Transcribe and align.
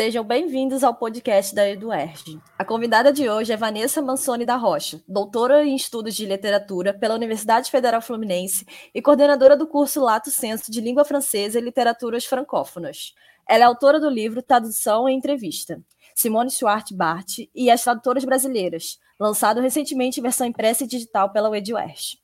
Sejam 0.00 0.24
bem-vindos 0.24 0.82
ao 0.82 0.94
podcast 0.94 1.54
da 1.54 1.68
EduERG. 1.68 2.40
A 2.58 2.64
convidada 2.64 3.12
de 3.12 3.28
hoje 3.28 3.52
é 3.52 3.56
Vanessa 3.58 4.00
Mansoni 4.00 4.46
da 4.46 4.56
Rocha, 4.56 4.98
doutora 5.06 5.62
em 5.62 5.76
Estudos 5.76 6.14
de 6.16 6.24
Literatura 6.24 6.94
pela 6.94 7.14
Universidade 7.14 7.70
Federal 7.70 8.00
Fluminense 8.00 8.64
e 8.94 9.02
coordenadora 9.02 9.58
do 9.58 9.66
curso 9.66 10.00
Lato 10.00 10.30
Senso 10.30 10.72
de 10.72 10.80
Língua 10.80 11.04
Francesa 11.04 11.58
e 11.58 11.62
Literaturas 11.62 12.24
Francófonas. 12.24 13.12
Ela 13.46 13.64
é 13.64 13.66
autora 13.66 14.00
do 14.00 14.08
livro 14.08 14.42
Tradução 14.42 15.06
e 15.06 15.12
Entrevista, 15.12 15.78
Simone 16.14 16.50
Schwartz 16.50 16.96
Bart 16.96 17.40
e 17.54 17.70
as 17.70 17.84
Tradutoras 17.84 18.24
Brasileiras, 18.24 18.98
lançado 19.20 19.60
recentemente 19.60 20.18
em 20.18 20.22
versão 20.22 20.46
impressa 20.46 20.84
e 20.84 20.86
digital 20.86 21.30
pela 21.30 21.54
EduERG. 21.54 22.16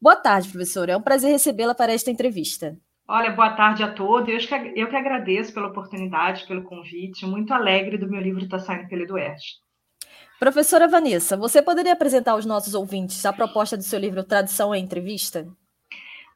Boa 0.00 0.14
tarde, 0.14 0.48
professora. 0.48 0.92
É 0.92 0.96
um 0.96 1.02
prazer 1.02 1.32
recebê-la 1.32 1.74
para 1.74 1.92
esta 1.92 2.08
entrevista. 2.08 2.78
Olha, 3.08 3.30
boa 3.30 3.50
tarde 3.50 3.84
a 3.84 3.92
todos. 3.92 4.28
Eu 4.28 4.38
que, 4.38 4.80
eu 4.80 4.88
que 4.88 4.96
agradeço 4.96 5.54
pela 5.54 5.68
oportunidade, 5.68 6.46
pelo 6.46 6.64
convite. 6.64 7.24
Muito 7.24 7.54
alegre 7.54 7.96
do 7.96 8.10
meu 8.10 8.20
livro 8.20 8.42
estar 8.42 8.58
saindo 8.58 8.88
pelo 8.88 9.02
Eduerd. 9.02 9.40
Professora 10.40 10.88
Vanessa, 10.88 11.36
você 11.36 11.62
poderia 11.62 11.92
apresentar 11.92 12.32
aos 12.32 12.44
nossos 12.44 12.74
ouvintes 12.74 13.24
a 13.24 13.32
proposta 13.32 13.76
do 13.76 13.84
seu 13.84 13.98
livro 13.98 14.24
Tradução 14.24 14.74
e 14.74 14.80
Entrevista? 14.80 15.46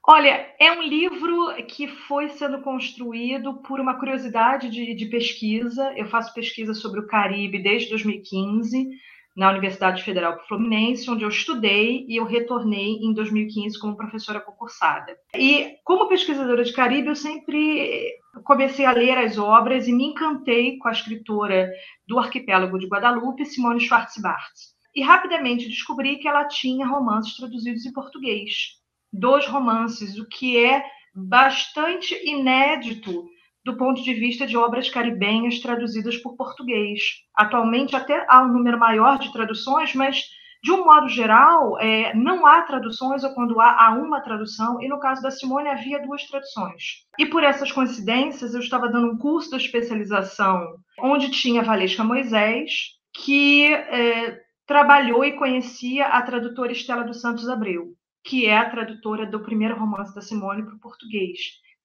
Olha, 0.06 0.47
é 0.59 0.73
um 0.73 0.83
livro 0.83 1.55
que 1.66 1.88
foi 1.88 2.28
sendo 2.30 2.62
construído 2.62 3.55
por 3.62 3.80
uma 3.80 3.98
curiosidade 3.98 4.70
de, 4.70 4.95
de 4.95 5.06
pesquisa. 5.06 5.92
Eu 5.97 6.06
faço 6.06 6.33
pesquisa 6.33 6.73
sobre 6.73 7.00
o 7.00 7.06
Caribe 7.06 7.62
desde 7.62 7.91
2015 7.91 8.91
na 9.37 9.51
Universidade 9.51 10.02
Federal 10.02 10.39
Fluminense, 10.47 11.11
onde 11.11 11.25
eu 11.25 11.29
estudei 11.29 12.05
e 12.09 12.16
eu 12.16 12.25
retornei 12.25 12.97
em 12.97 13.12
2015 13.12 13.79
como 13.79 13.97
professora 13.97 14.41
concursada. 14.41 15.16
E 15.34 15.77
como 15.84 16.09
pesquisadora 16.09 16.65
de 16.65 16.73
Caribe, 16.73 17.09
eu 17.09 17.16
sempre 17.16 18.19
comecei 18.45 18.84
a 18.84 18.93
ler 18.93 19.17
as 19.19 19.39
obras 19.39 19.87
e 19.87 19.92
me 19.92 20.06
encantei 20.06 20.78
com 20.78 20.89
a 20.89 20.92
escritora 20.92 21.70
do 22.06 22.19
Arquipélago 22.19 22.78
de 22.78 22.87
Guadalupe, 22.87 23.47
Simone 23.47 23.81
Schwarzbart. 23.81 24.53
E 24.95 25.03
rapidamente 25.03 25.69
descobri 25.69 26.17
que 26.17 26.27
ela 26.27 26.48
tinha 26.48 26.87
romances 26.87 27.37
traduzidos 27.37 27.87
em 27.87 27.92
português. 27.92 28.81
Dois 29.12 29.47
romances, 29.47 30.19
o 30.19 30.28
que 30.28 30.56
é 30.56 30.84
bastante 31.15 32.15
inédito 32.28 33.25
do 33.64 33.77
ponto 33.77 34.03
de 34.03 34.14
vista 34.14 34.47
de 34.47 34.56
obras 34.56 34.89
caribenhas 34.89 35.61
traduzidas 35.61 36.16
por 36.16 36.36
português. 36.36 37.00
Atualmente 37.34 37.94
até 37.94 38.25
há 38.28 38.42
um 38.42 38.53
número 38.53 38.78
maior 38.78 39.19
de 39.19 39.33
traduções, 39.33 39.94
mas 39.94 40.22
de 40.62 40.72
um 40.72 40.84
modo 40.84 41.08
geral 41.08 41.78
é, 41.78 42.14
não 42.14 42.47
há 42.47 42.62
traduções 42.62 43.25
ou 43.25 43.34
quando 43.34 43.61
há, 43.61 43.86
há 43.86 43.91
uma 43.94 44.20
tradução. 44.20 44.81
E 44.81 44.88
no 44.88 44.98
caso 44.98 45.22
da 45.22 45.31
Simone 45.31 45.69
havia 45.69 46.03
duas 46.03 46.27
traduções. 46.27 47.06
E 47.19 47.27
por 47.27 47.44
essas 47.44 47.70
coincidências 47.72 48.55
eu 48.55 48.61
estava 48.61 48.88
dando 48.88 49.12
um 49.12 49.19
curso 49.19 49.50
de 49.50 49.56
especialização 49.56 50.77
onde 50.98 51.31
tinha 51.31 51.62
Valesca 51.62 52.05
Moisés 52.05 52.98
que 53.12 53.72
é, 53.72 54.41
trabalhou 54.66 55.25
e 55.25 55.33
conhecia 55.33 56.06
a 56.06 56.22
tradutora 56.22 56.72
Estela 56.72 57.03
dos 57.03 57.20
Santos 57.20 57.48
Abreu, 57.48 57.88
que 58.25 58.47
é 58.47 58.56
a 58.56 58.70
tradutora 58.70 59.27
do 59.27 59.41
primeiro 59.41 59.77
romance 59.77 60.14
da 60.14 60.20
Simone 60.20 60.62
para 60.62 60.77
o 60.77 60.81
português 60.81 61.38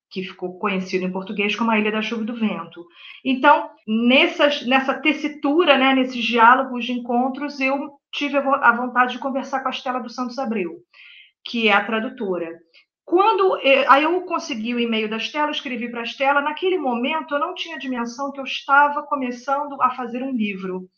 que 0.09 0.23
ficou 0.23 0.57
conhecido 0.59 1.05
em 1.05 1.11
português 1.11 1.55
como 1.55 1.71
a 1.71 1.79
Ilha 1.79 1.91
da 1.91 2.01
Chuva 2.01 2.23
e 2.23 2.25
do 2.25 2.35
Vento. 2.35 2.85
Então, 3.23 3.69
nessas, 3.87 4.65
nessa 4.65 4.93
tessitura, 4.93 5.77
né, 5.77 5.93
nesses 5.93 6.23
diálogos 6.23 6.85
de 6.85 6.93
encontros, 6.93 7.59
eu 7.59 7.91
tive 8.11 8.37
a 8.37 8.71
vontade 8.71 9.13
de 9.13 9.19
conversar 9.19 9.61
com 9.61 9.67
a 9.67 9.71
Estela 9.71 9.99
dos 9.99 10.15
Santos 10.15 10.39
Abreu, 10.39 10.77
que 11.43 11.67
é 11.67 11.73
a 11.73 11.83
tradutora. 11.83 12.49
Quando 13.03 13.57
eh, 13.61 13.85
aí 13.87 14.03
eu 14.03 14.21
consegui 14.21 14.73
o 14.73 14.79
e-mail 14.79 15.07
da 15.07 15.17
Estela, 15.17 15.51
escrevi 15.51 15.89
para 15.91 15.99
a 15.99 16.03
Estela, 16.03 16.41
naquele 16.41 16.77
momento 16.77 17.35
eu 17.35 17.39
não 17.39 17.53
tinha 17.53 17.77
dimensão 17.77 18.31
que 18.31 18.39
eu 18.39 18.43
estava 18.43 19.03
começando 19.03 19.79
a 19.81 19.91
fazer 19.91 20.23
um 20.23 20.31
livro. 20.31 20.89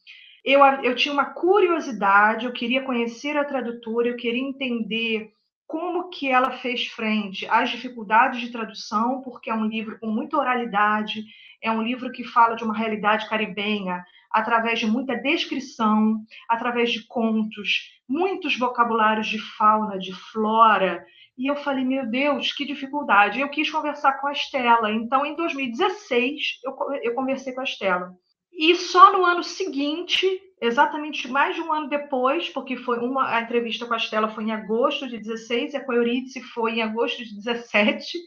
Eu, 0.44 0.64
eu 0.84 0.96
tinha 0.96 1.14
uma 1.14 1.26
curiosidade, 1.26 2.46
eu 2.46 2.54
queria 2.54 2.84
conhecer 2.84 3.36
a 3.36 3.44
tradutora, 3.44 4.08
eu 4.08 4.16
queria 4.16 4.42
entender 4.42 5.32
como 5.68 6.10
que 6.10 6.32
ela 6.32 6.52
fez 6.52 6.88
frente 6.88 7.46
às 7.48 7.70
dificuldades 7.70 8.40
de 8.40 8.52
tradução, 8.52 9.22
porque 9.22 9.50
é 9.50 9.54
um 9.54 9.66
livro 9.66 10.00
com 10.00 10.08
muita 10.08 10.38
oralidade, 10.38 11.26
é 11.62 11.70
um 11.70 11.84
livro 11.84 12.12
que 12.12 12.24
fala 12.24 12.56
de 12.56 12.64
uma 12.64 12.76
realidade 12.76 13.28
caribenha 13.28 14.04
através 14.32 14.80
de 14.80 14.86
muita 14.86 15.16
descrição, 15.16 16.24
através 16.48 16.92
de 16.92 17.06
contos, 17.06 17.92
muitos 18.08 18.58
vocabulários 18.58 19.28
de 19.28 19.40
fauna, 19.58 20.00
de 20.00 20.14
flora. 20.14 21.06
E 21.38 21.48
eu 21.48 21.56
falei, 21.58 21.84
meu 21.84 22.10
Deus, 22.10 22.54
que 22.54 22.66
dificuldade. 22.66 23.40
Eu 23.40 23.50
quis 23.50 23.70
conversar 23.70 24.14
com 24.14 24.28
a 24.28 24.32
Estela. 24.32 24.92
Então, 24.92 25.26
em 25.26 25.36
2016, 25.36 26.60
eu, 26.64 26.76
eu 27.04 27.14
conversei 27.14 27.54
com 27.54 27.62
a 27.62 27.66
Estela. 27.66 28.16
E 28.58 28.76
só 28.76 29.12
no 29.12 29.24
ano 29.24 29.44
seguinte 29.44 30.42
exatamente 30.60 31.28
mais 31.28 31.56
de 31.56 31.62
um 31.62 31.72
ano 31.72 31.88
depois, 31.88 32.50
porque 32.50 32.76
foi 32.76 32.98
uma 32.98 33.36
a 33.36 33.42
entrevista 33.42 33.86
com 33.86 33.94
a 33.94 33.98
Estela 33.98 34.30
foi 34.30 34.46
em 34.46 34.52
agosto 34.52 35.08
de 35.08 35.20
16 35.20 35.74
e 35.74 35.78
a 35.78 35.84
com 35.84 35.92
a 35.92 35.96
Euridice 35.96 36.42
foi 36.42 36.74
em 36.74 36.82
agosto 36.82 37.24
de 37.24 37.36
17. 37.36 38.18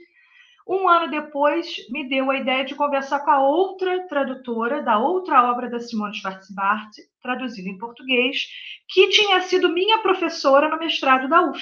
Um 0.69 0.89
ano 0.89 1.11
depois, 1.11 1.67
me 1.91 2.09
deu 2.09 2.31
a 2.31 2.37
ideia 2.37 2.65
de 2.65 2.77
conversar 2.77 3.21
com 3.25 3.31
a 3.31 3.45
outra 3.45 4.07
tradutora 4.07 4.81
da 4.83 4.99
outra 5.01 5.51
obra 5.51 5.69
da 5.69 5.81
Simone 5.81 6.15
Schwarzbart, 6.15 6.91
traduzida 7.21 7.69
em 7.69 7.77
português, 7.77 8.47
que 8.89 9.09
tinha 9.09 9.41
sido 9.41 9.73
minha 9.73 9.99
professora 9.99 10.69
no 10.69 10.79
mestrado 10.79 11.29
da 11.29 11.51
UF, 11.51 11.61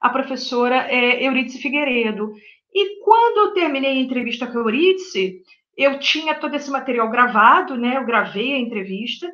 a 0.00 0.08
professora 0.08 0.86
é, 0.88 1.26
Euridice 1.26 1.60
Figueiredo. 1.60 2.32
E 2.72 3.02
quando 3.04 3.48
eu 3.48 3.52
terminei 3.52 3.98
a 3.98 4.02
entrevista 4.02 4.46
com 4.46 4.58
a 4.58 4.62
Euridice, 4.62 5.42
eu 5.76 5.98
tinha 5.98 6.34
todo 6.34 6.54
esse 6.54 6.70
material 6.70 7.10
gravado, 7.10 7.76
né? 7.76 7.96
Eu 7.96 8.06
gravei 8.06 8.54
a 8.54 8.58
entrevista 8.58 9.30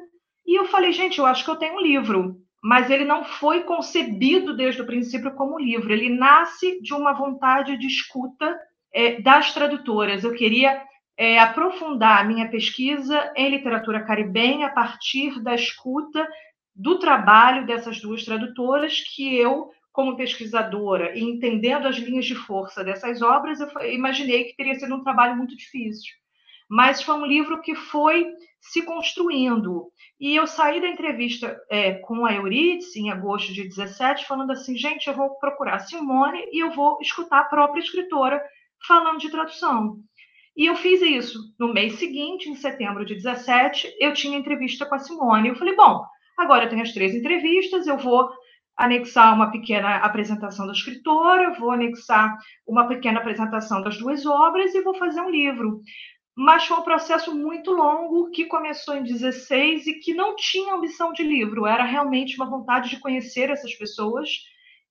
e 0.47 0.59
eu 0.59 0.67
falei, 0.67 0.93
gente, 0.93 1.19
eu 1.19 1.27
acho 1.27 1.45
que 1.45 1.51
eu 1.51 1.57
tenho 1.57 1.77
um 1.77 1.81
livro, 1.81 2.37
mas 2.63 2.91
ele 2.91 3.05
não 3.05 3.25
foi 3.25 3.63
concebido 3.63 4.57
desde 4.57 4.83
o 4.83 4.87
princípio 4.87 5.35
como 5.35 5.59
livro. 5.59 5.93
Ele 5.93 6.09
nasce 6.09 6.81
de 6.83 6.93
uma 6.93 7.13
vontade 7.13 7.77
de 7.79 7.87
escuta 7.87 8.59
é, 8.93 9.21
das 9.21 9.53
tradutoras. 9.55 10.25
Eu 10.25 10.35
queria 10.35 10.83
é, 11.17 11.39
aprofundar 11.39 12.21
a 12.21 12.25
minha 12.25 12.49
pesquisa 12.49 13.33
em 13.37 13.49
literatura 13.51 14.05
caribenha 14.05 14.67
a 14.67 14.73
partir 14.73 15.41
da 15.43 15.55
escuta 15.55 16.27
do 16.75 16.99
trabalho 16.99 17.67
dessas 17.67 18.01
duas 18.01 18.25
tradutoras 18.25 19.01
que 19.15 19.37
eu 19.37 19.71
como 19.93 20.17
pesquisadora 20.17 21.17
e 21.17 21.23
entendendo 21.23 21.87
as 21.87 21.97
linhas 21.97 22.25
de 22.25 22.35
força 22.35 22.83
dessas 22.83 23.21
obras, 23.21 23.61
eu 23.61 23.93
imaginei 23.93 24.45
que 24.45 24.57
teria 24.57 24.75
sido 24.75 24.95
um 24.95 25.03
trabalho 25.03 25.37
muito 25.37 25.55
difícil. 25.55 26.22
Mas 26.73 27.03
foi 27.03 27.15
um 27.17 27.27
livro 27.27 27.61
que 27.61 27.75
foi 27.75 28.27
se 28.59 28.83
construindo. 28.83 29.91
E 30.19 30.35
eu 30.35 30.47
saí 30.47 30.81
da 30.81 30.89
entrevista 30.89 31.55
é, 31.69 31.93
com 31.97 32.25
a 32.25 32.33
Euridice, 32.33 32.99
em 32.99 33.11
agosto 33.11 33.53
de 33.53 33.65
17, 33.65 34.27
falando 34.27 34.53
assim, 34.53 34.75
gente, 34.75 35.07
eu 35.07 35.15
vou 35.15 35.39
procurar 35.39 35.81
Simone 35.81 36.39
e 36.51 36.65
eu 36.65 36.71
vou 36.71 36.97
escutar 37.03 37.41
a 37.41 37.45
própria 37.45 37.83
escritora 37.83 38.43
falando 38.89 39.19
de 39.19 39.31
tradução. 39.31 39.99
E 40.57 40.65
eu 40.65 40.75
fiz 40.75 41.03
isso. 41.03 41.39
No 41.61 41.75
mês 41.75 41.99
seguinte, 41.99 42.49
em 42.49 42.57
setembro 42.57 43.05
de 43.05 43.17
17, 43.17 43.95
eu 44.01 44.15
tinha 44.15 44.39
entrevista 44.39 44.87
com 44.87 44.95
a 44.95 44.99
Simone. 44.99 45.51
Eu 45.51 45.57
falei, 45.57 45.77
bom, 45.77 46.03
agora 46.39 46.65
eu 46.65 46.71
tenho 46.71 46.81
as 46.81 46.95
três 46.95 47.15
entrevistas, 47.15 47.87
eu 47.87 47.99
vou 47.99 48.31
anexar 48.79 49.35
uma 49.35 49.51
pequena 49.51 49.97
apresentação 49.97 50.67
da 50.67 50.73
escritora, 50.73 51.53
vou 51.53 51.71
anexar 51.71 52.35
uma 52.67 52.89
pequena 52.89 53.19
apresentação 53.21 53.83
das 53.83 53.99
duas 53.99 54.25
obras 54.25 54.75
e 54.75 54.83
vou 54.83 54.95
fazer 54.95 55.21
um 55.21 55.31
livro 55.31 55.83
mas 56.37 56.65
foi 56.65 56.79
um 56.79 56.83
processo 56.83 57.35
muito 57.35 57.71
longo 57.73 58.31
que 58.31 58.47
começou 58.47 58.97
em 58.97 59.03
16 59.03 59.87
e 59.87 59.95
que 59.95 60.15
não 60.15 60.35
tinha 60.35 60.75
ambição 60.75 61.13
de 61.13 61.23
livro, 61.23 61.67
era 61.67 61.85
realmente 61.85 62.37
uma 62.37 62.49
vontade 62.49 62.89
de 62.89 63.01
conhecer 63.01 63.51
essas 63.51 63.75
pessoas 63.75 64.29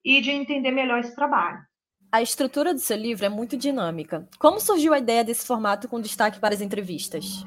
e 0.06 0.22
de 0.22 0.32
entender 0.32 0.72
melhor 0.72 1.00
esse 1.00 1.16
trabalho. 1.16 1.60
A 2.12 2.22
estrutura 2.22 2.74
do 2.74 2.80
seu 2.80 2.98
livro 2.98 3.26
é 3.26 3.30
muito 3.30 3.56
dinâmica. 3.56 4.28
Como 4.38 4.60
surgiu 4.60 4.94
a 4.94 5.00
ideia 5.00 5.24
desse 5.24 5.48
formato 5.48 5.88
com 5.88 6.02
destaque 6.02 6.40
para 6.40 6.54
as 6.54 6.62
entrevistas? 6.62 7.46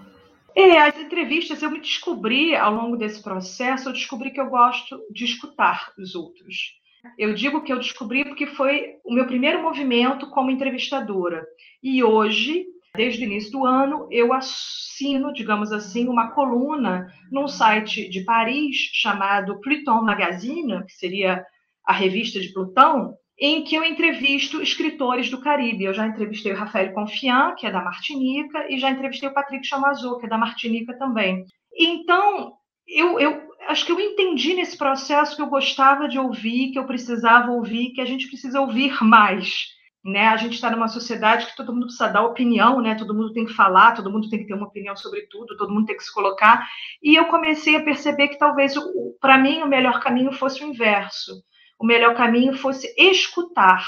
É, 0.56 0.78
as 0.78 0.96
entrevistas 0.96 1.62
eu 1.62 1.70
me 1.70 1.80
descobri 1.80 2.54
ao 2.56 2.72
longo 2.72 2.96
desse 2.96 3.22
processo, 3.22 3.88
eu 3.88 3.92
descobri 3.92 4.30
que 4.30 4.40
eu 4.40 4.48
gosto 4.48 4.98
de 5.10 5.24
escutar 5.24 5.92
os 5.98 6.14
outros. 6.14 6.80
Eu 7.18 7.34
digo 7.34 7.62
que 7.62 7.72
eu 7.72 7.78
descobri 7.78 8.24
porque 8.24 8.46
foi 8.46 8.94
o 9.04 9.12
meu 9.12 9.26
primeiro 9.26 9.62
movimento 9.62 10.30
como 10.30 10.50
entrevistadora. 10.50 11.44
E 11.82 12.02
hoje 12.02 12.64
Desde 12.96 13.24
o 13.24 13.26
início 13.26 13.50
do 13.50 13.66
ano, 13.66 14.06
eu 14.08 14.32
assino, 14.32 15.32
digamos 15.32 15.72
assim, 15.72 16.06
uma 16.06 16.30
coluna 16.30 17.12
num 17.30 17.48
site 17.48 18.08
de 18.08 18.22
Paris 18.22 18.76
chamado 18.92 19.60
Pluton 19.60 20.00
Magazine, 20.02 20.84
que 20.86 20.92
seria 20.92 21.44
a 21.84 21.92
revista 21.92 22.38
de 22.38 22.52
Plutão, 22.52 23.16
em 23.36 23.64
que 23.64 23.74
eu 23.74 23.82
entrevisto 23.82 24.62
escritores 24.62 25.28
do 25.28 25.40
Caribe. 25.40 25.84
Eu 25.84 25.92
já 25.92 26.06
entrevistei 26.06 26.52
o 26.52 26.56
Rafael 26.56 26.92
Confian, 26.92 27.56
que 27.58 27.66
é 27.66 27.72
da 27.72 27.82
Martinica, 27.82 28.72
e 28.72 28.78
já 28.78 28.92
entrevistei 28.92 29.28
o 29.28 29.34
Patrick 29.34 29.66
Chamazot, 29.66 30.20
que 30.20 30.26
é 30.26 30.28
da 30.28 30.38
Martinica 30.38 30.96
também. 30.96 31.44
Então, 31.76 32.52
eu, 32.86 33.18
eu 33.18 33.42
acho 33.66 33.84
que 33.84 33.90
eu 33.90 33.98
entendi 33.98 34.54
nesse 34.54 34.78
processo 34.78 35.34
que 35.34 35.42
eu 35.42 35.48
gostava 35.48 36.08
de 36.08 36.16
ouvir, 36.16 36.70
que 36.70 36.78
eu 36.78 36.86
precisava 36.86 37.50
ouvir, 37.50 37.90
que 37.90 38.00
a 38.00 38.04
gente 38.04 38.28
precisa 38.28 38.60
ouvir 38.60 39.02
mais 39.02 39.73
né? 40.04 40.28
A 40.28 40.36
gente 40.36 40.54
está 40.54 40.70
numa 40.70 40.88
sociedade 40.88 41.46
que 41.46 41.56
todo 41.56 41.72
mundo 41.72 41.86
precisa 41.86 42.08
dar 42.08 42.22
opinião, 42.22 42.80
né? 42.80 42.94
Todo 42.94 43.14
mundo 43.14 43.32
tem 43.32 43.46
que 43.46 43.54
falar, 43.54 43.92
todo 43.92 44.10
mundo 44.10 44.28
tem 44.28 44.40
que 44.40 44.46
ter 44.46 44.54
uma 44.54 44.66
opinião 44.66 44.94
sobre 44.94 45.22
tudo, 45.28 45.56
todo 45.56 45.72
mundo 45.72 45.86
tem 45.86 45.96
que 45.96 46.04
se 46.04 46.12
colocar. 46.12 46.68
E 47.02 47.14
eu 47.16 47.24
comecei 47.26 47.76
a 47.76 47.82
perceber 47.82 48.28
que 48.28 48.38
talvez, 48.38 48.74
para 49.18 49.38
mim, 49.38 49.62
o 49.62 49.68
melhor 49.68 50.00
caminho 50.00 50.32
fosse 50.32 50.62
o 50.62 50.66
inverso. 50.66 51.32
O 51.78 51.86
melhor 51.86 52.14
caminho 52.14 52.54
fosse 52.54 52.94
escutar. 52.98 53.82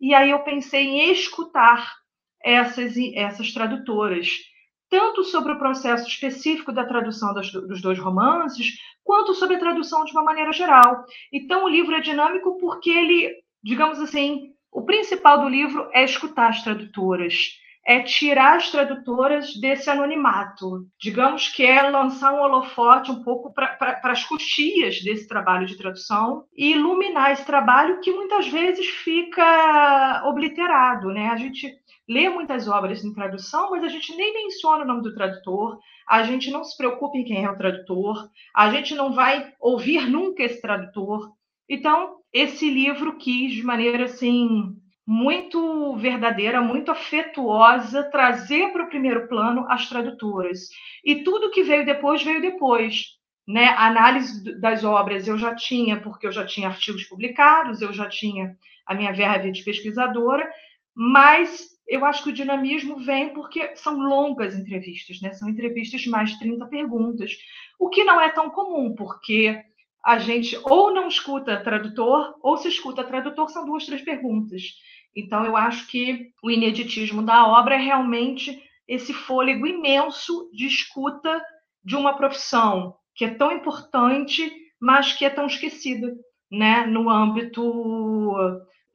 E 0.00 0.14
aí 0.14 0.30
eu 0.30 0.38
pensei 0.40 0.86
em 0.86 1.10
escutar 1.10 1.94
essas, 2.42 2.94
essas 3.14 3.52
tradutoras, 3.52 4.28
tanto 4.88 5.24
sobre 5.24 5.52
o 5.52 5.58
processo 5.58 6.06
específico 6.08 6.72
da 6.72 6.86
tradução 6.86 7.34
dos, 7.34 7.50
dos 7.52 7.82
dois 7.82 7.98
romances, 7.98 8.76
quanto 9.02 9.34
sobre 9.34 9.56
a 9.56 9.60
tradução 9.60 10.04
de 10.04 10.12
uma 10.12 10.22
maneira 10.22 10.52
geral. 10.52 11.04
Então, 11.32 11.64
o 11.64 11.68
livro 11.68 11.94
é 11.94 12.00
dinâmico 12.00 12.56
porque 12.58 12.90
ele, 12.90 13.34
digamos 13.62 13.98
assim, 14.00 14.54
o 14.72 14.82
principal 14.82 15.40
do 15.40 15.48
livro 15.48 15.88
é 15.92 16.04
escutar 16.04 16.48
as 16.48 16.62
tradutoras, 16.62 17.58
é 17.84 18.00
tirar 18.02 18.56
as 18.56 18.70
tradutoras 18.70 19.54
desse 19.54 19.90
anonimato. 19.90 20.86
Digamos 21.00 21.48
que 21.48 21.64
é 21.64 21.82
lançar 21.90 22.32
um 22.32 22.40
holofote 22.40 23.10
um 23.10 23.22
pouco 23.22 23.52
para 23.52 24.00
as 24.04 24.24
coxias 24.24 25.02
desse 25.02 25.26
trabalho 25.26 25.66
de 25.66 25.76
tradução 25.76 26.44
e 26.56 26.72
iluminar 26.72 27.32
esse 27.32 27.44
trabalho 27.44 28.00
que 28.00 28.12
muitas 28.12 28.46
vezes 28.48 28.86
fica 28.86 30.22
obliterado. 30.26 31.08
Né? 31.08 31.28
A 31.28 31.36
gente 31.36 31.74
lê 32.08 32.28
muitas 32.28 32.68
obras 32.68 33.04
em 33.04 33.14
tradução, 33.14 33.70
mas 33.70 33.82
a 33.82 33.88
gente 33.88 34.14
nem 34.14 34.34
menciona 34.34 34.84
o 34.84 34.86
nome 34.86 35.02
do 35.02 35.14
tradutor, 35.14 35.78
a 36.08 36.22
gente 36.22 36.50
não 36.50 36.64
se 36.64 36.76
preocupa 36.76 37.16
em 37.16 37.24
quem 37.24 37.44
é 37.44 37.50
o 37.50 37.56
tradutor, 37.56 38.28
a 38.54 38.70
gente 38.70 38.94
não 38.94 39.12
vai 39.12 39.52
ouvir 39.60 40.10
nunca 40.10 40.42
esse 40.42 40.60
tradutor. 40.60 41.32
Então, 41.68 42.19
esse 42.32 42.70
livro 42.70 43.16
quis, 43.16 43.52
de 43.52 43.62
maneira 43.62 44.04
assim, 44.04 44.76
muito 45.06 45.96
verdadeira, 45.96 46.60
muito 46.60 46.90
afetuosa, 46.90 48.04
trazer 48.04 48.72
para 48.72 48.84
o 48.84 48.88
primeiro 48.88 49.26
plano 49.26 49.66
as 49.68 49.88
tradutoras. 49.88 50.68
E 51.04 51.24
tudo 51.24 51.50
que 51.50 51.62
veio 51.62 51.84
depois, 51.84 52.22
veio 52.22 52.40
depois. 52.40 53.18
Né? 53.46 53.66
A 53.70 53.88
análise 53.88 54.60
das 54.60 54.84
obras 54.84 55.26
eu 55.26 55.36
já 55.36 55.54
tinha, 55.54 56.00
porque 56.00 56.26
eu 56.26 56.32
já 56.32 56.46
tinha 56.46 56.68
artigos 56.68 57.04
publicados, 57.04 57.82
eu 57.82 57.92
já 57.92 58.08
tinha 58.08 58.56
a 58.86 58.94
minha 58.94 59.12
verve 59.12 59.50
de 59.50 59.64
pesquisadora, 59.64 60.48
mas 60.94 61.68
eu 61.88 62.04
acho 62.04 62.22
que 62.22 62.30
o 62.30 62.34
dinamismo 62.34 62.98
vem 62.98 63.30
porque 63.34 63.74
são 63.74 63.98
longas 63.98 64.56
entrevistas, 64.56 65.20
né? 65.20 65.32
São 65.32 65.48
entrevistas 65.48 66.06
mais 66.06 66.30
de 66.30 66.38
30 66.38 66.66
perguntas, 66.66 67.32
o 67.80 67.88
que 67.88 68.04
não 68.04 68.20
é 68.20 68.28
tão 68.28 68.48
comum, 68.50 68.94
porque 68.94 69.60
a 70.04 70.18
gente 70.18 70.58
ou 70.64 70.92
não 70.92 71.08
escuta 71.08 71.62
tradutor, 71.62 72.34
ou 72.42 72.56
se 72.56 72.68
escuta 72.68 73.04
tradutor, 73.04 73.48
são 73.50 73.64
duas, 73.64 73.84
três 73.86 74.02
perguntas. 74.02 74.62
Então, 75.14 75.44
eu 75.44 75.56
acho 75.56 75.86
que 75.88 76.30
o 76.42 76.50
ineditismo 76.50 77.22
da 77.22 77.46
obra 77.46 77.74
é 77.74 77.78
realmente 77.78 78.62
esse 78.86 79.12
fôlego 79.12 79.66
imenso 79.66 80.50
de 80.52 80.66
escuta 80.66 81.42
de 81.84 81.96
uma 81.96 82.14
profissão 82.14 82.94
que 83.14 83.24
é 83.24 83.34
tão 83.34 83.52
importante, 83.52 84.50
mas 84.80 85.12
que 85.12 85.24
é 85.24 85.30
tão 85.30 85.46
esquecida 85.46 86.14
né, 86.50 86.86
no 86.86 87.10
âmbito 87.10 87.62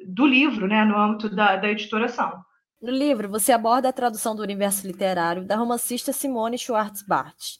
do 0.07 0.25
livro, 0.25 0.67
né, 0.67 0.83
no 0.83 0.97
âmbito 0.97 1.29
da, 1.29 1.55
da 1.55 1.69
editoração. 1.69 2.43
No 2.81 2.91
livro, 2.91 3.29
você 3.29 3.51
aborda 3.51 3.89
a 3.89 3.93
tradução 3.93 4.35
do 4.35 4.41
universo 4.41 4.85
literário 4.85 5.45
da 5.45 5.55
romancista 5.55 6.11
Simone 6.11 6.57
Schwartz-Bart. 6.57 7.57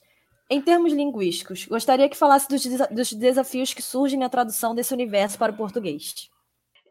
Em 0.48 0.60
termos 0.60 0.92
linguísticos, 0.92 1.66
gostaria 1.66 2.08
que 2.08 2.16
falasse 2.16 2.48
dos, 2.48 2.64
dos 2.88 3.12
desafios 3.12 3.74
que 3.74 3.82
surgem 3.82 4.18
na 4.18 4.28
tradução 4.28 4.74
desse 4.74 4.94
universo 4.94 5.36
para 5.38 5.52
o 5.52 5.56
português. 5.56 6.30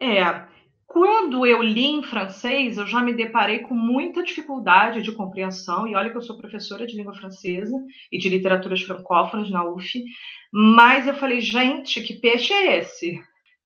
É, 0.01 0.45
quando 0.85 1.45
eu 1.45 1.61
li 1.61 1.85
em 1.85 2.03
francês, 2.03 2.77
eu 2.77 2.85
já 2.85 3.01
me 3.01 3.13
deparei 3.13 3.59
com 3.59 3.73
muita 3.73 4.23
dificuldade 4.23 5.01
de 5.01 5.11
compreensão, 5.11 5.87
e 5.87 5.95
olha 5.95 6.09
que 6.09 6.17
eu 6.17 6.21
sou 6.21 6.37
professora 6.37 6.85
de 6.85 6.95
língua 6.95 7.13
francesa 7.13 7.77
e 8.11 8.17
de 8.17 8.29
literaturas 8.29 8.81
francófonas 8.81 9.49
na 9.49 9.63
UF, 9.63 10.03
mas 10.51 11.07
eu 11.07 11.13
falei, 11.15 11.39
gente, 11.41 12.01
que 12.01 12.13
peixe 12.13 12.53
é 12.53 12.77
esse? 12.77 13.21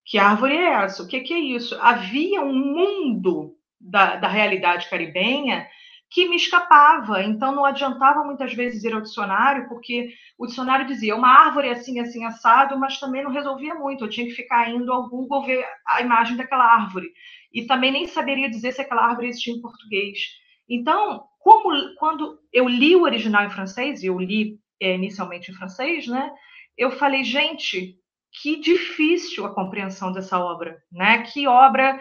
Que 0.06 0.18
árvore 0.18 0.56
é 0.56 0.84
essa? 0.84 1.04
O 1.04 1.08
que, 1.08 1.20
que 1.22 1.34
é 1.34 1.40
isso? 1.40 1.78
Havia 1.80 2.42
um 2.42 2.56
mundo 2.56 3.56
da, 3.80 4.16
da 4.16 4.28
realidade 4.28 4.90
caribenha 4.90 5.68
que 6.10 6.28
me 6.28 6.36
escapava. 6.36 7.24
Então, 7.24 7.54
não 7.54 7.66
adiantava 7.66 8.24
muitas 8.24 8.54
vezes 8.54 8.84
ir 8.84 8.94
ao 8.94 9.02
dicionário, 9.02 9.68
porque 9.68 10.10
o 10.38 10.48
dicionário 10.48 10.88
dizia 10.88 11.16
uma 11.16 11.30
árvore 11.30 11.70
assim, 11.70 12.00
assim, 12.00 12.26
assado, 12.26 12.78
mas 12.80 13.00
também 13.00 13.24
não 13.24 13.32
resolvia 13.32 13.76
muito. 13.76 14.04
Eu 14.04 14.10
tinha 14.10 14.26
que 14.26 14.34
ficar 14.34 14.70
indo 14.70 14.92
ao 14.92 15.08
Google 15.08 15.46
ver 15.46 15.66
a 15.88 16.02
imagem 16.02 16.36
daquela 16.36 16.66
árvore. 16.66 17.12
E 17.54 17.66
também 17.66 17.92
nem 17.92 18.08
saberia 18.08 18.50
dizer 18.50 18.72
se 18.72 18.82
aquela 18.82 19.06
árvore 19.06 19.28
existia 19.28 19.54
em 19.54 19.62
português. 19.62 20.20
Então, 20.68 21.24
como 21.40 21.96
quando 21.96 22.40
eu 22.52 22.68
li 22.68 22.96
o 22.96 23.04
original 23.04 23.44
em 23.44 23.50
francês, 23.50 24.02
e 24.02 24.08
eu 24.08 24.20
li 24.20 24.60
é, 24.82 24.96
inicialmente 24.96 25.52
em 25.52 25.56
francês, 25.56 26.08
né? 26.08 26.32
Eu 26.78 26.92
falei, 26.92 27.24
gente, 27.24 27.96
que 28.42 28.60
difícil 28.60 29.46
a 29.46 29.54
compreensão 29.54 30.12
dessa 30.12 30.40
obra, 30.40 30.78
né? 30.92 31.24
Que 31.24 31.48
obra 31.48 32.00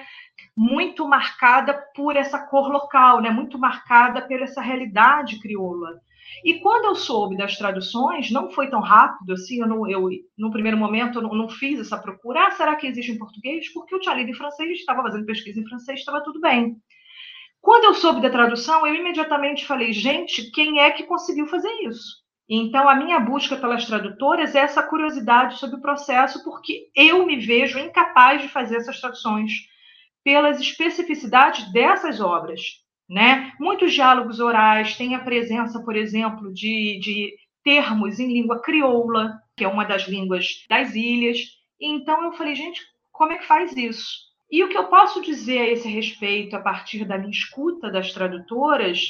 muito 0.56 1.06
marcada 1.06 1.74
por 1.94 2.16
essa 2.16 2.38
cor 2.38 2.68
local, 2.68 3.20
né? 3.20 3.30
Muito 3.30 3.58
marcada 3.58 4.22
por 4.22 4.42
essa 4.42 4.60
realidade 4.60 5.40
crioula. 5.40 6.00
E 6.44 6.60
quando 6.60 6.84
eu 6.86 6.94
soube 6.94 7.36
das 7.36 7.56
traduções, 7.56 8.30
não 8.30 8.50
foi 8.50 8.68
tão 8.68 8.80
rápido 8.80 9.32
assim, 9.32 9.60
eu, 9.60 9.66
não, 9.66 9.88
eu 9.88 10.08
no 10.36 10.50
primeiro 10.50 10.76
momento 10.76 11.18
eu 11.18 11.22
não, 11.22 11.34
não, 11.34 11.48
fiz 11.48 11.80
essa 11.80 11.98
procura. 11.98 12.46
Ah, 12.46 12.50
será 12.50 12.76
que 12.76 12.86
existe 12.86 13.12
em 13.12 13.18
português? 13.18 13.72
Porque 13.72 13.94
eu 13.94 14.00
tinha 14.00 14.14
lido 14.14 14.30
em 14.30 14.34
francês, 14.34 14.78
estava 14.78 15.02
fazendo 15.02 15.26
pesquisa 15.26 15.60
em 15.60 15.68
francês, 15.68 16.00
estava 16.00 16.22
tudo 16.22 16.40
bem. 16.40 16.76
Quando 17.60 17.84
eu 17.84 17.94
soube 17.94 18.20
da 18.20 18.30
tradução, 18.30 18.86
eu 18.86 18.94
imediatamente 18.94 19.66
falei, 19.66 19.92
gente, 19.92 20.50
quem 20.52 20.80
é 20.80 20.90
que 20.90 21.04
conseguiu 21.04 21.46
fazer 21.46 21.72
isso? 21.82 22.18
Então, 22.48 22.88
a 22.88 22.94
minha 22.94 23.20
busca 23.20 23.56
pelas 23.56 23.84
tradutoras 23.84 24.54
é 24.54 24.60
essa 24.60 24.82
curiosidade 24.82 25.58
sobre 25.58 25.76
o 25.76 25.82
processo, 25.82 26.42
porque 26.44 26.88
eu 26.94 27.26
me 27.26 27.36
vejo 27.36 27.78
incapaz 27.78 28.40
de 28.40 28.48
fazer 28.48 28.76
essas 28.76 29.00
traduções 29.00 29.67
pelas 30.28 30.60
especificidades 30.60 31.72
dessas 31.72 32.20
obras. 32.20 32.60
Né? 33.08 33.50
Muitos 33.58 33.94
diálogos 33.94 34.40
orais 34.40 34.94
têm 34.94 35.14
a 35.14 35.20
presença, 35.20 35.82
por 35.82 35.96
exemplo, 35.96 36.52
de, 36.52 37.00
de 37.00 37.32
termos 37.64 38.20
em 38.20 38.30
língua 38.30 38.60
crioula, 38.60 39.38
que 39.56 39.64
é 39.64 39.68
uma 39.68 39.86
das 39.86 40.02
línguas 40.02 40.44
das 40.68 40.94
ilhas. 40.94 41.38
Então, 41.80 42.24
eu 42.24 42.32
falei, 42.32 42.54
gente, 42.54 42.78
como 43.10 43.32
é 43.32 43.38
que 43.38 43.46
faz 43.46 43.74
isso? 43.74 44.06
E 44.52 44.62
o 44.62 44.68
que 44.68 44.76
eu 44.76 44.88
posso 44.88 45.22
dizer 45.22 45.60
a 45.60 45.70
esse 45.70 45.88
respeito, 45.88 46.54
a 46.54 46.60
partir 46.60 47.06
da 47.06 47.16
minha 47.16 47.30
escuta 47.30 47.90
das 47.90 48.12
tradutoras, 48.12 49.00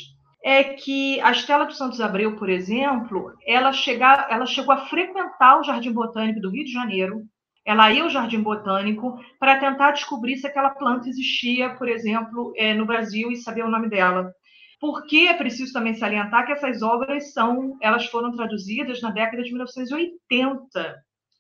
é 0.45 0.63
que 0.63 1.21
a 1.21 1.33
Estela 1.33 1.67
dos 1.67 1.79
Santos 1.79 2.01
Abreu, 2.01 2.37
por 2.37 2.49
exemplo, 2.49 3.33
ela, 3.45 3.73
chega, 3.73 4.29
ela 4.31 4.47
chegou 4.47 4.73
a 4.73 4.87
frequentar 4.87 5.59
o 5.59 5.65
Jardim 5.65 5.91
Botânico 5.91 6.41
do 6.41 6.51
Rio 6.51 6.65
de 6.65 6.71
Janeiro, 6.71 7.25
ela 7.69 7.93
ia 7.93 8.03
ao 8.03 8.09
Jardim 8.09 8.41
Botânico 8.41 9.21
para 9.39 9.61
tentar 9.61 9.91
descobrir 9.91 10.39
se 10.39 10.47
aquela 10.47 10.71
planta 10.71 11.07
existia, 11.07 11.69
por 11.75 11.87
exemplo, 11.87 12.51
é, 12.57 12.73
no 12.73 12.87
Brasil 12.87 13.31
e 13.31 13.37
saber 13.37 13.63
o 13.63 13.71
nome 13.71 13.91
dela. 13.91 14.33
Porque 14.81 15.29
é 15.29 15.35
preciso 15.35 15.71
também 15.71 15.93
salientar 15.93 16.47
que 16.47 16.53
essas 16.53 16.81
obras 16.81 17.31
são, 17.35 17.77
elas 17.83 18.07
foram 18.07 18.35
traduzidas 18.35 19.03
na 19.03 19.11
década 19.11 19.43
de 19.43 19.51
1980. 19.51 20.97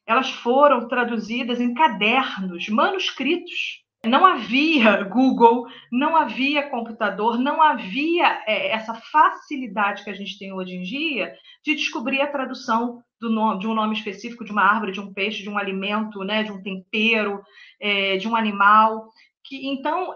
Elas 0.06 0.30
foram 0.30 0.86
traduzidas 0.86 1.62
em 1.62 1.72
cadernos, 1.72 2.68
manuscritos 2.68 3.86
não 4.04 4.24
havia 4.24 5.02
Google, 5.04 5.66
não 5.90 6.16
havia 6.16 6.68
computador, 6.68 7.38
não 7.38 7.60
havia 7.60 8.42
é, 8.46 8.68
essa 8.68 8.94
facilidade 8.94 10.04
que 10.04 10.10
a 10.10 10.14
gente 10.14 10.38
tem 10.38 10.52
hoje 10.52 10.74
em 10.74 10.82
dia 10.82 11.34
de 11.64 11.74
descobrir 11.74 12.20
a 12.20 12.30
tradução 12.30 13.02
nome, 13.20 13.60
de 13.60 13.66
um 13.66 13.74
nome 13.74 13.94
específico 13.94 14.44
de 14.44 14.52
uma 14.52 14.62
árvore, 14.62 14.92
de 14.92 15.00
um 15.00 15.12
peixe, 15.12 15.42
de 15.42 15.50
um 15.50 15.58
alimento, 15.58 16.22
né, 16.24 16.42
de 16.42 16.52
um 16.52 16.62
tempero, 16.62 17.40
é, 17.80 18.16
de 18.16 18.28
um 18.28 18.36
animal. 18.36 19.10
Que, 19.44 19.66
então, 19.68 20.14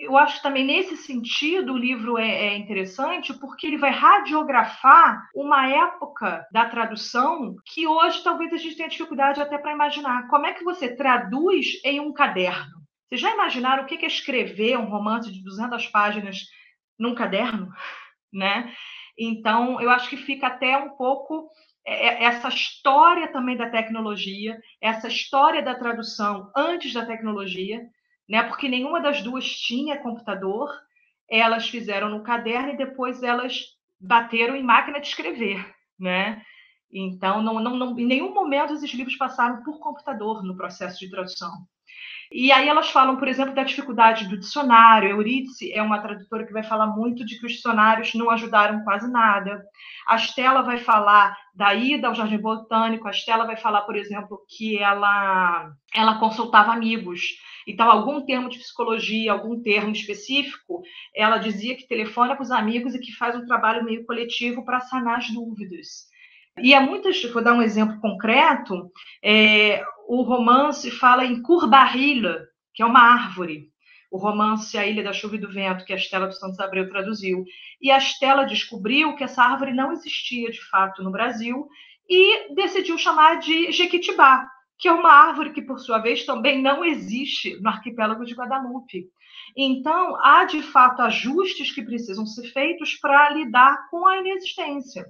eu 0.00 0.16
acho 0.16 0.36
que 0.36 0.42
também 0.42 0.64
nesse 0.64 0.96
sentido 0.96 1.72
o 1.72 1.78
livro 1.78 2.18
é, 2.18 2.48
é, 2.48 2.56
interessante 2.56 3.32
porque 3.34 3.66
ele 3.66 3.78
vai 3.78 3.90
radiografar 3.90 5.28
uma 5.34 5.68
época 5.68 6.46
da 6.52 6.68
tradução 6.68 7.56
que 7.64 7.86
hoje 7.86 8.22
talvez 8.22 8.52
a 8.52 8.56
gente 8.56 8.76
tenha 8.76 8.88
dificuldade 8.88 9.40
até 9.40 9.56
para 9.58 9.72
imaginar. 9.72 10.28
Como 10.28 10.46
é 10.46 10.52
que 10.52 10.64
você 10.64 10.94
traduz 10.94 11.80
em 11.84 12.00
um 12.00 12.12
caderno? 12.12 12.82
Vocês 13.08 13.20
já 13.20 13.32
imaginaram 13.32 13.84
o 13.84 13.86
que 13.86 14.04
é 14.04 14.08
escrever 14.08 14.78
um 14.78 14.88
romance 14.88 15.30
de 15.30 15.42
200 15.42 15.86
páginas 15.88 16.46
num 16.98 17.14
caderno? 17.14 17.68
Né? 18.34 18.74
Então, 19.18 19.78
eu 19.78 19.90
acho 19.90 20.08
que 20.08 20.16
fica 20.16 20.46
até 20.46 20.74
um 20.78 20.96
pouco 20.96 21.50
essa 21.84 22.48
história 22.48 23.28
também 23.32 23.56
da 23.56 23.68
tecnologia, 23.68 24.60
essa 24.80 25.08
história 25.08 25.62
da 25.62 25.74
tradução 25.74 26.50
antes 26.56 26.92
da 26.92 27.04
tecnologia, 27.04 27.84
né? 28.28 28.42
porque 28.44 28.68
nenhuma 28.68 29.00
das 29.00 29.22
duas 29.22 29.44
tinha 29.44 29.98
computador, 29.98 30.70
elas 31.28 31.68
fizeram 31.68 32.08
no 32.08 32.22
caderno 32.22 32.70
e 32.70 32.76
depois 32.76 33.22
elas 33.22 33.64
bateram 34.00 34.54
em 34.54 34.62
máquina 34.62 35.00
de 35.00 35.08
escrever. 35.08 35.74
Né? 35.98 36.42
Então, 36.92 37.42
não, 37.42 37.58
não, 37.58 37.76
não, 37.76 37.98
em 37.98 38.06
nenhum 38.06 38.32
momento 38.32 38.74
esses 38.74 38.92
livros 38.92 39.16
passaram 39.16 39.62
por 39.62 39.78
computador 39.80 40.42
no 40.42 40.56
processo 40.56 40.98
de 41.00 41.10
tradução. 41.10 41.50
E 42.34 42.50
aí 42.50 42.66
elas 42.66 42.90
falam, 42.90 43.16
por 43.16 43.28
exemplo, 43.28 43.54
da 43.54 43.62
dificuldade 43.62 44.26
do 44.26 44.38
dicionário. 44.38 45.10
Eurídice 45.10 45.70
é 45.72 45.82
uma 45.82 46.00
tradutora 46.00 46.46
que 46.46 46.52
vai 46.52 46.62
falar 46.62 46.86
muito 46.86 47.26
de 47.26 47.38
que 47.38 47.44
os 47.44 47.52
dicionários 47.52 48.14
não 48.14 48.30
ajudaram 48.30 48.82
quase 48.84 49.10
nada. 49.10 49.62
A 50.06 50.16
Stella 50.16 50.62
vai 50.62 50.78
falar 50.78 51.36
da 51.54 51.74
ida 51.74 52.08
ao 52.08 52.14
Jardim 52.14 52.38
Botânico. 52.38 53.06
A 53.06 53.12
Stella 53.12 53.44
vai 53.44 53.56
falar, 53.56 53.82
por 53.82 53.96
exemplo, 53.96 54.40
que 54.48 54.78
ela, 54.78 55.70
ela 55.94 56.18
consultava 56.18 56.72
amigos. 56.72 57.20
Então, 57.66 57.90
algum 57.90 58.24
termo 58.24 58.48
de 58.48 58.58
psicologia, 58.58 59.32
algum 59.32 59.60
termo 59.60 59.92
específico, 59.92 60.82
ela 61.14 61.36
dizia 61.36 61.76
que 61.76 61.86
telefona 61.86 62.34
com 62.34 62.42
os 62.42 62.50
amigos 62.50 62.94
e 62.94 63.00
que 63.00 63.12
faz 63.12 63.36
um 63.36 63.44
trabalho 63.44 63.84
meio 63.84 64.06
coletivo 64.06 64.64
para 64.64 64.80
sanar 64.80 65.18
as 65.18 65.30
dúvidas. 65.30 66.10
E 66.60 66.74
há 66.74 66.80
muitas, 66.80 67.22
vou 67.32 67.42
dar 67.42 67.54
um 67.54 67.62
exemplo 67.62 67.98
concreto, 68.00 68.90
é, 69.22 69.82
o 70.06 70.22
romance 70.22 70.90
fala 70.90 71.24
em 71.24 71.40
Courbaril, 71.40 72.22
que 72.74 72.82
é 72.82 72.86
uma 72.86 73.00
árvore. 73.00 73.70
O 74.10 74.18
romance 74.18 74.76
A 74.76 74.86
Ilha 74.86 75.02
da 75.02 75.14
Chuva 75.14 75.36
e 75.36 75.38
do 75.38 75.50
Vento, 75.50 75.86
que 75.86 75.92
a 75.92 75.96
Estela 75.96 76.26
dos 76.26 76.38
Santos 76.38 76.60
Abreu 76.60 76.88
traduziu. 76.90 77.44
E 77.80 77.90
a 77.90 77.96
Estela 77.96 78.44
descobriu 78.44 79.16
que 79.16 79.24
essa 79.24 79.42
árvore 79.42 79.72
não 79.72 79.92
existia 79.92 80.50
de 80.50 80.62
fato 80.68 81.02
no 81.02 81.10
Brasil 81.10 81.66
e 82.06 82.54
decidiu 82.54 82.98
chamar 82.98 83.38
de 83.38 83.72
Jequitibá, 83.72 84.46
que 84.78 84.86
é 84.86 84.92
uma 84.92 85.10
árvore 85.10 85.54
que, 85.54 85.62
por 85.62 85.78
sua 85.78 85.98
vez, 85.98 86.26
também 86.26 86.60
não 86.60 86.84
existe 86.84 87.58
no 87.62 87.70
arquipélago 87.70 88.26
de 88.26 88.34
Guadalupe. 88.34 89.06
Então, 89.56 90.16
há 90.22 90.44
de 90.44 90.60
fato 90.60 91.00
ajustes 91.00 91.72
que 91.72 91.82
precisam 91.82 92.26
ser 92.26 92.52
feitos 92.52 92.94
para 92.96 93.30
lidar 93.30 93.88
com 93.90 94.06
a 94.06 94.18
inexistência 94.18 95.06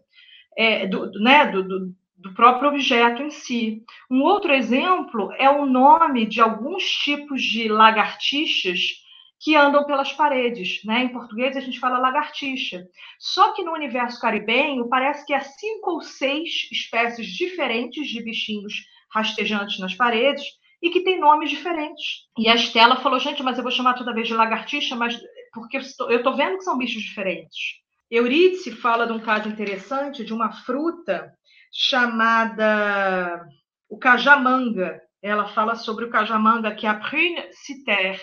é, 0.56 0.86
do, 0.86 1.10
né, 1.20 1.46
do, 1.46 1.62
do, 1.66 1.94
do 2.16 2.34
próprio 2.34 2.70
objeto 2.70 3.22
em 3.22 3.30
si. 3.30 3.82
Um 4.10 4.22
outro 4.22 4.52
exemplo 4.52 5.32
é 5.38 5.50
o 5.50 5.66
nome 5.66 6.26
de 6.26 6.40
alguns 6.40 6.84
tipos 6.84 7.42
de 7.42 7.68
lagartixas 7.68 9.02
que 9.42 9.56
andam 9.56 9.84
pelas 9.84 10.12
paredes. 10.12 10.84
Né? 10.84 11.02
Em 11.02 11.08
português 11.08 11.56
a 11.56 11.60
gente 11.60 11.80
fala 11.80 11.98
lagartixa. 11.98 12.86
Só 13.18 13.52
que 13.52 13.64
no 13.64 13.72
universo 13.72 14.20
caribenho 14.20 14.88
parece 14.88 15.26
que 15.26 15.34
há 15.34 15.40
cinco 15.40 15.92
ou 15.92 16.00
seis 16.00 16.68
espécies 16.70 17.26
diferentes 17.26 18.08
de 18.08 18.22
bichinhos 18.22 18.74
rastejantes 19.12 19.78
nas 19.80 19.94
paredes 19.94 20.44
e 20.80 20.90
que 20.90 21.00
têm 21.00 21.20
nomes 21.20 21.50
diferentes. 21.50 22.26
E 22.38 22.48
a 22.48 22.54
Estela 22.54 22.96
falou, 22.96 23.18
gente, 23.18 23.42
mas 23.42 23.56
eu 23.56 23.62
vou 23.62 23.72
chamar 23.72 23.94
toda 23.94 24.14
vez 24.14 24.26
de 24.26 24.34
lagartixa, 24.34 24.96
mas 24.96 25.20
porque 25.52 25.76
eu 25.76 25.80
estou 26.16 26.34
vendo 26.34 26.58
que 26.58 26.64
são 26.64 26.78
bichos 26.78 27.02
diferentes. 27.02 27.82
Eurídice 28.12 28.72
fala 28.72 29.06
de 29.06 29.12
um 29.14 29.20
caso 29.20 29.48
interessante 29.48 30.22
de 30.22 30.34
uma 30.34 30.52
fruta 30.52 31.32
chamada 31.72 33.42
o 33.88 33.96
cajamanga. 33.96 35.00
Ela 35.22 35.48
fala 35.48 35.76
sobre 35.76 36.04
o 36.04 36.10
cajamanga, 36.10 36.74
que 36.74 36.86
é 36.86 36.90
a 36.90 37.00
prune 37.00 37.42
citer, 37.52 38.20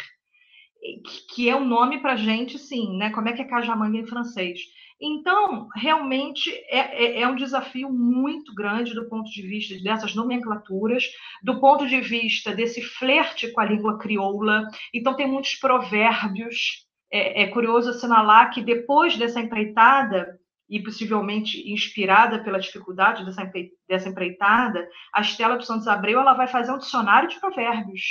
que 1.33 1.49
é 1.49 1.55
um 1.55 1.65
nome 1.65 2.03
para 2.03 2.15
gente, 2.15 2.59
sim, 2.59 2.99
né? 2.99 3.09
Como 3.09 3.29
é 3.29 3.33
que 3.33 3.41
é 3.41 3.45
cajamanga 3.45 3.97
em 3.97 4.05
francês? 4.05 4.59
Então, 5.01 5.67
realmente 5.75 6.51
é, 6.69 7.05
é, 7.05 7.21
é, 7.21 7.27
um 7.27 7.35
desafio 7.35 7.91
muito 7.91 8.53
grande 8.53 8.93
do 8.93 9.09
ponto 9.09 9.31
de 9.31 9.41
vista 9.41 9.75
dessas 9.81 10.13
nomenclaturas, 10.13 11.03
do 11.41 11.59
ponto 11.59 11.87
de 11.87 11.99
vista 11.99 12.53
desse 12.53 12.83
flerte 12.83 13.51
com 13.51 13.61
a 13.61 13.65
língua 13.65 13.97
crioula. 13.97 14.67
Então, 14.93 15.15
tem 15.15 15.25
muitos 15.25 15.55
provérbios 15.55 16.87
é, 17.11 17.43
é 17.43 17.47
curioso 17.47 17.89
assinalar 17.89 18.51
que 18.51 18.61
depois 18.61 19.17
dessa 19.17 19.39
empreitada, 19.39 20.39
e 20.69 20.81
possivelmente 20.81 21.71
inspirada 21.71 22.43
pela 22.43 22.59
dificuldade 22.59 23.25
dessa, 23.25 23.51
dessa 23.87 24.09
empreitada, 24.09 24.87
a 25.11 25.21
Estela 25.21 25.57
dos 25.57 25.65
Santos 25.65 25.87
Abreu 25.87 26.19
ela 26.19 26.35
vai 26.35 26.47
fazer 26.47 26.71
um 26.71 26.77
dicionário 26.77 27.27
de 27.27 27.39
provérbios, 27.39 28.01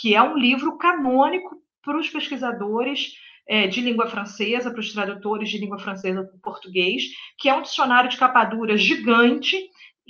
que 0.00 0.14
é 0.14 0.22
um 0.22 0.36
livro 0.36 0.78
canônico 0.78 1.56
para 1.82 1.98
os 1.98 2.08
pesquisadores 2.08 3.12
é, 3.46 3.66
de 3.66 3.82
língua 3.82 4.08
francesa, 4.08 4.70
para 4.70 4.80
os 4.80 4.92
tradutores 4.92 5.50
de 5.50 5.58
língua 5.58 5.78
francesa 5.78 6.24
para 6.24 6.34
o 6.34 6.40
português, 6.40 7.02
que 7.38 7.50
é 7.50 7.54
um 7.54 7.62
dicionário 7.62 8.08
de 8.08 8.16
capa 8.16 8.44
dura 8.44 8.78
gigante, 8.78 9.56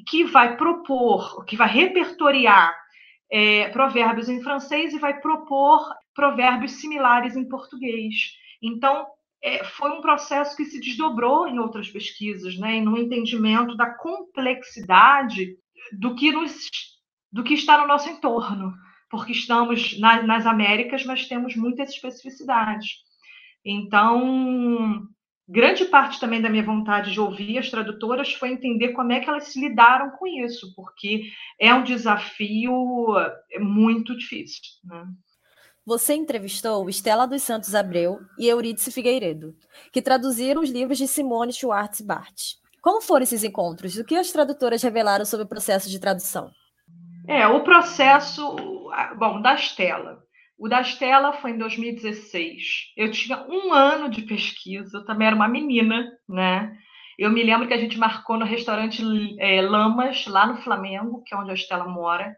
que 0.09 0.25
vai 0.25 0.57
propor, 0.57 1.45
que 1.45 1.57
vai 1.57 1.69
repertoriar 1.69 2.73
é, 3.31 3.69
provérbios 3.71 4.29
em 4.29 4.43
francês 4.43 4.95
e 4.95 4.99
vai 4.99 5.21
propor 5.21 5.93
provérbios 6.17 6.73
similares 6.73 7.37
em 7.37 7.49
português. 7.49 8.33
Então, 8.61 9.07
é, 9.43 9.63
foi 9.63 9.91
um 9.91 10.01
processo 10.01 10.57
que 10.57 10.65
se 10.65 10.81
desdobrou 10.81 11.47
em 11.47 11.59
outras 11.59 11.89
pesquisas, 11.89 12.59
né, 12.59 12.81
no 12.81 12.97
entendimento 12.97 13.77
da 13.77 13.91
complexidade 13.95 15.57
do 15.93 16.17
que, 16.17 16.33
nos, 16.33 16.69
do 17.31 17.45
que 17.45 17.55
está 17.55 17.79
no 17.79 17.87
nosso 17.87 18.09
entorno, 18.09 18.73
porque 19.11 19.33
estamos 19.33 19.99
na, 20.01 20.23
nas 20.23 20.47
Américas, 20.47 21.05
mas 21.05 21.29
temos 21.29 21.55
muitas 21.55 21.91
especificidades. 21.91 22.89
Então, 23.65 25.07
grande 25.49 25.85
parte 25.85 26.19
também 26.19 26.41
da 26.41 26.49
minha 26.49 26.65
vontade 26.65 27.13
de 27.13 27.21
ouvir 27.21 27.59
as 27.59 27.71
tradutoras 27.71 28.33
foi 28.33 28.51
entender 28.51 28.93
como 28.93 29.13
é 29.13 29.21
que 29.21 29.29
elas 29.29 29.49
se 29.49 29.61
lidaram 29.61 30.11
com 30.11 30.27
isso, 30.27 30.75
porque 30.75 31.31
é 31.61 31.73
um 31.73 31.85
desafio 31.85 33.15
muito 33.61 34.17
difícil. 34.17 34.63
Né? 34.85 35.05
Você 35.87 36.15
entrevistou 36.15 36.89
Estela 36.89 37.29
dos 37.29 37.45
Santos 37.45 37.73
Abreu 37.73 38.19
e 38.37 38.49
Eurídice 38.49 38.91
Figueiredo, 38.91 39.55
que 39.93 40.03
traduziram 40.03 40.61
os 40.61 40.69
livros 40.69 40.99
de 40.99 41.07
Simone 41.07 41.53
Schwartz 41.53 42.01
Bart. 42.01 42.55
Como 42.83 43.01
foram 43.01 43.23
esses 43.23 43.45
encontros? 43.45 43.97
O 43.97 44.05
que 44.05 44.17
as 44.17 44.33
tradutoras 44.33 44.83
revelaram 44.83 45.25
sobre 45.25 45.47
o 45.47 45.49
processo 45.49 45.89
de 45.89 46.01
tradução? 46.01 46.51
É, 47.29 47.47
o 47.47 47.63
processo, 47.63 48.57
bom, 49.17 49.41
da 49.41 49.55
Estela. 49.55 50.19
O 50.59 50.69
da 50.69 50.81
Estela 50.81 51.35
foi 51.35 51.53
em 51.53 51.59
2016. 51.59 52.93
Eu 52.97 53.13
tinha 53.13 53.47
um 53.49 53.73
ano 53.73 54.11
de 54.11 54.23
pesquisa, 54.23 54.99
eu 54.99 55.05
também 55.05 55.29
era 55.29 55.37
uma 55.37 55.47
menina, 55.47 56.11
né? 56.29 56.77
Eu 57.17 57.31
me 57.31 57.45
lembro 57.45 57.69
que 57.69 57.75
a 57.75 57.79
gente 57.79 57.97
marcou 57.97 58.37
no 58.37 58.45
restaurante 58.45 59.05
é, 59.39 59.63
Lamas, 59.63 60.27
lá 60.27 60.49
no 60.49 60.57
Flamengo, 60.63 61.23
que 61.25 61.33
é 61.33 61.39
onde 61.39 61.53
a 61.53 61.55
Estela 61.55 61.87
mora. 61.87 62.37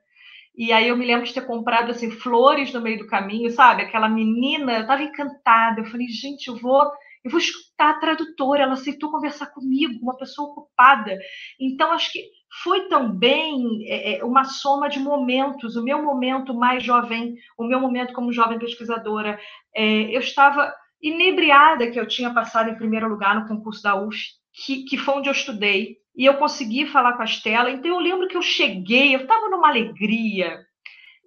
E 0.58 0.72
aí 0.72 0.88
eu 0.88 0.96
me 0.96 1.06
lembro 1.06 1.24
de 1.24 1.32
ter 1.32 1.46
comprado 1.46 1.92
assim 1.92 2.10
flores 2.10 2.72
no 2.72 2.80
meio 2.80 2.98
do 2.98 3.06
caminho, 3.06 3.48
sabe? 3.52 3.82
Aquela 3.82 4.08
menina, 4.08 4.72
eu 4.72 4.80
estava 4.80 5.04
encantada. 5.04 5.80
Eu 5.80 5.84
falei, 5.84 6.08
gente, 6.08 6.48
eu 6.48 6.56
vou, 6.56 6.82
eu 7.24 7.30
vou 7.30 7.38
escutar 7.38 7.90
a 7.90 8.00
tradutora. 8.00 8.64
Ela 8.64 8.72
aceitou 8.72 9.08
conversar 9.08 9.46
comigo, 9.46 10.02
uma 10.02 10.16
pessoa 10.16 10.50
ocupada. 10.50 11.16
Então 11.60 11.92
acho 11.92 12.10
que 12.10 12.24
foi 12.64 12.88
também 12.88 13.84
é, 13.86 14.18
é, 14.18 14.24
uma 14.24 14.42
soma 14.42 14.88
de 14.88 14.98
momentos. 14.98 15.76
O 15.76 15.84
meu 15.84 16.02
momento 16.02 16.52
mais 16.52 16.82
jovem, 16.82 17.36
o 17.56 17.62
meu 17.62 17.78
momento 17.78 18.12
como 18.12 18.32
jovem 18.32 18.58
pesquisadora, 18.58 19.38
é, 19.72 20.14
eu 20.14 20.18
estava 20.18 20.74
inebriada 21.00 21.88
que 21.88 22.00
eu 22.00 22.08
tinha 22.08 22.34
passado 22.34 22.68
em 22.68 22.76
primeiro 22.76 23.08
lugar 23.08 23.36
no 23.36 23.46
concurso 23.46 23.80
da 23.80 23.94
UF, 23.94 24.18
que, 24.52 24.82
que 24.86 24.98
foi 24.98 25.14
onde 25.14 25.28
eu 25.28 25.32
estudei 25.32 25.98
e 26.18 26.24
eu 26.24 26.34
consegui 26.34 26.84
falar 26.84 27.12
com 27.12 27.22
a 27.22 27.24
Estela. 27.24 27.70
Então 27.70 27.92
eu 27.92 28.00
lembro 28.00 28.26
que 28.26 28.36
eu 28.36 28.42
cheguei, 28.42 29.14
eu 29.14 29.20
estava 29.20 29.48
numa 29.48 29.68
alegria. 29.68 30.58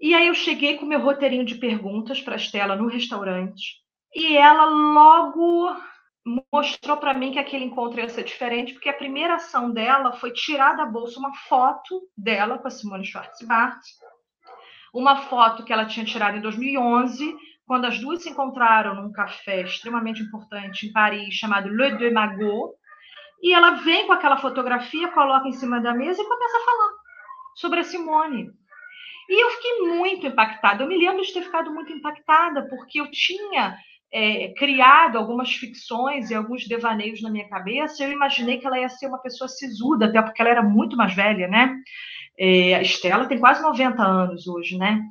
E 0.01 0.13
aí 0.13 0.27
eu 0.27 0.33
cheguei 0.33 0.77
com 0.77 0.85
meu 0.85 0.99
roteirinho 0.99 1.45
de 1.45 1.55
perguntas 1.55 2.19
para 2.19 2.33
a 2.33 2.37
Estela 2.37 2.75
no 2.75 2.87
restaurante. 2.87 3.77
E 4.13 4.35
ela 4.35 4.65
logo 4.65 5.73
mostrou 6.51 6.97
para 6.97 7.13
mim 7.13 7.31
que 7.31 7.39
aquele 7.39 7.63
encontro 7.63 8.01
ia 8.01 8.09
ser 8.09 8.25
diferente, 8.25 8.73
porque 8.73 8.89
a 8.89 8.93
primeira 8.93 9.35
ação 9.35 9.71
dela 9.71 10.11
foi 10.11 10.33
tirar 10.33 10.75
da 10.75 10.85
bolsa 10.85 11.17
uma 11.17 11.33
foto 11.33 12.01
dela 12.15 12.59
com 12.59 12.67
a 12.67 12.71
Simone 12.71 13.05
Schwartzbart, 13.05 13.79
uma 14.93 15.15
foto 15.15 15.63
que 15.63 15.71
ela 15.71 15.85
tinha 15.85 16.05
tirado 16.05 16.37
em 16.37 16.41
2011, 16.41 17.33
quando 17.65 17.85
as 17.85 17.97
duas 17.97 18.21
se 18.21 18.29
encontraram 18.29 18.95
num 18.95 19.11
café 19.11 19.61
extremamente 19.61 20.21
importante 20.21 20.85
em 20.85 20.91
Paris, 20.91 21.33
chamado 21.33 21.69
Le 21.69 21.97
Deux 21.97 22.13
Magots, 22.13 22.80
e 23.41 23.53
ela 23.53 23.71
vem 23.71 24.07
com 24.07 24.13
aquela 24.13 24.37
fotografia, 24.37 25.07
coloca 25.09 25.47
em 25.47 25.53
cima 25.53 25.79
da 25.79 25.93
mesa 25.93 26.21
e 26.21 26.27
começa 26.27 26.57
a 26.57 26.65
falar 26.65 26.89
sobre 27.55 27.79
a 27.79 27.83
Simone. 27.83 28.49
E 29.29 29.43
eu 29.43 29.49
fiquei 29.51 29.79
muito 29.87 30.27
impactada. 30.27 30.83
Eu 30.83 30.87
me 30.87 30.97
lembro 30.97 31.23
de 31.23 31.33
ter 31.33 31.41
ficado 31.41 31.73
muito 31.73 31.91
impactada, 31.91 32.67
porque 32.67 32.99
eu 32.99 33.09
tinha 33.09 33.77
é, 34.11 34.53
criado 34.57 35.17
algumas 35.17 35.53
ficções 35.53 36.29
e 36.29 36.35
alguns 36.35 36.67
devaneios 36.67 37.21
na 37.21 37.29
minha 37.29 37.47
cabeça. 37.47 38.03
Eu 38.03 38.11
imaginei 38.11 38.57
que 38.57 38.67
ela 38.67 38.79
ia 38.79 38.89
ser 38.89 39.07
uma 39.07 39.21
pessoa 39.21 39.47
sisuda, 39.47 40.07
até 40.07 40.21
porque 40.21 40.41
ela 40.41 40.51
era 40.51 40.61
muito 40.61 40.97
mais 40.97 41.13
velha, 41.15 41.47
né? 41.47 41.73
É, 42.37 42.75
a 42.75 42.81
Estela 42.81 43.25
tem 43.25 43.39
quase 43.39 43.61
90 43.61 44.03
anos 44.03 44.47
hoje, 44.47 44.77
né? 44.77 45.01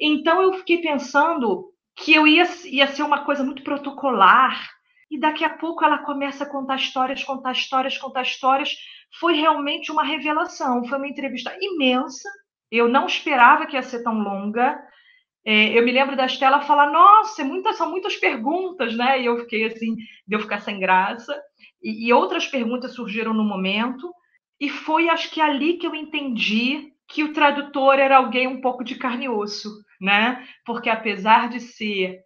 Então 0.00 0.40
eu 0.40 0.54
fiquei 0.54 0.78
pensando 0.78 1.70
que 1.96 2.14
eu 2.14 2.26
ia, 2.26 2.44
ia 2.64 2.86
ser 2.88 3.02
uma 3.02 3.24
coisa 3.24 3.42
muito 3.42 3.62
protocolar, 3.62 4.75
e 5.10 5.18
daqui 5.18 5.44
a 5.44 5.50
pouco 5.50 5.84
ela 5.84 5.98
começa 5.98 6.44
a 6.44 6.48
contar 6.48 6.76
histórias, 6.76 7.22
contar 7.22 7.52
histórias, 7.52 7.98
contar 7.98 8.22
histórias. 8.22 8.76
Foi 9.20 9.34
realmente 9.34 9.92
uma 9.92 10.04
revelação, 10.04 10.84
foi 10.84 10.98
uma 10.98 11.08
entrevista 11.08 11.56
imensa. 11.60 12.28
Eu 12.70 12.88
não 12.88 13.06
esperava 13.06 13.66
que 13.66 13.76
ia 13.76 13.82
ser 13.82 14.02
tão 14.02 14.18
longa. 14.18 14.78
É, 15.44 15.78
eu 15.78 15.84
me 15.84 15.92
lembro 15.92 16.16
da 16.16 16.26
Estela 16.26 16.60
falar: 16.62 16.90
Nossa, 16.90 17.42
é 17.42 17.44
muitas, 17.44 17.76
são 17.76 17.90
muitas 17.90 18.16
perguntas, 18.16 18.96
né? 18.96 19.20
E 19.22 19.26
eu 19.26 19.38
fiquei 19.40 19.64
assim, 19.64 19.94
de 20.26 20.34
eu 20.34 20.40
ficar 20.40 20.60
sem 20.60 20.80
graça. 20.80 21.40
E, 21.82 22.08
e 22.08 22.12
outras 22.12 22.46
perguntas 22.46 22.94
surgiram 22.94 23.32
no 23.32 23.44
momento. 23.44 24.12
E 24.58 24.68
foi, 24.68 25.08
acho 25.08 25.30
que, 25.30 25.40
ali 25.40 25.74
que 25.74 25.86
eu 25.86 25.94
entendi 25.94 26.92
que 27.08 27.22
o 27.22 27.32
tradutor 27.32 27.98
era 27.98 28.16
alguém 28.16 28.48
um 28.48 28.60
pouco 28.60 28.82
de 28.82 28.96
carne 28.96 29.26
e 29.26 29.28
osso 29.28 29.68
né? 30.00 30.46
Porque 30.64 30.88
apesar 30.88 31.48
de 31.48 31.60
ser 31.60 32.20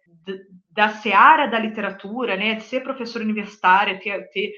da 0.71 0.89
seara 0.89 1.47
da 1.47 1.59
literatura, 1.59 2.35
né, 2.35 2.55
de 2.55 2.63
ser 2.63 2.81
professora 2.81 3.23
universitária, 3.23 3.99
ter, 3.99 4.29
ter 4.31 4.53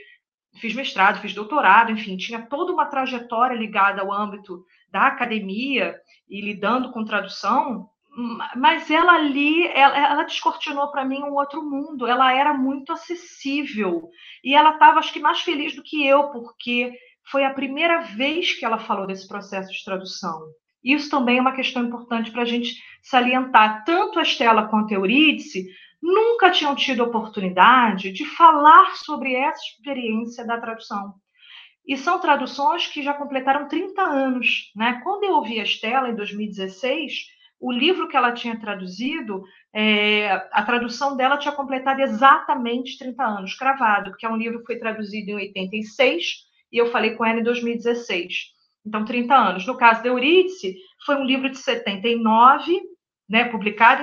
fiz 0.55 0.73
mestrado, 0.73 1.21
fiz 1.21 1.33
doutorado, 1.33 1.91
enfim, 1.91 2.15
tinha 2.15 2.45
toda 2.47 2.71
uma 2.71 2.85
trajetória 2.85 3.55
ligada 3.55 4.01
ao 4.01 4.11
âmbito 4.11 4.63
da 4.91 5.07
academia 5.07 5.95
e 6.29 6.39
lidando 6.41 6.91
com 6.91 7.03
tradução, 7.03 7.89
mas 8.55 8.91
ela 8.91 9.13
ali, 9.13 9.67
ela, 9.69 9.97
ela 9.97 10.23
descortinou 10.23 10.91
para 10.91 11.03
mim 11.03 11.23
um 11.23 11.33
outro 11.33 11.63
mundo. 11.63 12.05
Ela 12.05 12.31
era 12.31 12.53
muito 12.53 12.93
acessível 12.93 14.07
e 14.43 14.53
ela 14.53 14.73
estava, 14.73 14.99
acho 14.99 15.11
que, 15.11 15.19
mais 15.19 15.41
feliz 15.41 15.75
do 15.75 15.81
que 15.81 16.05
eu, 16.05 16.29
porque 16.29 16.93
foi 17.23 17.43
a 17.43 17.53
primeira 17.53 18.01
vez 18.01 18.53
que 18.53 18.63
ela 18.63 18.77
falou 18.77 19.07
desse 19.07 19.27
processo 19.27 19.71
de 19.71 19.83
tradução. 19.83 20.39
Isso 20.83 21.09
também 21.09 21.37
é 21.39 21.41
uma 21.41 21.55
questão 21.55 21.83
importante 21.83 22.29
para 22.29 22.43
a 22.43 22.45
gente 22.45 22.75
salientar. 23.01 23.83
Tanto 23.83 24.19
a 24.19 24.21
Estela 24.21 24.67
quanto 24.67 24.93
a 24.93 24.97
Eurídice 24.97 25.65
nunca 26.03 26.51
tinham 26.51 26.75
tido 26.75 27.01
oportunidade 27.01 28.11
de 28.11 28.25
falar 28.25 28.97
sobre 28.97 29.33
essa 29.33 29.61
experiência 29.63 30.45
da 30.45 30.59
tradução. 30.59 31.13
E 31.87 31.97
são 31.97 32.19
traduções 32.19 32.87
que 32.87 33.01
já 33.01 33.13
completaram 33.13 33.67
30 33.69 34.01
anos. 34.01 34.71
Né? 34.75 34.99
Quando 35.01 35.23
eu 35.23 35.33
ouvi 35.33 35.59
a 35.59 35.63
Estela, 35.63 36.09
em 36.09 36.15
2016, 36.15 37.13
o 37.59 37.71
livro 37.71 38.09
que 38.09 38.17
ela 38.17 38.33
tinha 38.33 38.59
traduzido, 38.59 39.43
é, 39.73 40.29
a 40.51 40.63
tradução 40.63 41.15
dela 41.15 41.37
tinha 41.37 41.53
completado 41.53 42.01
exatamente 42.01 42.97
30 42.97 43.23
anos, 43.23 43.55
cravado, 43.55 44.11
porque 44.11 44.25
é 44.25 44.29
um 44.29 44.37
livro 44.37 44.59
que 44.59 44.65
foi 44.65 44.77
traduzido 44.77 45.31
em 45.31 45.35
86 45.35 46.23
e 46.71 46.77
eu 46.77 46.91
falei 46.91 47.15
com 47.15 47.25
ela 47.25 47.39
em 47.39 47.43
2016. 47.43 48.51
Então, 48.85 49.05
30 49.05 49.33
anos. 49.33 49.65
No 49.65 49.77
caso 49.77 50.03
da 50.03 50.09
Eurídice, 50.09 50.75
foi 51.05 51.15
um 51.15 51.23
livro 51.23 51.49
de 51.49 51.57
79, 51.57 52.81
né, 53.33 53.49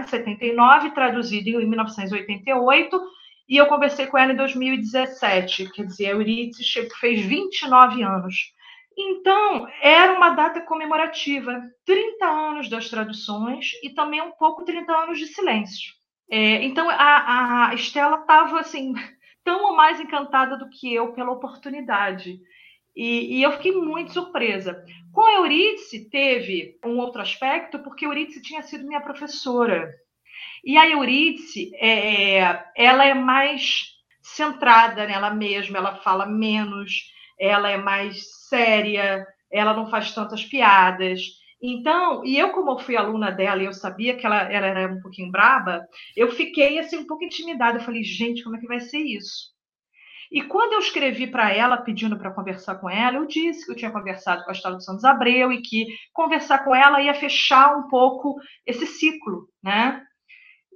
em 0.01 0.07
79, 0.09 0.91
traduzido 0.91 1.49
em 1.61 1.69
1988, 1.69 3.01
e 3.49 3.57
eu 3.57 3.67
conversei 3.67 4.09
com 4.09 4.19
ela 4.19 4.33
em 4.33 4.37
2017, 4.37 5.71
quer 5.73 5.87
dizer, 5.87 6.07
a 6.07 6.11
Eurídice 6.11 6.89
fez 6.99 7.25
29 7.25 8.03
anos. 8.03 8.53
Então, 8.99 9.69
era 9.81 10.15
uma 10.15 10.31
data 10.31 10.61
comemorativa, 10.63 11.63
30 11.87 12.27
anos 12.27 12.69
das 12.69 12.91
traduções 12.91 13.71
e 13.85 13.91
também 13.91 14.21
um 14.21 14.33
pouco 14.33 14.65
30 14.65 14.93
anos 14.93 15.17
de 15.17 15.29
silêncio. 15.29 15.93
É, 16.29 16.65
então, 16.65 16.91
a, 16.91 17.69
a 17.69 17.75
Estela 17.75 18.23
estava 18.23 18.59
assim, 18.59 18.95
tão 19.45 19.65
ou 19.65 19.77
mais 19.77 20.01
encantada 20.01 20.57
do 20.57 20.69
que 20.69 20.93
eu 20.93 21.13
pela 21.13 21.31
oportunidade. 21.31 22.41
E, 22.95 23.39
e, 23.39 23.43
eu 23.43 23.53
fiquei 23.53 23.73
muito 23.73 24.13
surpresa. 24.13 24.85
Com 25.13 25.23
a 25.23 25.35
Eurídice, 25.35 26.09
teve 26.11 26.79
um 26.85 26.99
outro 26.99 27.21
aspecto, 27.21 27.79
porque 27.81 28.05
a 28.05 28.09
Eurídice 28.09 28.43
tinha 28.43 28.63
sido 28.63 28.87
minha 28.87 29.01
professora. 29.01 29.93
E 30.65 30.77
a 30.77 30.89
Eurídice, 30.89 31.71
é, 31.77 32.65
ela 32.77 33.05
é 33.05 33.15
mais 33.15 34.01
centrada 34.23 35.07
nela 35.07 35.31
mesma, 35.31 35.79
ela 35.79 35.97
fala 35.97 36.27
menos, 36.27 37.13
ela 37.39 37.71
é 37.71 37.77
mais 37.77 38.47
séria, 38.49 39.27
ela 39.51 39.75
não 39.75 39.89
faz 39.89 40.15
tantas 40.15 40.45
piadas. 40.45 41.23
Então, 41.63 42.25
e 42.25 42.39
eu, 42.39 42.51
como 42.51 42.79
fui 42.79 42.97
aluna 42.97 43.31
dela 43.31 43.63
e 43.63 43.67
eu 43.67 43.73
sabia 43.73 44.17
que 44.17 44.25
ela, 44.25 44.43
ela 44.51 44.67
era 44.67 44.93
um 44.93 45.01
pouquinho 45.01 45.31
braba, 45.31 45.87
eu 46.17 46.31
fiquei 46.33 46.79
assim 46.79 46.99
um 46.99 47.07
pouco 47.07 47.25
intimidada. 47.25 47.79
Eu 47.79 47.83
falei, 47.83 48.03
gente, 48.03 48.43
como 48.43 48.57
é 48.57 48.61
que 48.61 48.67
vai 48.67 48.81
ser 48.81 48.99
isso? 48.99 49.51
E 50.31 50.43
quando 50.43 50.75
eu 50.75 50.79
escrevi 50.79 51.27
para 51.27 51.53
ela, 51.53 51.79
pedindo 51.79 52.17
para 52.17 52.33
conversar 52.33 52.77
com 52.77 52.89
ela, 52.89 53.17
eu 53.17 53.27
disse 53.27 53.67
que 53.67 53.73
eu 53.73 53.77
tinha 53.77 53.91
conversado 53.91 54.45
com 54.45 54.51
a 54.51 54.53
Estela 54.53 54.79
Santos 54.81 55.05
Abreu 55.05 55.51
e 55.51 55.61
que 55.61 55.87
conversar 56.13 56.65
com 56.65 56.75
ela 56.75 57.03
ia 57.03 57.15
fechar 57.15 57.77
um 57.77 57.89
pouco 57.89 58.37
esse 58.65 58.87
ciclo, 58.87 59.49
né? 59.63 60.05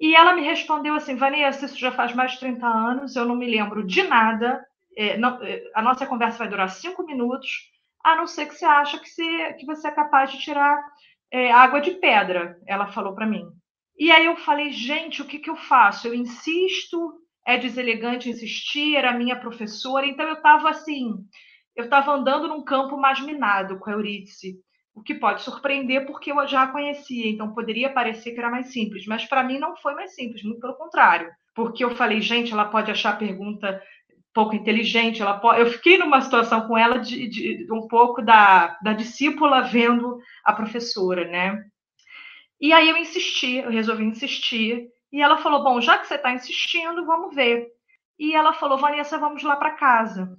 E 0.01 0.15
ela 0.15 0.35
me 0.35 0.43
respondeu 0.43 0.95
assim, 0.95 1.15
Vanessa, 1.15 1.67
isso 1.67 1.79
já 1.79 1.93
faz 1.93 2.13
mais 2.13 2.33
de 2.33 2.41
30 2.41 2.67
anos, 2.67 3.15
eu 3.15 3.25
não 3.25 3.37
me 3.37 3.47
lembro 3.47 3.87
de 3.87 4.03
nada, 4.03 4.61
é, 4.97 5.17
não, 5.17 5.41
é, 5.43 5.63
a 5.73 5.81
nossa 5.81 6.05
conversa 6.05 6.39
vai 6.39 6.49
durar 6.49 6.69
cinco 6.69 7.05
minutos, 7.05 7.49
a 8.05 8.17
não 8.17 8.27
ser 8.27 8.47
que 8.47 8.55
você 8.55 8.65
acha 8.65 8.99
que 8.99 9.09
você, 9.09 9.53
que 9.55 9.65
você 9.65 9.87
é 9.87 9.93
capaz 9.93 10.33
de 10.33 10.39
tirar 10.39 10.85
é, 11.31 11.53
água 11.53 11.81
de 11.81 11.93
pedra, 11.93 12.59
ela 12.67 12.89
falou 12.89 13.15
para 13.15 13.27
mim. 13.27 13.45
E 13.97 14.11
aí 14.11 14.27
eu 14.27 14.37
falei, 14.37 14.73
gente, 14.73 15.23
o 15.23 15.25
que, 15.25 15.39
que 15.39 15.49
eu 15.49 15.57
faço? 15.57 16.09
Eu 16.09 16.15
insisto, 16.15 17.15
é 17.47 17.59
deselegante 17.59 18.31
insistir, 18.31 18.97
era 18.97 19.13
minha 19.13 19.37
professora, 19.37 20.07
então 20.07 20.27
eu 20.27 20.35
estava 20.35 20.71
assim, 20.71 21.13
eu 21.77 21.85
estava 21.85 22.13
andando 22.13 22.49
num 22.49 22.65
campo 22.65 22.97
mais 22.97 23.21
minado 23.21 23.79
com 23.79 23.91
a 23.91 23.93
Eurídice, 23.93 24.57
o 24.95 25.03
que 25.03 25.15
pode 25.15 25.43
surpreender 25.43 26.07
porque 26.07 26.33
eu 26.33 26.47
já 26.47 26.63
a 26.63 26.69
conhecia, 26.69 27.29
então 27.29 27.53
poderia 27.53 27.93
parecer 27.93 28.33
que 28.33 28.39
era 28.39 28.51
mais 28.51 28.73
simples, 28.73 29.07
mas 29.07 29.25
para 29.25 29.43
mim 29.43 29.59
não 29.59 29.77
foi 29.77 29.95
mais 29.95 30.15
simples, 30.15 30.43
muito 30.43 30.61
pelo 30.61 30.77
contrário, 30.77 31.31
porque 31.55 31.85
eu 31.85 31.95
falei, 31.95 32.21
gente, 32.21 32.53
ela 32.53 32.67
pode 32.67 32.91
achar 32.91 33.11
a 33.11 33.17
pergunta 33.17 33.81
pouco 34.35 34.57
inteligente, 34.57 35.23
ela 35.23 35.39
pode... 35.39 35.61
eu 35.61 35.67
fiquei 35.67 35.97
numa 35.97 36.21
situação 36.21 36.67
com 36.67 36.77
ela 36.77 36.99
de, 36.99 37.29
de, 37.29 37.67
de 37.67 37.73
um 37.73 37.87
pouco 37.87 38.21
da, 38.21 38.77
da 38.83 38.93
discípula 38.93 39.63
vendo 39.63 40.19
a 40.45 40.53
professora, 40.53 41.25
né? 41.25 41.65
E 42.61 42.73
aí 42.73 42.89
eu 42.89 42.97
insisti, 42.97 43.57
eu 43.57 43.71
resolvi 43.71 44.05
insistir, 44.05 44.89
e 45.15 45.23
ela 45.23 45.39
falou: 45.39 45.63
Bom, 45.63 45.81
já 45.81 45.97
que 45.97 46.09
você 46.09 46.17
está 46.17 46.33
insistindo, 46.33 47.07
vamos 47.07 47.33
ver. 47.33 47.69
E 48.19 48.35
ela 48.35 48.53
falou: 48.53 48.77
Vanessa, 48.77 49.17
vamos 49.17 49.45
lá 49.45 49.55
para 49.55 49.77
casa. 49.77 50.37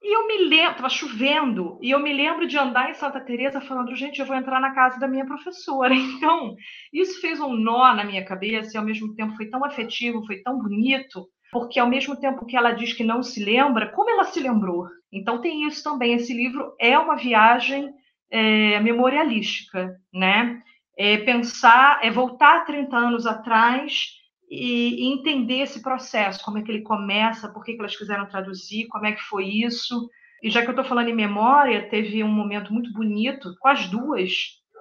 E 0.00 0.16
eu 0.16 0.28
me 0.28 0.48
lembro, 0.48 0.70
estava 0.70 0.88
chovendo, 0.88 1.78
e 1.82 1.90
eu 1.90 1.98
me 1.98 2.12
lembro 2.12 2.46
de 2.46 2.56
andar 2.56 2.88
em 2.88 2.94
Santa 2.94 3.20
Teresa 3.20 3.60
falando, 3.60 3.94
gente, 3.94 4.20
eu 4.20 4.26
vou 4.26 4.36
entrar 4.36 4.60
na 4.60 4.72
casa 4.72 4.98
da 4.98 5.08
minha 5.08 5.26
professora. 5.26 5.92
Então, 5.94 6.54
isso 6.92 7.20
fez 7.20 7.40
um 7.40 7.52
nó 7.52 7.92
na 7.94 8.04
minha 8.04 8.24
cabeça 8.24 8.76
e 8.76 8.78
ao 8.78 8.84
mesmo 8.84 9.12
tempo 9.14 9.36
foi 9.36 9.46
tão 9.46 9.64
afetivo, 9.64 10.24
foi 10.24 10.40
tão 10.40 10.56
bonito, 10.58 11.26
porque 11.50 11.80
ao 11.80 11.88
mesmo 11.88 12.16
tempo 12.16 12.46
que 12.46 12.56
ela 12.56 12.72
diz 12.72 12.92
que 12.92 13.02
não 13.02 13.24
se 13.24 13.44
lembra, 13.44 13.90
como 13.90 14.10
ela 14.10 14.24
se 14.24 14.38
lembrou? 14.40 14.86
Então 15.12 15.40
tem 15.40 15.66
isso 15.66 15.82
também. 15.82 16.14
Esse 16.14 16.32
livro 16.32 16.74
é 16.80 16.96
uma 16.96 17.16
viagem 17.16 17.92
é, 18.30 18.78
memorialística, 18.80 19.96
né? 20.12 20.62
É 20.96 21.18
pensar, 21.18 22.00
é 22.02 22.10
voltar 22.10 22.64
30 22.64 22.96
anos 22.96 23.26
atrás 23.26 24.22
e, 24.50 25.06
e, 25.06 25.12
entender 25.12 25.60
esse 25.60 25.82
processo, 25.82 26.44
como 26.44 26.58
é 26.58 26.62
que 26.62 26.70
ele 26.70 26.82
começa, 26.82 27.48
por 27.48 27.64
que, 27.64 27.72
que 27.74 27.80
elas 27.80 27.96
quiseram 27.96 28.28
traduzir, 28.28 28.86
como 28.88 29.06
é 29.06 29.12
que 29.12 29.22
foi 29.22 29.46
isso. 29.46 30.08
E 30.42 30.50
já 30.50 30.60
que 30.60 30.66
eu 30.66 30.72
estou 30.72 30.84
falando 30.84 31.08
em 31.08 31.14
memória, 31.14 31.88
teve 31.88 32.22
um 32.22 32.28
momento 32.28 32.72
muito 32.72 32.92
bonito 32.92 33.54
com 33.60 33.68
as 33.68 33.88
duas, 33.88 34.32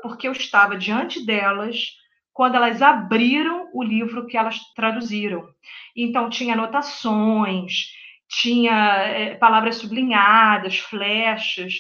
porque 0.02 0.28
eu 0.28 0.32
estava 0.32 0.78
diante 0.78 1.26
delas 1.26 1.86
quando 2.34 2.56
elas 2.56 2.82
abriram 2.82 3.70
o 3.74 3.84
livro 3.84 4.26
que 4.26 4.38
elas 4.38 4.60
traduziram. 4.76 5.48
Então, 5.96 6.30
tinha 6.30 6.54
anotações, 6.54 7.92
tinha 8.28 8.74
é, 8.74 9.36
palavras 9.36 9.76
sublinhadas, 9.76 10.78
flechas, 10.80 11.76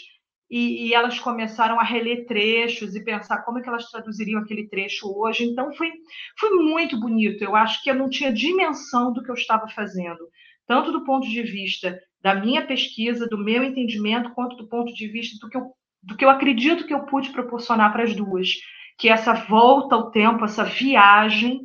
e, 0.51 0.87
e, 0.87 0.93
elas 0.93 1.17
começaram 1.17 1.79
a 1.79 1.83
reler 1.83 2.25
trechos 2.25 2.93
e 2.93 3.05
pensar 3.05 3.41
como 3.43 3.57
é 3.57 3.61
que 3.61 3.69
elas 3.69 3.89
traduziriam 3.89 4.41
aquele 4.41 4.67
trecho 4.67 5.09
hoje. 5.17 5.45
Então 5.45 5.73
foi, 5.73 5.89
foi 6.37 6.49
muito 6.49 6.99
bonito. 6.99 7.41
Eu 7.41 7.55
acho 7.55 7.81
que 7.81 7.89
eu 7.89 7.95
não 7.95 8.09
tinha 8.09 8.33
dimensão 8.33 9.13
do 9.13 9.23
que 9.23 9.31
eu 9.31 9.35
estava 9.35 9.69
fazendo, 9.69 10.19
tanto 10.67 10.91
do 10.91 11.05
ponto 11.05 11.25
de 11.25 11.41
vista 11.41 11.97
da 12.21 12.35
minha 12.35 12.67
pesquisa, 12.67 13.29
do 13.29 13.37
meu 13.37 13.63
entendimento, 13.63 14.31
quanto 14.31 14.57
do 14.57 14.67
ponto 14.67 14.93
de 14.93 15.07
vista 15.07 15.37
do 15.39 15.49
que 15.49 15.55
eu, 15.55 15.71
do 16.03 16.17
que 16.17 16.25
eu 16.25 16.29
acredito 16.29 16.85
que 16.85 16.93
eu 16.93 17.05
pude 17.05 17.29
proporcionar 17.29 17.93
para 17.93 18.03
as 18.03 18.13
duas, 18.13 18.49
que 18.97 19.07
é 19.07 19.13
essa 19.13 19.33
volta 19.33 19.95
ao 19.95 20.11
tempo, 20.11 20.43
essa 20.43 20.65
viagem 20.65 21.61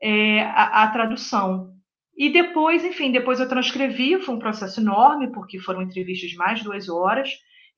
é, 0.00 0.42
à, 0.42 0.84
à 0.84 0.88
tradução. 0.88 1.72
E 2.16 2.30
depois, 2.30 2.84
enfim, 2.84 3.10
depois 3.10 3.40
eu 3.40 3.48
transcrevi, 3.48 4.20
foi 4.20 4.36
um 4.36 4.38
processo 4.38 4.80
enorme, 4.80 5.32
porque 5.32 5.58
foram 5.58 5.82
entrevistas 5.82 6.30
de 6.30 6.36
mais 6.36 6.60
de 6.60 6.64
duas 6.64 6.88
horas 6.88 7.30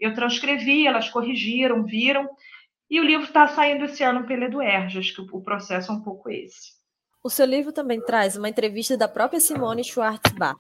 eu 0.03 0.13
transcrevi, 0.15 0.87
elas 0.87 1.09
corrigiram, 1.09 1.85
viram, 1.85 2.29
e 2.91 3.01
o 3.01 3.05
livro 3.05 3.25
está 3.25 3.47
saindo 3.47 3.85
esse 3.85 4.03
ano 4.03 4.27
pela 4.27 4.45
Eduerge, 4.45 4.99
acho 4.99 5.15
que 5.15 5.37
o 5.37 5.41
processo 5.41 5.93
é 5.93 5.95
um 5.95 6.03
pouco 6.03 6.29
esse. 6.29 6.73
O 7.25 7.31
seu 7.31 7.47
livro 7.47 7.73
também 7.73 8.01
traz 8.01 8.37
uma 8.37 8.49
entrevista 8.49 8.97
da 8.97 9.07
própria 9.07 9.39
Simone 9.39 9.85
Schwartz-Bart. 9.85 10.59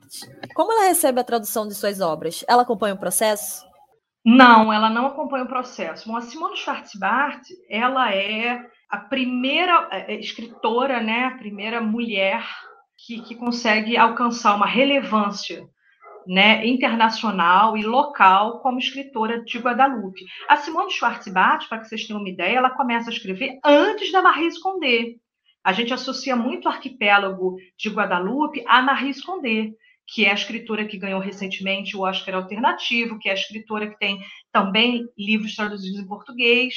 Como 0.54 0.70
ela 0.70 0.88
recebe 0.88 1.20
a 1.20 1.24
tradução 1.24 1.66
de 1.66 1.74
suas 1.74 2.00
obras? 2.00 2.44
Ela 2.48 2.62
acompanha 2.62 2.94
o 2.94 2.98
processo? 2.98 3.66
Não, 4.24 4.72
ela 4.72 4.88
não 4.88 5.06
acompanha 5.06 5.44
o 5.44 5.48
processo. 5.48 6.08
Bom, 6.08 6.16
a 6.16 6.20
Simone 6.20 6.56
Schwartz-Bart, 6.56 7.42
ela 7.68 8.14
é 8.14 8.64
a 8.88 8.96
primeira 8.96 9.88
é, 9.90 10.14
é, 10.14 10.20
escritora, 10.20 11.02
né, 11.02 11.24
a 11.24 11.38
primeira 11.38 11.80
mulher 11.80 12.46
que, 13.04 13.20
que 13.22 13.34
consegue 13.34 13.96
alcançar 13.96 14.54
uma 14.54 14.66
relevância 14.66 15.68
né, 16.26 16.66
internacional 16.66 17.76
e 17.76 17.82
local 17.82 18.60
como 18.60 18.78
escritora 18.78 19.42
de 19.44 19.58
Guadalupe. 19.58 20.24
A 20.48 20.56
Simone 20.56 20.90
Schwartzbart, 20.90 21.68
para 21.68 21.78
que 21.78 21.88
vocês 21.88 22.06
tenham 22.06 22.20
uma 22.20 22.28
ideia, 22.28 22.58
ela 22.58 22.70
começa 22.70 23.10
a 23.10 23.12
escrever 23.12 23.58
antes 23.64 24.10
da 24.12 24.22
Marie 24.22 24.46
Escondé. 24.46 25.16
A 25.64 25.72
gente 25.72 25.94
associa 25.94 26.34
muito 26.34 26.66
o 26.66 26.68
arquipélago 26.68 27.56
de 27.78 27.88
Guadalupe 27.88 28.64
a 28.66 28.82
Marie 28.82 29.10
Escondé, 29.10 29.70
que 30.06 30.24
é 30.24 30.30
a 30.30 30.34
escritora 30.34 30.84
que 30.84 30.98
ganhou 30.98 31.20
recentemente 31.20 31.96
o 31.96 32.02
Oscar 32.02 32.34
Alternativo, 32.34 33.18
que 33.18 33.28
é 33.28 33.32
a 33.32 33.36
escritora 33.36 33.88
que 33.88 33.98
tem 33.98 34.20
também 34.50 35.06
livros 35.16 35.54
traduzidos 35.54 36.00
em 36.00 36.06
português. 36.06 36.74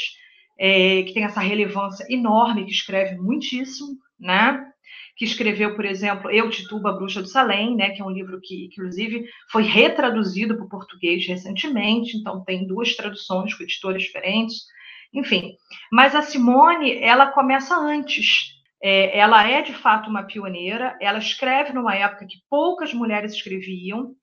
é, 0.58 1.04
que 1.04 1.14
tem 1.14 1.24
essa 1.24 1.42
relevância 1.42 2.06
enorme, 2.10 2.66
que 2.66 2.72
escreve 2.72 3.18
muitíssimo, 3.18 3.98
né? 4.20 4.72
Que 5.16 5.24
escreveu, 5.24 5.76
por 5.76 5.86
exemplo, 5.86 6.30
Eu, 6.30 6.50
Tituba, 6.50 6.92
Bruxa 6.92 7.22
do 7.22 7.28
Salém, 7.28 7.76
né, 7.76 7.92
que 7.92 8.02
é 8.02 8.06
um 8.06 8.10
livro 8.10 8.40
que, 8.42 8.66
inclusive, 8.66 9.26
foi 9.50 9.64
retraduzido 9.64 10.56
para 10.56 10.66
o 10.66 10.70
português 10.70 11.26
recentemente, 11.26 12.18
então 12.18 12.44
tem 12.44 12.68
duas 12.68 12.96
traduções 12.96 13.54
com 13.54 13.64
editores 13.64 14.04
diferentes, 14.04 14.66
enfim. 15.14 15.56
Mas 15.92 16.14
a 16.14 16.22
Simone, 16.22 17.02
ela 17.02 17.28
começa 17.28 17.78
antes. 17.78 18.54
É, 18.84 19.18
ela 19.18 19.48
é, 19.48 19.62
de 19.62 19.74
fato, 19.74 20.10
uma 20.10 20.24
pioneira, 20.24 20.98
ela 21.02 21.18
escreve 21.18 21.72
numa 21.72 21.96
época 21.96 22.28
que 22.28 22.38
poucas 22.50 22.94
mulheres 22.94 23.34
escreviam, 23.34 24.14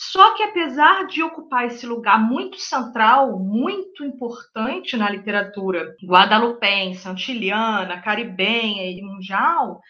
só 0.00 0.36
que, 0.36 0.44
apesar 0.44 1.08
de 1.08 1.24
ocupar 1.24 1.66
esse 1.66 1.84
lugar 1.84 2.20
muito 2.20 2.56
central, 2.58 3.36
muito 3.40 4.04
importante 4.04 4.96
na 4.96 5.10
literatura 5.10 5.96
guadalupense, 6.04 7.08
antiliana, 7.08 8.00
caribenha 8.00 8.88
e 8.88 9.02
mundial, 9.02 9.80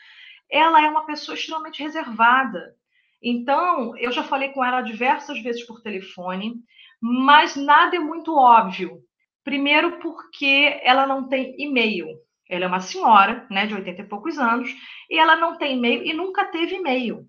ela 0.50 0.84
é 0.84 0.88
uma 0.88 1.06
pessoa 1.06 1.34
extremamente 1.34 1.82
reservada. 1.82 2.74
Então, 3.22 3.96
eu 3.96 4.12
já 4.12 4.22
falei 4.22 4.50
com 4.50 4.64
ela 4.64 4.80
diversas 4.80 5.40
vezes 5.42 5.66
por 5.66 5.82
telefone, 5.82 6.54
mas 7.00 7.56
nada 7.56 7.96
é 7.96 8.00
muito 8.00 8.36
óbvio. 8.36 9.00
Primeiro, 9.44 9.98
porque 9.98 10.80
ela 10.82 11.06
não 11.06 11.28
tem 11.28 11.54
e-mail. 11.58 12.06
Ela 12.48 12.64
é 12.64 12.68
uma 12.68 12.80
senhora, 12.80 13.46
né, 13.50 13.66
de 13.66 13.74
80 13.74 14.02
e 14.02 14.08
poucos 14.08 14.38
anos, 14.38 14.70
e 15.10 15.18
ela 15.18 15.36
não 15.36 15.58
tem 15.58 15.76
e-mail 15.76 16.02
e 16.04 16.12
nunca 16.12 16.46
teve 16.46 16.76
e-mail. 16.76 17.26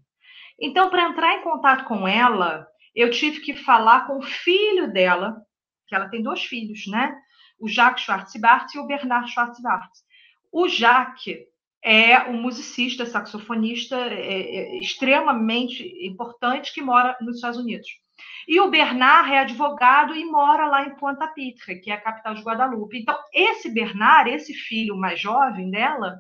Então, 0.60 0.90
para 0.90 1.10
entrar 1.10 1.36
em 1.36 1.44
contato 1.44 1.86
com 1.86 2.08
ela, 2.08 2.68
eu 2.94 3.10
tive 3.12 3.40
que 3.42 3.54
falar 3.54 4.06
com 4.08 4.18
o 4.18 4.24
filho 4.24 4.92
dela, 4.92 5.38
que 5.88 5.96
ela 5.96 6.10
tem 6.10 6.22
dois 6.22 6.44
filhos, 6.44 6.88
né? 6.88 7.16
O 7.60 7.68
Jacques 7.68 8.04
Schwartzbart 8.04 8.74
e 8.76 8.80
o 8.80 8.86
Bernard 8.86 9.30
Schwartzbart. 9.32 9.90
O 10.52 10.68
Jacques 10.68 11.38
é 11.84 12.30
um 12.30 12.42
musicista, 12.42 13.06
saxofonista 13.06 13.96
é, 13.96 14.42
é, 14.42 14.78
extremamente 14.78 15.84
importante 16.06 16.74
que 16.74 16.82
mora 16.82 17.18
nos 17.22 17.36
Estados 17.36 17.60
Unidos. 17.60 17.88
E 18.48 18.60
o 18.60 18.70
Bernard 18.70 19.32
é 19.32 19.40
advogado 19.40 20.16
e 20.16 20.26
mora 20.26 20.66
lá 20.68 20.86
em 20.86 20.96
Ponta 20.96 21.28
Pitre, 21.28 21.80
que 21.80 21.92
é 21.92 21.94
a 21.94 22.02
capital 22.02 22.34
de 22.34 22.42
Guadalupe. 22.42 22.98
Então, 22.98 23.18
esse 23.34 23.74
Bernard, 23.74 24.30
esse 24.30 24.54
filho 24.54 24.98
mais 24.98 25.20
jovem 25.20 25.70
dela, 25.70 26.18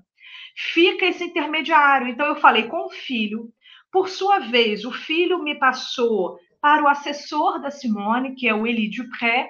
fica 0.55 1.05
esse 1.05 1.23
intermediário. 1.23 2.07
Então, 2.07 2.27
eu 2.27 2.35
falei 2.35 2.63
com 2.63 2.85
o 2.85 2.91
filho. 2.91 3.49
Por 3.91 4.07
sua 4.07 4.39
vez, 4.39 4.85
o 4.85 4.91
filho 4.91 5.43
me 5.43 5.55
passou 5.55 6.37
para 6.61 6.83
o 6.83 6.87
assessor 6.87 7.59
da 7.59 7.71
Simone, 7.71 8.35
que 8.35 8.47
é 8.47 8.53
o 8.53 8.67
Elie 8.67 8.89
Dupré, 8.89 9.49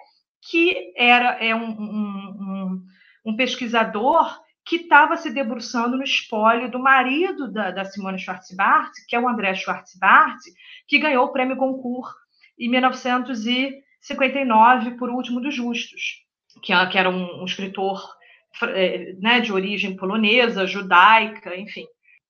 que 0.50 0.94
era 0.96 1.32
é 1.44 1.54
um, 1.54 1.70
um, 1.70 2.38
um, 2.40 2.86
um 3.26 3.36
pesquisador 3.36 4.40
que 4.70 4.76
estava 4.76 5.18
se 5.18 5.32
debruçando 5.32 5.98
no 5.98 6.04
espólio 6.04 6.70
do 6.70 6.78
marido 6.78 7.52
da, 7.52 7.72
da 7.72 7.86
Simone 7.86 8.20
Schwarzbart, 8.20 8.92
que 9.08 9.16
é 9.16 9.20
o 9.20 9.28
André 9.28 9.56
Schwarzbart, 9.56 10.38
que 10.88 11.00
ganhou 11.00 11.26
o 11.26 11.32
prêmio 11.32 11.56
Goncourt 11.56 12.14
em 12.58 12.70
1959 12.70 14.92
por 14.92 15.10
Último 15.10 15.42
dos 15.42 15.56
Justos, 15.56 16.24
que, 16.62 16.72
que 16.92 16.98
era 17.00 17.10
um, 17.10 17.42
um 17.42 17.46
escritor 17.46 18.00
é, 18.62 19.14
né, 19.14 19.40
de 19.40 19.52
origem 19.52 19.96
polonesa, 19.96 20.68
judaica, 20.68 21.58
enfim. 21.58 21.88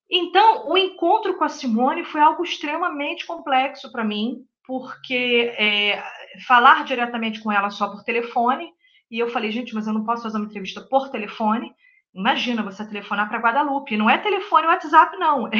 Então, 0.09 0.69
o 0.69 0.77
encontro 0.77 1.37
com 1.37 1.43
a 1.43 1.49
Simone 1.49 2.05
foi 2.05 2.21
algo 2.21 2.41
extremamente 2.41 3.25
complexo 3.25 3.91
para 3.91 4.05
mim, 4.05 4.45
porque 4.65 5.53
é, 5.57 6.01
falar 6.47 6.85
diretamente 6.85 7.41
com 7.41 7.51
ela 7.51 7.69
só 7.69 7.89
por 7.89 8.05
telefone, 8.05 8.71
e 9.11 9.19
eu 9.19 9.29
falei, 9.29 9.51
gente, 9.51 9.75
mas 9.75 9.87
eu 9.87 9.93
não 9.93 10.05
posso 10.05 10.23
fazer 10.23 10.37
uma 10.37 10.45
entrevista 10.45 10.79
por 10.79 11.09
telefone, 11.09 11.69
Imagina 12.13 12.63
você 12.63 12.85
telefonar 12.87 13.29
para 13.29 13.39
Guadalupe. 13.39 13.97
Não 13.97 14.09
é 14.09 14.17
telefone 14.17 14.67
WhatsApp, 14.67 15.17
não. 15.17 15.49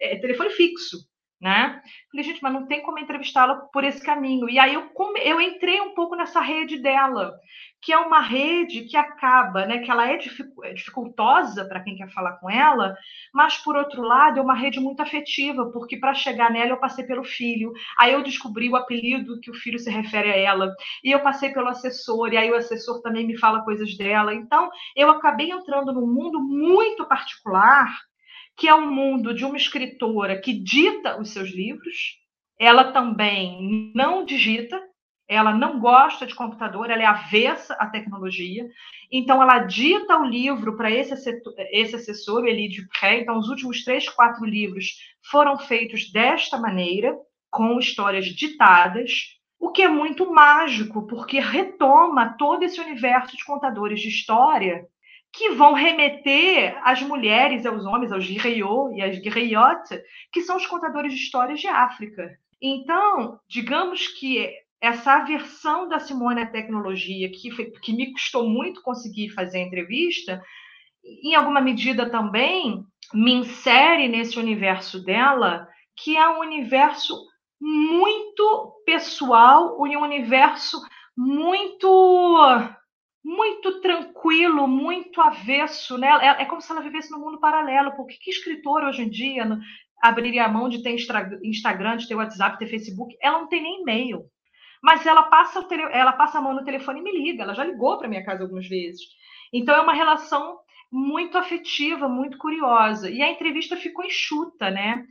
É, 0.00 0.14
é 0.14 0.20
telefone 0.20 0.50
fixo, 0.50 0.98
né? 1.42 1.82
Falei, 2.10 2.24
gente, 2.24 2.40
mas 2.40 2.52
não 2.52 2.66
tem 2.66 2.82
como 2.82 3.00
entrevistá-la 3.00 3.56
por 3.56 3.82
esse 3.82 4.00
caminho. 4.00 4.48
E 4.48 4.60
aí 4.60 4.74
eu, 4.74 4.88
eu 5.24 5.40
entrei 5.40 5.80
um 5.80 5.92
pouco 5.92 6.14
nessa 6.14 6.40
rede 6.40 6.78
dela 6.78 7.34
que 7.82 7.92
é 7.92 7.98
uma 7.98 8.20
rede 8.20 8.82
que 8.82 8.96
acaba, 8.96 9.66
né, 9.66 9.78
que 9.78 9.90
ela 9.90 10.08
é, 10.08 10.14
é 10.14 10.72
dificultosa 10.72 11.64
para 11.64 11.82
quem 11.82 11.96
quer 11.96 12.08
falar 12.12 12.34
com 12.34 12.48
ela, 12.48 12.96
mas 13.34 13.56
por 13.58 13.74
outro 13.74 14.02
lado 14.02 14.38
é 14.38 14.42
uma 14.42 14.54
rede 14.54 14.78
muito 14.78 15.02
afetiva, 15.02 15.68
porque 15.72 15.96
para 15.96 16.14
chegar 16.14 16.52
nela 16.52 16.70
eu 16.70 16.76
passei 16.76 17.04
pelo 17.04 17.24
filho, 17.24 17.72
aí 17.98 18.12
eu 18.12 18.22
descobri 18.22 18.70
o 18.70 18.76
apelido 18.76 19.40
que 19.40 19.50
o 19.50 19.54
filho 19.54 19.80
se 19.80 19.90
refere 19.90 20.30
a 20.30 20.36
ela, 20.36 20.72
e 21.02 21.10
eu 21.10 21.18
passei 21.20 21.50
pelo 21.52 21.66
assessor, 21.66 22.32
e 22.32 22.36
aí 22.36 22.52
o 22.52 22.56
assessor 22.56 23.02
também 23.02 23.26
me 23.26 23.36
fala 23.36 23.64
coisas 23.64 23.96
dela. 23.96 24.32
Então, 24.32 24.70
eu 24.94 25.10
acabei 25.10 25.50
entrando 25.50 25.92
num 25.92 26.06
mundo 26.06 26.40
muito 26.40 27.04
particular, 27.06 27.92
que 28.56 28.68
é 28.68 28.74
o 28.74 28.78
um 28.78 28.90
mundo 28.90 29.34
de 29.34 29.44
uma 29.44 29.56
escritora 29.56 30.40
que 30.40 30.52
dita 30.52 31.20
os 31.20 31.30
seus 31.30 31.50
livros, 31.50 32.18
ela 32.58 32.92
também 32.92 33.92
não 33.94 34.24
digita, 34.24 34.80
ela 35.28 35.52
não 35.52 35.80
gosta 35.80 36.26
de 36.26 36.34
computador, 36.34 36.90
ela 36.90 37.02
é 37.02 37.06
avessa 37.06 37.74
à 37.74 37.86
tecnologia, 37.86 38.68
então 39.10 39.42
ela 39.42 39.60
dita 39.60 40.18
o 40.18 40.24
livro 40.24 40.76
para 40.76 40.90
esse, 40.90 41.14
esse 41.70 41.96
assessor, 41.96 42.46
Elie 42.46 42.68
Dupré, 42.68 43.20
então 43.20 43.38
os 43.38 43.48
últimos 43.48 43.82
três, 43.84 44.08
quatro 44.08 44.44
livros 44.44 44.86
foram 45.30 45.58
feitos 45.58 46.12
desta 46.12 46.58
maneira, 46.58 47.16
com 47.50 47.78
histórias 47.78 48.26
ditadas, 48.26 49.38
o 49.58 49.70
que 49.70 49.82
é 49.82 49.88
muito 49.88 50.30
mágico, 50.32 51.06
porque 51.06 51.38
retoma 51.38 52.36
todo 52.36 52.62
esse 52.62 52.80
universo 52.80 53.36
de 53.36 53.44
contadores 53.44 54.00
de 54.00 54.08
história 54.08 54.86
que 55.32 55.50
vão 55.50 55.72
remeter 55.72 56.78
às 56.84 57.00
mulheres, 57.00 57.64
aos 57.64 57.84
homens, 57.86 58.12
aos 58.12 58.28
griots 58.28 58.96
e 58.96 59.02
às 59.02 59.18
griottes, 59.18 59.98
que 60.30 60.42
são 60.42 60.56
os 60.56 60.66
contadores 60.66 61.12
de 61.12 61.18
histórias 61.18 61.58
de 61.58 61.68
África. 61.68 62.30
Então, 62.60 63.40
digamos 63.48 64.08
que 64.08 64.50
essa 64.80 65.14
aversão 65.14 65.88
da 65.88 65.98
Simone 65.98 66.42
à 66.42 66.46
tecnologia, 66.46 67.30
que, 67.30 67.50
foi, 67.50 67.70
que 67.70 67.92
me 67.92 68.12
custou 68.12 68.48
muito 68.48 68.82
conseguir 68.82 69.30
fazer 69.30 69.58
a 69.58 69.62
entrevista, 69.62 70.42
em 71.24 71.34
alguma 71.34 71.60
medida 71.60 72.10
também 72.10 72.84
me 73.14 73.32
insere 73.32 74.08
nesse 74.08 74.38
universo 74.38 75.02
dela, 75.02 75.66
que 75.96 76.16
é 76.16 76.28
um 76.28 76.40
universo 76.40 77.16
muito 77.60 78.82
pessoal, 78.84 79.78
um 79.80 80.02
universo 80.02 80.80
muito 81.16 82.38
muito 83.24 83.80
tranquilo, 83.80 84.66
muito 84.66 85.20
avesso, 85.20 85.96
né? 85.98 86.08
É, 86.20 86.42
é 86.42 86.44
como 86.44 86.60
se 86.60 86.70
ela 86.72 86.80
vivesse 86.80 87.10
no 87.10 87.18
mundo 87.18 87.40
paralelo. 87.40 87.94
Porque 87.96 88.18
que 88.20 88.30
escritor 88.30 88.84
hoje 88.84 89.02
em 89.02 89.10
dia 89.10 89.58
abriria 90.02 90.44
a 90.44 90.48
mão 90.48 90.68
de 90.68 90.82
ter 90.82 90.96
Instagram, 91.42 91.96
de 91.96 92.08
ter 92.08 92.14
WhatsApp, 92.14 92.52
de 92.52 92.58
ter 92.58 92.70
Facebook? 92.70 93.16
Ela 93.20 93.40
não 93.40 93.48
tem 93.48 93.62
nem 93.62 93.82
e-mail 93.82 94.24
mas 94.82 95.06
ela 95.06 95.22
passa, 95.22 95.62
tele, 95.62 95.82
ela 95.92 96.12
passa 96.12 96.38
a 96.38 96.40
mão 96.42 96.52
no 96.52 96.64
telefone 96.64 96.98
e 96.98 97.02
me 97.02 97.12
liga. 97.12 97.44
Ela 97.44 97.54
já 97.54 97.64
ligou 97.64 97.96
para 97.98 98.08
minha 98.08 98.24
casa 98.24 98.42
algumas 98.42 98.66
vezes. 98.66 99.00
Então 99.52 99.74
é 99.74 99.80
uma 99.80 99.94
relação 99.94 100.58
muito 100.90 101.38
afetiva, 101.38 102.08
muito 102.08 102.36
curiosa. 102.36 103.08
E 103.08 103.22
a 103.22 103.30
entrevista 103.30 103.76
ficou 103.76 104.04
enxuta, 104.04 104.70
né? 104.70 105.04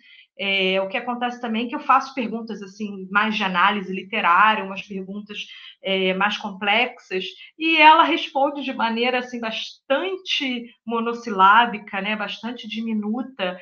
É, 0.44 0.82
o 0.82 0.88
que 0.88 0.98
acontece 0.98 1.40
também 1.40 1.68
é 1.68 1.70
que 1.70 1.76
eu 1.76 1.80
faço 1.80 2.16
perguntas 2.16 2.64
assim 2.64 3.08
mais 3.12 3.36
de 3.36 3.44
análise 3.44 3.94
literária, 3.94 4.64
umas 4.64 4.82
perguntas 4.82 5.38
é, 5.84 6.16
mais 6.16 6.36
complexas, 6.36 7.26
e 7.60 7.78
ela 7.78 8.04
responde 8.04 8.64
de 8.64 8.74
maneira 8.74 9.20
assim 9.20 9.40
bastante 9.40 10.66
monossilábica, 10.84 12.02
né, 12.02 12.16
bastante 12.16 12.68
diminuta. 12.68 13.56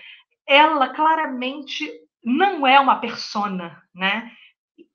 Ela 0.47 0.87
claramente 0.87 1.91
não 2.23 2.65
é 2.65 2.79
uma 2.79 2.95
persona, 3.01 3.83
né? 3.93 4.31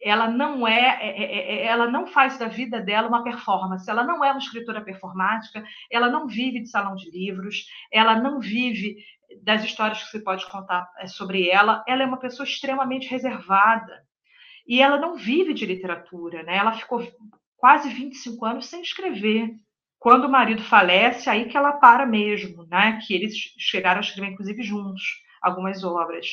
ela 0.02 0.28
não 0.28 0.66
é, 0.66 0.98
é, 1.00 1.22
é, 1.22 1.54
é, 1.56 1.66
ela 1.66 1.90
não 1.90 2.06
faz 2.06 2.38
da 2.38 2.46
vida 2.46 2.80
dela 2.80 3.08
uma 3.08 3.24
performance, 3.24 3.88
ela 3.88 4.04
não 4.04 4.24
é 4.24 4.30
uma 4.30 4.38
escritora 4.38 4.82
performática, 4.82 5.64
ela 5.90 6.10
não 6.10 6.26
vive 6.26 6.60
de 6.60 6.68
salão 6.68 6.94
de 6.94 7.10
livros, 7.10 7.66
ela 7.90 8.20
não 8.20 8.38
vive 8.38 8.96
das 9.42 9.64
histórias 9.64 10.02
que 10.02 10.10
você 10.10 10.20
pode 10.20 10.46
contar 10.50 10.90
é, 10.98 11.06
sobre 11.06 11.48
ela, 11.48 11.84
ela 11.86 12.02
é 12.02 12.06
uma 12.06 12.18
pessoa 12.18 12.46
extremamente 12.46 13.08
reservada 13.08 14.04
e 14.66 14.80
ela 14.80 14.98
não 14.98 15.16
vive 15.16 15.52
de 15.52 15.66
literatura, 15.66 16.42
né? 16.42 16.56
Ela 16.56 16.72
ficou 16.72 17.06
quase 17.56 17.88
25 17.88 18.44
anos 18.44 18.66
sem 18.66 18.82
escrever. 18.82 19.50
Quando 19.98 20.26
o 20.26 20.30
marido 20.30 20.62
falece, 20.62 21.28
aí 21.30 21.46
que 21.46 21.56
ela 21.56 21.72
para 21.72 22.06
mesmo, 22.06 22.66
né? 22.66 22.98
Que 23.06 23.14
eles 23.14 23.34
chegaram 23.58 23.98
a 23.98 24.02
escrever 24.02 24.30
inclusive 24.30 24.62
juntos 24.62 25.02
algumas 25.40 25.84
obras. 25.84 26.26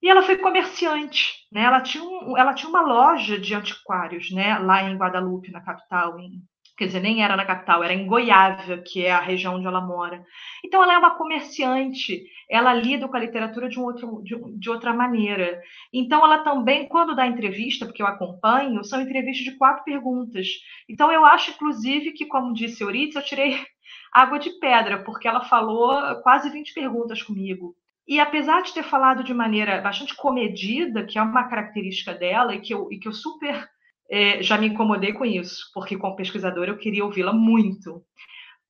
E 0.00 0.08
ela 0.08 0.22
foi 0.22 0.38
comerciante, 0.38 1.46
né? 1.52 1.62
Ela 1.62 1.80
tinha, 1.80 2.04
um, 2.04 2.36
ela 2.36 2.54
tinha 2.54 2.68
uma 2.68 2.82
loja 2.82 3.38
de 3.38 3.54
antiquários, 3.54 4.30
né? 4.30 4.58
Lá 4.58 4.82
em 4.82 4.96
Guadalupe, 4.96 5.50
na 5.50 5.60
capital, 5.60 6.18
em 6.18 6.40
quer 6.78 6.86
dizer, 6.86 7.00
nem 7.00 7.24
era 7.24 7.36
na 7.36 7.44
capital, 7.44 7.82
era 7.82 7.92
em 7.92 8.06
Goiávia, 8.06 8.78
que 8.78 9.04
é 9.04 9.10
a 9.10 9.18
região 9.18 9.56
onde 9.56 9.66
ela 9.66 9.80
mora. 9.80 10.24
Então, 10.64 10.80
ela 10.80 10.94
é 10.94 10.98
uma 10.98 11.16
comerciante, 11.16 12.22
ela 12.48 12.72
lida 12.72 13.08
com 13.08 13.16
a 13.16 13.20
literatura 13.20 13.68
de, 13.68 13.80
um 13.80 13.82
outro, 13.82 14.22
de, 14.22 14.36
de, 14.56 14.70
outra 14.70 14.94
maneira. 14.94 15.60
Então, 15.92 16.24
ela 16.24 16.38
também, 16.38 16.86
quando 16.86 17.16
dá 17.16 17.26
entrevista, 17.26 17.84
porque 17.84 18.00
eu 18.00 18.06
acompanho, 18.06 18.84
são 18.84 19.00
entrevistas 19.00 19.44
de 19.44 19.58
quatro 19.58 19.82
perguntas. 19.82 20.46
Então, 20.88 21.10
eu 21.10 21.26
acho, 21.26 21.50
inclusive, 21.50 22.12
que, 22.12 22.26
como 22.26 22.54
disse 22.54 22.84
Eurídice, 22.84 23.18
eu 23.18 23.24
tirei 23.24 23.58
água 24.14 24.38
de 24.38 24.50
pedra, 24.60 25.02
porque 25.02 25.26
ela 25.26 25.40
falou 25.40 26.22
quase 26.22 26.48
20 26.48 26.72
perguntas 26.72 27.20
comigo. 27.20 27.74
E 28.06 28.20
apesar 28.20 28.62
de 28.62 28.72
ter 28.72 28.84
falado 28.84 29.24
de 29.24 29.34
maneira 29.34 29.80
bastante 29.80 30.14
comedida, 30.14 31.04
que 31.04 31.18
é 31.18 31.22
uma 31.22 31.48
característica 31.48 32.14
dela 32.14 32.54
e 32.54 32.60
que 32.60 32.72
eu, 32.72 32.88
e 32.90 32.98
que 32.98 33.08
eu 33.08 33.12
super 33.12 33.68
é, 34.10 34.42
já 34.42 34.56
me 34.58 34.68
incomodei 34.68 35.12
com 35.12 35.24
isso, 35.24 35.70
porque 35.74 35.96
como 35.96 36.16
pesquisadora 36.16 36.70
eu 36.70 36.78
queria 36.78 37.04
ouvi-la 37.04 37.32
muito. 37.32 38.02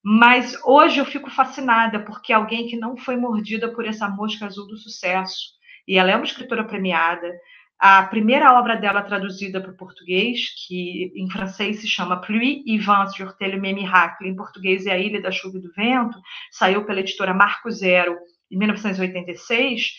Mas 0.03 0.57
hoje 0.65 0.99
eu 0.99 1.05
fico 1.05 1.31
fascinada 1.31 2.01
porque 2.01 2.33
alguém 2.33 2.67
que 2.67 2.77
não 2.77 2.97
foi 2.97 3.17
mordida 3.17 3.73
por 3.73 3.87
essa 3.87 4.09
mosca 4.09 4.47
azul 4.47 4.67
do 4.67 4.77
sucesso, 4.77 5.59
e 5.87 5.97
ela 5.97 6.11
é 6.11 6.17
uma 6.17 6.25
escritora 6.25 6.65
premiada, 6.65 7.33
a 7.79 8.03
primeira 8.03 8.59
obra 8.59 8.77
dela 8.77 9.03
traduzida 9.03 9.61
para 9.61 9.71
o 9.71 9.77
português, 9.77 10.41
que 10.67 11.13
em 11.15 11.31
francês 11.31 11.81
se 11.81 11.87
chama 11.87 12.21
Pluie 12.21 12.65
et 12.67 12.79
vent 12.79 13.07
sur 13.15 13.33
tel 13.37 13.61
miracle, 13.61 14.29
em 14.29 14.35
português 14.35 14.85
é 14.85 14.93
A 14.93 14.99
Ilha 14.99 15.23
da 15.23 15.31
Chuva 15.31 15.59
e 15.59 15.61
do 15.61 15.73
Vento, 15.73 16.19
saiu 16.51 16.85
pela 16.85 16.99
editora 16.99 17.33
Marco 17.33 17.71
Zero 17.71 18.17
em 18.51 18.59
1986. 18.59 19.93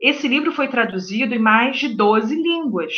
Esse 0.00 0.26
livro 0.26 0.50
foi 0.50 0.66
traduzido 0.66 1.32
em 1.32 1.38
mais 1.38 1.78
de 1.78 1.94
12 1.94 2.34
línguas. 2.34 2.94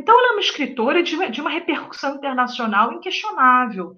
Então, 0.00 0.18
ela 0.18 0.28
é 0.28 0.32
uma 0.32 0.40
escritora 0.40 1.02
de, 1.02 1.28
de 1.28 1.42
uma 1.42 1.50
repercussão 1.50 2.16
internacional 2.16 2.90
inquestionável. 2.90 3.94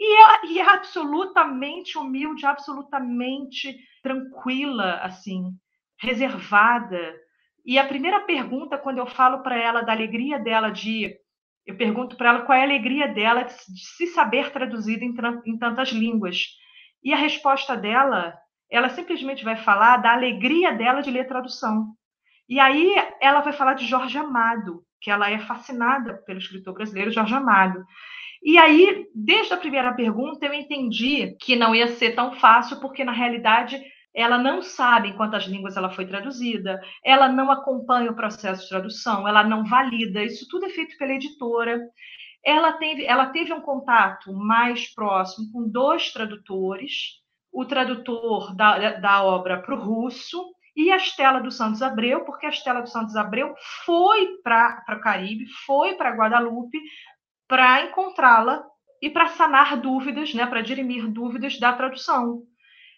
E 0.00 0.04
é, 0.04 0.46
e 0.46 0.58
é, 0.58 0.68
absolutamente 0.68 1.96
humilde, 1.96 2.44
absolutamente 2.44 3.78
tranquila, 4.02 4.94
assim, 4.96 5.52
reservada. 5.96 7.14
E 7.64 7.78
a 7.78 7.86
primeira 7.86 8.22
pergunta, 8.22 8.76
quando 8.76 8.98
eu 8.98 9.06
falo 9.06 9.44
para 9.44 9.56
ela 9.56 9.82
da 9.82 9.92
alegria 9.92 10.40
dela 10.40 10.70
de. 10.70 11.16
Eu 11.64 11.76
pergunto 11.76 12.16
para 12.16 12.30
ela 12.30 12.42
qual 12.42 12.58
é 12.58 12.62
a 12.62 12.64
alegria 12.64 13.06
dela 13.06 13.44
de, 13.44 13.54
de 13.54 13.86
se 13.96 14.08
saber 14.08 14.50
traduzida 14.50 15.04
em, 15.04 15.14
em 15.46 15.56
tantas 15.56 15.90
línguas. 15.90 16.48
E 17.00 17.12
a 17.12 17.16
resposta 17.16 17.76
dela, 17.76 18.36
ela 18.68 18.88
simplesmente 18.88 19.44
vai 19.44 19.54
falar 19.54 19.98
da 19.98 20.14
alegria 20.14 20.72
dela 20.72 21.00
de 21.00 21.12
ler 21.12 21.28
tradução. 21.28 21.94
E 22.48 22.58
aí 22.58 22.92
ela 23.20 23.40
vai 23.40 23.52
falar 23.52 23.74
de 23.74 23.86
Jorge 23.86 24.18
Amado, 24.18 24.84
que 25.04 25.10
ela 25.10 25.30
é 25.30 25.38
fascinada 25.38 26.14
pelo 26.24 26.38
escritor 26.38 26.72
brasileiro 26.72 27.12
Jorge 27.12 27.34
Amado. 27.34 27.84
E 28.42 28.56
aí, 28.56 29.06
desde 29.14 29.52
a 29.52 29.58
primeira 29.58 29.92
pergunta, 29.92 30.46
eu 30.46 30.54
entendi 30.54 31.36
que 31.38 31.54
não 31.54 31.74
ia 31.74 31.88
ser 31.88 32.14
tão 32.14 32.32
fácil, 32.32 32.80
porque 32.80 33.04
na 33.04 33.12
realidade 33.12 33.78
ela 34.14 34.38
não 34.38 34.62
sabe 34.62 35.08
em 35.08 35.16
quantas 35.16 35.44
línguas 35.44 35.76
ela 35.76 35.90
foi 35.90 36.06
traduzida, 36.06 36.80
ela 37.04 37.28
não 37.28 37.50
acompanha 37.50 38.10
o 38.10 38.16
processo 38.16 38.62
de 38.62 38.68
tradução, 38.70 39.28
ela 39.28 39.44
não 39.44 39.64
valida, 39.64 40.22
isso 40.22 40.46
tudo 40.48 40.64
é 40.66 40.70
feito 40.70 40.96
pela 40.96 41.12
editora. 41.12 41.78
Ela 42.42 42.72
teve, 42.72 43.04
ela 43.04 43.26
teve 43.26 43.52
um 43.52 43.60
contato 43.60 44.32
mais 44.32 44.94
próximo 44.94 45.52
com 45.52 45.68
dois 45.68 46.12
tradutores, 46.12 47.20
o 47.52 47.66
tradutor 47.66 48.54
da, 48.56 48.92
da 48.92 49.22
obra 49.22 49.60
para 49.60 49.74
o 49.74 49.80
russo 49.80 50.42
e 50.76 50.90
a 50.90 50.96
Estela 50.96 51.40
dos 51.40 51.56
Santos 51.56 51.82
Abreu, 51.82 52.24
porque 52.24 52.46
a 52.46 52.50
Estela 52.50 52.80
dos 52.80 52.92
Santos 52.92 53.14
Abreu 53.16 53.54
foi 53.84 54.38
para 54.42 54.84
o 54.88 55.00
Caribe, 55.00 55.46
foi 55.66 55.94
para 55.94 56.14
Guadalupe 56.14 56.78
para 57.46 57.84
encontrá-la 57.84 58.64
e 59.00 59.10
para 59.10 59.28
sanar 59.28 59.76
dúvidas, 59.76 60.32
né, 60.34 60.46
para 60.46 60.62
dirimir 60.62 61.06
dúvidas 61.08 61.58
da 61.58 61.72
tradução. 61.72 62.42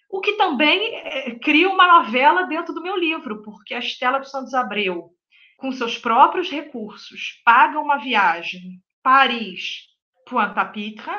O 0.08 0.20
que 0.20 0.34
também 0.34 0.94
é, 0.94 1.34
cria 1.34 1.68
uma 1.68 2.00
novela 2.00 2.44
dentro 2.44 2.72
do 2.72 2.82
meu 2.82 2.96
livro, 2.96 3.42
porque 3.42 3.74
a 3.74 3.80
Estela 3.80 4.20
dos 4.20 4.30
Santos 4.30 4.54
Abreu, 4.54 5.10
com 5.58 5.72
seus 5.72 5.98
próprios 5.98 6.48
recursos, 6.48 7.42
paga 7.44 7.80
uma 7.80 7.96
viagem 7.96 8.80
Paris, 9.02 9.80
Pointe-à-Pitre, 10.28 11.12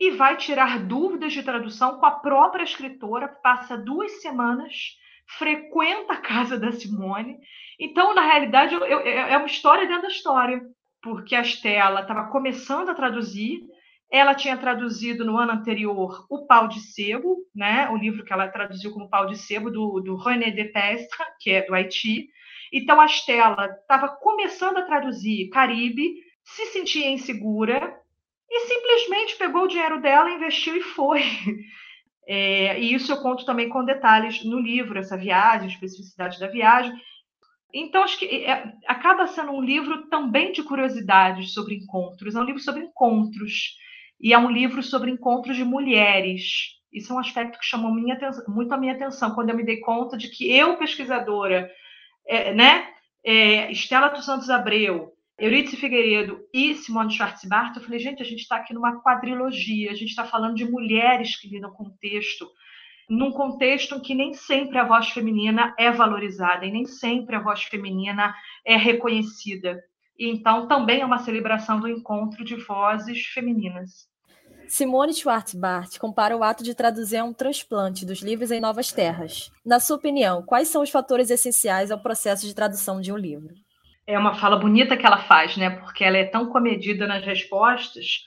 e 0.00 0.12
vai 0.12 0.36
tirar 0.36 0.78
dúvidas 0.78 1.32
de 1.32 1.42
tradução 1.42 1.98
com 1.98 2.06
a 2.06 2.12
própria 2.12 2.62
escritora, 2.62 3.28
passa 3.42 3.76
duas 3.76 4.22
semanas 4.22 4.72
frequenta 5.36 6.14
a 6.14 6.20
casa 6.20 6.58
da 6.58 6.72
Simone. 6.72 7.38
Então, 7.78 8.14
na 8.14 8.22
realidade, 8.22 8.74
eu, 8.74 8.80
eu, 8.84 9.00
é 9.00 9.36
uma 9.36 9.46
história 9.46 9.86
dentro 9.86 10.02
da 10.02 10.08
história, 10.08 10.60
porque 11.02 11.34
a 11.34 11.42
Estela 11.42 12.00
estava 12.00 12.28
começando 12.28 12.88
a 12.88 12.94
traduzir. 12.94 13.60
Ela 14.10 14.34
tinha 14.34 14.56
traduzido 14.56 15.24
no 15.24 15.36
ano 15.36 15.52
anterior 15.52 16.26
O 16.30 16.46
Pau 16.46 16.66
de 16.66 16.80
Sebo, 16.80 17.36
né? 17.54 17.90
o 17.90 17.96
livro 17.96 18.24
que 18.24 18.32
ela 18.32 18.48
traduziu 18.48 18.90
como 18.90 19.10
Pau 19.10 19.26
de 19.26 19.36
Sebo, 19.36 19.70
do, 19.70 20.00
do 20.00 20.16
René 20.16 20.50
Depestre, 20.50 21.18
que 21.40 21.50
é 21.50 21.66
do 21.66 21.74
Haiti. 21.74 22.28
Então, 22.72 22.98
a 23.00 23.06
Estela 23.06 23.66
estava 23.80 24.08
começando 24.08 24.78
a 24.78 24.82
traduzir 24.82 25.50
Caribe, 25.50 26.22
se 26.42 26.66
sentia 26.66 27.10
insegura 27.10 27.98
e 28.50 28.60
simplesmente 28.60 29.36
pegou 29.36 29.64
o 29.64 29.68
dinheiro 29.68 30.00
dela, 30.00 30.30
investiu 30.30 30.74
e 30.74 30.82
foi. 30.82 31.22
É, 32.30 32.78
e 32.78 32.92
isso 32.92 33.10
eu 33.10 33.22
conto 33.22 33.46
também 33.46 33.70
com 33.70 33.82
detalhes 33.82 34.44
no 34.44 34.60
livro, 34.60 34.98
essa 34.98 35.16
viagem, 35.16 35.66
especificidade 35.66 36.38
da 36.38 36.46
viagem. 36.46 36.92
Então, 37.72 38.02
acho 38.02 38.18
que 38.18 38.44
é, 38.44 38.70
acaba 38.86 39.26
sendo 39.26 39.52
um 39.52 39.62
livro 39.62 40.08
também 40.08 40.52
de 40.52 40.62
curiosidades 40.62 41.54
sobre 41.54 41.76
encontros. 41.76 42.34
É 42.34 42.40
um 42.40 42.44
livro 42.44 42.60
sobre 42.60 42.82
encontros. 42.84 43.78
E 44.20 44.34
é 44.34 44.38
um 44.38 44.50
livro 44.50 44.82
sobre 44.82 45.10
encontros 45.10 45.56
de 45.56 45.64
mulheres. 45.64 46.76
Isso 46.92 47.12
é 47.12 47.16
um 47.16 47.20
aspecto 47.20 47.58
que 47.58 47.64
chamou 47.64 47.94
minha 47.94 48.18
muito 48.46 48.74
a 48.74 48.76
minha 48.76 48.92
atenção 48.92 49.34
quando 49.34 49.48
eu 49.48 49.56
me 49.56 49.64
dei 49.64 49.80
conta 49.80 50.18
de 50.18 50.28
que 50.28 50.54
eu, 50.54 50.76
pesquisadora, 50.76 51.70
é, 52.26 52.52
né, 52.52 52.88
é, 53.24 53.70
Estela 53.72 54.08
dos 54.08 54.24
Santos 54.24 54.50
Abreu, 54.50 55.12
Eurídice 55.38 55.76
Figueiredo 55.76 56.40
e 56.52 56.74
Simone 56.74 57.12
Schwarzbart, 57.12 57.76
eu 57.76 57.82
falei, 57.82 58.00
gente, 58.00 58.20
a 58.20 58.24
gente 58.24 58.40
está 58.40 58.56
aqui 58.56 58.74
numa 58.74 59.00
quadrilogia, 59.00 59.92
a 59.92 59.94
gente 59.94 60.08
está 60.08 60.24
falando 60.24 60.56
de 60.56 60.68
mulheres 60.68 61.38
que 61.38 61.48
lidam 61.48 61.70
com 61.70 61.84
o 61.84 61.96
texto, 62.00 62.44
num 63.08 63.30
contexto 63.30 63.94
em 63.94 64.00
que 64.00 64.16
nem 64.16 64.34
sempre 64.34 64.78
a 64.78 64.84
voz 64.84 65.10
feminina 65.10 65.72
é 65.78 65.92
valorizada 65.92 66.66
e 66.66 66.72
nem 66.72 66.84
sempre 66.86 67.36
a 67.36 67.40
voz 67.40 67.62
feminina 67.62 68.34
é 68.66 68.76
reconhecida. 68.76 69.80
Então 70.18 70.66
também 70.66 71.02
é 71.02 71.06
uma 71.06 71.20
celebração 71.20 71.78
do 71.78 71.88
encontro 71.88 72.44
de 72.44 72.56
vozes 72.56 73.24
femininas. 73.26 74.08
Simone 74.66 75.14
Schwarzbart 75.14 75.98
compara 75.98 76.36
o 76.36 76.42
ato 76.42 76.64
de 76.64 76.74
traduzir 76.74 77.18
a 77.18 77.24
um 77.24 77.32
transplante 77.32 78.04
dos 78.04 78.20
livros 78.22 78.50
em 78.50 78.60
novas 78.60 78.90
terras. 78.90 79.52
Na 79.64 79.78
sua 79.78 79.96
opinião, 79.96 80.42
quais 80.42 80.66
são 80.66 80.82
os 80.82 80.90
fatores 80.90 81.30
essenciais 81.30 81.92
ao 81.92 82.02
processo 82.02 82.44
de 82.44 82.54
tradução 82.54 83.00
de 83.00 83.12
um 83.12 83.16
livro? 83.16 83.54
É 84.08 84.18
uma 84.18 84.34
fala 84.34 84.56
bonita 84.56 84.96
que 84.96 85.04
ela 85.04 85.18
faz, 85.18 85.54
né? 85.58 85.68
Porque 85.68 86.02
ela 86.02 86.16
é 86.16 86.24
tão 86.24 86.46
comedida 86.46 87.06
nas 87.06 87.22
respostas 87.22 88.24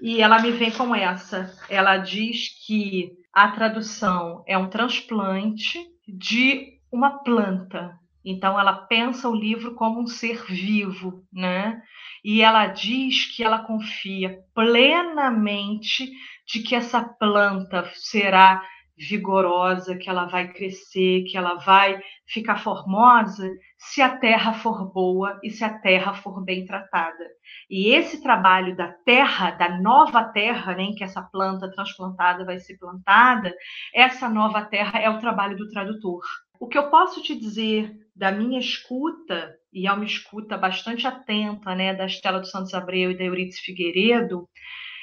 e 0.00 0.22
ela 0.22 0.40
me 0.40 0.50
vem 0.50 0.70
com 0.70 0.94
essa. 0.94 1.54
Ela 1.68 1.98
diz 1.98 2.48
que 2.66 3.12
a 3.30 3.48
tradução 3.48 4.42
é 4.46 4.56
um 4.56 4.70
transplante 4.70 5.78
de 6.08 6.78
uma 6.90 7.22
planta. 7.22 7.94
Então 8.24 8.58
ela 8.58 8.72
pensa 8.72 9.28
o 9.28 9.36
livro 9.36 9.74
como 9.74 10.00
um 10.00 10.06
ser 10.06 10.42
vivo, 10.46 11.22
né? 11.30 11.82
E 12.24 12.40
ela 12.40 12.66
diz 12.66 13.26
que 13.36 13.44
ela 13.44 13.58
confia 13.58 14.38
plenamente 14.54 16.10
de 16.46 16.60
que 16.62 16.74
essa 16.74 17.02
planta 17.02 17.86
será 17.94 18.62
vigorosa, 18.98 19.96
que 19.96 20.10
ela 20.10 20.26
vai 20.26 20.52
crescer, 20.52 21.22
que 21.24 21.36
ela 21.36 21.54
vai 21.54 22.02
ficar 22.26 22.58
formosa, 22.58 23.48
se 23.76 24.02
a 24.02 24.18
terra 24.18 24.52
for 24.52 24.92
boa 24.92 25.38
e 25.42 25.50
se 25.50 25.62
a 25.64 25.78
terra 25.78 26.12
for 26.12 26.42
bem 26.42 26.66
tratada. 26.66 27.24
E 27.70 27.94
esse 27.94 28.20
trabalho 28.20 28.76
da 28.76 28.88
terra, 28.88 29.52
da 29.52 29.78
nova 29.78 30.24
terra, 30.24 30.74
né, 30.74 30.82
em 30.82 30.94
que 30.94 31.04
essa 31.04 31.22
planta 31.22 31.70
transplantada 31.70 32.44
vai 32.44 32.58
ser 32.58 32.76
plantada, 32.76 33.54
essa 33.94 34.28
nova 34.28 34.62
terra 34.64 34.98
é 34.98 35.08
o 35.08 35.20
trabalho 35.20 35.56
do 35.56 35.68
tradutor. 35.70 36.22
O 36.58 36.66
que 36.66 36.76
eu 36.76 36.90
posso 36.90 37.22
te 37.22 37.38
dizer 37.38 37.94
da 38.16 38.32
minha 38.32 38.58
escuta, 38.58 39.54
e 39.72 39.86
é 39.86 39.92
uma 39.92 40.04
escuta 40.04 40.58
bastante 40.58 41.06
atenta, 41.06 41.72
né, 41.74 41.94
da 41.94 42.06
Estela 42.06 42.40
dos 42.40 42.50
Santos 42.50 42.74
Abreu 42.74 43.12
e 43.12 43.16
da 43.16 43.22
Euridice 43.22 43.60
Figueiredo, 43.60 44.48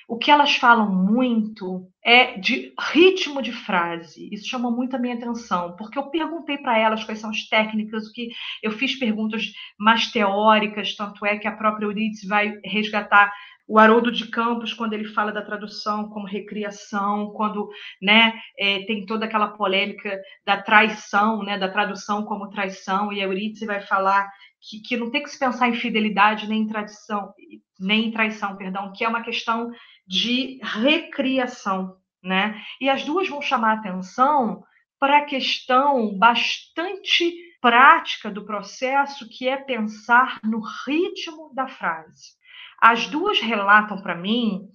o 0.08 0.18
que 0.18 0.30
elas 0.30 0.56
falam 0.56 0.94
muito 0.94 1.88
é 2.04 2.38
de 2.38 2.74
ritmo 2.92 3.42
de 3.42 3.52
frase. 3.52 4.30
Isso 4.32 4.48
chamou 4.48 4.72
muito 4.72 4.96
a 4.96 5.00
minha 5.00 5.16
atenção, 5.16 5.76
porque 5.76 5.98
eu 5.98 6.10
perguntei 6.10 6.58
para 6.58 6.78
elas 6.78 7.04
quais 7.04 7.20
são 7.20 7.30
as 7.30 7.48
técnicas, 7.48 8.08
o 8.08 8.14
que 8.14 8.30
eu 8.62 8.72
fiz 8.72 8.98
perguntas 8.98 9.52
mais 9.80 10.12
teóricas, 10.12 10.96
tanto 10.96 11.26
é 11.26 11.38
que 11.38 11.48
a 11.48 11.56
própria 11.56 11.86
Euridice 11.86 12.28
vai 12.28 12.60
resgatar 12.64 13.34
o 13.68 13.80
Haroldo 13.80 14.12
de 14.12 14.28
Campos, 14.28 14.74
quando 14.74 14.94
ele 14.94 15.06
fala 15.06 15.32
da 15.32 15.42
tradução 15.42 16.08
como 16.10 16.28
recriação, 16.28 17.32
quando 17.32 17.68
né, 18.00 18.40
é, 18.60 18.86
tem 18.86 19.06
toda 19.06 19.26
aquela 19.26 19.48
polêmica 19.48 20.20
da 20.46 20.62
traição, 20.62 21.42
né, 21.44 21.58
da 21.58 21.68
tradução 21.68 22.24
como 22.26 22.50
traição, 22.50 23.12
e 23.12 23.22
a 23.22 23.24
Eurídice 23.24 23.66
vai 23.66 23.82
falar 23.82 24.30
que, 24.68 24.80
que 24.80 24.98
não 24.98 25.12
tem 25.12 25.22
que 25.22 25.30
se 25.30 25.38
pensar 25.38 25.70
em 25.70 25.76
fidelidade 25.76 26.48
nem 26.48 26.62
em 26.62 26.68
tradição, 26.68 27.34
nem 27.80 28.06
em 28.06 28.12
traição, 28.12 28.56
perdão, 28.56 28.92
que 28.92 29.04
é 29.04 29.08
uma 29.08 29.24
questão 29.24 29.72
de 30.08 30.60
recriação, 30.64 31.98
né? 32.24 32.62
E 32.82 32.90
as 32.90 33.04
duas 33.04 33.30
vão 33.30 33.42
chamar 33.42 33.74
atenção 33.74 34.64
para 35.00 35.20
a 35.20 35.26
questão 35.26 36.18
bastante 36.18 37.34
prática 37.62 38.30
do 38.30 38.46
processo, 38.46 39.28
que 39.30 39.48
é 39.48 39.58
pensar 39.58 40.40
no 40.44 40.62
ritmo 40.86 41.54
da 41.54 41.68
frase. 41.68 42.34
As 42.80 43.08
duas 43.08 43.40
relatam 43.40 44.02
para 44.02 44.16
mim 44.16 44.70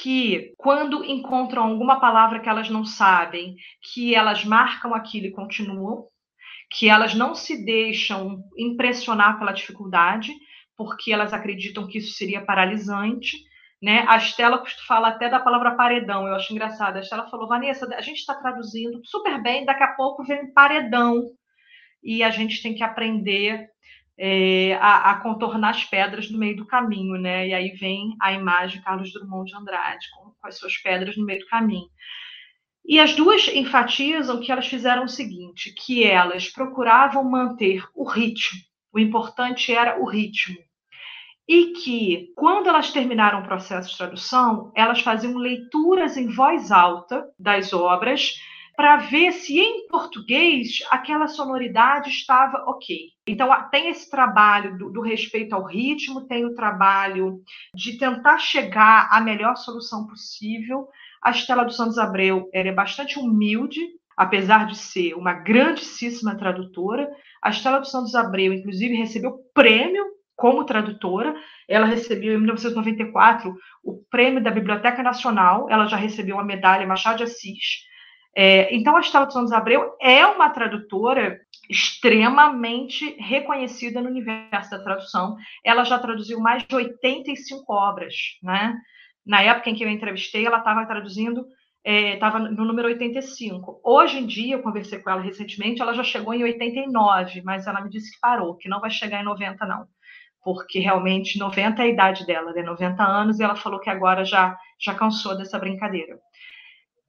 que 0.00 0.52
quando 0.56 1.04
encontram 1.04 1.64
alguma 1.64 2.00
palavra 2.00 2.40
que 2.40 2.48
elas 2.48 2.68
não 2.68 2.84
sabem, 2.84 3.56
que 3.80 4.14
elas 4.14 4.44
marcam 4.44 4.94
aquilo 4.94 5.26
e 5.26 5.32
continuam, 5.32 6.08
que 6.70 6.88
elas 6.88 7.14
não 7.14 7.34
se 7.34 7.64
deixam 7.64 8.42
impressionar 8.56 9.38
pela 9.38 9.52
dificuldade, 9.52 10.32
porque 10.76 11.12
elas 11.12 11.32
acreditam 11.32 11.86
que 11.86 11.98
isso 11.98 12.14
seria 12.14 12.44
paralisante. 12.44 13.38
Né? 13.82 14.04
A 14.08 14.16
Estela 14.16 14.62
fala 14.86 15.08
até 15.08 15.28
da 15.28 15.38
palavra 15.38 15.76
paredão, 15.76 16.26
eu 16.26 16.34
acho 16.34 16.52
engraçado. 16.52 16.96
A 16.96 17.00
Estela 17.00 17.28
falou, 17.28 17.46
Vanessa, 17.46 17.86
a 17.94 18.00
gente 18.00 18.18
está 18.18 18.34
traduzindo 18.34 19.00
super 19.04 19.42
bem, 19.42 19.64
daqui 19.64 19.82
a 19.82 19.92
pouco 19.92 20.24
vem 20.24 20.52
paredão, 20.52 21.22
e 22.02 22.22
a 22.22 22.30
gente 22.30 22.62
tem 22.62 22.74
que 22.74 22.82
aprender 22.82 23.68
é, 24.18 24.74
a, 24.74 25.10
a, 25.10 25.20
contornar 25.20 25.70
as 25.70 25.84
pedras 25.84 26.30
no 26.30 26.38
meio 26.38 26.56
do 26.56 26.66
caminho, 26.66 27.18
né? 27.18 27.48
E 27.48 27.54
aí 27.54 27.70
vem 27.70 28.14
a 28.20 28.32
imagem 28.32 28.78
de 28.78 28.84
Carlos 28.84 29.12
Drummond 29.12 29.50
de 29.50 29.56
Andrade, 29.56 30.06
com, 30.14 30.30
com 30.30 30.46
as 30.46 30.58
suas 30.58 30.76
pedras 30.76 31.16
no 31.16 31.24
meio 31.24 31.40
do 31.40 31.46
caminho. 31.46 31.88
E 32.86 33.00
as 33.00 33.14
duas 33.14 33.48
enfatizam 33.48 34.40
que 34.40 34.52
elas 34.52 34.66
fizeram 34.66 35.04
o 35.04 35.08
seguinte, 35.08 35.72
que 35.72 36.04
elas 36.04 36.48
procuravam 36.48 37.24
manter 37.24 37.82
o 37.94 38.04
ritmo. 38.04 38.60
O 38.92 38.98
importante 38.98 39.72
era 39.72 40.00
o 40.00 40.04
ritmo. 40.04 40.56
E 41.48 41.72
que, 41.72 42.32
quando 42.36 42.68
elas 42.68 42.90
terminaram 42.90 43.40
o 43.40 43.44
processo 43.44 43.90
de 43.90 43.98
tradução, 43.98 44.72
elas 44.74 45.00
faziam 45.00 45.36
leituras 45.36 46.16
em 46.16 46.28
voz 46.28 46.70
alta 46.70 47.26
das 47.38 47.72
obras 47.72 48.34
para 48.76 48.96
ver 48.96 49.32
se 49.32 49.58
em 49.58 49.86
português 49.88 50.78
aquela 50.90 51.28
sonoridade 51.28 52.10
estava 52.10 52.64
ok. 52.66 53.10
Então, 53.26 53.48
tem 53.70 53.88
esse 53.88 54.10
trabalho 54.10 54.76
do, 54.76 54.90
do, 54.90 55.00
respeito 55.00 55.54
ao 55.54 55.64
ritmo, 55.64 56.26
tem 56.26 56.44
o 56.44 56.54
trabalho 56.54 57.40
de 57.74 57.96
tentar 57.96 58.38
chegar 58.38 59.08
à 59.10 59.20
melhor 59.20 59.56
solução 59.56 60.06
possível. 60.06 60.88
A 61.24 61.30
Estela 61.30 61.64
dos 61.64 61.76
Santos 61.76 61.96
Abreu 61.96 62.50
é 62.52 62.70
bastante 62.70 63.18
humilde, 63.18 63.80
apesar 64.16 64.66
de 64.66 64.76
ser 64.76 65.14
uma 65.14 65.32
grandíssima 65.32 66.36
tradutora. 66.36 67.10
A 67.42 67.50
Estela 67.50 67.80
dos 67.80 67.90
Santos 67.90 68.14
Abreu, 68.14 68.52
inclusive, 68.52 68.94
recebeu 68.94 69.38
prêmio 69.54 70.04
como 70.36 70.64
tradutora. 70.64 71.34
Ela 71.66 71.86
recebeu, 71.86 72.34
em 72.34 72.38
1994, 72.38 73.56
o 73.82 74.04
prêmio 74.10 74.42
da 74.42 74.50
Biblioteca 74.50 75.02
Nacional. 75.02 75.66
Ela 75.70 75.86
já 75.86 75.96
recebeu 75.96 76.38
a 76.38 76.44
medalha 76.44 76.86
Machado 76.86 77.18
de 77.18 77.24
Assis 77.24 77.84
é, 78.36 78.74
então, 78.74 78.96
a 78.96 79.00
Estela 79.00 79.26
dos 79.26 79.34
Santos 79.34 79.52
Abreu 79.52 79.96
é 80.00 80.26
uma 80.26 80.50
tradutora 80.50 81.40
extremamente 81.70 83.16
reconhecida 83.20 84.00
no 84.00 84.08
universo 84.08 84.70
da 84.70 84.82
tradução. 84.82 85.36
Ela 85.64 85.84
já 85.84 85.98
traduziu 85.98 86.40
mais 86.40 86.64
de 86.64 86.74
85 86.74 87.72
obras, 87.72 88.14
né? 88.42 88.76
Na 89.24 89.42
época 89.42 89.70
em 89.70 89.74
que 89.74 89.84
eu 89.84 89.88
entrevistei, 89.88 90.46
ela 90.46 90.58
estava 90.58 90.86
traduzindo, 90.86 91.46
estava 91.84 92.38
é, 92.38 92.40
no 92.42 92.64
número 92.64 92.88
85. 92.88 93.80
Hoje 93.82 94.18
em 94.18 94.26
dia, 94.26 94.56
eu 94.56 94.62
conversei 94.62 94.98
com 94.98 95.10
ela 95.10 95.22
recentemente, 95.22 95.80
ela 95.80 95.94
já 95.94 96.04
chegou 96.04 96.34
em 96.34 96.42
89, 96.42 97.42
mas 97.42 97.66
ela 97.66 97.80
me 97.80 97.90
disse 97.90 98.12
que 98.12 98.20
parou, 98.20 98.56
que 98.56 98.68
não 98.68 98.80
vai 98.80 98.90
chegar 98.90 99.20
em 99.20 99.24
90, 99.24 99.64
não. 99.66 99.86
Porque 100.42 100.78
realmente 100.78 101.38
90 101.38 101.82
é 101.82 101.86
a 101.86 101.88
idade 101.88 102.26
dela, 102.26 102.52
né? 102.52 102.62
90 102.62 103.02
anos, 103.02 103.40
e 103.40 103.42
ela 103.42 103.56
falou 103.56 103.80
que 103.80 103.88
agora 103.88 104.24
já, 104.24 104.56
já 104.78 104.94
cansou 104.94 105.36
dessa 105.36 105.58
brincadeira. 105.58 106.18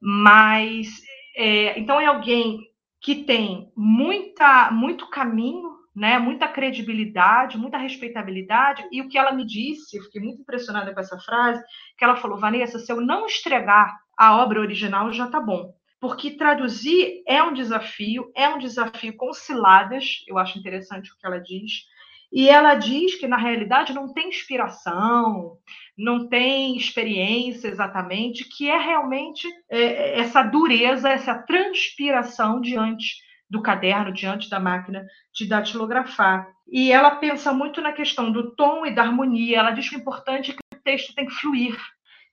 Mas 0.00 1.02
é, 1.36 1.78
então, 1.78 2.00
é 2.00 2.06
alguém 2.06 2.60
que 3.00 3.14
tem 3.24 3.70
muita, 3.76 4.70
muito 4.70 5.08
caminho, 5.10 5.75
né, 5.96 6.18
muita 6.18 6.46
credibilidade, 6.46 7.56
muita 7.56 7.78
respeitabilidade, 7.78 8.86
e 8.92 9.00
o 9.00 9.08
que 9.08 9.16
ela 9.16 9.32
me 9.32 9.46
disse, 9.46 9.96
eu 9.96 10.02
fiquei 10.04 10.20
muito 10.20 10.42
impressionada 10.42 10.92
com 10.92 11.00
essa 11.00 11.18
frase, 11.18 11.64
que 11.96 12.04
ela 12.04 12.16
falou, 12.16 12.38
Vanessa, 12.38 12.78
se 12.78 12.92
eu 12.92 13.00
não 13.00 13.24
estregar 13.24 13.98
a 14.16 14.36
obra 14.36 14.60
original, 14.60 15.10
já 15.10 15.24
está 15.24 15.40
bom. 15.40 15.74
Porque 15.98 16.32
traduzir 16.32 17.22
é 17.26 17.42
um 17.42 17.54
desafio, 17.54 18.30
é 18.36 18.46
um 18.46 18.58
desafio 18.58 19.16
com 19.16 19.32
ciladas, 19.32 20.22
eu 20.28 20.36
acho 20.36 20.58
interessante 20.58 21.10
o 21.10 21.16
que 21.16 21.26
ela 21.26 21.38
diz, 21.38 21.86
e 22.30 22.46
ela 22.50 22.74
diz 22.74 23.14
que, 23.14 23.26
na 23.26 23.38
realidade, 23.38 23.94
não 23.94 24.12
tem 24.12 24.28
inspiração, 24.28 25.56
não 25.96 26.28
tem 26.28 26.76
experiência 26.76 27.68
exatamente, 27.68 28.44
que 28.44 28.68
é 28.68 28.76
realmente 28.76 29.48
é, 29.70 30.20
essa 30.20 30.42
dureza, 30.42 31.08
essa 31.08 31.34
transpiração 31.34 32.60
diante 32.60 33.24
do 33.48 33.62
caderno, 33.62 34.12
diante 34.12 34.50
da 34.50 34.58
máquina 34.58 35.06
de 35.34 35.48
datilografar. 35.48 36.48
E 36.68 36.90
ela 36.90 37.12
pensa 37.12 37.52
muito 37.52 37.80
na 37.80 37.92
questão 37.92 38.32
do 38.32 38.54
tom 38.54 38.84
e 38.84 38.94
da 38.94 39.02
harmonia. 39.02 39.58
Ela 39.58 39.70
diz 39.70 39.88
que 39.88 39.96
o 39.96 40.00
importante 40.00 40.50
é 40.50 40.54
que 40.54 40.76
o 40.76 40.82
texto 40.82 41.14
tem 41.14 41.26
que 41.26 41.34
fluir, 41.34 41.76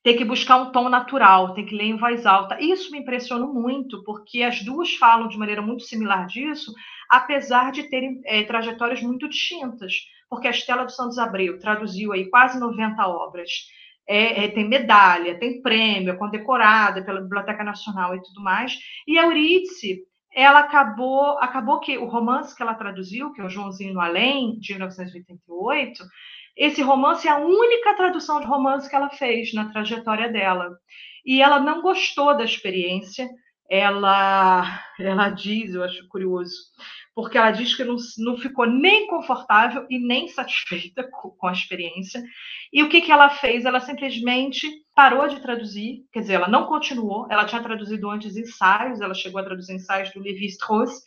tem 0.04 0.17
que 0.17 0.26
buscar 0.26 0.58
um 0.58 0.71
tom 0.71 0.89
natural, 0.89 1.54
tem 1.54 1.65
que 1.65 1.76
ler 1.76 1.86
em 1.86 1.97
voz 1.97 2.26
alta. 2.26 2.60
Isso 2.60 2.91
me 2.91 2.99
impressionou 2.99 3.54
muito, 3.54 4.04
porque 4.04 4.43
as 4.43 4.62
duas 4.63 4.93
falam 4.95 5.28
de 5.28 5.38
maneira 5.38 5.62
muito 5.62 5.84
similar 5.84 6.26
disso, 6.28 6.73
apesar 7.10 7.71
de 7.71 7.84
terem 7.84 8.21
é, 8.26 8.43
trajetórias 8.43 9.02
muito 9.02 9.30
distintas, 9.30 9.93
porque 10.30 10.47
a 10.47 10.52
Estela 10.52 10.84
dos 10.84 10.95
Santos 10.95 11.17
Abreu 11.17 11.60
traduziu 11.60 12.12
aí 12.12 12.30
quase 12.30 12.60
90 12.60 13.08
obras, 13.08 13.49
é, 14.08 14.45
é, 14.45 14.47
tem 14.49 14.67
medalha, 14.67 15.39
tem 15.39 15.62
prêmio, 15.62 16.12
é 16.12 16.15
condecorada 16.15 17.04
pela 17.04 17.21
Biblioteca 17.21 17.63
Nacional 17.63 18.15
e 18.15 18.21
tudo 18.21 18.41
mais, 18.41 18.78
e 19.08 19.17
a 19.17 19.23
Eurídice, 19.23 20.02
ela 20.36 20.60
acabou, 20.62 21.38
acabou 21.39 21.80
que 21.80 21.98
o 21.98 22.06
romance 22.06 22.56
que 22.56 22.62
ela 22.62 22.74
traduziu, 22.74 23.32
que 23.32 23.41
é 23.41 23.46
o 23.46 23.50
Joãozinho 23.50 23.93
no 23.93 24.02
Além, 24.02 24.58
de 24.60 24.74
1988, 24.74 26.04
esse 26.56 26.82
romance 26.82 27.28
é 27.28 27.32
a 27.32 27.38
única 27.38 27.96
tradução 27.96 28.39
de 28.39 28.46
romance 28.46 28.89
que 28.89 28.96
ela 28.96 29.10
fez 29.10 29.54
na 29.54 29.72
trajetória 29.72 30.32
dela. 30.32 30.69
E 31.26 31.41
ela 31.41 31.60
não 31.60 31.82
gostou 31.82 32.36
da 32.36 32.43
experiência, 32.43 33.28
ela, 33.69 34.82
ela 35.00 35.30
diz, 35.30 35.74
eu 35.74 35.84
acho 35.84 36.08
curioso, 36.10 36.54
porque 37.15 37.38
ela 37.38 37.52
diz 37.52 37.76
que 37.76 37.84
não, 37.84 37.95
não 38.17 38.38
ficou 38.38 38.65
nem 38.65 39.08
confortável 39.08 39.86
e 39.89 39.99
nem 39.99 40.28
satisfeita 40.28 41.08
com, 41.12 41.47
a 41.47 41.52
experiência. 41.52 42.23
E 42.71 42.82
o 42.82 42.89
que, 42.89 43.02
que 43.02 43.12
ela 43.12 43.30
fez? 43.30 43.65
Ela 43.65 43.80
simplesmente 43.80 44.67
parou 44.95 45.28
de 45.28 45.41
traduzir, 45.41 46.06
quer 46.12 46.21
dizer, 46.21 46.34
ela 46.34 46.47
não 46.47 46.65
continuou, 46.65 47.28
ela 47.30 47.45
tinha 47.45 47.62
traduzido 47.62 48.10
antes 48.10 48.36
ensaios, 48.36 49.02
ela 49.02 49.13
chegou 49.13 49.39
a 49.39 49.43
traduzir 49.43 49.76
ensaios 49.76 50.12
do 50.12 50.21
Levi-Strauss, 50.21 51.02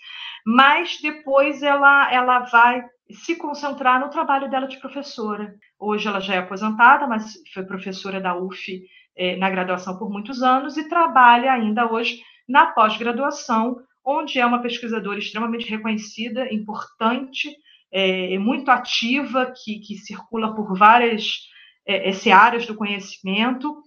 mas 0.44 1.00
depois 1.00 1.62
ela, 1.62 2.12
ela 2.12 2.40
vai 2.40 2.84
se 3.10 3.36
concentrar 3.36 4.00
no 4.00 4.10
trabalho 4.10 4.50
dela 4.50 4.66
de 4.66 4.78
professora. 4.78 5.54
Hoje 5.78 6.08
ela 6.08 6.20
já 6.20 6.34
é 6.34 6.38
aposentada, 6.38 7.06
mas 7.06 7.34
foi 7.52 7.64
professora 7.64 8.20
da 8.20 8.36
UF 8.36 8.82
eh, 9.16 9.36
na 9.36 9.50
graduação 9.50 9.98
por 9.98 10.10
muitos 10.10 10.42
anos 10.42 10.76
e 10.76 10.88
trabalha 10.88 11.52
ainda 11.52 11.90
hoje 11.90 12.22
na 12.48 12.66
pós-graduação, 12.66 13.76
onde 14.06 14.38
é 14.38 14.46
uma 14.46 14.62
pesquisadora 14.62 15.18
extremamente 15.18 15.68
reconhecida, 15.68 16.52
importante, 16.52 17.50
é, 17.90 18.38
muito 18.38 18.70
ativa, 18.70 19.52
que, 19.52 19.80
que 19.80 19.96
circula 19.96 20.54
por 20.54 20.78
várias 20.78 21.48
é, 21.84 22.10
é 22.10 22.32
áreas 22.32 22.66
do 22.66 22.76
conhecimento. 22.76 23.82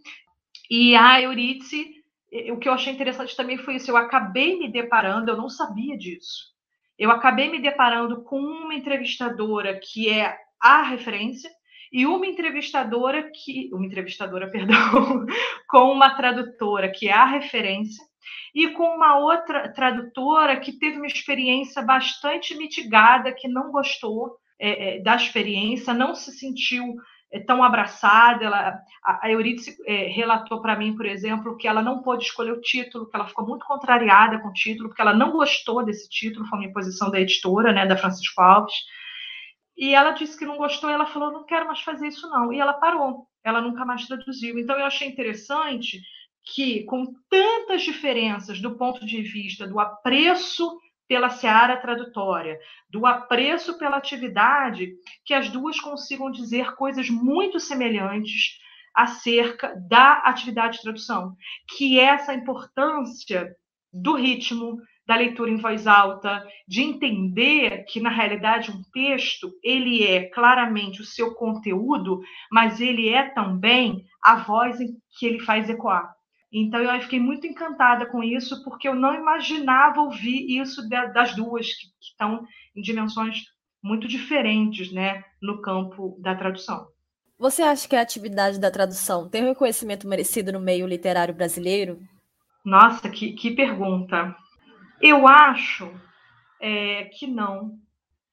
E 0.69 0.95
a 0.95 1.21
Eurídice, 1.21 1.95
o 2.51 2.57
que 2.57 2.67
eu 2.67 2.73
achei 2.73 2.93
interessante 2.93 3.35
também 3.35 3.57
foi 3.57 3.75
isso, 3.75 3.89
eu 3.89 3.97
acabei 3.97 4.59
me 4.59 4.71
deparando, 4.71 5.31
eu 5.31 5.37
não 5.37 5.49
sabia 5.49 5.97
disso, 5.97 6.53
eu 6.97 7.09
acabei 7.09 7.49
me 7.49 7.59
deparando 7.59 8.23
com 8.23 8.39
uma 8.39 8.75
entrevistadora 8.75 9.79
que 9.81 10.09
é 10.09 10.37
a 10.61 10.83
referência, 10.83 11.49
e 11.91 12.05
uma 12.05 12.27
entrevistadora 12.27 13.31
que, 13.31 13.69
uma 13.73 13.85
entrevistadora, 13.85 14.49
perdão, 14.51 15.25
com 15.67 15.91
uma 15.91 16.15
tradutora 16.15 16.91
que 16.91 17.07
é 17.07 17.13
a 17.13 17.25
referência, 17.25 18.03
e 18.53 18.69
com 18.69 18.95
uma 18.95 19.17
outra 19.17 19.71
tradutora 19.71 20.59
que 20.59 20.73
teve 20.73 20.97
uma 20.97 21.07
experiência 21.07 21.81
bastante 21.81 22.55
mitigada, 22.55 23.33
que 23.33 23.47
não 23.47 23.71
gostou 23.71 24.37
é, 24.59 24.97
é 24.97 25.01
da 25.01 25.15
experiência, 25.15 25.93
não 25.93 26.15
se 26.15 26.31
sentiu 26.31 26.95
é, 27.31 27.39
tão 27.39 27.63
abraçada. 27.63 28.45
Ela, 28.45 28.79
a 29.03 29.29
Eurídice 29.29 29.77
é, 29.85 30.07
relatou 30.07 30.61
para 30.61 30.75
mim, 30.75 30.95
por 30.95 31.05
exemplo, 31.05 31.57
que 31.57 31.67
ela 31.67 31.81
não 31.81 32.01
pôde 32.01 32.25
escolher 32.25 32.51
o 32.51 32.61
título, 32.61 33.09
que 33.09 33.15
ela 33.15 33.27
ficou 33.27 33.45
muito 33.45 33.65
contrariada 33.65 34.39
com 34.39 34.49
o 34.49 34.53
título, 34.53 34.89
porque 34.89 35.01
ela 35.01 35.13
não 35.13 35.31
gostou 35.31 35.85
desse 35.85 36.09
título, 36.09 36.45
foi 36.47 36.59
uma 36.59 36.67
imposição 36.67 37.11
da 37.11 37.19
editora, 37.19 37.71
né, 37.71 37.85
da 37.85 37.97
Francisco 37.97 38.41
Alves. 38.41 38.73
E 39.77 39.95
ela 39.95 40.11
disse 40.11 40.37
que 40.37 40.45
não 40.45 40.57
gostou, 40.57 40.89
e 40.89 40.93
ela 40.93 41.05
falou: 41.05 41.31
não 41.31 41.45
quero 41.45 41.67
mais 41.67 41.79
fazer 41.81 42.07
isso, 42.07 42.29
não. 42.29 42.51
E 42.51 42.59
ela 42.59 42.73
parou. 42.73 43.27
ela 43.43 43.61
nunca 43.61 43.85
mais 43.85 44.05
traduziu. 44.05 44.59
Então, 44.59 44.77
eu 44.77 44.85
achei 44.85 45.07
interessante 45.07 46.01
que, 46.53 46.83
com 46.85 47.13
tantas 47.29 47.83
diferenças 47.83 48.59
do 48.59 48.75
ponto 48.75 49.05
de 49.05 49.21
vista 49.21 49.67
do 49.67 49.79
apreço 49.79 50.79
pela 51.07 51.29
seara 51.29 51.77
tradutória, 51.77 52.59
do 52.89 53.05
apreço 53.05 53.77
pela 53.77 53.97
atividade, 53.97 54.93
que 55.25 55.33
as 55.33 55.49
duas 55.49 55.79
consigam 55.79 56.31
dizer 56.31 56.75
coisas 56.75 57.09
muito 57.09 57.59
semelhantes 57.59 58.59
acerca 58.93 59.75
da 59.87 60.13
atividade 60.19 60.77
de 60.77 60.83
tradução, 60.83 61.35
que 61.75 61.99
é 61.99 62.03
essa 62.03 62.33
importância 62.33 63.55
do 63.91 64.13
ritmo, 64.15 64.77
da 65.07 65.15
leitura 65.15 65.49
em 65.49 65.57
voz 65.57 65.87
alta, 65.87 66.45
de 66.67 66.83
entender 66.83 67.85
que 67.85 67.99
na 67.99 68.11
realidade 68.11 68.69
um 68.69 68.83
texto, 68.93 69.51
ele 69.63 70.03
é 70.03 70.29
claramente 70.29 71.01
o 71.01 71.05
seu 71.05 71.33
conteúdo, 71.33 72.21
mas 72.51 72.79
ele 72.79 73.09
é 73.09 73.29
também 73.29 74.05
a 74.21 74.35
voz 74.35 74.79
em 74.79 74.95
que 75.17 75.25
ele 75.25 75.39
faz 75.39 75.67
ecoar. 75.67 76.18
Então 76.51 76.79
eu 76.79 77.01
fiquei 77.01 77.19
muito 77.19 77.45
encantada 77.45 78.05
com 78.07 78.23
isso, 78.23 78.63
porque 78.63 78.87
eu 78.87 78.95
não 78.95 79.13
imaginava 79.13 80.01
ouvir 80.01 80.59
isso 80.59 80.87
das 80.89 81.35
duas, 81.35 81.67
que, 81.73 81.87
estão 82.01 82.45
em 82.75 82.81
dimensões 82.81 83.43
muito 83.83 84.07
diferentes 84.07 84.91
né, 84.91 85.23
no 85.41 85.61
campo 85.61 86.17
da 86.19 86.35
tradução. 86.35 86.87
Você 87.37 87.61
acha 87.61 87.87
que 87.87 87.95
a 87.95 88.01
atividade 88.01 88.59
da 88.59 88.69
tradução 88.69 89.29
tem 89.29 89.43
um 89.43 89.49
reconhecimento 89.49 90.07
merecido 90.07 90.51
no 90.51 90.59
meio 90.59 90.85
literário 90.85 91.33
brasileiro? 91.33 91.99
Nossa, 92.65 93.09
que, 93.09 93.31
que 93.31 93.51
pergunta. 93.51 94.35
Eu 95.01 95.25
acho 95.27 95.89
é, 96.59 97.05
que 97.05 97.25
não. 97.27 97.77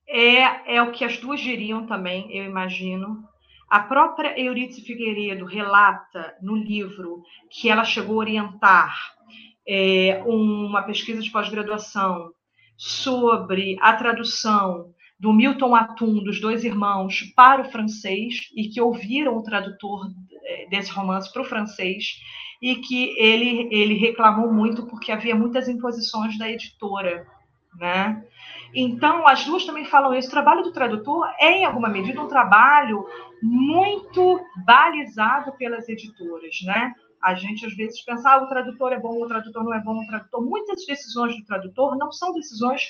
É, 0.05 0.75
é 0.75 0.81
o 0.81 0.91
que 0.91 1.05
as 1.05 1.17
duas 1.17 1.39
diriam 1.39 1.85
também, 1.85 2.35
eu 2.35 2.43
imagino. 2.43 3.23
A 3.69 3.81
própria 3.81 4.39
Eurídice 4.39 4.81
Figueiredo 4.81 5.45
relata 5.45 6.35
no 6.41 6.55
livro 6.55 7.21
que 7.49 7.69
ela 7.69 7.83
chegou 7.83 8.15
a 8.15 8.19
orientar 8.19 8.95
é, 9.67 10.23
uma 10.25 10.83
pesquisa 10.83 11.21
de 11.21 11.29
pós-graduação 11.29 12.31
sobre 12.77 13.77
a 13.81 13.93
tradução 13.93 14.93
do 15.19 15.33
Milton 15.33 15.75
Atum, 15.75 16.23
dos 16.23 16.39
dois 16.39 16.63
irmãos, 16.63 17.23
para 17.35 17.63
o 17.63 17.71
francês, 17.71 18.49
e 18.55 18.69
que 18.69 18.79
ouviram 18.79 19.35
o 19.35 19.43
tradutor 19.43 20.07
é, 20.45 20.69
desse 20.69 20.91
romance 20.91 21.31
para 21.33 21.41
o 21.41 21.45
francês, 21.45 22.21
e 22.61 22.75
que 22.75 23.15
ele, 23.19 23.67
ele 23.71 23.95
reclamou 23.95 24.51
muito 24.53 24.85
porque 24.87 25.11
havia 25.11 25.35
muitas 25.35 25.67
imposições 25.67 26.37
da 26.37 26.49
editora. 26.49 27.27
Né? 27.77 28.23
Então, 28.73 29.27
as 29.27 29.45
duas 29.45 29.65
também 29.65 29.85
falam 29.85 30.13
isso. 30.13 30.27
O 30.27 30.31
trabalho 30.31 30.63
do 30.63 30.71
tradutor 30.71 31.27
é, 31.39 31.59
em 31.59 31.65
alguma 31.65 31.89
medida, 31.89 32.21
um 32.21 32.27
trabalho 32.27 33.05
muito 33.41 34.39
balizado 34.65 35.51
pelas 35.53 35.87
editoras, 35.87 36.57
né? 36.63 36.93
A 37.21 37.33
gente 37.33 37.65
às 37.65 37.75
vezes 37.75 38.03
pensa, 38.03 38.29
ah, 38.29 38.43
o 38.43 38.47
tradutor 38.47 38.93
é 38.93 38.99
bom, 38.99 39.21
o 39.21 39.27
tradutor 39.27 39.63
não 39.63 39.73
é 39.73 39.81
bom, 39.81 39.99
o 39.99 40.07
tradutor. 40.07 40.43
Muitas 40.43 40.85
decisões 40.85 41.35
do 41.35 41.45
tradutor 41.45 41.97
não 41.97 42.11
são 42.11 42.31
decisões, 42.33 42.81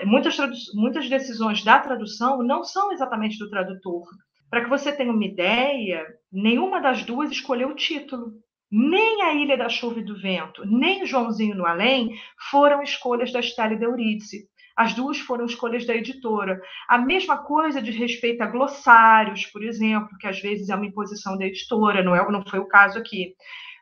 eh, 0.00 0.04
muitas, 0.04 0.36
muitas 0.74 1.08
decisões 1.08 1.62
da 1.62 1.78
tradução 1.78 2.42
não 2.42 2.64
são 2.64 2.92
exatamente 2.92 3.38
do 3.38 3.48
tradutor. 3.48 4.04
Para 4.50 4.62
que 4.62 4.70
você 4.70 4.92
tenha 4.92 5.12
uma 5.12 5.24
ideia, 5.24 6.06
nenhuma 6.32 6.80
das 6.80 7.04
duas 7.04 7.30
escolheu 7.30 7.68
o 7.68 7.74
título. 7.74 8.32
Nem 8.70 9.22
a 9.22 9.32
Ilha 9.32 9.56
da 9.56 9.68
Chuva 9.68 10.00
e 10.00 10.04
do 10.04 10.20
Vento, 10.20 10.64
nem 10.66 11.06
Joãozinho 11.06 11.54
no 11.54 11.64
Além 11.64 12.18
foram 12.50 12.82
escolhas 12.82 13.32
da 13.32 13.38
Estália 13.38 13.76
de 13.76 13.84
Eurídice. 13.84 14.48
As 14.76 14.92
duas 14.92 15.18
foram 15.18 15.46
escolhas 15.46 15.86
da 15.86 15.94
editora. 15.94 16.60
A 16.86 16.98
mesma 16.98 17.38
coisa 17.38 17.80
de 17.80 17.90
respeito 17.90 18.42
a 18.42 18.46
glossários, 18.46 19.46
por 19.46 19.64
exemplo, 19.64 20.18
que 20.18 20.26
às 20.26 20.38
vezes 20.40 20.68
é 20.68 20.74
uma 20.74 20.86
imposição 20.86 21.38
da 21.38 21.46
editora, 21.46 22.02
não, 22.02 22.14
é, 22.14 22.30
não 22.30 22.44
foi 22.46 22.58
o 22.58 22.68
caso 22.68 22.98
aqui. 22.98 23.34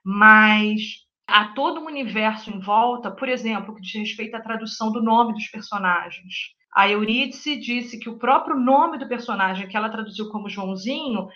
Mas 0.05 1.05
há 1.27 1.47
todo 1.49 1.81
um 1.81 1.87
universo 1.87 2.51
em 2.51 2.61
volta, 2.61 3.11
por 3.11 3.29
exemplo, 3.29 3.75
que 3.75 3.83
diz 3.83 3.95
respeito 3.95 4.37
à 4.37 4.41
tradução 4.41 4.93
do 4.93 5.03
nome 5.03 5.33
dos 5.33 5.49
personagens. 5.49 6.55
A 6.75 6.89
Eurídice 6.89 7.57
disse 7.57 7.99
que 7.99 8.09
o 8.09 8.19
próprio 8.19 8.57
nome 8.57 8.99
do 8.99 9.09
personagem 9.09 9.67
que 9.67 9.77
ela 9.77 9.89
traduziu 9.89 10.29
como 10.29 10.49
Joãozinho 10.49 11.29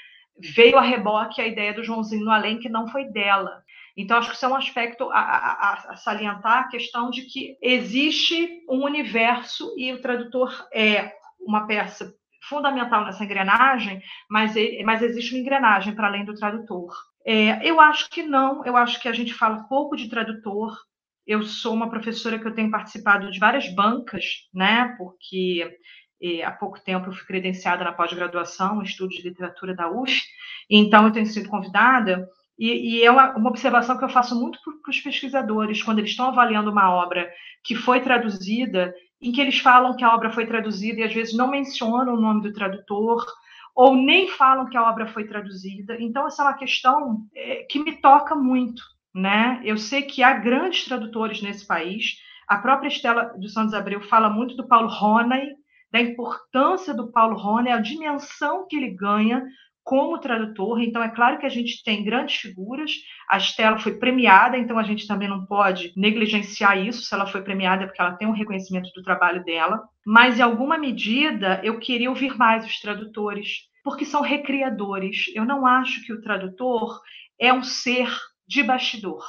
veio 0.54 0.78
a 0.78 0.82
reboque 0.82 1.40
a 1.40 1.46
ideia 1.46 1.74
do 1.74 1.82
Joãozinho 1.82 2.24
no 2.24 2.30
além, 2.30 2.58
que 2.58 2.68
não 2.68 2.86
foi 2.88 3.04
dela. 3.10 3.62
Então, 3.98 4.16
acho 4.16 4.30
que 4.30 4.36
isso 4.36 4.46
é 4.46 4.48
um 4.48 4.54
aspecto 4.54 5.10
a, 5.10 5.18
a, 5.18 5.72
a, 5.90 5.96
salientar, 5.96 6.58
a 6.60 6.68
questão 6.68 7.10
de 7.10 7.22
que 7.22 7.58
existe 7.60 8.62
um 8.70 8.84
universo 8.84 9.74
e 9.76 9.92
o 9.92 10.00
tradutor 10.00 10.68
é 10.72 11.12
uma 11.40 11.66
peça 11.66 12.14
fundamental 12.48 13.04
nessa 13.04 13.24
engrenagem, 13.24 14.00
mas, 14.30 14.54
mas 14.84 15.02
existe 15.02 15.34
uma 15.34 15.40
engrenagem 15.40 15.96
para 15.96 16.06
além 16.06 16.24
do 16.24 16.34
tradutor. 16.34 16.94
É, 17.26 17.68
eu 17.68 17.80
acho 17.80 18.08
que 18.08 18.22
não, 18.22 18.64
eu 18.64 18.76
acho 18.76 19.00
que 19.02 19.08
a 19.08 19.12
gente 19.12 19.34
fala 19.34 19.64
pouco 19.64 19.96
de 19.96 20.08
tradutor. 20.08 20.78
Eu 21.26 21.42
sou 21.42 21.74
uma 21.74 21.90
professora 21.90 22.38
que 22.38 22.46
eu 22.46 22.54
tenho 22.54 22.70
participado 22.70 23.28
de 23.32 23.40
várias 23.40 23.68
bancas, 23.74 24.48
né? 24.54 24.94
Porque 24.96 25.76
é, 26.22 26.44
há 26.44 26.52
pouco 26.52 26.80
tempo 26.80 27.08
eu 27.08 27.12
fui 27.12 27.26
credenciada 27.26 27.82
na 27.82 27.92
pós-graduação, 27.92 28.80
estudos 28.80 29.16
de 29.16 29.28
literatura 29.28 29.74
da 29.74 29.90
UF, 29.90 30.22
então 30.70 31.04
eu 31.04 31.12
tenho 31.12 31.26
sido 31.26 31.48
convidada 31.48 32.28
e, 32.58 32.96
e 32.96 33.04
é 33.04 33.10
uma, 33.10 33.36
uma, 33.36 33.50
observação 33.50 33.96
que 33.96 34.04
eu 34.04 34.08
faço 34.08 34.34
muito 34.38 34.58
para 34.62 34.90
os 34.90 35.00
pesquisadores, 35.00 35.82
quando 35.82 36.00
eles 36.00 36.10
estão 36.10 36.26
avaliando 36.26 36.70
uma 36.70 36.90
obra 36.90 37.30
que 37.62 37.76
foi 37.76 38.00
traduzida, 38.00 38.92
em 39.20 39.30
que 39.30 39.40
eles 39.40 39.58
falam 39.58 39.96
que 39.96 40.04
a 40.04 40.14
obra 40.14 40.30
foi 40.30 40.46
traduzida 40.46 41.00
e 41.00 41.04
às 41.04 41.14
vezes 41.14 41.36
não 41.36 41.48
mencionam 41.48 42.14
o 42.14 42.20
nome 42.20 42.42
do 42.42 42.52
tradutor, 42.52 43.24
ou 43.74 43.94
nem 43.94 44.28
falam 44.28 44.68
que 44.68 44.76
a 44.76 44.88
obra 44.88 45.06
foi 45.06 45.24
traduzida. 45.24 45.96
Então, 46.00 46.26
essa 46.26 46.42
é 46.42 46.46
uma 46.46 46.54
questão 46.54 47.20
é, 47.34 47.64
que 47.70 47.78
me 47.78 48.00
toca 48.00 48.34
muito. 48.34 48.82
Né? 49.14 49.60
Eu 49.62 49.78
sei 49.78 50.02
que 50.02 50.22
há 50.22 50.32
grandes 50.32 50.84
tradutores 50.84 51.40
nesse 51.40 51.64
país. 51.64 52.16
A 52.48 52.58
própria 52.58 52.88
Estela 52.88 53.32
dos 53.36 53.52
Santos 53.52 53.74
Abreu 53.74 54.00
fala 54.00 54.28
muito 54.28 54.56
do 54.56 54.66
Paulo 54.66 54.88
Ronay, 54.88 55.54
da 55.92 56.00
importância 56.00 56.92
do 56.92 57.12
Paulo 57.12 57.36
Ronay, 57.36 57.72
a 57.72 57.80
dimensão 57.80 58.66
que 58.68 58.76
ele 58.76 58.90
ganha 58.90 59.44
como 59.88 60.18
tradutor. 60.18 60.82
Então, 60.82 61.02
é 61.02 61.08
claro 61.08 61.38
que 61.38 61.46
a 61.46 61.48
gente 61.48 61.82
tem 61.82 62.04
grandes 62.04 62.36
figuras. 62.36 62.92
A 63.26 63.38
Estela 63.38 63.78
foi 63.78 63.98
premiada, 63.98 64.58
então 64.58 64.78
a 64.78 64.82
gente 64.82 65.06
também 65.06 65.26
não 65.26 65.46
pode 65.46 65.94
negligenciar 65.96 66.76
isso. 66.76 67.04
Se 67.04 67.14
ela 67.14 67.26
foi 67.26 67.40
premiada, 67.40 67.84
é 67.84 67.86
porque 67.86 68.02
ela 68.02 68.12
tem 68.12 68.28
um 68.28 68.32
reconhecimento 68.32 68.90
do 68.94 69.02
trabalho 69.02 69.42
dela. 69.42 69.82
Mas, 70.04 70.38
em 70.38 70.42
alguma 70.42 70.76
medida, 70.76 71.58
eu 71.64 71.78
queria 71.78 72.10
ouvir 72.10 72.36
mais 72.36 72.66
os 72.66 72.78
tradutores, 72.78 73.60
porque 73.82 74.04
são 74.04 74.20
recriadores. 74.20 75.32
Eu 75.34 75.46
não 75.46 75.66
acho 75.66 76.04
que 76.04 76.12
o 76.12 76.20
tradutor 76.20 77.00
é 77.40 77.50
um 77.50 77.62
ser 77.62 78.14
de 78.46 78.62
bastidor. 78.62 79.24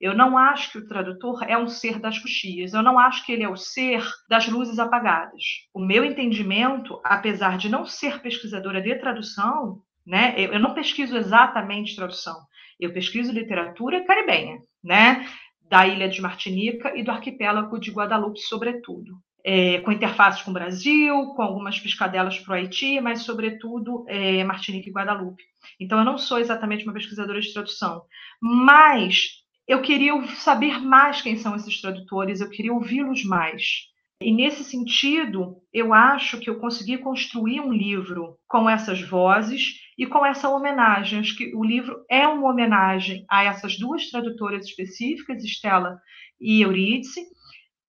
Eu 0.00 0.14
não 0.14 0.38
acho 0.38 0.70
que 0.70 0.78
o 0.78 0.86
tradutor 0.86 1.42
é 1.48 1.58
um 1.58 1.66
ser 1.66 1.98
das 1.98 2.16
coxias. 2.16 2.74
Eu 2.74 2.82
não 2.82 2.96
acho 2.96 3.26
que 3.26 3.32
ele 3.32 3.42
é 3.42 3.48
o 3.48 3.56
ser 3.56 4.06
das 4.28 4.46
luzes 4.46 4.78
apagadas. 4.78 5.42
O 5.74 5.80
meu 5.80 6.04
entendimento, 6.04 7.00
apesar 7.02 7.58
de 7.58 7.68
não 7.68 7.84
ser 7.84 8.20
pesquisadora 8.20 8.80
de 8.80 8.94
tradução, 8.96 9.82
né? 10.06 10.34
Eu, 10.36 10.52
eu 10.52 10.60
não 10.60 10.74
pesquiso 10.74 11.16
exatamente 11.16 11.96
tradução, 11.96 12.36
eu 12.78 12.92
pesquiso 12.92 13.32
literatura 13.32 14.04
caribenha, 14.04 14.58
né? 14.82 15.26
Da 15.68 15.86
ilha 15.86 16.08
de 16.08 16.20
Martinica 16.20 16.96
e 16.96 17.02
do 17.02 17.10
arquipélago 17.10 17.78
de 17.78 17.90
Guadalupe, 17.90 18.38
sobretudo. 18.40 19.18
É, 19.44 19.80
com 19.80 19.92
interfaces 19.92 20.42
com 20.42 20.50
o 20.50 20.54
Brasil, 20.54 21.14
com 21.34 21.42
algumas 21.42 21.78
piscadelas 21.78 22.38
para 22.38 22.52
o 22.52 22.54
Haiti, 22.54 23.00
mas, 23.00 23.22
sobretudo, 23.22 24.04
é, 24.08 24.42
Martinica 24.42 24.88
e 24.88 24.92
Guadalupe. 24.92 25.42
Então, 25.78 25.98
eu 25.98 26.04
não 26.04 26.18
sou 26.18 26.38
exatamente 26.38 26.84
uma 26.84 26.92
pesquisadora 26.92 27.40
de 27.40 27.52
tradução, 27.52 28.02
mas 28.40 29.44
eu 29.68 29.82
queria 29.82 30.12
saber 30.34 30.80
mais 30.80 31.22
quem 31.22 31.36
são 31.36 31.54
esses 31.54 31.80
tradutores, 31.80 32.40
eu 32.40 32.50
queria 32.50 32.72
ouvi-los 32.72 33.24
mais. 33.24 33.88
E 34.20 34.32
nesse 34.32 34.64
sentido, 34.64 35.56
eu 35.72 35.92
acho 35.92 36.40
que 36.40 36.48
eu 36.48 36.58
consegui 36.58 36.98
construir 36.98 37.60
um 37.60 37.72
livro 37.72 38.36
com 38.48 38.68
essas 38.68 39.00
vozes 39.00 39.74
e 39.96 40.06
com 40.06 40.24
essa 40.24 40.48
homenagem. 40.48 41.20
Acho 41.20 41.36
que 41.36 41.54
o 41.54 41.64
livro 41.64 42.04
é 42.10 42.26
uma 42.26 42.50
homenagem 42.50 43.24
a 43.28 43.44
essas 43.44 43.78
duas 43.78 44.10
tradutoras 44.10 44.66
específicas, 44.66 45.42
Estela 45.42 45.98
e 46.40 46.62
Eurídice, 46.62 47.24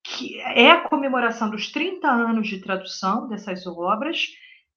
que 0.03 0.39
é 0.39 0.71
a 0.71 0.87
comemoração 0.87 1.49
dos 1.49 1.71
30 1.71 2.07
anos 2.07 2.47
de 2.47 2.61
tradução 2.61 3.27
dessas 3.27 3.67
obras, 3.67 4.25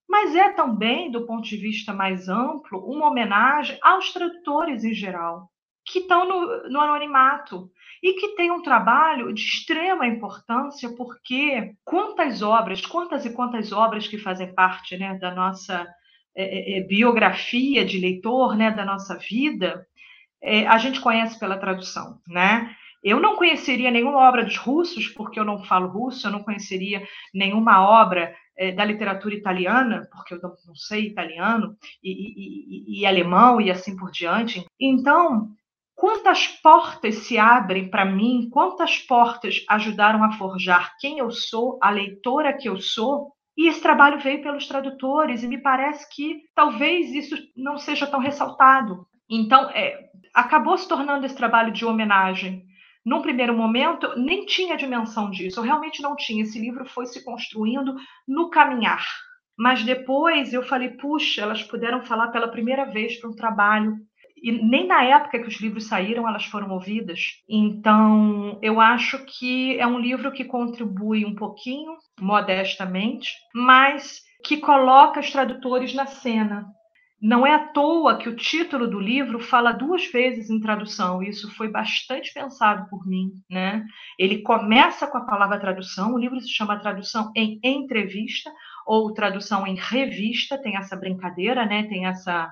mas 0.09 0.35
é 0.35 0.51
também, 0.53 1.09
do 1.09 1.24
ponto 1.24 1.45
de 1.45 1.57
vista 1.57 1.93
mais 1.93 2.28
amplo, 2.28 2.85
uma 2.85 3.09
homenagem 3.09 3.78
aos 3.81 4.12
tradutores 4.12 4.83
em 4.83 4.93
geral, 4.93 5.49
que 5.85 6.01
estão 6.01 6.26
no, 6.26 6.68
no 6.68 6.81
anonimato 6.81 7.70
e 8.03 8.14
que 8.14 8.35
tem 8.35 8.51
um 8.51 8.62
trabalho 8.62 9.33
de 9.33 9.41
extrema 9.41 10.07
importância, 10.07 10.91
porque 10.97 11.74
quantas 11.85 12.43
obras, 12.43 12.85
quantas 12.85 13.24
e 13.24 13.33
quantas 13.33 13.70
obras 13.70 14.09
que 14.09 14.18
fazem 14.18 14.53
parte 14.53 14.97
né, 14.97 15.16
da 15.18 15.33
nossa 15.33 15.87
é, 16.35 16.45
é, 16.45 16.78
é, 16.78 16.83
biografia 16.83 17.85
de 17.85 17.99
leitor, 17.99 18.57
né, 18.57 18.70
da 18.70 18.85
nossa 18.85 19.16
vida, 19.16 19.87
é, 20.43 20.66
a 20.66 20.78
gente 20.78 21.01
conhece 21.01 21.39
pela 21.39 21.59
tradução, 21.59 22.18
né? 22.26 22.74
Eu 23.03 23.18
não 23.18 23.37
conheceria 23.37 23.91
nenhuma 23.91 24.28
obra 24.28 24.45
dos 24.45 24.57
russos, 24.59 25.09
porque 25.09 25.41
eu 25.41 25.45
não 25.45 25.64
falo 25.64 25.89
russo, 25.89 26.26
eu 26.26 26.31
não 26.31 26.43
conheceria 26.43 27.03
nenhuma 27.33 27.83
obra 27.83 28.35
é, 28.57 28.72
da 28.72 28.85
literatura 28.85 29.35
italiana, 29.35 30.07
porque 30.12 30.35
eu 30.35 30.41
não 30.43 30.74
sei 30.74 31.07
italiano, 31.07 31.76
e, 32.03 32.11
e, 32.11 33.01
e, 33.01 33.07
alemão 33.07 33.59
e 33.61 33.70
assim 33.70 33.97
por 33.97 34.11
diante. 34.11 34.64
Então, 34.78 35.49
quantas 35.95 36.47
portas 36.47 37.16
se 37.26 37.39
abrem 37.39 37.89
para 37.89 38.05
mim, 38.05 38.51
quantas 38.53 38.99
portas 38.99 39.64
ajudaram 39.68 40.22
a 40.22 40.33
forjar 40.33 40.95
quem 41.01 41.18
eu 41.18 41.31
sou, 41.31 41.78
a 41.83 41.91
leitora 41.91 42.53
que 42.53 42.68
eu 42.68 42.78
sou, 42.78 43.33
e 43.61 43.68
esse 43.68 43.82
trabalho 43.82 44.18
veio 44.18 44.40
pelos 44.40 44.66
tradutores, 44.66 45.42
e 45.42 45.46
me 45.46 45.58
parece 45.58 46.08
que 46.14 46.40
talvez 46.54 47.12
isso 47.12 47.36
não 47.54 47.76
seja 47.76 48.06
tão 48.06 48.18
ressaltado. 48.18 49.06
Então, 49.28 49.68
é, 49.68 50.08
acabou 50.34 50.78
se 50.78 50.88
tornando 50.88 51.26
esse 51.26 51.36
trabalho 51.36 51.70
de 51.70 51.84
homenagem 51.84 52.64
num 53.04 53.20
primeiro 53.20 53.54
momento, 53.54 54.18
nem 54.18 54.46
tinha 54.46 54.78
dimensão 54.78 55.30
disso, 55.30 55.61
eu 55.61 55.64
realmente 55.64 56.00
não 56.00 56.16
tinha. 56.16 56.42
Esse 56.42 56.58
livro 56.58 56.86
foi 56.86 57.04
se 57.04 57.22
construindo 57.22 57.94
no 58.26 58.48
caminhar. 58.48 59.04
Mas 59.58 59.84
depois 59.84 60.54
eu 60.54 60.62
falei, 60.62 60.92
puxa, 60.92 61.42
elas 61.42 61.62
puderam 61.62 62.00
falar 62.00 62.28
pela 62.28 62.48
primeira 62.48 62.86
vez 62.86 63.20
para 63.20 63.28
um 63.28 63.36
trabalho. 63.36 63.94
E 64.43 64.53
nem 64.53 64.86
na 64.86 65.05
época 65.05 65.38
que 65.38 65.49
os 65.49 65.61
livros 65.61 65.86
saíram 65.86 66.28
elas 66.28 66.45
foram 66.45 66.70
ouvidas. 66.70 67.20
Então, 67.49 68.59
eu 68.62 68.80
acho 68.80 69.24
que 69.26 69.78
é 69.78 69.86
um 69.86 69.99
livro 69.99 70.32
que 70.32 70.45
contribui 70.45 71.24
um 71.24 71.34
pouquinho, 71.34 71.93
modestamente, 72.20 73.32
mas 73.55 74.22
que 74.45 74.57
coloca 74.59 75.20
os 75.20 75.30
tradutores 75.30 75.95
na 75.95 76.07
cena. 76.07 76.66
Não 77.20 77.47
é 77.47 77.55
à 77.55 77.68
toa 77.68 78.16
que 78.16 78.30
o 78.30 78.36
título 78.36 78.88
do 78.88 78.99
livro 78.99 79.38
fala 79.38 79.72
duas 79.72 80.07
vezes 80.07 80.49
em 80.49 80.59
tradução, 80.59 81.22
isso 81.22 81.55
foi 81.55 81.68
bastante 81.68 82.32
pensado 82.32 82.88
por 82.88 83.07
mim. 83.07 83.32
Né? 83.51 83.84
Ele 84.18 84.38
começa 84.38 85.07
com 85.07 85.18
a 85.18 85.26
palavra 85.26 85.61
tradução, 85.61 86.14
o 86.14 86.18
livro 86.18 86.41
se 86.41 86.49
chama 86.49 86.80
Tradução 86.80 87.30
em 87.36 87.61
Entrevista, 87.62 88.51
ou 88.86 89.12
Tradução 89.12 89.66
em 89.66 89.74
Revista, 89.74 90.57
tem 90.57 90.76
essa 90.76 90.97
brincadeira, 90.97 91.66
né? 91.66 91.82
tem 91.82 92.07
essa, 92.07 92.51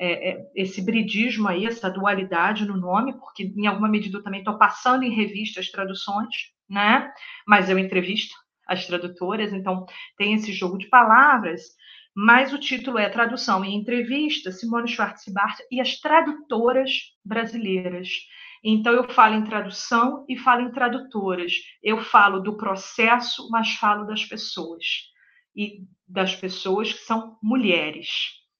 é, 0.00 0.30
é, 0.30 0.50
esse 0.54 0.80
bridismo 0.80 1.46
aí, 1.46 1.66
essa 1.66 1.90
dualidade 1.90 2.64
no 2.64 2.76
nome, 2.76 3.12
porque 3.18 3.52
em 3.56 3.66
alguma 3.66 3.88
medida 3.88 4.16
eu 4.16 4.22
também 4.22 4.40
estou 4.40 4.56
passando 4.56 5.02
em 5.02 5.14
revista 5.14 5.60
as 5.60 5.70
traduções, 5.70 6.34
né? 6.68 7.12
mas 7.46 7.68
eu 7.68 7.78
entrevisto 7.78 8.34
as 8.66 8.86
tradutoras, 8.86 9.52
então 9.52 9.84
tem 10.16 10.32
esse 10.32 10.52
jogo 10.52 10.78
de 10.78 10.88
palavras 10.88 11.62
mas 12.14 12.52
o 12.52 12.58
título 12.58 12.98
é 12.98 13.08
Tradução 13.08 13.64
e 13.64 13.74
Entrevista, 13.74 14.50
Simone 14.50 14.88
Schwartz-Bart 14.88 15.58
e 15.70 15.80
as 15.80 15.98
tradutoras 16.00 16.90
brasileiras. 17.24 18.08
Então, 18.62 18.92
eu 18.92 19.08
falo 19.08 19.36
em 19.36 19.44
tradução 19.44 20.26
e 20.28 20.36
falo 20.36 20.62
em 20.62 20.72
tradutoras. 20.72 21.52
Eu 21.82 22.02
falo 22.02 22.40
do 22.40 22.56
processo, 22.56 23.48
mas 23.50 23.74
falo 23.76 24.04
das 24.04 24.24
pessoas. 24.24 24.84
E 25.56 25.84
das 26.06 26.34
pessoas 26.34 26.92
que 26.92 27.00
são 27.00 27.38
mulheres, 27.42 28.08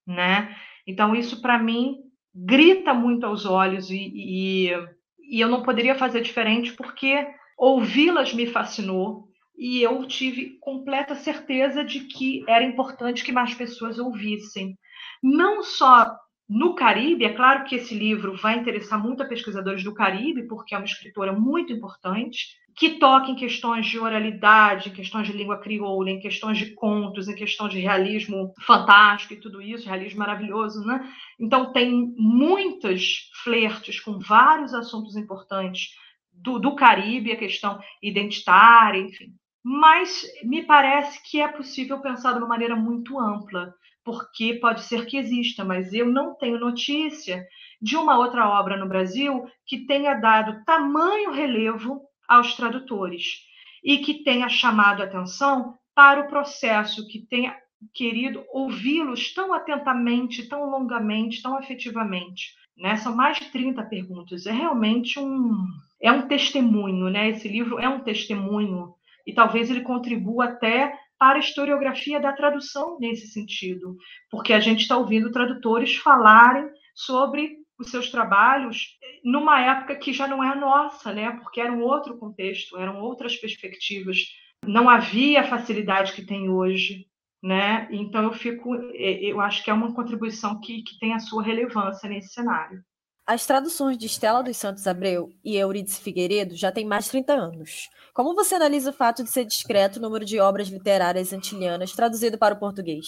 né? 0.07 0.57
Então, 0.87 1.15
isso, 1.15 1.41
para 1.41 1.59
mim, 1.59 1.97
grita 2.35 2.95
muito 2.95 3.27
aos 3.27 3.45
olhos 3.45 3.91
e, 3.91 4.13
e, 4.15 4.71
e 5.19 5.41
eu 5.41 5.49
não 5.49 5.63
poderia 5.63 5.95
fazer 5.95 6.21
diferente 6.21 6.73
porque 6.73 7.27
ouvi-las 7.59 8.33
me 8.33 8.47
fascinou, 8.47 9.31
e 9.61 9.83
eu 9.83 10.07
tive 10.07 10.59
completa 10.59 11.15
certeza 11.15 11.85
de 11.85 12.01
que 12.01 12.43
era 12.49 12.65
importante 12.65 13.23
que 13.23 13.31
mais 13.31 13.53
pessoas 13.53 13.99
ouvissem. 13.99 14.75
Não 15.23 15.63
só 15.63 16.17
no 16.49 16.75
Caribe, 16.75 17.27
é 17.27 17.35
claro 17.35 17.65
que 17.65 17.77
esse 17.77 17.95
livro 17.95 18.35
vai 18.35 18.59
interessar 18.59 18.99
muito 18.99 19.23
a 19.23 19.27
pesquisadores 19.27 19.85
do 19.85 19.93
Caribe, 19.93 20.49
porque 20.49 20.75
é 20.75 20.79
uma 20.79 20.87
escritora 20.87 21.35
muito 21.35 21.75
importante, 21.75 22.57
que 22.81 22.99
toca 22.99 23.31
em 23.31 23.35
questões 23.35 23.87
de 23.87 23.99
oralidade, 23.99 24.89
em 24.89 24.93
questões 24.93 25.27
de 25.27 25.35
língua 25.35 25.59
crioula, 25.59 26.09
em 26.09 26.19
questões 26.19 26.57
de 26.57 26.75
contos, 26.75 27.29
em 27.29 27.35
questões 27.35 27.75
de 27.75 27.79
realismo 27.79 28.55
fantástico 28.63 29.35
e 29.35 29.37
tudo 29.37 29.61
isso, 29.61 29.87
realismo 29.87 30.21
maravilhoso, 30.21 30.83
né? 30.87 31.07
Então 31.39 31.75
tem 31.75 32.15
muitas 32.17 33.29
flertes 33.45 34.01
com 34.01 34.19
vários 34.19 34.73
assuntos 34.73 35.15
importantes 35.15 35.91
do, 36.33 36.59
do 36.59 36.75
Caribe, 36.75 37.33
a 37.33 37.37
questão 37.37 37.79
identitária, 38.03 38.99
enfim 38.99 39.35
mas 39.63 40.25
me 40.43 40.63
parece 40.63 41.23
que 41.31 41.39
é 41.39 41.47
possível 41.47 42.01
pensar 42.01 42.33
de 42.33 42.39
uma 42.39 42.47
maneira 42.47 42.75
muito 42.75 43.19
ampla, 43.21 43.75
porque 44.03 44.55
pode 44.55 44.81
ser 44.85 45.05
que 45.05 45.19
exista, 45.19 45.63
mas 45.63 45.93
eu 45.93 46.07
não 46.07 46.35
tenho 46.35 46.59
notícia 46.59 47.47
de 47.79 47.95
uma 47.95 48.17
outra 48.17 48.49
obra 48.49 48.79
no 48.79 48.89
Brasil 48.89 49.45
que 49.67 49.85
tenha 49.87 50.15
dado 50.15 50.65
tamanho 50.65 51.31
relevo 51.31 52.10
aos 52.31 52.55
tradutores 52.55 53.41
e 53.83 53.99
que 53.99 54.23
tenha 54.23 54.49
chamado 54.49 55.03
atenção 55.03 55.77
para 55.93 56.21
o 56.21 56.29
processo, 56.29 57.09
que 57.09 57.27
tenha 57.27 57.57
querido 57.93 58.45
ouvi-los 58.53 59.35
tão 59.35 59.53
atentamente, 59.53 60.49
tão 60.49 60.71
longamente, 60.71 61.43
tão 61.43 61.59
afetivamente. 61.59 62.55
Né? 62.79 62.97
São 62.97 63.17
mais 63.17 63.39
de 63.39 63.47
30 63.47 63.83
perguntas. 63.83 64.47
É 64.47 64.53
realmente 64.53 65.19
um, 65.19 65.67
é 66.01 66.13
um 66.13 66.29
testemunho, 66.29 67.11
né? 67.11 67.31
Esse 67.31 67.49
livro 67.49 67.81
é 67.81 67.89
um 67.89 68.01
testemunho 68.01 68.95
e 69.27 69.35
talvez 69.35 69.69
ele 69.69 69.81
contribua 69.81 70.45
até 70.45 70.97
para 71.19 71.37
a 71.37 71.41
historiografia 71.41 72.21
da 72.21 72.33
tradução 72.33 72.99
nesse 72.99 73.27
sentido, 73.29 73.97
porque 74.31 74.55
a 74.55 74.61
gente 74.61 74.81
está 74.81 74.97
ouvindo 74.97 75.33
tradutores 75.33 75.97
falarem 75.97 76.71
sobre 76.95 77.60
os 77.81 77.91
seus 77.91 78.11
trabalhos 78.11 78.99
numa 79.25 79.61
época 79.61 79.97
que 79.97 80.13
já 80.13 80.29
não 80.29 80.45
é 80.45 80.49
a 80.49 80.55
nossa, 80.55 81.13
né? 81.13 81.31
Porque 81.43 81.61
era 81.61 81.73
um 81.73 81.83
outro 81.83 82.19
contexto, 82.19 82.79
eram 82.79 83.01
outras 83.01 83.37
perspectivas, 83.37 84.19
não 84.67 84.89
havia 84.89 85.41
a 85.41 85.49
facilidade 85.49 86.13
que 86.13 86.25
tem 86.25 86.49
hoje, 86.51 87.07
né? 87.43 87.89
Então 87.91 88.25
eu 88.25 88.33
fico, 88.33 88.75
eu 88.75 89.41
acho 89.41 89.65
que 89.65 89.71
é 89.71 89.75
uma 89.75 89.95
contribuição 89.95 90.61
que, 90.61 90.83
que 90.83 90.99
tem 90.99 91.15
a 91.15 91.19
sua 91.19 91.43
relevância 91.43 92.09
nesse 92.09 92.35
cenário. 92.35 92.83
As 93.27 93.47
traduções 93.47 93.97
de 93.97 94.07
Estela 94.07 94.43
dos 94.43 94.57
Santos 94.57 94.87
Abreu 94.87 95.31
e 95.45 95.57
Eurídice 95.57 96.03
Figueiredo 96.03 96.57
já 96.57 96.73
têm 96.73 96.85
mais 96.85 97.05
de 97.05 97.13
30 97.13 97.33
anos. 97.33 97.89
Como 98.13 98.35
você 98.35 98.57
analisa 98.57 98.91
o 98.91 98.95
fato 98.95 99.23
de 99.23 99.31
ser 99.31 99.45
discreto 99.45 99.99
o 99.99 100.03
número 100.03 100.25
de 100.25 100.41
obras 100.41 100.69
literárias 100.69 101.33
antilhanas 101.33 101.93
traduzido 101.93 102.37
para 102.37 102.55
o 102.55 102.59
português? 102.59 103.07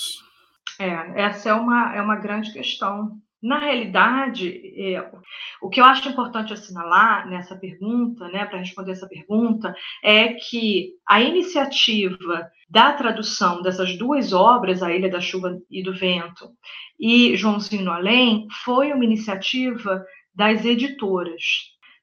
É, 0.78 1.22
essa 1.22 1.50
é 1.50 1.54
uma, 1.54 1.94
é 1.94 2.00
uma 2.00 2.16
grande 2.16 2.52
questão. 2.52 3.18
Na 3.42 3.58
realidade, 3.58 4.72
é, 4.76 5.10
o 5.60 5.68
que 5.68 5.80
eu 5.80 5.84
acho 5.84 6.08
importante 6.08 6.52
assinalar 6.52 7.28
nessa 7.28 7.56
pergunta, 7.56 8.28
né, 8.28 8.44
para 8.44 8.60
responder 8.60 8.92
essa 8.92 9.08
pergunta, 9.08 9.74
é 10.00 10.34
que 10.34 10.92
a 11.04 11.20
iniciativa 11.20 12.48
da 12.70 12.92
tradução 12.92 13.60
dessas 13.60 13.98
duas 13.98 14.32
obras, 14.32 14.80
A 14.80 14.94
Ilha 14.94 15.10
da 15.10 15.20
Chuva 15.20 15.60
e 15.68 15.82
do 15.82 15.92
Vento 15.92 16.50
e 17.00 17.36
Joãozinho 17.36 17.90
Além, 17.90 18.46
foi 18.64 18.92
uma 18.92 19.04
iniciativa 19.04 20.04
das 20.32 20.64
editoras. 20.64 21.42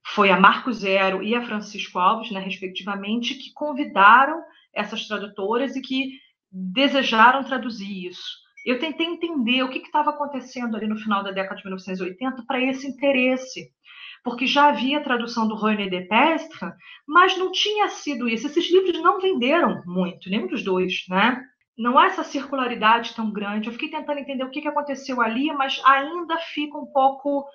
Foi 0.05 0.31
a 0.31 0.39
Marco 0.39 0.73
Zero 0.73 1.23
e 1.23 1.35
a 1.35 1.45
Francisco 1.45 1.99
Alves, 1.99 2.31
né, 2.31 2.41
respectivamente, 2.41 3.35
que 3.35 3.53
convidaram 3.53 4.43
essas 4.73 5.07
tradutoras 5.07 5.75
e 5.77 5.81
que 5.81 6.19
desejaram 6.51 7.45
traduzir 7.45 8.07
isso. 8.07 8.48
Eu 8.65 8.79
tentei 8.79 9.07
entender 9.07 9.63
o 9.63 9.69
que 9.69 9.79
estava 9.79 10.09
acontecendo 10.09 10.75
ali 10.75 10.87
no 10.87 10.97
final 10.97 11.23
da 11.23 11.31
década 11.31 11.55
de 11.55 11.63
1980 11.63 12.43
para 12.45 12.61
esse 12.61 12.87
interesse, 12.87 13.71
porque 14.23 14.45
já 14.45 14.67
havia 14.67 15.03
tradução 15.03 15.47
do 15.47 15.55
René 15.55 15.89
Depestre, 15.89 16.71
mas 17.07 17.37
não 17.37 17.51
tinha 17.51 17.87
sido 17.89 18.27
isso. 18.27 18.47
Esses 18.47 18.69
livros 18.71 19.01
não 19.01 19.19
venderam 19.19 19.81
muito, 19.85 20.29
nenhum 20.29 20.47
dos 20.47 20.63
dois, 20.63 21.05
né? 21.09 21.43
não 21.79 21.97
há 21.97 22.07
essa 22.07 22.25
circularidade 22.25 23.15
tão 23.15 23.31
grande. 23.31 23.67
Eu 23.67 23.73
fiquei 23.73 23.89
tentando 23.89 24.19
entender 24.19 24.43
o 24.43 24.51
que, 24.51 24.67
aconteceu 24.67 25.21
ali, 25.21 25.51
mas 25.53 25.81
ainda 25.85 26.37
fica 26.37 26.77
um 26.77 26.85
pouco 26.85 27.47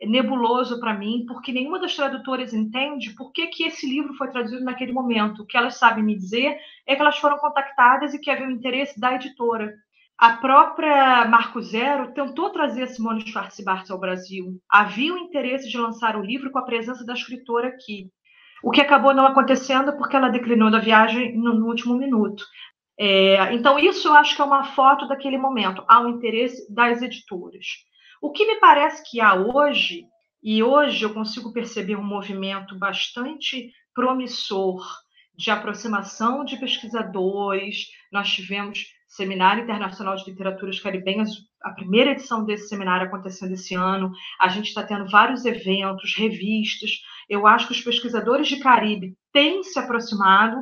nebuloso 0.00 0.78
para 0.78 0.94
mim, 0.94 1.24
porque 1.26 1.52
nenhuma 1.52 1.80
das 1.80 1.96
tradutoras 1.96 2.54
entende 2.54 3.14
por 3.16 3.32
que, 3.32 3.48
que 3.48 3.64
esse 3.64 3.84
livro 3.88 4.14
foi 4.14 4.30
traduzido 4.30 4.62
naquele 4.62 4.92
momento. 4.92 5.42
O 5.42 5.46
que 5.46 5.56
elas 5.56 5.76
sabem 5.76 6.04
me 6.04 6.14
dizer 6.14 6.56
é 6.86 6.94
que 6.94 7.00
elas 7.02 7.18
foram 7.18 7.36
contactadas 7.38 8.14
e 8.14 8.20
que 8.20 8.30
havia 8.30 8.46
o 8.46 8.50
interesse 8.50 9.00
da 9.00 9.16
editora. 9.16 9.74
A 10.16 10.36
própria 10.36 11.24
Marco 11.26 11.60
Zero 11.60 12.12
tentou 12.14 12.50
trazer 12.50 12.86
Simone 12.86 13.26
Schwartz-Bart 13.26 13.90
ao 13.90 13.98
Brasil. 13.98 14.60
Havia 14.70 15.12
o 15.12 15.18
interesse 15.18 15.68
de 15.68 15.76
lançar 15.76 16.16
o 16.16 16.24
livro 16.24 16.52
com 16.52 16.58
a 16.58 16.64
presença 16.64 17.04
da 17.04 17.14
escritora 17.14 17.68
aqui. 17.68 18.10
O 18.62 18.70
que 18.70 18.80
acabou 18.80 19.12
não 19.12 19.26
acontecendo 19.26 19.96
porque 19.96 20.16
ela 20.16 20.28
declinou 20.28 20.70
da 20.70 20.78
viagem 20.78 21.36
no, 21.36 21.54
no 21.54 21.66
último 21.66 21.94
minuto. 21.96 22.44
É, 22.98 23.52
então, 23.52 23.78
isso 23.78 24.06
eu 24.06 24.14
acho 24.14 24.36
que 24.36 24.40
é 24.40 24.44
uma 24.44 24.64
foto 24.64 25.08
daquele 25.08 25.36
momento. 25.36 25.84
Há 25.88 26.00
um 26.00 26.08
interesse 26.08 26.72
das 26.72 27.02
editoras. 27.02 27.66
O 28.22 28.30
que 28.30 28.46
me 28.46 28.60
parece 28.60 29.02
que 29.10 29.20
há 29.20 29.34
hoje, 29.34 30.06
e 30.42 30.62
hoje 30.62 31.04
eu 31.04 31.12
consigo 31.12 31.52
perceber 31.52 31.96
um 31.96 32.04
movimento 32.04 32.78
bastante 32.78 33.70
promissor 33.92 34.80
de 35.36 35.50
aproximação 35.50 36.44
de 36.44 36.56
pesquisadores. 36.56 37.88
Nós 38.12 38.32
tivemos 38.32 38.86
Seminário 39.14 39.62
Internacional 39.62 40.16
de 40.16 40.28
Literaturas 40.28 40.80
Caribenhas, 40.80 41.30
a 41.62 41.70
primeira 41.70 42.10
edição 42.10 42.44
desse 42.44 42.68
seminário 42.68 43.06
acontecendo 43.06 43.52
esse 43.52 43.72
ano. 43.74 44.10
A 44.40 44.48
gente 44.48 44.66
está 44.66 44.82
tendo 44.82 45.08
vários 45.08 45.44
eventos, 45.44 46.16
revistas. 46.16 46.90
Eu 47.28 47.46
acho 47.46 47.68
que 47.68 47.72
os 47.74 47.80
pesquisadores 47.80 48.48
de 48.48 48.58
Caribe 48.58 49.16
têm 49.32 49.62
se 49.62 49.78
aproximado. 49.78 50.56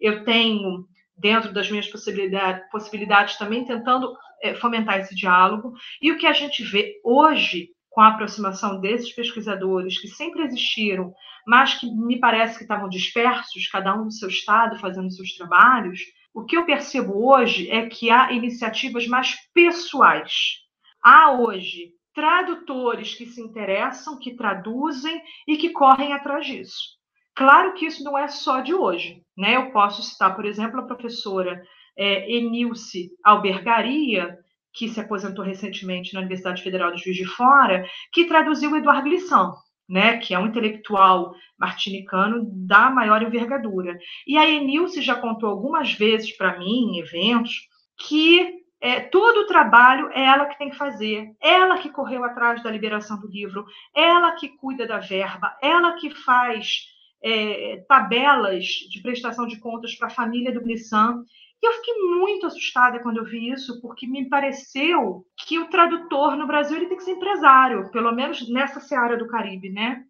Eu 0.00 0.24
tenho 0.24 0.86
dentro 1.18 1.52
das 1.52 1.68
minhas 1.68 1.88
possibilidades, 1.88 2.62
possibilidades 2.70 3.36
também 3.38 3.64
tentando 3.64 4.14
é, 4.40 4.54
fomentar 4.54 5.00
esse 5.00 5.14
diálogo. 5.14 5.72
E 6.00 6.12
o 6.12 6.18
que 6.18 6.28
a 6.28 6.32
gente 6.32 6.62
vê 6.62 7.00
hoje 7.02 7.70
com 7.90 8.02
a 8.02 8.08
aproximação 8.08 8.80
desses 8.80 9.12
pesquisadores 9.12 9.98
que 9.98 10.06
sempre 10.06 10.42
existiram, 10.42 11.12
mas 11.46 11.74
que 11.74 11.86
me 11.90 12.20
parece 12.20 12.58
que 12.58 12.64
estavam 12.64 12.88
dispersos, 12.88 13.66
cada 13.68 13.98
um 13.98 14.04
no 14.04 14.12
seu 14.12 14.28
estado, 14.28 14.78
fazendo 14.78 15.10
seus 15.10 15.32
trabalhos, 15.32 16.00
o 16.36 16.44
que 16.44 16.54
eu 16.54 16.66
percebo 16.66 17.32
hoje 17.32 17.70
é 17.70 17.88
que 17.88 18.10
há 18.10 18.30
iniciativas 18.30 19.06
mais 19.06 19.34
pessoais. 19.54 20.58
Há 21.02 21.32
hoje 21.32 21.92
tradutores 22.14 23.14
que 23.14 23.24
se 23.24 23.40
interessam, 23.40 24.18
que 24.18 24.36
traduzem 24.36 25.18
e 25.48 25.56
que 25.56 25.70
correm 25.70 26.12
atrás 26.12 26.44
disso. 26.44 26.98
Claro 27.34 27.72
que 27.72 27.86
isso 27.86 28.04
não 28.04 28.18
é 28.18 28.28
só 28.28 28.60
de 28.60 28.74
hoje. 28.74 29.22
Né? 29.34 29.56
Eu 29.56 29.70
posso 29.72 30.02
citar, 30.02 30.36
por 30.36 30.44
exemplo, 30.44 30.78
a 30.78 30.84
professora 30.84 31.62
é, 31.96 32.30
Enilce 32.30 33.08
Albergaria, 33.24 34.38
que 34.74 34.90
se 34.90 35.00
aposentou 35.00 35.42
recentemente 35.42 36.12
na 36.12 36.20
Universidade 36.20 36.62
Federal 36.62 36.92
de 36.92 37.02
Juiz 37.02 37.16
de 37.16 37.24
Fora, 37.24 37.88
que 38.12 38.26
traduziu 38.26 38.76
Eduardo 38.76 39.04
Glissão, 39.08 39.54
né, 39.88 40.18
que 40.18 40.34
é 40.34 40.38
um 40.38 40.46
intelectual 40.46 41.34
martinicano 41.58 42.44
da 42.52 42.90
maior 42.90 43.22
envergadura. 43.22 43.98
E 44.26 44.36
a 44.36 44.48
Enilce 44.48 45.00
já 45.00 45.14
contou 45.14 45.48
algumas 45.48 45.92
vezes 45.92 46.36
para 46.36 46.58
mim, 46.58 46.96
em 46.96 46.98
eventos, 46.98 47.68
que 47.98 48.64
é, 48.80 49.00
todo 49.00 49.40
o 49.40 49.46
trabalho 49.46 50.10
é 50.12 50.24
ela 50.24 50.46
que 50.46 50.58
tem 50.58 50.70
que 50.70 50.76
fazer, 50.76 51.30
ela 51.40 51.78
que 51.78 51.90
correu 51.90 52.24
atrás 52.24 52.62
da 52.62 52.70
liberação 52.70 53.18
do 53.18 53.28
livro, 53.28 53.64
ela 53.94 54.32
que 54.32 54.48
cuida 54.48 54.86
da 54.86 54.98
verba, 54.98 55.56
ela 55.62 55.94
que 55.94 56.10
faz 56.10 56.86
é, 57.22 57.84
tabelas 57.88 58.64
de 58.64 59.00
prestação 59.00 59.46
de 59.46 59.58
contas 59.58 59.94
para 59.94 60.08
a 60.08 60.10
família 60.10 60.52
do 60.52 60.62
Blissan. 60.62 61.24
E 61.62 61.66
eu 61.66 61.72
fiquei 61.72 61.94
muito 61.94 62.46
assustada 62.46 63.00
quando 63.00 63.18
eu 63.18 63.24
vi 63.24 63.50
isso, 63.50 63.80
porque 63.80 64.06
me 64.06 64.28
pareceu 64.28 65.24
que 65.46 65.58
o 65.58 65.68
tradutor 65.68 66.36
no 66.36 66.46
Brasil 66.46 66.76
ele 66.76 66.86
tem 66.86 66.96
que 66.96 67.04
ser 67.04 67.12
empresário, 67.12 67.90
pelo 67.90 68.12
menos 68.12 68.48
nessa 68.48 68.80
seara 68.80 69.16
do 69.16 69.26
Caribe, 69.26 69.70
né? 69.70 70.04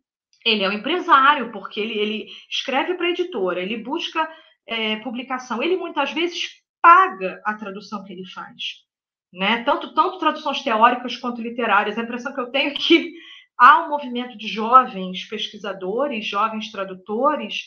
Ele 0.44 0.64
é 0.64 0.68
um 0.68 0.72
empresário, 0.72 1.50
porque 1.52 1.80
ele, 1.80 1.98
ele 1.98 2.26
escreve 2.50 2.94
para 2.94 3.06
a 3.06 3.10
editora, 3.10 3.60
ele 3.60 3.78
busca 3.78 4.28
é, 4.66 4.96
publicação, 4.96 5.62
ele 5.62 5.76
muitas 5.76 6.12
vezes 6.12 6.62
paga 6.82 7.40
a 7.44 7.54
tradução 7.54 8.04
que 8.04 8.12
ele 8.12 8.26
faz. 8.26 8.84
Né? 9.32 9.62
Tanto, 9.64 9.92
tanto 9.94 10.18
traduções 10.18 10.62
teóricas 10.62 11.16
quanto 11.16 11.42
literárias. 11.42 11.98
A 11.98 12.02
impressão 12.02 12.32
que 12.32 12.40
eu 12.40 12.50
tenho 12.50 12.70
é 12.70 12.74
que 12.74 13.12
há 13.58 13.84
um 13.84 13.88
movimento 13.88 14.36
de 14.36 14.46
jovens 14.46 15.24
pesquisadores, 15.28 16.26
jovens 16.26 16.70
tradutores, 16.70 17.66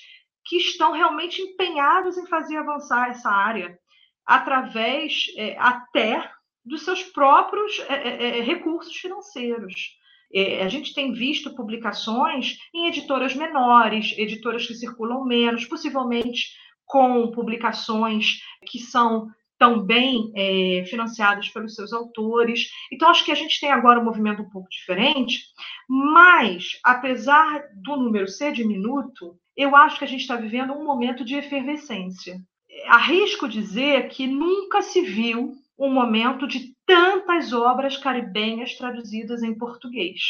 que 0.49 0.57
estão 0.57 0.91
realmente 0.91 1.41
empenhados 1.41 2.17
em 2.17 2.25
fazer 2.25 2.57
avançar 2.57 3.09
essa 3.09 3.29
área, 3.29 3.77
através 4.25 5.27
é, 5.37 5.55
até 5.59 6.27
dos 6.65 6.83
seus 6.83 7.03
próprios 7.03 7.79
é, 7.87 7.93
é, 7.93 8.39
é 8.39 8.41
recursos 8.41 8.95
financeiros. 8.95 9.97
É, 10.33 10.63
a 10.63 10.67
gente 10.67 10.93
tem 10.93 11.13
visto 11.13 11.55
publicações 11.55 12.57
em 12.73 12.87
editoras 12.87 13.35
menores, 13.35 14.13
editoras 14.17 14.65
que 14.65 14.73
circulam 14.73 15.23
menos, 15.23 15.65
possivelmente 15.65 16.49
com 16.85 17.29
publicações 17.31 18.39
que 18.65 18.79
são 18.79 19.27
também 19.59 20.31
é, 20.35 20.85
financiadas 20.85 21.49
pelos 21.49 21.75
seus 21.75 21.91
autores. 21.93 22.69
Então, 22.91 23.09
acho 23.09 23.25
que 23.25 23.31
a 23.31 23.35
gente 23.35 23.59
tem 23.59 23.69
agora 23.69 23.99
um 23.99 24.05
movimento 24.05 24.41
um 24.41 24.49
pouco 24.49 24.69
diferente, 24.69 25.43
mas, 25.87 26.79
apesar 26.83 27.63
do 27.75 27.97
número 27.97 28.27
ser 28.27 28.53
diminuto, 28.53 29.37
eu 29.59 29.75
acho 29.75 29.99
que 29.99 30.05
a 30.05 30.07
gente 30.07 30.21
está 30.21 30.37
vivendo 30.37 30.71
um 30.71 30.85
momento 30.85 31.25
de 31.25 31.35
efervescência. 31.35 32.39
Arrisco 32.87 33.45
dizer 33.45 34.07
que 34.07 34.25
nunca 34.25 34.81
se 34.81 35.01
viu 35.01 35.51
um 35.77 35.91
momento 35.91 36.47
de 36.47 36.73
tantas 36.85 37.51
obras 37.51 37.97
caribenhas 37.97 38.75
traduzidas 38.75 39.43
em 39.43 39.53
português. 39.53 40.21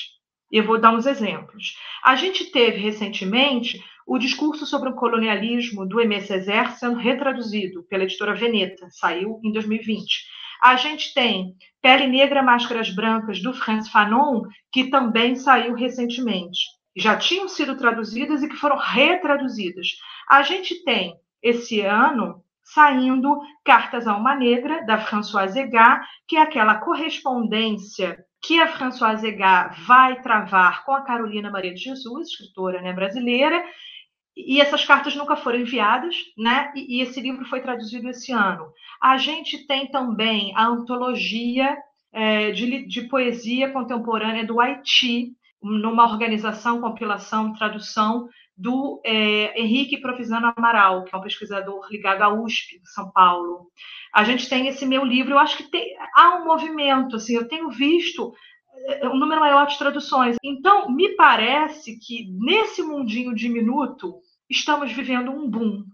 Eu 0.51 0.63
vou 0.63 0.81
dar 0.81 0.95
uns 0.95 1.05
exemplos. 1.05 1.75
A 2.03 2.15
gente 2.15 2.45
teve 2.45 2.79
recentemente 2.79 3.79
o 4.07 4.17
discurso 4.17 4.65
sobre 4.65 4.89
o 4.89 4.95
colonialismo 4.95 5.87
do 5.87 5.99
Aimé 5.99 6.21
Césaire 6.21 6.71
sendo 6.71 6.97
retraduzido 6.97 7.83
pela 7.83 8.05
editora 8.05 8.33
Veneta, 8.33 8.87
saiu 8.89 9.39
em 9.43 9.51
2020. 9.51 10.07
A 10.63 10.75
gente 10.75 11.13
tem 11.13 11.53
Pele 11.83 12.07
Negra, 12.07 12.41
Máscaras 12.41 12.89
Brancas, 12.89 13.43
do 13.43 13.53
Franz 13.53 13.89
Fanon, 13.89 14.41
que 14.71 14.89
também 14.89 15.35
saiu 15.35 15.75
recentemente. 15.75 16.78
Já 16.99 17.17
tinham 17.17 17.47
sido 17.47 17.77
traduzidas 17.77 18.43
e 18.43 18.49
que 18.49 18.55
foram 18.55 18.77
retraduzidas. 18.77 19.87
A 20.29 20.41
gente 20.41 20.83
tem, 20.83 21.15
esse 21.41 21.81
ano, 21.81 22.43
saindo 22.63 23.39
Cartas 23.63 24.07
a 24.07 24.15
uma 24.15 24.35
Negra, 24.35 24.85
da 24.85 24.99
Françoise 24.99 25.59
Egat, 25.59 26.05
que 26.27 26.37
é 26.37 26.41
aquela 26.41 26.75
correspondência 26.75 28.23
que 28.41 28.59
a 28.59 28.67
Françoise 28.67 29.25
Egat 29.25 29.75
vai 29.85 30.21
travar 30.21 30.85
com 30.85 30.93
a 30.93 31.01
Carolina 31.01 31.49
Maria 31.49 31.73
de 31.73 31.81
Jesus, 31.81 32.29
escritora 32.29 32.81
né, 32.81 32.93
brasileira, 32.93 33.63
e 34.35 34.61
essas 34.61 34.85
cartas 34.85 35.15
nunca 35.15 35.35
foram 35.35 35.59
enviadas, 35.59 36.15
né? 36.37 36.71
E, 36.73 36.97
e, 36.97 37.01
esse 37.01 37.19
livro 37.19 37.43
foi 37.45 37.61
traduzido 37.61 38.07
esse 38.09 38.31
ano. 38.31 38.71
A 39.01 39.17
gente 39.17 39.67
tem 39.67 39.87
também 39.91 40.53
a 40.55 40.65
antologia 40.65 41.77
é, 42.13 42.51
de, 42.51 42.87
de, 42.87 43.01
poesia 43.09 43.71
contemporânea 43.71 44.45
do 44.45 44.61
Haiti, 44.61 45.33
numa 45.61 46.05
organização, 46.09 46.81
compilação, 46.81 47.53
tradução 47.53 48.27
do 48.55 49.01
é, 49.05 49.59
Henrique 49.59 50.01
Provizano 50.01 50.53
Amaral, 50.55 51.05
que 51.05 51.15
é 51.15 51.17
um 51.17 51.21
pesquisador 51.21 51.87
ligado 51.89 52.21
à 52.21 52.29
USP, 52.29 52.81
São 52.83 53.09
Paulo. 53.11 53.67
A 54.13 54.23
gente 54.23 54.49
tem 54.49 54.67
esse 54.67 54.85
meu 54.85 55.05
livro, 55.05 55.31
eu 55.31 55.39
acho 55.39 55.57
que 55.57 55.63
tem, 55.63 55.95
há 56.15 56.35
um 56.35 56.45
movimento, 56.45 57.15
assim, 57.15 57.35
eu 57.35 57.47
tenho 57.47 57.69
visto 57.69 58.33
é, 58.87 59.07
um 59.07 59.17
número 59.17 59.39
maior 59.39 59.65
de 59.65 59.77
traduções. 59.77 60.35
Então, 60.43 60.89
me 60.89 61.15
parece 61.15 61.97
que 61.99 62.29
nesse 62.37 62.81
mundinho 62.81 63.33
diminuto, 63.33 64.15
estamos 64.49 64.91
vivendo 64.91 65.31
um 65.31 65.49
boom. 65.49 65.85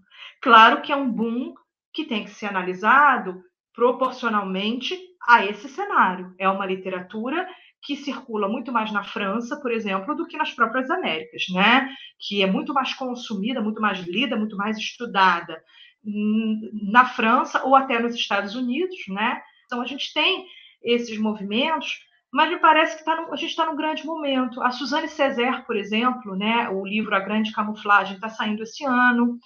Claro 0.42 0.82
que 0.82 0.92
é 0.92 0.96
um 0.96 1.12
boom 1.12 1.54
que 1.94 2.06
tem 2.06 2.24
que 2.24 2.32
ser 2.32 2.48
analisado 2.48 3.42
proporcionalmente 3.74 4.98
a 5.28 5.46
esse 5.46 5.68
cenário. 5.68 6.34
É 6.40 6.48
uma 6.48 6.66
literatura 6.66 7.48
que 7.86 7.96
circula 7.96 8.48
muito 8.48 8.72
mais 8.72 8.92
na 8.92 9.04
França, 9.04 9.60
por 9.60 9.72
exemplo, 9.72 10.16
do 10.16 10.26
que 10.26 10.38
nas 10.38 10.52
próprias 10.52 10.90
Américas, 10.90 11.46
né? 11.52 11.90
Que 12.20 12.42
é 12.42 12.48
muito 12.48 12.74
mais 12.74 12.94
consumida, 12.94 13.62
muito 13.62 13.82
mais 13.82 14.00
lida, 14.00 14.36
muito 14.36 14.58
mais 14.58 14.78
estudada 14.78 15.62
na 16.04 17.06
França 17.06 17.64
ou 17.64 17.76
até 17.76 18.00
nos 18.00 18.16
Estados 18.16 18.56
Unidos, 18.56 18.98
né? 19.08 19.42
Então 19.66 19.82
a 19.82 19.86
gente 19.86 20.14
tem 20.14 20.46
esses 20.84 21.18
movimentos 21.18 22.06
mas 22.36 22.50
me 22.50 22.60
parece 22.60 22.98
que 22.98 23.06
tá 23.06 23.16
no, 23.16 23.32
a 23.32 23.38
gente 23.38 23.52
está 23.52 23.66
num 23.66 23.78
grande 23.78 24.06
momento. 24.06 24.62
A 24.62 24.70
Suzanne 24.70 25.08
Césaire, 25.08 25.66
por 25.66 25.78
exemplo, 25.78 26.36
né, 26.36 26.68
o 26.68 26.86
livro 26.86 27.16
A 27.16 27.20
Grande 27.22 27.54
Camuflagem 27.54 28.16
está 28.16 28.28
saindo 28.28 28.62
esse 28.62 28.84
ano. 28.84 29.40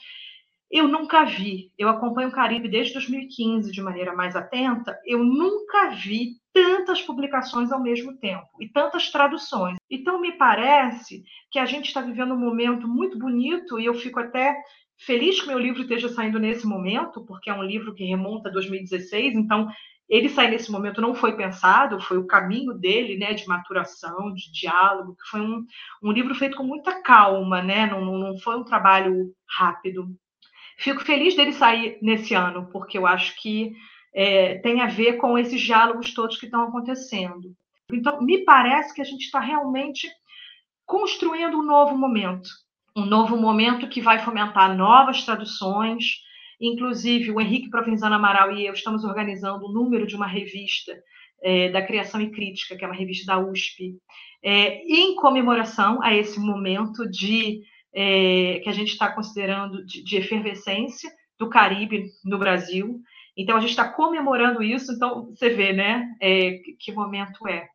Eu 0.71 0.87
nunca 0.87 1.23
vi, 1.23 1.71
eu 1.77 1.87
acompanho 1.87 2.29
o 2.29 2.31
Caribe 2.31 2.67
desde 2.67 2.93
2015 2.93 3.71
de 3.71 3.79
maneira 3.79 4.15
mais 4.15 4.35
atenta, 4.35 4.99
eu 5.05 5.23
nunca 5.23 5.91
vi 5.91 6.38
tantas 6.53 7.01
publicações 7.01 7.71
ao 7.71 7.81
mesmo 7.81 8.17
tempo 8.17 8.47
e 8.59 8.67
tantas 8.67 9.11
traduções. 9.11 9.77
Então, 9.89 10.19
me 10.19 10.31
parece 10.33 11.23
que 11.51 11.59
a 11.59 11.65
gente 11.65 11.87
está 11.87 12.01
vivendo 12.01 12.33
um 12.33 12.39
momento 12.39 12.87
muito 12.87 13.17
bonito 13.17 13.79
e 13.79 13.85
eu 13.85 13.93
fico 13.93 14.19
até 14.19 14.55
feliz 14.97 15.41
que 15.41 15.47
meu 15.47 15.59
livro 15.59 15.81
esteja 15.81 16.09
saindo 16.09 16.39
nesse 16.39 16.67
momento, 16.67 17.25
porque 17.25 17.49
é 17.49 17.53
um 17.53 17.63
livro 17.63 17.93
que 17.93 18.03
remonta 18.03 18.49
a 18.49 18.51
2016, 18.51 19.35
então 19.35 19.69
ele 20.09 20.27
sair 20.27 20.49
nesse 20.49 20.71
momento 20.71 20.99
não 20.99 21.13
foi 21.13 21.37
pensado, 21.37 22.01
foi 22.01 22.17
o 22.17 22.25
caminho 22.25 22.73
dele, 22.73 23.15
né, 23.15 23.33
de 23.33 23.47
maturação, 23.47 24.33
de 24.33 24.51
diálogo, 24.51 25.15
que 25.15 25.29
foi 25.29 25.39
um, 25.39 25.63
um 26.01 26.11
livro 26.11 26.33
feito 26.33 26.57
com 26.57 26.63
muita 26.63 27.01
calma, 27.01 27.61
né, 27.61 27.85
não, 27.85 28.03
não 28.03 28.37
foi 28.39 28.57
um 28.57 28.63
trabalho 28.63 29.31
rápido. 29.47 30.07
Fico 30.77 31.03
feliz 31.03 31.35
dele 31.35 31.53
sair 31.53 31.99
nesse 32.01 32.33
ano, 32.33 32.69
porque 32.71 32.97
eu 32.97 33.05
acho 33.05 33.39
que 33.39 33.71
é, 34.13 34.55
tem 34.59 34.81
a 34.81 34.87
ver 34.87 35.17
com 35.17 35.37
esses 35.37 35.61
diálogos 35.61 36.13
todos 36.13 36.37
que 36.37 36.45
estão 36.45 36.63
acontecendo. 36.63 37.53
Então, 37.91 38.21
me 38.21 38.43
parece 38.43 38.93
que 38.93 39.01
a 39.01 39.05
gente 39.05 39.23
está 39.25 39.39
realmente 39.39 40.09
construindo 40.85 41.57
um 41.57 41.63
novo 41.63 41.97
momento, 41.97 42.49
um 42.95 43.05
novo 43.05 43.37
momento 43.37 43.89
que 43.89 44.01
vai 44.01 44.19
fomentar 44.19 44.75
novas 44.75 45.23
traduções, 45.23 46.19
Inclusive, 46.59 47.31
o 47.31 47.39
Henrique 47.39 47.69
Provenzano 47.69 48.15
Amaral 48.15 48.51
e 48.51 48.65
eu 48.65 48.73
estamos 48.73 49.05
organizando 49.05 49.65
o 49.65 49.71
número 49.71 50.05
de 50.05 50.15
uma 50.15 50.27
revista 50.27 50.93
é, 51.41 51.69
da 51.69 51.81
Criação 51.81 52.19
e 52.19 52.31
Crítica, 52.31 52.75
que 52.75 52.83
é 52.83 52.87
uma 52.87 52.95
revista 52.95 53.25
da 53.27 53.39
USP, 53.39 53.95
é, 54.43 54.83
em 54.83 55.15
comemoração 55.15 56.03
a 56.03 56.13
esse 56.13 56.37
momento 56.37 57.09
de 57.09 57.61
é, 57.93 58.59
que 58.61 58.67
a 58.67 58.73
gente 58.73 58.89
está 58.89 59.09
considerando 59.09 59.85
de, 59.85 60.03
de, 60.03 60.17
efervescência 60.17 61.09
do 61.39 61.49
Caribe 61.49 62.07
no 62.25 62.37
Brasil. 62.37 62.99
Então, 63.39 63.55
a 63.55 63.59
gente 63.61 63.69
está 63.69 63.87
comemorando 63.87 64.61
isso, 64.61 64.91
então 64.91 65.27
você 65.27 65.49
vê, 65.49 65.71
né, 65.71 66.13
é, 66.21 66.59
que, 66.77 66.91
momento 66.91 67.47
é. 67.47 67.67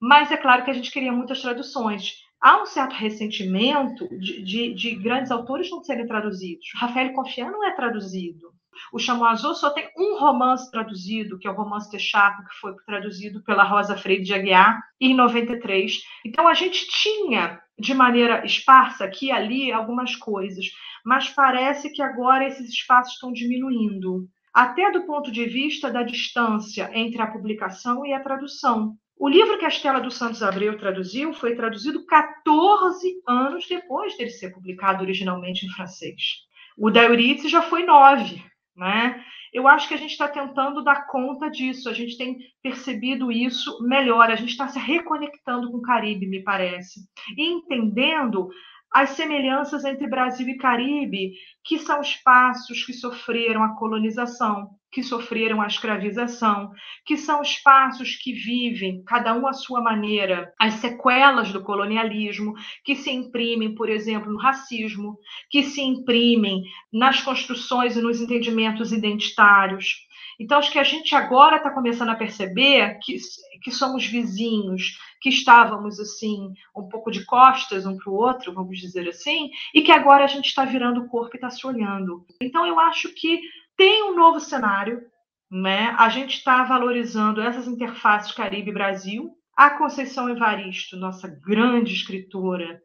Mas 0.00 0.30
é 0.32 0.36
claro 0.36 0.64
que 0.64 0.70
a 0.70 0.74
gente 0.74 0.90
queria 0.90 1.12
muitas 1.12 1.40
traduções 1.40 2.26
há 2.40 2.62
um 2.62 2.66
certo 2.66 2.94
ressentimento 2.94 4.08
de, 4.18 4.42
de, 4.42 4.74
de, 4.74 4.94
grandes 4.96 5.30
autores 5.30 5.70
não 5.70 5.82
serem 5.82 6.06
traduzidos. 6.06 6.66
Rafael 6.74 7.12
Confian 7.12 7.50
não 7.50 7.64
é 7.64 7.74
traduzido. 7.74 8.52
O 8.92 8.98
Chamois 8.98 9.40
só 9.40 9.70
tem 9.70 9.88
um 9.96 10.18
romance 10.18 10.70
traduzido, 10.70 11.38
que 11.38 11.48
é 11.48 11.50
o 11.50 11.54
romance 11.54 11.90
Texaco, 11.90 12.44
que 12.44 12.54
foi 12.60 12.74
traduzido 12.84 13.42
pela 13.42 13.64
Rosa 13.64 13.96
Freire 13.96 14.22
de 14.22 14.34
Aguiar, 14.34 14.80
em 15.00 15.14
93. 15.14 16.02
Então, 16.24 16.46
a 16.46 16.52
gente 16.52 16.86
tinha, 16.88 17.58
de 17.78 17.94
maneira 17.94 18.44
esparsa, 18.44 19.04
aqui 19.04 19.26
e 19.26 19.32
ali, 19.32 19.72
algumas 19.72 20.14
coisas, 20.14 20.66
mas 21.04 21.28
parece 21.30 21.90
que 21.90 22.02
agora 22.02 22.46
esses 22.46 22.68
espaços 22.68 23.14
estão 23.14 23.32
diminuindo, 23.32 24.28
até 24.56 24.90
do 24.90 25.02
ponto 25.02 25.30
de 25.30 25.44
vista 25.44 25.90
da 25.90 26.02
distância 26.02 26.90
entre 26.94 27.20
a 27.20 27.26
publicação 27.26 28.06
e 28.06 28.14
a 28.14 28.20
tradução. 28.20 28.96
O 29.18 29.28
livro 29.28 29.58
que 29.58 29.66
a 29.66 29.68
Estela 29.68 30.00
dos 30.00 30.16
Santos 30.16 30.42
Abreu 30.42 30.78
traduziu 30.78 31.34
foi 31.34 31.54
traduzido 31.54 32.06
14 32.06 33.22
anos 33.28 33.66
depois 33.68 34.16
dele 34.16 34.30
ser 34.30 34.54
publicado 34.54 35.02
originalmente 35.02 35.66
em 35.66 35.68
francês. 35.68 36.22
O 36.78 36.90
da 36.90 37.02
Eurídice 37.02 37.50
já 37.50 37.60
foi 37.60 37.84
nove, 37.84 38.42
né? 38.74 39.22
Eu 39.52 39.68
acho 39.68 39.88
que 39.88 39.94
a 39.94 39.98
gente 39.98 40.12
está 40.12 40.26
tentando 40.26 40.82
dar 40.82 41.06
conta 41.06 41.50
disso, 41.50 41.90
a 41.90 41.92
gente 41.92 42.16
tem 42.16 42.38
percebido 42.62 43.30
isso 43.30 43.86
melhor, 43.86 44.30
a 44.30 44.36
gente 44.36 44.52
está 44.52 44.68
se 44.68 44.78
reconectando 44.78 45.70
com 45.70 45.78
o 45.78 45.82
Caribe, 45.82 46.26
me 46.26 46.42
parece, 46.42 47.00
e 47.36 47.44
entendendo 47.44 48.48
as 48.96 49.10
semelhanças 49.10 49.84
entre 49.84 50.08
Brasil 50.08 50.48
e 50.48 50.56
Caribe, 50.56 51.34
que 51.62 51.78
são 51.78 52.00
espaços 52.00 52.82
que 52.82 52.94
sofreram 52.94 53.62
a 53.62 53.76
colonização, 53.76 54.70
que 54.90 55.02
sofreram 55.02 55.60
a 55.60 55.66
escravização, 55.66 56.72
que 57.04 57.18
são 57.18 57.42
espaços 57.42 58.16
que 58.16 58.32
vivem, 58.32 59.04
cada 59.04 59.34
um 59.34 59.46
à 59.46 59.52
sua 59.52 59.82
maneira, 59.82 60.50
as 60.58 60.76
sequelas 60.76 61.52
do 61.52 61.62
colonialismo, 61.62 62.54
que 62.82 62.96
se 62.96 63.10
imprimem, 63.10 63.74
por 63.74 63.90
exemplo, 63.90 64.32
no 64.32 64.38
racismo, 64.38 65.18
que 65.50 65.62
se 65.62 65.82
imprimem 65.82 66.62
nas 66.90 67.20
construções 67.20 67.98
e 67.98 68.00
nos 68.00 68.18
entendimentos 68.18 68.92
identitários. 68.92 70.06
Então, 70.40 70.58
acho 70.58 70.72
que 70.72 70.78
a 70.78 70.84
gente 70.84 71.14
agora 71.14 71.56
está 71.56 71.70
começando 71.70 72.10
a 72.10 72.16
perceber 72.16 72.98
que, 73.02 73.18
que 73.62 73.70
somos 73.70 74.06
vizinhos, 74.06 74.98
que 75.20 75.28
estávamos 75.28 75.98
assim, 75.98 76.52
um 76.76 76.88
pouco 76.88 77.10
de 77.10 77.24
costas 77.24 77.86
um 77.86 77.96
para 77.96 78.10
o 78.10 78.14
outro, 78.14 78.52
vamos 78.52 78.78
dizer 78.78 79.08
assim, 79.08 79.50
e 79.74 79.82
que 79.82 79.92
agora 79.92 80.24
a 80.24 80.28
gente 80.28 80.46
está 80.46 80.64
virando 80.64 81.02
o 81.02 81.08
corpo 81.08 81.34
e 81.34 81.38
está 81.38 81.50
se 81.50 81.66
olhando. 81.66 82.24
Então, 82.40 82.66
eu 82.66 82.78
acho 82.78 83.12
que 83.14 83.40
tem 83.76 84.04
um 84.04 84.14
novo 84.14 84.40
cenário, 84.40 85.02
né? 85.50 85.94
A 85.98 86.08
gente 86.08 86.36
está 86.36 86.64
valorizando 86.64 87.40
essas 87.40 87.66
interfaces 87.66 88.32
Caribe-Brasil. 88.32 89.30
A 89.56 89.70
Conceição 89.70 90.28
Evaristo, 90.28 90.96
nossa 90.96 91.26
grande 91.28 91.94
escritora, 91.94 92.80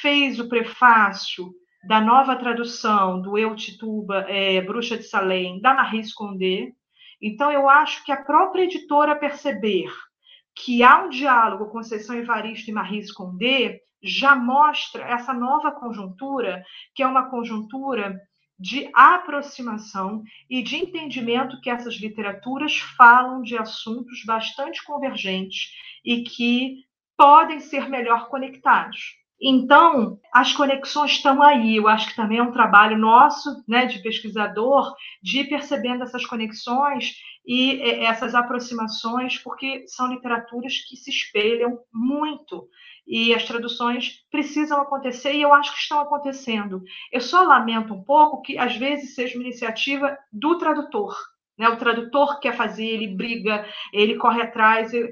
fez 0.00 0.38
o 0.38 0.48
prefácio 0.48 1.52
da 1.88 2.00
nova 2.00 2.36
tradução 2.36 3.20
do 3.20 3.36
Eu 3.36 3.54
Tituba, 3.56 4.24
é, 4.28 4.60
Bruxa 4.62 4.96
de 4.96 5.02
Salem, 5.02 5.60
da 5.60 5.74
Marie 5.74 6.02
Condé, 6.14 6.72
então, 7.26 7.50
eu 7.50 7.70
acho 7.70 8.04
que 8.04 8.12
a 8.12 8.22
própria 8.22 8.64
editora 8.64 9.16
perceber 9.16 9.90
que 10.54 10.82
há 10.82 11.04
um 11.04 11.08
diálogo 11.08 11.70
Conceição 11.70 12.16
Evaristo 12.16 12.70
e 12.70 12.72
Marie 12.72 13.12
Condé 13.12 13.80
já 14.02 14.36
mostra 14.36 15.04
essa 15.04 15.32
nova 15.32 15.72
conjuntura, 15.72 16.64
que 16.94 17.02
é 17.02 17.06
uma 17.06 17.30
conjuntura 17.30 18.20
de 18.58 18.88
aproximação 18.94 20.22
e 20.48 20.62
de 20.62 20.76
entendimento 20.76 21.60
que 21.60 21.70
essas 21.70 21.94
literaturas 21.94 22.78
falam 22.96 23.42
de 23.42 23.58
assuntos 23.58 24.22
bastante 24.24 24.84
convergentes 24.84 25.72
e 26.04 26.22
que 26.22 26.84
podem 27.16 27.60
ser 27.60 27.88
melhor 27.88 28.28
conectados. 28.28 29.23
Então, 29.46 30.18
as 30.32 30.54
conexões 30.54 31.12
estão 31.12 31.42
aí. 31.42 31.76
Eu 31.76 31.86
acho 31.86 32.08
que 32.08 32.16
também 32.16 32.38
é 32.38 32.42
um 32.42 32.52
trabalho 32.52 32.96
nosso, 32.96 33.62
né, 33.68 33.84
de 33.84 33.98
pesquisador, 33.98 34.94
de 35.22 35.40
ir 35.40 35.48
percebendo 35.50 36.02
essas 36.02 36.24
conexões 36.24 37.12
e 37.46 37.78
essas 38.02 38.34
aproximações, 38.34 39.36
porque 39.36 39.84
são 39.86 40.06
literaturas 40.06 40.78
que 40.88 40.96
se 40.96 41.10
espelham 41.10 41.78
muito 41.92 42.66
e 43.06 43.34
as 43.34 43.44
traduções 43.44 44.24
precisam 44.30 44.80
acontecer 44.80 45.34
e 45.34 45.42
eu 45.42 45.52
acho 45.52 45.74
que 45.74 45.78
estão 45.78 46.00
acontecendo. 46.00 46.82
Eu 47.12 47.20
só 47.20 47.42
lamento 47.42 47.92
um 47.92 48.02
pouco 48.02 48.40
que 48.40 48.56
às 48.56 48.74
vezes 48.76 49.14
seja 49.14 49.36
uma 49.36 49.44
iniciativa 49.44 50.16
do 50.32 50.56
tradutor, 50.56 51.14
né? 51.58 51.68
O 51.68 51.76
tradutor 51.76 52.40
quer 52.40 52.56
fazer, 52.56 52.86
ele 52.86 53.08
briga, 53.08 53.68
ele 53.92 54.16
corre 54.16 54.40
atrás. 54.40 54.94
Eu 54.94 55.06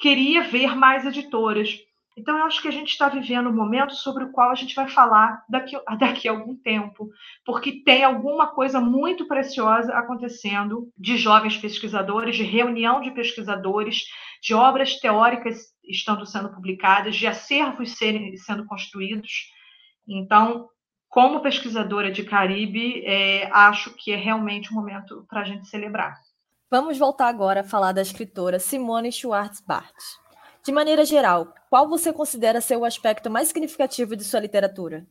queria 0.00 0.42
ver 0.42 0.74
mais 0.74 1.06
editoras 1.06 1.78
então, 2.16 2.38
eu 2.38 2.44
acho 2.44 2.62
que 2.62 2.68
a 2.68 2.72
gente 2.72 2.90
está 2.90 3.08
vivendo 3.08 3.48
um 3.48 3.54
momento 3.54 3.94
sobre 3.94 4.24
o 4.24 4.30
qual 4.30 4.50
a 4.50 4.54
gente 4.54 4.74
vai 4.74 4.88
falar 4.88 5.44
daqui, 5.48 5.76
daqui 5.98 6.28
a 6.28 6.32
algum 6.32 6.54
tempo, 6.54 7.10
porque 7.44 7.82
tem 7.84 8.04
alguma 8.04 8.46
coisa 8.46 8.80
muito 8.80 9.26
preciosa 9.26 9.92
acontecendo 9.94 10.88
de 10.96 11.16
jovens 11.16 11.56
pesquisadores, 11.56 12.36
de 12.36 12.44
reunião 12.44 13.00
de 13.00 13.10
pesquisadores, 13.10 14.04
de 14.40 14.54
obras 14.54 15.00
teóricas 15.00 15.74
estando 15.82 16.24
sendo 16.24 16.50
publicadas, 16.50 17.16
de 17.16 17.26
acervos 17.26 17.96
serem, 17.96 18.36
sendo 18.36 18.64
construídos. 18.66 19.50
Então, 20.06 20.68
como 21.08 21.40
pesquisadora 21.40 22.12
de 22.12 22.22
Caribe, 22.22 23.04
é, 23.04 23.50
acho 23.52 23.92
que 23.94 24.12
é 24.12 24.16
realmente 24.16 24.72
um 24.72 24.76
momento 24.76 25.26
para 25.28 25.40
a 25.40 25.44
gente 25.44 25.66
celebrar. 25.66 26.14
Vamos 26.70 26.98
voltar 26.98 27.28
agora 27.28 27.60
a 27.60 27.64
falar 27.64 27.92
da 27.92 28.02
escritora 28.02 28.58
Simone 28.58 29.12
Schwartz-Bart. 29.12 29.94
De 30.64 30.72
maneira 30.72 31.04
geral, 31.04 31.54
qual 31.68 31.86
você 31.86 32.10
considera 32.10 32.58
ser 32.58 32.76
o 32.76 32.86
aspecto 32.86 33.30
mais 33.30 33.48
significativo 33.48 34.16
de 34.16 34.24
sua 34.24 34.40
literatura? 34.40 35.06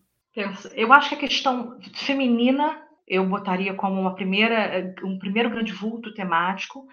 Eu 0.74 0.92
acho 0.92 1.10
que 1.10 1.16
a 1.16 1.20
questão 1.20 1.78
feminina 1.94 2.82
eu 3.08 3.24
botaria 3.28 3.76
como 3.76 4.02
uma 4.02 4.16
primeira, 4.16 4.96
um 5.04 5.20
primeiro 5.20 5.52
grande 5.52 5.72
vulto 5.72 6.12
temático, 6.16 6.88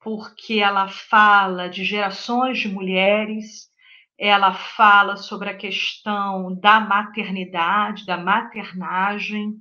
porque 0.00 0.54
ela 0.54 0.88
fala 0.88 1.68
de 1.68 1.84
gerações 1.84 2.58
de 2.58 2.68
mulheres, 2.68 3.70
ela 4.18 4.52
fala 4.52 5.16
sobre 5.16 5.50
a 5.50 5.56
questão 5.56 6.58
da 6.58 6.80
maternidade, 6.80 8.04
da 8.04 8.16
maternagem, 8.16 9.54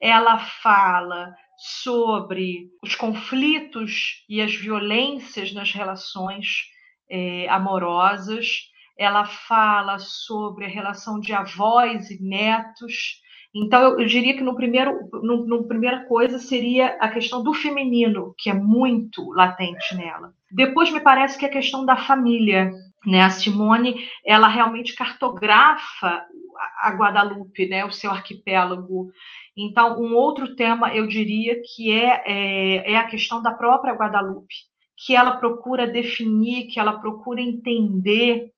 ela 0.00 0.38
fala 0.38 1.32
sobre 1.56 2.70
os 2.82 2.96
conflitos 2.96 4.24
e 4.28 4.42
as 4.42 4.52
violências 4.52 5.52
nas 5.52 5.70
relações 5.70 6.76
é, 7.10 7.48
amorosas, 7.48 8.70
ela 8.98 9.24
fala 9.24 9.98
sobre 9.98 10.64
a 10.64 10.68
relação 10.68 11.20
de 11.20 11.32
avós 11.32 12.10
e 12.10 12.20
netos. 12.20 13.22
Então, 13.54 13.80
eu, 13.82 14.00
eu 14.00 14.06
diria 14.06 14.36
que 14.36 14.42
no 14.42 14.56
primeiro, 14.56 15.08
no, 15.22 15.46
no, 15.46 15.68
primeira 15.68 16.04
coisa 16.06 16.38
seria 16.38 16.96
a 17.00 17.08
questão 17.08 17.42
do 17.42 17.54
feminino, 17.54 18.34
que 18.36 18.50
é 18.50 18.54
muito 18.54 19.30
latente 19.30 19.94
nela. 19.96 20.32
Depois, 20.50 20.90
me 20.90 21.00
parece 21.00 21.38
que 21.38 21.44
é 21.44 21.48
a 21.48 21.52
questão 21.52 21.86
da 21.86 21.96
família. 21.96 22.70
Né? 23.06 23.22
A 23.22 23.30
Simone, 23.30 24.08
ela 24.26 24.48
realmente 24.48 24.94
cartografa 24.94 26.26
a 26.80 26.90
Guadalupe, 26.90 27.68
né? 27.68 27.84
o 27.84 27.92
seu 27.92 28.10
arquipélago. 28.10 29.10
Então, 29.56 30.00
um 30.00 30.14
outro 30.14 30.56
tema, 30.56 30.94
eu 30.94 31.06
diria 31.06 31.62
que 31.62 31.92
é, 31.92 32.22
é, 32.26 32.92
é 32.92 32.96
a 32.96 33.06
questão 33.06 33.40
da 33.40 33.52
própria 33.52 33.94
Guadalupe 33.94 34.54
que 35.04 35.14
ela 35.14 35.36
procura 35.36 35.86
definir, 35.86 36.66
que 36.66 36.80
ela 36.80 36.98
procura 36.98 37.40
entender, 37.40 38.50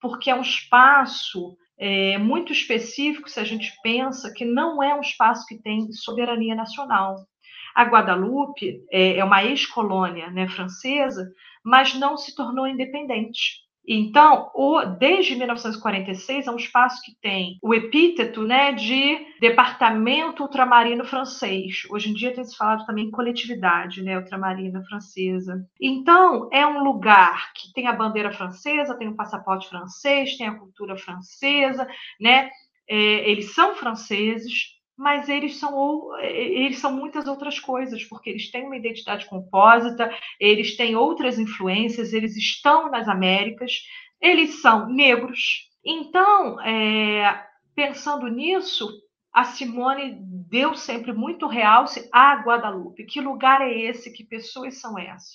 porque 0.00 0.30
é 0.30 0.34
um 0.34 0.40
espaço 0.40 1.56
é, 1.78 2.16
muito 2.18 2.52
específico, 2.52 3.28
se 3.28 3.38
a 3.38 3.44
gente 3.44 3.72
pensa 3.82 4.32
que 4.32 4.44
não 4.44 4.82
é 4.82 4.94
um 4.94 5.00
espaço 5.00 5.46
que 5.46 5.60
tem 5.60 5.92
soberania 5.92 6.54
nacional. 6.54 7.26
A 7.74 7.84
Guadalupe 7.84 8.84
é, 8.90 9.18
é 9.18 9.24
uma 9.24 9.44
ex-colônia 9.44 10.30
né, 10.30 10.48
francesa, 10.48 11.30
mas 11.64 11.94
não 11.94 12.16
se 12.16 12.34
tornou 12.34 12.66
independente. 12.66 13.61
Então, 13.86 14.50
o, 14.54 14.84
desde 14.84 15.34
1946 15.34 16.46
é 16.46 16.50
um 16.50 16.56
espaço 16.56 17.02
que 17.02 17.16
tem 17.20 17.58
o 17.62 17.74
epíteto 17.74 18.42
né, 18.42 18.72
de 18.72 19.18
departamento 19.40 20.42
ultramarino 20.42 21.04
francês. 21.04 21.82
Hoje 21.90 22.10
em 22.10 22.14
dia 22.14 22.34
tem 22.34 22.44
se 22.44 22.56
falado 22.56 22.86
também 22.86 23.10
coletividade 23.10 24.02
né, 24.02 24.16
ultramarina 24.16 24.82
francesa. 24.84 25.66
Então, 25.80 26.48
é 26.52 26.66
um 26.66 26.82
lugar 26.82 27.52
que 27.54 27.72
tem 27.72 27.86
a 27.88 27.92
bandeira 27.92 28.32
francesa, 28.32 28.96
tem 28.96 29.08
o 29.08 29.16
passaporte 29.16 29.68
francês, 29.68 30.36
tem 30.36 30.46
a 30.46 30.54
cultura 30.54 30.96
francesa, 30.96 31.86
né? 32.20 32.50
É, 32.88 33.30
eles 33.30 33.54
são 33.54 33.74
franceses, 33.76 34.81
mas 35.02 35.28
eles 35.28 35.56
são, 35.56 36.16
eles 36.20 36.78
são 36.78 36.92
muitas 36.92 37.26
outras 37.26 37.58
coisas, 37.58 38.04
porque 38.04 38.30
eles 38.30 38.50
têm 38.52 38.64
uma 38.64 38.76
identidade 38.76 39.26
compósita, 39.26 40.08
eles 40.38 40.76
têm 40.76 40.94
outras 40.94 41.40
influências, 41.40 42.12
eles 42.12 42.36
estão 42.36 42.88
nas 42.88 43.08
Américas, 43.08 43.82
eles 44.20 44.62
são 44.62 44.88
negros. 44.88 45.68
Então, 45.84 46.60
é, 46.60 47.44
pensando 47.74 48.28
nisso, 48.28 48.88
a 49.32 49.42
Simone 49.42 50.18
deu 50.48 50.74
sempre 50.74 51.12
muito 51.12 51.48
realce 51.48 52.08
a 52.12 52.36
Guadalupe. 52.36 53.04
Que 53.04 53.20
lugar 53.20 53.60
é 53.60 53.76
esse? 53.76 54.12
Que 54.12 54.22
pessoas 54.22 54.80
são 54.80 54.96
essas? 54.96 55.34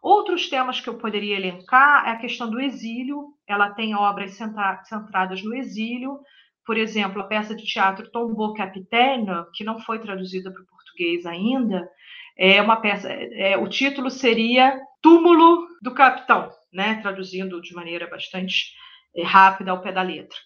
Outros 0.00 0.48
temas 0.48 0.80
que 0.80 0.88
eu 0.88 0.98
poderia 0.98 1.36
elencar 1.36 2.06
é 2.06 2.10
a 2.12 2.18
questão 2.18 2.48
do 2.48 2.60
exílio. 2.60 3.34
Ela 3.48 3.70
tem 3.70 3.96
obras 3.96 4.38
centradas 4.84 5.42
no 5.42 5.54
exílio, 5.54 6.20
por 6.64 6.76
exemplo, 6.76 7.20
a 7.20 7.24
peça 7.24 7.54
de 7.54 7.64
teatro 7.64 8.10
Tombeau 8.10 8.54
Capitaine, 8.54 9.26
que 9.54 9.64
não 9.64 9.78
foi 9.78 9.98
traduzida 9.98 10.50
para 10.50 10.62
o 10.62 10.66
português 10.66 11.26
ainda. 11.26 11.88
É 12.36 12.60
uma 12.60 12.76
peça. 12.76 13.08
É, 13.10 13.56
o 13.56 13.68
título 13.68 14.10
seria 14.10 14.80
Túmulo 15.02 15.66
do 15.82 15.92
Capitão, 15.92 16.50
né? 16.72 16.96
Traduzindo 17.02 17.60
de 17.60 17.74
maneira 17.74 18.08
bastante 18.08 18.72
é, 19.14 19.22
rápida 19.22 19.70
ao 19.70 19.80
pé 19.80 19.92
da 19.92 20.02
letra, 20.02 20.38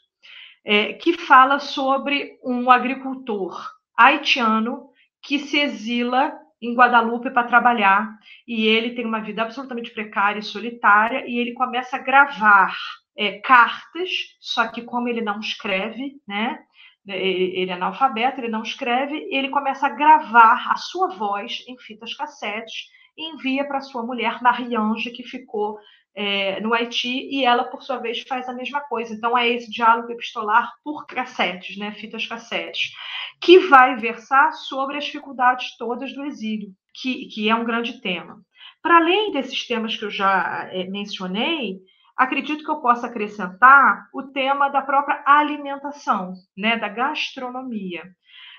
é, 0.65 0.93
que 0.95 1.15
fala 1.17 1.59
sobre 1.59 2.39
um 2.45 2.71
agricultor 2.71 3.71
haitiano 3.97 4.91
que 5.23 5.39
se 5.39 5.59
exila 5.59 6.39
em 6.61 6.75
Guadalupe 6.75 7.31
para 7.31 7.47
trabalhar 7.47 8.19
e 8.47 8.67
ele 8.67 8.95
tem 8.95 9.07
uma 9.07 9.21
vida 9.21 9.43
absolutamente 9.43 9.91
precária 9.91 10.41
e 10.41 10.43
solitária 10.43 11.25
e 11.27 11.39
ele 11.39 11.53
começa 11.53 11.97
a 11.97 12.01
gravar 12.01 12.77
é, 13.19 13.41
cartas, 13.41 14.37
só 14.41 14.69
que 14.69 14.83
como 14.83 15.09
ele 15.09 15.21
não 15.21 15.41
escreve, 15.41 16.23
né? 16.27 16.61
Ele 17.05 17.71
é 17.71 17.75
analfabeto, 17.75 18.39
ele 18.39 18.49
não 18.49 18.63
escreve, 18.63 19.27
ele 19.31 19.49
começa 19.49 19.87
a 19.87 19.91
gravar 19.91 20.71
a 20.71 20.77
sua 20.77 21.09
voz 21.09 21.65
em 21.67 21.77
fitas 21.79 22.15
cassetes 22.15 22.87
e 23.17 23.31
envia 23.31 23.67
para 23.67 23.81
sua 23.81 24.05
mulher 24.05 24.41
Mariange, 24.43 25.11
que 25.11 25.23
ficou 25.23 25.79
é, 26.15 26.61
no 26.61 26.75
Haiti, 26.75 27.29
e 27.31 27.45
ela, 27.45 27.65
por 27.65 27.83
sua 27.83 27.97
vez, 27.97 28.23
faz 28.23 28.49
a 28.49 28.53
mesma 28.53 28.81
coisa. 28.83 29.15
Então, 29.15 29.37
é 29.37 29.49
esse 29.49 29.71
diálogo 29.71 30.13
epistolar 30.13 30.71
por 30.85 31.07
cassetes, 31.07 31.79
né, 31.79 31.93
fitas 31.93 32.27
cassetes, 32.27 32.93
que 33.41 33.59
vai 33.59 33.97
versar 33.97 34.53
sobre 34.53 34.99
as 34.99 35.07
dificuldades 35.07 35.77
todas 35.79 36.13
do 36.13 36.25
exílio, 36.25 36.69
que, 36.95 37.27
que 37.29 37.49
é 37.49 37.55
um 37.55 37.65
grande 37.65 38.01
tema. 38.01 38.41
Para 38.83 38.99
além 38.99 39.33
desses 39.33 39.67
temas 39.67 39.97
que 39.97 40.05
eu 40.05 40.11
já 40.11 40.69
é, 40.71 40.85
mencionei, 40.85 41.79
acredito 42.19 42.65
que 42.65 42.71
eu 42.71 42.81
possa 42.81 43.07
acrescentar 43.07 44.09
o 44.13 44.25
tema 44.25 44.69
da 44.69 44.83
própria 44.83 45.23
alimentação, 45.25 46.33
né, 46.57 46.77
da 46.77 46.89
gastronomia. 46.89 48.03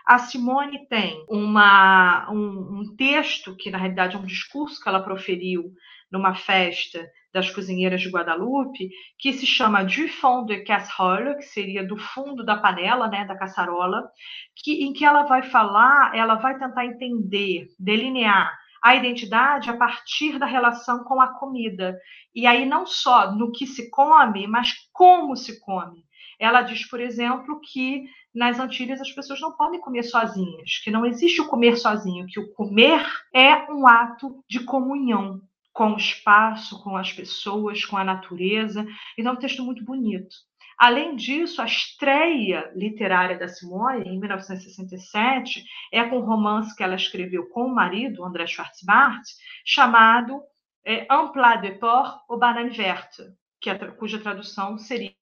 A 0.07 0.18
Simone 0.18 0.88
tem 0.88 1.24
uma, 1.30 2.32
um, 2.32 2.80
um, 2.80 2.95
texto, 2.95 3.55
que 3.57 3.70
na 3.70 3.78
realidade 3.78 4.16
é 4.16 4.20
um 4.20 4.26
discurso 4.26 4.82
que 4.82 4.88
ela 4.88 5.03
proferiu 5.03 5.74
numa 6.10 6.34
festa 6.34 7.05
das 7.32 7.51
cozinheiras 7.51 8.01
de 8.01 8.10
Guadalupe, 8.10 8.89
que 9.20 9.34
se 9.34 9.45
chama 9.45 9.84
Du 9.84 10.07
fond 10.07 10.47
de 10.47 10.64
casserole, 10.64 11.36
que 11.36 11.43
seria 11.43 11.86
do 11.86 11.95
fundo 11.97 12.43
da 12.43 12.57
panela, 12.57 13.07
né, 13.07 13.26
da 13.26 13.38
caçarola, 13.38 14.10
que, 14.55 14.84
em 14.84 14.93
que 14.93 15.05
ela 15.05 15.24
vai 15.24 15.43
falar, 15.43 16.16
ela 16.16 16.36
vai 16.36 16.57
tentar 16.57 16.86
entender, 16.86 17.68
delinear 17.78 18.57
a 18.82 18.95
identidade 18.95 19.69
a 19.69 19.77
partir 19.77 20.38
da 20.39 20.45
relação 20.45 21.03
com 21.03 21.21
a 21.21 21.27
comida. 21.27 21.97
E 22.34 22.45
aí 22.45 22.65
não 22.65 22.86
só 22.86 23.32
no 23.32 23.51
que 23.51 23.65
se 23.65 23.89
come, 23.89 24.47
mas 24.47 24.73
como 24.93 25.36
se 25.36 25.59
come. 25.59 26.03
Ela 26.39 26.61
diz, 26.61 26.88
por 26.88 26.99
exemplo, 26.99 27.59
que 27.61 28.05
nas 28.34 28.59
Antilhas 28.59 29.01
as 29.01 29.11
pessoas 29.11 29.41
não 29.41 29.51
podem 29.51 29.82
comer 29.82 30.03
sozinhas, 30.03 30.80
que 30.84 30.91
não 30.91 31.05
existe 31.05 31.41
o 31.41 31.47
comer 31.47 31.77
sozinho, 31.77 32.27
que 32.27 32.39
o 32.39 32.53
comer 32.53 33.05
é 33.34 33.69
um 33.71 33.86
ato 33.86 34.43
de 34.47 34.61
comunhão 34.61 35.41
com 35.73 35.93
o 35.93 35.97
espaço, 35.97 36.82
com 36.84 36.95
as 36.95 37.11
pessoas, 37.11 37.86
com 37.86 37.97
a 37.97 38.03
natureza. 38.03 38.86
Então, 39.17 39.34
é 39.34 39.36
um 39.36 39.39
texto 39.39 39.63
muito 39.63 39.84
bonito. 39.84 40.36
Além 40.80 41.13
disso, 41.17 41.61
a 41.61 41.65
estreia 41.65 42.71
literária 42.73 43.38
da 43.38 43.49
Simone, 43.49 44.07
em 44.07 44.17
1967, 44.17 45.61
é 45.91 46.05
com 46.05 46.19
um 46.19 46.25
romance 46.25 46.73
que 46.73 46.82
ela 46.82 46.95
escreveu 46.95 47.49
com 47.49 47.65
o 47.65 47.75
marido, 47.75 48.23
André 48.23 48.47
Schwarzbart, 48.47 49.21
chamado 49.65 50.41
é, 50.86 51.05
Un 51.13 51.34
plat 51.34 51.61
de 51.61 51.71
porc 51.71 52.21
au 52.30 52.39
banane 52.39 52.69
verte, 52.69 53.21
que 53.59 53.75
cuja 53.97 54.19
tradução 54.19 54.77
seria 54.77 55.13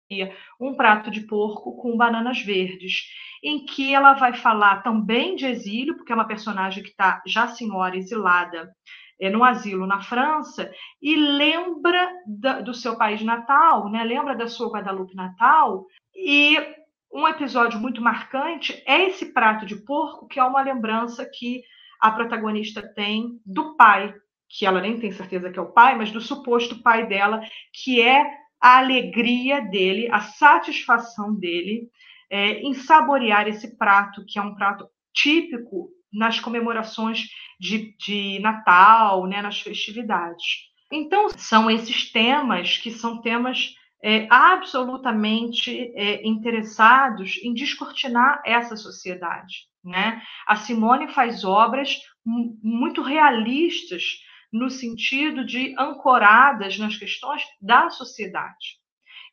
um 0.60 0.76
prato 0.76 1.10
de 1.10 1.22
porco 1.22 1.76
com 1.78 1.97
bananas 1.97 2.39
verdes, 2.39 3.05
em 3.43 3.66
que 3.66 3.95
ela 3.95 4.14
vai 4.14 4.34
falar 4.34 4.84
também 4.84 5.36
de 5.36 5.47
exílio, 5.47 5.97
porque 5.97 6.12
é 6.12 6.16
uma 6.16 6.28
personagem 6.28 6.84
que 6.84 6.89
está 6.89 7.24
já 7.26 7.47
senhora 7.47 7.97
exilada 7.97 8.72
é, 9.20 9.30
no 9.30 9.43
asilo 9.43 9.86
na 9.88 10.01
França 10.01 10.72
e 11.01 11.15
lembra 11.15 12.09
da, 12.26 12.61
do 12.61 12.74
seu 12.74 12.97
país 12.97 13.22
natal, 13.22 13.89
né? 13.89 14.03
lembra 14.03 14.36
da 14.36 14.47
sua 14.47 14.70
Guadalupe 14.70 15.15
natal, 15.15 15.86
e 16.15 16.57
um 17.11 17.28
episódio 17.28 17.80
muito 17.80 18.01
marcante 18.01 18.82
é 18.86 19.07
esse 19.07 19.34
prato 19.34 19.65
de 19.65 19.76
porco, 19.76 20.28
que 20.28 20.39
é 20.39 20.43
uma 20.43 20.61
lembrança 20.61 21.26
que 21.26 21.63
a 21.99 22.11
protagonista 22.11 22.82
tem 22.93 23.39
do 23.45 23.76
pai, 23.76 24.13
que 24.49 24.65
ela 24.65 24.82
nem 24.82 24.99
tem 24.99 25.11
certeza 25.11 25.49
que 25.51 25.57
é 25.57 25.61
o 25.61 25.72
pai, 25.72 25.95
mas 25.97 26.11
do 26.11 26.22
suposto 26.22 26.82
pai 26.82 27.07
dela, 27.07 27.41
que 27.74 28.01
é 28.01 28.24
a 28.61 28.78
alegria 28.78 29.61
dele, 29.61 30.09
a 30.11 30.20
satisfação 30.20 31.34
dele 31.34 31.89
é, 32.30 32.59
em 32.61 32.74
saborear 32.74 33.47
esse 33.47 33.78
prato, 33.78 34.26
que 34.26 34.38
é 34.38 34.41
um 34.41 34.55
prato 34.55 34.88
típico 35.13 35.89
nas 36.12 36.39
comemorações 36.39 37.26
de, 37.60 37.95
de 37.97 38.39
Natal, 38.39 39.26
né, 39.28 39.41
nas 39.41 39.60
festividades. 39.60 40.68
Então, 40.91 41.30
são 41.30 41.70
esses 41.70 42.12
temas 42.12 42.78
que 42.78 42.91
são 42.91 43.22
temas 43.22 43.76
é, 44.03 44.28
absolutamente 44.30 45.91
é, 45.95 46.26
interessados 46.26 47.38
em 47.43 47.53
descortinar 47.53 48.41
essa 48.45 48.76
sociedade. 48.76 49.68
Né? 49.84 50.22
A 50.45 50.55
Simone 50.55 51.10
faz 51.10 51.43
obras 51.43 51.99
muito 52.26 53.01
realistas 53.01 54.03
no 54.51 54.70
sentido 54.70 55.45
de 55.45 55.76
ancoradas 55.78 56.78
nas 56.78 56.97
questões 56.97 57.43
da 57.62 57.89
sociedade. 57.89 58.78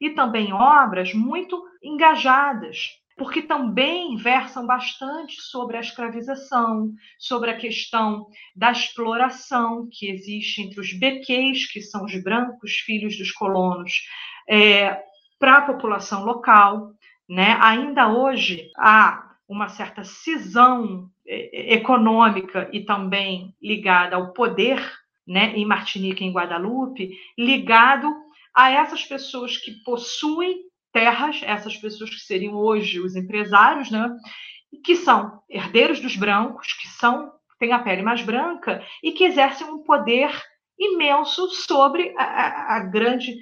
E 0.01 0.11
também 0.11 0.53
obras 0.53 1.13
muito 1.15 1.63
engajadas, 1.83 2.89
porque 3.17 3.43
também 3.43 4.17
versam 4.17 4.67
bastante 4.67 5.41
sobre 5.41 5.77
a 5.77 5.81
escravização, 5.81 6.93
sobre 7.19 7.51
a 7.51 7.57
questão 7.57 8.27
da 8.57 8.73
exploração 8.73 9.89
que 9.91 10.11
existe 10.11 10.63
entre 10.63 10.81
os 10.81 10.93
bequês, 10.93 11.71
que 11.71 11.81
são 11.81 12.05
os 12.05 12.23
brancos 12.23 12.73
filhos 12.73 13.17
dos 13.17 13.31
colonos, 13.31 13.93
é, 14.49 15.01
para 15.39 15.59
a 15.59 15.63
população 15.63 16.25
local. 16.25 16.91
Né? 17.29 17.57
Ainda 17.61 18.09
hoje 18.13 18.71
há 18.77 19.35
uma 19.49 19.69
certa 19.69 20.03
cisão 20.03 21.09
é, 21.27 21.73
é, 21.73 21.75
econômica 21.75 22.69
e 22.73 22.85
também 22.85 23.55
ligada 23.63 24.17
ao 24.17 24.33
poder 24.33 24.83
né, 25.27 25.55
em 25.55 25.65
Martinique 25.65 26.23
e 26.23 26.27
em 26.27 26.33
Guadalupe, 26.33 27.17
ligado 27.39 28.13
a 28.55 28.71
essas 28.71 29.05
pessoas 29.05 29.57
que 29.57 29.73
possuem 29.83 30.64
terras, 30.95 31.41
essas 31.43 31.77
pessoas 31.77 32.09
que 32.09 32.21
seriam 32.21 32.55
hoje 32.55 33.01
os 33.01 33.17
empresários, 33.17 33.91
né, 33.91 34.09
que 34.85 34.95
são 34.95 35.43
herdeiros 35.51 35.99
dos 36.01 36.17
brancos, 36.17 36.73
que 36.75 36.87
são 36.87 37.33
têm 37.59 37.73
a 37.73 37.79
pele 37.81 38.03
mais 38.03 38.23
branca 38.23 38.85
e 39.03 39.13
que 39.13 39.25
exercem 39.25 39.67
um 39.67 39.83
poder 39.83 40.31
imenso 40.79 41.49
sobre 41.51 42.15
a, 42.17 42.77
a 42.77 42.81
grande 42.81 43.37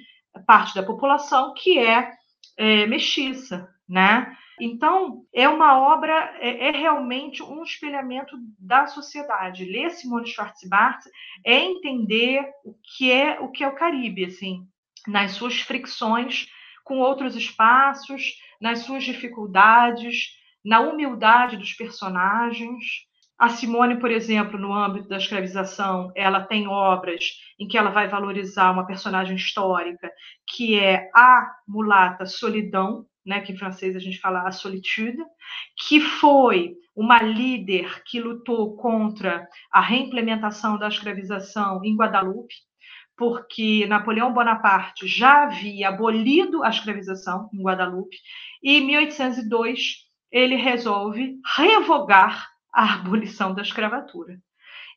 parte 0.45 0.75
da 0.75 0.83
população 0.83 1.53
que 1.53 1.77
é, 1.79 2.11
é 2.57 2.85
mestiça, 2.87 3.67
né? 3.87 4.35
Então, 4.59 5.25
é 5.33 5.49
uma 5.49 5.79
obra, 5.79 6.13
é, 6.39 6.69
é, 6.69 6.71
realmente 6.71 7.41
um 7.41 7.63
espelhamento 7.63 8.37
da 8.59 8.85
sociedade. 8.85 9.65
Ler 9.65 9.89
Simone 9.89 10.27
Schwarzbart 10.27 11.03
é 11.43 11.57
entender 11.59 12.47
o 12.63 12.75
que 12.83 13.11
é 13.11 13.39
o 13.39 13.49
que 13.49 13.63
é 13.63 13.67
o 13.67 13.75
Caribe, 13.75 14.25
assim, 14.25 14.67
nas 15.07 15.31
suas 15.31 15.59
fricções 15.59 16.47
com 16.83 16.99
outros 16.99 17.35
espaços, 17.35 18.33
nas 18.59 18.79
suas 18.79 19.03
dificuldades, 19.03 20.29
na 20.63 20.79
humildade 20.81 21.57
dos 21.57 21.73
personagens. 21.73 22.83
A 23.37 23.49
Simone, 23.49 23.99
por 23.99 24.11
exemplo, 24.11 24.59
no 24.59 24.73
âmbito 24.73 25.09
da 25.09 25.17
escravização, 25.17 26.11
ela 26.15 26.41
tem 26.41 26.67
obras 26.67 27.25
em 27.59 27.67
que 27.67 27.77
ela 27.77 27.89
vai 27.89 28.07
valorizar 28.07 28.71
uma 28.71 28.85
personagem 28.85 29.35
histórica, 29.35 30.09
que 30.47 30.79
é 30.79 31.09
a 31.15 31.51
mulata 31.67 32.25
Solidão, 32.25 33.05
né, 33.25 33.41
que 33.41 33.53
em 33.53 33.57
francês 33.57 33.95
a 33.95 33.99
gente 33.99 34.19
fala 34.19 34.47
a 34.47 34.51
solitude, 34.51 35.17
que 35.87 35.99
foi 35.99 36.73
uma 36.95 37.21
líder 37.21 38.03
que 38.05 38.19
lutou 38.19 38.75
contra 38.75 39.47
a 39.71 39.81
reimplementação 39.81 40.77
da 40.77 40.87
escravização 40.87 41.83
em 41.83 41.95
Guadalupe, 41.95 42.53
porque 43.17 43.85
Napoleão 43.87 44.33
Bonaparte 44.33 45.07
já 45.07 45.43
havia 45.43 45.89
abolido 45.89 46.63
a 46.63 46.69
escravização 46.69 47.49
em 47.53 47.61
Guadalupe, 47.61 48.17
e 48.61 48.77
em 48.77 48.85
1802 48.85 50.07
ele 50.31 50.55
resolve 50.55 51.39
revogar 51.55 52.49
a 52.73 52.95
abolição 52.95 53.53
da 53.53 53.61
escravatura. 53.61 54.39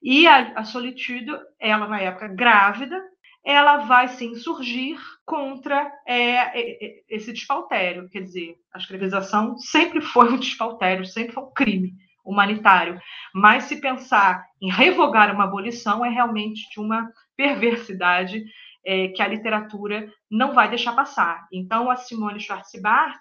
E 0.02 0.26
a, 0.26 0.52
a 0.58 0.64
Solitude, 0.64 1.30
ela 1.58 1.86
na 1.86 2.00
época 2.00 2.28
grávida, 2.28 3.02
ela 3.44 3.78
vai 3.78 4.08
se 4.08 4.24
insurgir 4.24 4.98
contra 5.24 5.92
é, 6.06 7.04
esse 7.08 7.32
despautério. 7.32 8.08
Quer 8.08 8.22
dizer, 8.22 8.56
a 8.74 8.78
escravização 8.78 9.56
sempre 9.58 10.00
foi 10.00 10.32
um 10.32 10.38
despautério, 10.38 11.04
sempre 11.04 11.32
foi 11.32 11.44
um 11.44 11.52
crime 11.52 11.94
humanitário. 12.24 13.00
Mas 13.32 13.64
se 13.64 13.80
pensar 13.80 14.44
em 14.60 14.70
revogar 14.70 15.32
uma 15.32 15.44
abolição 15.44 16.04
é 16.04 16.08
realmente 16.08 16.68
de 16.70 16.80
uma 16.80 17.08
perversidade 17.36 18.44
é, 18.84 19.08
que 19.08 19.20
a 19.20 19.28
literatura 19.28 20.10
não 20.30 20.54
vai 20.54 20.68
deixar 20.68 20.92
passar. 20.92 21.46
Então, 21.52 21.90
a 21.90 21.96
Simone 21.96 22.40
Schwarzbart 22.40 23.20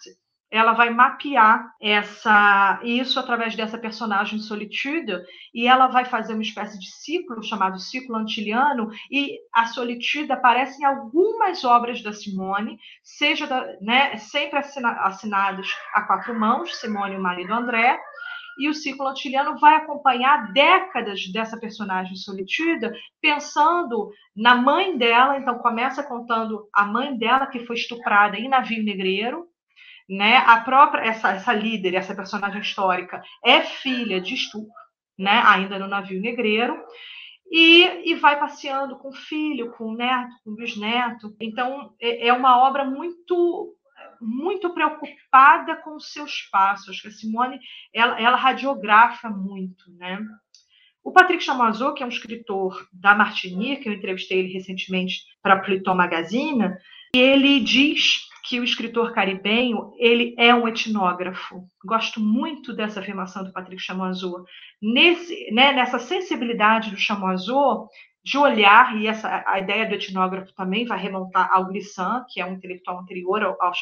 ela 0.52 0.74
vai 0.74 0.90
mapear 0.90 1.74
essa 1.82 2.80
isso 2.84 3.20
através 3.20 3.56
dessa 3.56 3.78
personagem 3.78 4.40
Solitude 4.40 5.22
e 5.54 5.68
ela 5.68 5.88
vai 5.88 6.06
fazer 6.06 6.34
uma 6.34 6.44
espécie 6.44 6.80
de 6.80 6.90
ciclo 6.92 7.44
chamado 7.44 7.80
ciclo 7.80 8.16
antiliano 8.16 8.90
e 9.12 9.38
a 9.54 9.66
Solitude 9.66 10.32
aparece 10.32 10.82
em 10.82 10.86
algumas 10.86 11.64
obras 11.64 12.02
da 12.02 12.14
Simone, 12.14 12.78
seja 13.04 13.48
da, 13.48 13.76
né, 13.82 14.16
sempre 14.18 14.60
assina, 14.60 14.92
assinadas 15.02 15.68
a 15.94 16.04
quatro 16.04 16.38
mãos, 16.40 16.76
Simone 16.78 17.16
e 17.16 17.18
o 17.18 17.22
marido 17.22 17.54
André, 17.54 18.00
e 18.58 18.70
o 18.70 18.74
ciclo 18.74 19.08
antiliano 19.08 19.58
vai 19.60 19.76
acompanhar 19.76 20.52
décadas 20.54 21.28
dessa 21.32 21.58
personagem 21.58 22.16
Solitude, 22.16 22.92
pensando 23.22 24.12
na 24.36 24.56
mãe 24.56 24.98
dela, 24.98 25.38
então 25.38 25.58
começa 25.60 26.04
contando 26.04 26.68
a 26.74 26.86
mãe 26.86 27.18
dela 27.18 27.48
que 27.48 27.66
foi 27.66 27.76
estuprada 27.76 28.38
em 28.38 28.50
navio 28.50 28.84
negreiro, 28.84 29.48
né? 30.10 30.38
A 30.38 30.60
própria 30.62 31.02
essa, 31.02 31.32
essa 31.32 31.54
líder, 31.54 31.96
essa 31.96 32.16
personagem 32.16 32.62
histórica 32.62 33.22
é 33.44 33.62
filha 33.62 34.22
de 34.22 34.36
estupro, 34.36 34.72
né? 35.18 35.42
Ainda 35.46 35.80
no 35.80 35.88
navio 35.88 36.22
negreiro. 36.22 36.78
E, 37.52 38.12
e 38.12 38.16
vai 38.16 38.40
passeando 38.40 38.98
com 38.98 39.10
o 39.10 39.16
filho, 39.16 39.72
com 39.74 39.86
o 39.86 39.96
neto, 39.96 40.34
com 40.44 40.52
o 40.52 40.56
bisneto. 40.56 41.36
Então, 41.40 41.94
é, 42.02 42.28
é 42.28 42.34
uma 42.34 42.58
obra 42.68 42.84
muito 42.84 43.76
muito 44.22 44.74
preocupada 44.74 45.76
com 45.78 45.96
os 45.96 46.12
seus 46.12 46.42
passos. 46.52 47.02
A 47.06 47.12
Simone, 47.12 47.60
ela, 47.94 48.20
ela 48.20 48.38
radiografa 48.38 49.30
muito, 49.30 49.92
né? 49.98 50.20
O 51.04 51.12
Patrick 51.12 51.44
Chamoiseau, 51.44 51.94
que 51.94 52.02
é 52.02 52.06
um 52.06 52.10
escritor 52.10 52.88
da 52.92 53.14
Martinique, 53.14 53.88
eu 53.88 53.94
entrevistei 53.94 54.40
ele 54.40 54.54
recentemente 54.54 55.22
para 55.42 55.60
Pluton 55.60 55.94
Magazine, 55.94 56.74
ele 57.14 57.60
diz 57.60 58.28
que 58.44 58.60
o 58.60 58.64
escritor 58.64 59.14
caribenho 59.14 59.94
ele 59.98 60.36
é 60.38 60.54
um 60.54 60.68
etnógrafo. 60.68 61.68
Gosto 61.84 62.20
muito 62.20 62.74
dessa 62.74 63.00
afirmação 63.00 63.44
do 63.44 63.52
Patrick 63.52 63.82
Chamoiseau. 63.82 64.46
Nesse, 64.82 65.52
né, 65.52 65.72
nessa 65.74 66.00
sensibilidade 66.00 66.92
do 66.92 66.98
Chamoiseau 66.98 67.88
de 68.26 68.40
olhar, 68.40 68.98
e 68.98 69.06
essa, 69.06 69.44
a 69.46 69.60
ideia 69.60 69.88
do 69.88 69.94
etnógrafo 69.94 70.52
também 70.56 70.84
vai 70.84 70.98
remontar 70.98 71.48
ao 71.52 71.68
Glissant, 71.68 72.26
que 72.28 72.42
é 72.42 72.46
um 72.46 72.54
intelectual 72.54 73.00
anterior 73.00 73.44
ao, 73.44 73.56
ao 73.62 73.74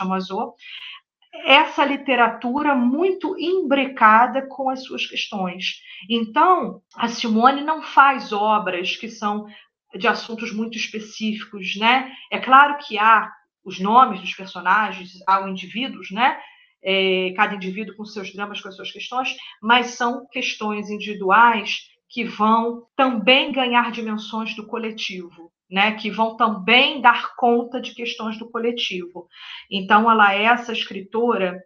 essa 1.45 1.85
literatura 1.85 2.75
muito 2.75 3.35
imbricada 3.39 4.45
com 4.47 4.69
as 4.69 4.83
suas 4.83 5.07
questões. 5.07 5.81
Então, 6.09 6.81
a 6.95 7.07
Simone 7.07 7.61
não 7.61 7.81
faz 7.81 8.33
obras 8.33 8.97
que 8.97 9.09
são 9.09 9.47
de 9.95 10.07
assuntos 10.07 10.53
muito 10.53 10.77
específicos, 10.77 11.77
né? 11.77 12.11
É 12.29 12.37
claro 12.37 12.77
que 12.85 12.99
há 12.99 13.31
os 13.63 13.79
nomes 13.79 14.19
dos 14.19 14.35
personagens 14.35 15.11
ao 15.25 15.47
indivíduos, 15.47 16.11
né? 16.11 16.37
É, 16.83 17.33
cada 17.37 17.55
indivíduo 17.55 17.95
com 17.95 18.03
seus 18.03 18.33
dramas, 18.33 18.59
com 18.59 18.67
as 18.67 18.75
suas 18.75 18.91
questões, 18.91 19.35
mas 19.61 19.91
são 19.91 20.27
questões 20.27 20.89
individuais 20.89 21.92
que 22.13 22.23
vão 22.23 22.83
também 22.95 23.51
ganhar 23.51 23.91
dimensões 23.91 24.55
do 24.55 24.67
coletivo, 24.67 25.51
né? 25.69 25.93
Que 25.93 26.11
vão 26.11 26.37
também 26.37 27.01
dar 27.01 27.35
conta 27.35 27.81
de 27.81 27.95
questões 27.95 28.37
do 28.37 28.51
coletivo. 28.51 29.27
Então, 29.69 30.09
ela 30.09 30.31
é 30.31 30.43
essa 30.43 30.71
escritora 30.71 31.59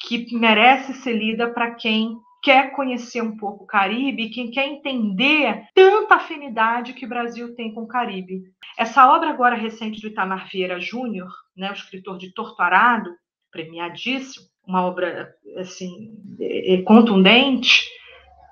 que 0.00 0.34
merece 0.34 0.94
ser 0.94 1.12
lida 1.12 1.52
para 1.52 1.74
quem 1.74 2.16
quer 2.42 2.72
conhecer 2.72 3.22
um 3.22 3.36
pouco 3.36 3.64
o 3.64 3.66
Caribe, 3.66 4.30
quem 4.30 4.50
quer 4.50 4.66
entender 4.66 5.62
tanta 5.74 6.14
afinidade 6.14 6.94
que 6.94 7.04
o 7.04 7.08
Brasil 7.08 7.54
tem 7.54 7.72
com 7.74 7.82
o 7.82 7.86
Caribe. 7.86 8.42
Essa 8.78 9.14
obra 9.14 9.28
agora 9.28 9.54
recente 9.54 10.00
do 10.00 10.08
Itamar 10.08 10.48
Vieira 10.50 10.80
Júnior, 10.80 11.30
né, 11.54 11.70
o 11.70 11.74
escritor 11.74 12.16
de 12.16 12.32
Torturado, 12.32 13.10
premiadíssimo, 13.50 14.46
uma 14.66 14.84
obra 14.86 15.32
assim 15.58 16.16
é, 16.40 16.82
contundente, 16.82 17.84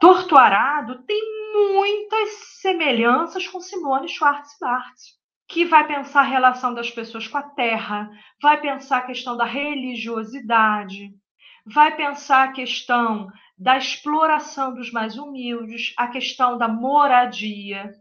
Torturado 0.01 1.03
tem 1.03 1.21
muitas 1.53 2.31
semelhanças 2.63 3.47
com 3.47 3.61
Simone 3.61 4.09
Schwartz-Barthes 4.09 5.21
que 5.47 5.67
vai 5.67 5.87
pensar 5.87 6.21
a 6.21 6.25
relação 6.25 6.73
das 6.73 6.91
pessoas 6.91 7.29
com 7.29 7.37
a 7.37 7.43
terra, 7.43 8.09
vai 8.41 8.61
pensar 8.61 8.99
a 8.99 9.07
questão 9.07 9.37
da 9.37 9.45
religiosidade, 9.45 11.11
vai 11.67 11.95
pensar 11.97 12.45
a 12.45 12.53
questão 12.53 13.29
da 13.59 13.77
exploração 13.77 14.73
dos 14.73 14.91
mais 14.91 15.19
humildes, 15.19 15.93
a 15.99 16.07
questão 16.07 16.57
da 16.57 16.69
moradia, 16.69 17.93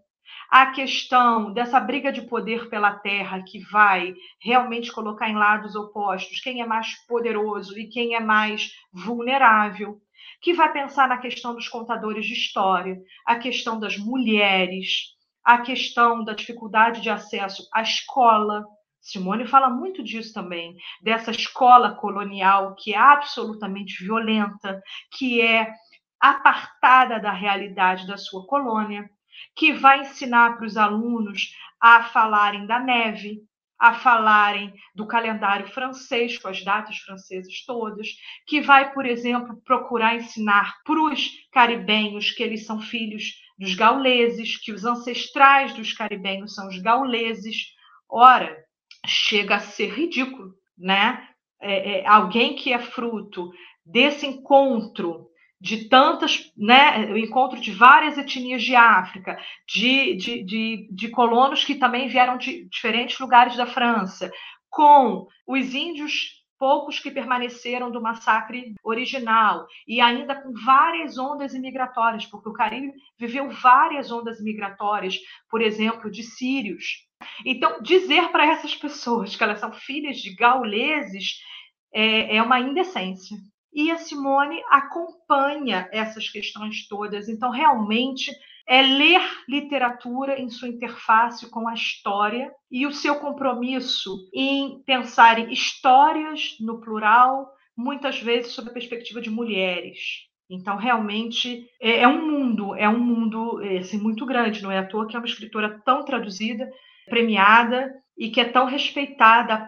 a 0.50 0.68
questão 0.68 1.52
dessa 1.52 1.80
briga 1.80 2.14
de 2.14 2.22
poder 2.22 2.70
pela 2.70 2.94
terra 2.94 3.44
que 3.44 3.60
vai 3.72 4.14
realmente 4.42 4.92
colocar 4.92 5.28
em 5.28 5.36
lados 5.36 5.76
opostos 5.76 6.40
quem 6.40 6.62
é 6.62 6.66
mais 6.66 6.94
poderoso 7.08 7.78
e 7.78 7.90
quem 7.90 8.16
é 8.16 8.20
mais 8.20 8.72
vulnerável, 8.94 10.00
que 10.42 10.54
vai 10.54 10.72
pensar 10.72 11.08
na 11.08 11.18
questão 11.18 11.54
dos 11.54 11.68
contadores 11.68 12.26
de 12.26 12.34
história, 12.34 12.98
a 13.26 13.36
questão 13.38 13.80
das 13.80 13.98
mulheres, 13.98 15.16
a 15.44 15.60
questão 15.60 16.24
da 16.24 16.34
dificuldade 16.34 17.02
de 17.02 17.10
acesso 17.10 17.68
à 17.74 17.82
escola, 17.82 18.66
Simone 19.02 19.48
fala 19.48 19.70
muito 19.70 20.04
disso 20.04 20.34
também, 20.34 20.76
dessa 21.02 21.32
escola 21.32 21.96
colonial 21.96 22.76
que 22.76 22.94
é 22.94 22.98
absolutamente 22.98 24.04
violenta, 24.04 24.82
que 25.12 25.42
é 25.42 25.74
apartada 26.20 27.20
da 27.20 27.32
realidade 27.32 28.06
da 28.06 28.18
sua 28.18 28.46
colônia, 28.46 29.10
que 29.56 29.72
vai 29.72 30.02
ensinar 30.02 30.58
para 30.58 30.66
os 30.66 30.76
alunos 30.76 31.56
a 31.80 32.04
falarem 32.04 32.66
da 32.66 32.78
neve, 32.78 33.42
a 33.80 33.94
falarem 33.94 34.74
do 34.94 35.08
calendário 35.08 35.68
francês, 35.68 36.38
com 36.38 36.50
as 36.50 36.64
datas 36.64 36.98
francesas 36.98 37.64
todas, 37.66 38.10
que 38.46 38.60
vai, 38.60 38.92
por 38.94 39.06
exemplo, 39.06 39.62
procurar 39.64 40.16
ensinar 40.16 40.76
para 40.84 41.02
os 41.02 41.30
caribenhos 41.52 42.32
que 42.32 42.44
eles 42.44 42.66
são 42.66 42.82
filhos 42.82 43.36
dos 43.58 43.74
gauleses, 43.76 44.58
que 44.58 44.74
os 44.74 44.84
ancestrais 44.84 45.74
dos 45.74 45.94
caribenhos 45.94 46.54
são 46.54 46.68
os 46.68 46.78
gauleses. 46.80 47.74
Ora, 48.10 48.58
chega 49.06 49.56
a 49.56 49.60
ser 49.60 49.94
ridículo, 49.94 50.54
né? 50.78 51.26
É, 51.62 52.00
é, 52.00 52.08
alguém 52.08 52.56
que 52.56 52.72
é 52.72 52.80
fruto 52.80 53.52
desse 53.86 54.26
encontro 54.26 55.29
de 55.60 55.90
tantas, 55.90 56.52
né, 56.58 57.12
o 57.12 57.18
encontro 57.18 57.60
de 57.60 57.72
várias 57.72 58.18
etnias 58.18 58.64
de 58.64 58.76
África, 58.76 59.38
de, 59.68 60.16
de, 60.16 60.44
de, 60.44 60.90
de 60.92 61.10
colonos 61.10 61.64
que 61.66 61.76
também 61.76 62.08
vieram 62.08 62.38
de 62.38 62.66
diferentes 62.70 63.20
lugares 63.20 63.56
da 63.56 63.66
França, 63.66 64.32
com 64.70 65.28
os 65.46 65.74
índios 65.74 66.40
poucos 66.58 67.00
que 67.00 67.10
permaneceram 67.10 67.90
do 67.90 68.02
massacre 68.02 68.74
original, 68.84 69.66
e 69.88 70.02
ainda 70.02 70.36
com 70.36 70.52
várias 70.66 71.18
ondas 71.18 71.54
imigratórias, 71.54 72.26
porque 72.26 72.50
o 72.50 72.54
Caribe 72.54 72.92
viveu 73.18 73.50
várias 73.50 74.12
ondas 74.12 74.42
migratórias, 74.42 75.18
por 75.50 75.62
exemplo, 75.62 76.12
de 76.12 76.22
sírios, 76.22 77.08
então, 77.46 77.82
dizer 77.82 78.30
para 78.30 78.46
essas 78.46 78.76
pessoas 78.76 79.36
que 79.36 79.44
elas 79.44 79.60
são 79.60 79.72
filhas 79.74 80.18
de 80.18 80.34
gauleses 80.36 81.42
é, 81.94 82.38
é 82.38 82.42
uma 82.42 82.60
indecência. 82.60 83.38
E 83.74 83.92
a 83.92 83.98
Simone 83.98 84.62
acompanha 84.70 85.88
essas 85.92 86.28
questões 86.30 86.88
todas. 86.88 87.30
Então, 87.30 87.52
realmente, 87.52 88.32
é 88.68 88.82
ler 88.82 89.22
literatura 89.48 90.40
em 90.40 90.50
sua 90.50 90.68
interface 90.68 91.50
com 91.50 91.68
a 91.68 91.74
história 91.74 92.52
e 92.72 92.86
o 92.86 92.92
seu 92.92 93.16
compromisso 93.16 94.16
em 94.34 94.84
pensar 94.86 95.40
em 95.40 95.52
histórias 95.52 96.56
no 96.60 96.80
plural, 96.80 97.52
muitas 97.76 98.20
vezes 98.20 98.52
sob 98.52 98.70
a 98.70 98.74
perspectiva 98.74 99.22
de 99.22 99.30
mulheres. 99.30 100.30
Então, 100.50 100.78
realmente, 100.78 101.68
é, 101.80 102.02
é 102.02 102.08
um 102.08 102.26
mundo, 102.26 102.76
é 102.76 102.90
um 102.90 103.00
mundo 103.00 103.60
assim, 103.80 104.00
muito 104.00 104.26
grande, 104.26 104.64
não 104.64 104.72
é 104.72 104.80
à 104.80 104.86
toa 104.86 105.08
que 105.08 105.16
é 105.16 105.20
uma 105.20 105.28
escritora 105.28 105.82
tão 105.86 106.04
traduzida, 106.04 106.70
premiada 107.06 107.92
e 108.18 108.30
que 108.30 108.42
é 108.42 108.46
tão 108.46 108.66
respeitada 108.66 109.66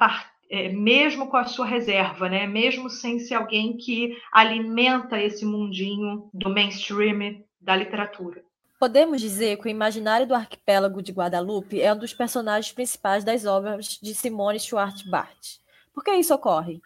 é, 0.52 0.68
mesmo 0.68 1.28
com 1.28 1.38
a 1.38 1.46
sua 1.46 1.66
reserva, 1.66 2.28
né? 2.28 2.46
Mesmo 2.46 2.90
sem 2.90 3.20
ser 3.20 3.36
alguém 3.36 3.78
que 3.78 4.18
alimenta 4.34 5.18
esse 5.18 5.46
mundinho 5.46 6.30
do 6.34 6.50
mainstream 6.50 7.42
da 7.60 7.74
literatura. 7.74 8.44
Podemos 8.78 9.22
dizer 9.22 9.58
que 9.58 9.68
o 9.68 9.70
imaginário 9.70 10.28
do 10.28 10.36
arquipélago 10.36 11.02
de 11.02 11.14
Guadalupe 11.14 11.80
é 11.80 11.94
um 11.94 11.98
dos 11.98 12.14
personagens 12.14 12.74
principais 12.74 13.24
das 13.24 13.46
obras 13.46 13.98
de 14.02 14.14
Simone 14.14 14.60
Schwartz-Bart. 14.60 15.60
Por 15.94 16.04
que 16.04 16.12
isso 16.16 16.34
ocorre? 16.34 16.82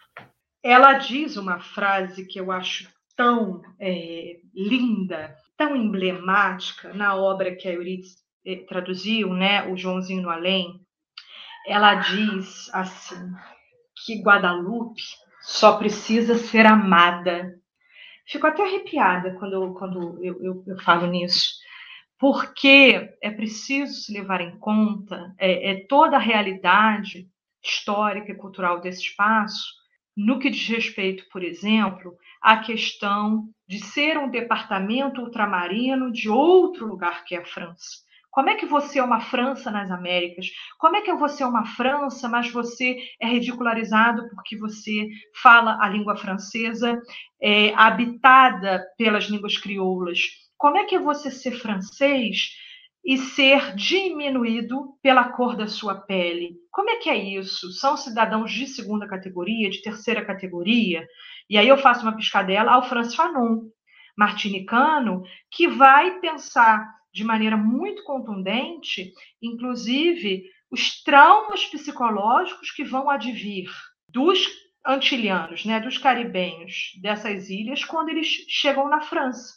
Ela 0.62 0.92
diz 0.94 1.36
uma 1.36 1.58
frase 1.58 2.24
que 2.24 2.38
eu 2.38 2.52
acho 2.52 2.88
tão 3.16 3.62
é, 3.80 4.36
linda, 4.54 5.34
tão 5.56 5.74
emblemática 5.74 6.94
na 6.94 7.16
obra 7.16 7.56
que 7.56 7.66
a 7.66 7.72
Euridice 7.72 8.18
eh, 8.44 8.64
traduziu, 8.68 9.32
né, 9.32 9.66
o 9.66 9.76
Joãozinho 9.76 10.22
no 10.22 10.30
Além, 10.30 10.80
ela 11.66 11.96
diz 11.96 12.72
assim 12.72 13.32
que 14.06 14.22
Guadalupe 14.22 15.02
só 15.42 15.76
precisa 15.76 16.38
ser 16.38 16.64
amada. 16.64 17.52
Fico 18.24 18.46
até 18.46 18.62
arrepiada 18.62 19.34
quando, 19.34 19.74
quando 19.74 20.24
eu, 20.24 20.40
eu, 20.40 20.64
eu 20.66 20.80
falo 20.80 21.06
nisso, 21.06 21.54
porque 22.18 23.10
é 23.20 23.30
preciso 23.30 23.92
se 23.92 24.12
levar 24.12 24.40
em 24.40 24.56
conta 24.58 25.34
é, 25.38 25.72
é 25.72 25.86
toda 25.86 26.16
a 26.16 26.20
realidade 26.20 27.28
histórica 27.62 28.30
e 28.30 28.36
cultural 28.36 28.80
desse 28.80 29.02
espaço 29.02 29.74
no 30.16 30.38
que 30.38 30.48
diz 30.48 30.66
respeito, 30.68 31.24
por 31.30 31.42
exemplo, 31.42 32.16
à 32.40 32.56
questão 32.58 33.48
de 33.68 33.84
ser 33.84 34.16
um 34.16 34.30
departamento 34.30 35.20
ultramarino 35.20 36.10
de 36.10 36.28
outro 36.28 36.86
lugar 36.86 37.24
que 37.24 37.34
é 37.34 37.38
a 37.38 37.44
França. 37.44 38.05
Como 38.36 38.50
é 38.50 38.54
que 38.54 38.66
você 38.66 38.98
é 38.98 39.02
uma 39.02 39.18
França 39.18 39.70
nas 39.70 39.90
Américas? 39.90 40.48
Como 40.76 40.94
é 40.94 41.00
que 41.00 41.10
você 41.14 41.42
é 41.42 41.46
uma 41.46 41.64
França, 41.64 42.28
mas 42.28 42.50
você 42.50 42.98
é 43.18 43.26
ridicularizado 43.26 44.28
porque 44.28 44.58
você 44.58 45.08
fala 45.42 45.78
a 45.80 45.88
língua 45.88 46.18
francesa, 46.18 47.00
é, 47.40 47.72
habitada 47.74 48.84
pelas 48.98 49.24
línguas 49.24 49.56
crioulas? 49.56 50.20
Como 50.58 50.76
é 50.76 50.84
que 50.84 50.94
é 50.94 50.98
você 50.98 51.30
ser 51.30 51.52
francês 51.52 52.50
e 53.02 53.16
ser 53.16 53.74
diminuído 53.74 54.98
pela 55.02 55.30
cor 55.30 55.56
da 55.56 55.66
sua 55.66 55.94
pele? 55.94 56.56
Como 56.70 56.90
é 56.90 56.96
que 56.96 57.08
é 57.08 57.16
isso? 57.16 57.72
São 57.72 57.96
cidadãos 57.96 58.52
de 58.52 58.66
segunda 58.66 59.08
categoria, 59.08 59.70
de 59.70 59.80
terceira 59.80 60.22
categoria? 60.22 61.08
E 61.48 61.56
aí 61.56 61.68
eu 61.68 61.78
faço 61.78 62.02
uma 62.02 62.14
piscadela 62.14 62.72
ao 62.72 62.86
Franz 62.86 63.14
Fanon, 63.14 63.62
martinicano, 64.14 65.22
que 65.50 65.66
vai 65.66 66.20
pensar 66.20 66.96
de 67.16 67.24
maneira 67.24 67.56
muito 67.56 68.04
contundente, 68.04 69.14
inclusive 69.40 70.44
os 70.70 71.02
traumas 71.02 71.64
psicológicos 71.64 72.70
que 72.70 72.84
vão 72.84 73.08
advir 73.08 73.70
dos 74.10 74.46
antilianos, 74.84 75.64
né, 75.64 75.80
dos 75.80 75.96
caribenhos 75.96 76.92
dessas 77.00 77.48
ilhas 77.48 77.82
quando 77.82 78.10
eles 78.10 78.28
chegam 78.48 78.86
na 78.90 79.00
França. 79.00 79.54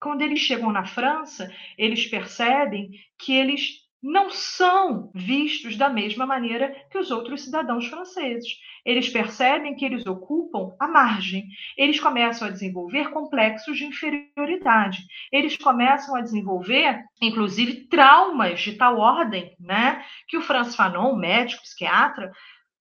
Quando 0.00 0.22
eles 0.22 0.40
chegam 0.40 0.72
na 0.72 0.86
França, 0.86 1.54
eles 1.76 2.06
percebem 2.06 2.88
que 3.18 3.34
eles 3.34 3.82
não 4.02 4.30
são 4.30 5.10
vistos 5.14 5.76
da 5.76 5.88
mesma 5.88 6.26
maneira 6.26 6.74
que 6.90 6.98
os 6.98 7.10
outros 7.10 7.44
cidadãos 7.44 7.86
franceses. 7.86 8.58
Eles 8.84 9.08
percebem 9.08 9.76
que 9.76 9.84
eles 9.84 10.04
ocupam 10.06 10.74
a 10.80 10.88
margem. 10.88 11.46
Eles 11.76 12.00
começam 12.00 12.48
a 12.48 12.50
desenvolver 12.50 13.10
complexos 13.10 13.78
de 13.78 13.84
inferioridade. 13.84 14.98
Eles 15.30 15.56
começam 15.56 16.16
a 16.16 16.20
desenvolver, 16.20 17.04
inclusive, 17.20 17.86
traumas 17.86 18.60
de 18.60 18.72
tal 18.72 18.98
ordem, 18.98 19.54
né, 19.60 20.04
que 20.26 20.36
o 20.36 20.42
Franz 20.42 20.74
Fanon, 20.74 21.14
médico, 21.14 21.62
psiquiatra, 21.62 22.32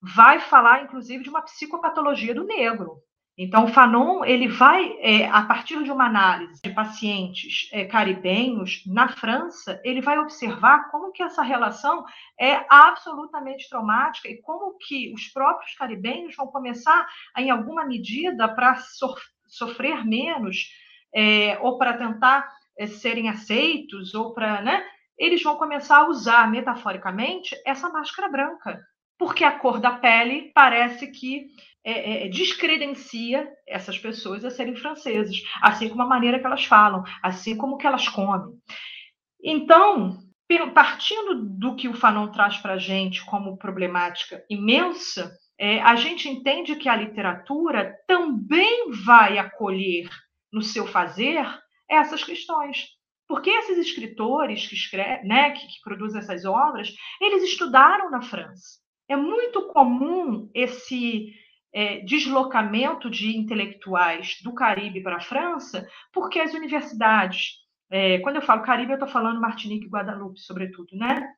vai 0.02 0.40
falar, 0.40 0.84
inclusive, 0.84 1.24
de 1.24 1.30
uma 1.30 1.44
psicopatologia 1.44 2.34
do 2.34 2.44
negro. 2.44 2.96
Então, 3.44 3.66
o 3.66 3.68
Fanon 3.70 4.24
ele 4.24 4.48
vai, 4.48 4.96
é, 5.00 5.28
a 5.28 5.42
partir 5.42 5.84
de 5.84 5.92
uma 5.92 6.06
análise 6.06 6.62
de 6.62 6.70
pacientes 6.70 7.68
é, 7.74 7.86
caribenhos 7.86 8.84
na 8.86 9.08
França, 9.08 9.82
ele 9.84 10.00
vai 10.00 10.20
observar 10.20 10.92
como 10.92 11.12
que 11.12 11.24
essa 11.24 11.42
relação 11.42 12.06
é 12.40 12.64
absolutamente 12.70 13.68
traumática 13.68 14.30
e 14.30 14.40
como 14.44 14.78
que 14.78 15.12
os 15.12 15.28
próprios 15.30 15.74
caribenhos 15.74 16.36
vão 16.36 16.46
começar, 16.46 17.08
em 17.36 17.50
alguma 17.50 17.84
medida, 17.84 18.48
para 18.48 18.76
so 18.76 19.16
sofrer 19.48 20.06
menos 20.06 20.70
é, 21.14 21.58
ou 21.62 21.80
para 21.80 21.98
tentar 21.98 22.48
é, 22.78 22.86
serem 22.86 23.28
aceitos 23.28 24.14
ou 24.14 24.36
para, 24.36 24.62
né? 24.62 24.86
Eles 25.18 25.42
vão 25.42 25.56
começar 25.56 25.98
a 25.98 26.08
usar 26.08 26.48
metaforicamente 26.50 27.60
essa 27.66 27.90
máscara 27.90 28.30
branca, 28.30 28.80
porque 29.22 29.44
a 29.44 29.52
cor 29.52 29.80
da 29.80 29.92
pele 29.92 30.52
parece 30.52 31.06
que 31.06 31.46
é, 31.84 32.26
é, 32.26 32.28
descredencia 32.28 33.48
essas 33.68 33.96
pessoas 33.96 34.44
a 34.44 34.50
serem 34.50 34.76
franceses, 34.76 35.44
assim 35.62 35.90
como 35.90 36.02
a 36.02 36.08
maneira 36.08 36.40
que 36.40 36.46
elas 36.48 36.66
falam, 36.66 37.04
assim 37.22 37.56
como 37.56 37.78
que 37.78 37.86
elas 37.86 38.08
comem. 38.08 38.52
Então, 39.44 40.18
partindo 40.74 41.36
do 41.36 41.76
que 41.76 41.88
o 41.88 41.94
Fanon 41.94 42.32
traz 42.32 42.58
para 42.58 42.74
a 42.74 42.78
gente 42.80 43.24
como 43.24 43.60
problemática 43.60 44.44
imensa, 44.50 45.32
é, 45.56 45.80
a 45.82 45.96
gente 45.96 46.28
entende 46.28 46.76
que 46.76 46.90
a 46.90 46.96
literatura 46.96 47.96
também 48.08 48.90
vai 49.06 49.38
acolher 49.38 50.10
no 50.52 50.64
seu 50.64 50.88
fazer 50.88 51.46
essas 51.88 52.24
questões. 52.24 52.88
Porque 53.28 53.52
esses 53.52 53.78
escritores 53.78 54.66
que, 54.68 54.74
escrevem, 54.74 55.28
né, 55.28 55.52
que, 55.52 55.68
que 55.68 55.82
produzem 55.84 56.20
essas 56.20 56.44
obras, 56.44 56.92
eles 57.22 57.44
estudaram 57.44 58.10
na 58.10 58.24
França. 58.24 58.81
É 59.12 59.16
muito 59.18 59.68
comum 59.68 60.50
esse 60.54 61.34
é, 61.74 62.00
deslocamento 62.00 63.10
de 63.10 63.36
intelectuais 63.36 64.40
do 64.42 64.54
Caribe 64.54 65.04
para 65.04 65.18
a 65.18 65.22
França, 65.22 65.86
porque 66.14 66.40
as 66.40 66.54
universidades, 66.54 67.58
é, 67.90 68.20
quando 68.20 68.38
eu 68.38 68.42
falo 68.42 68.64
Caribe, 68.64 68.92
eu 68.92 68.96
estou 68.96 69.10
falando 69.10 69.42
Martinique 69.42 69.86
e 69.86 69.90
Guadalupe, 69.90 70.40
sobretudo, 70.40 70.96
né? 70.96 71.30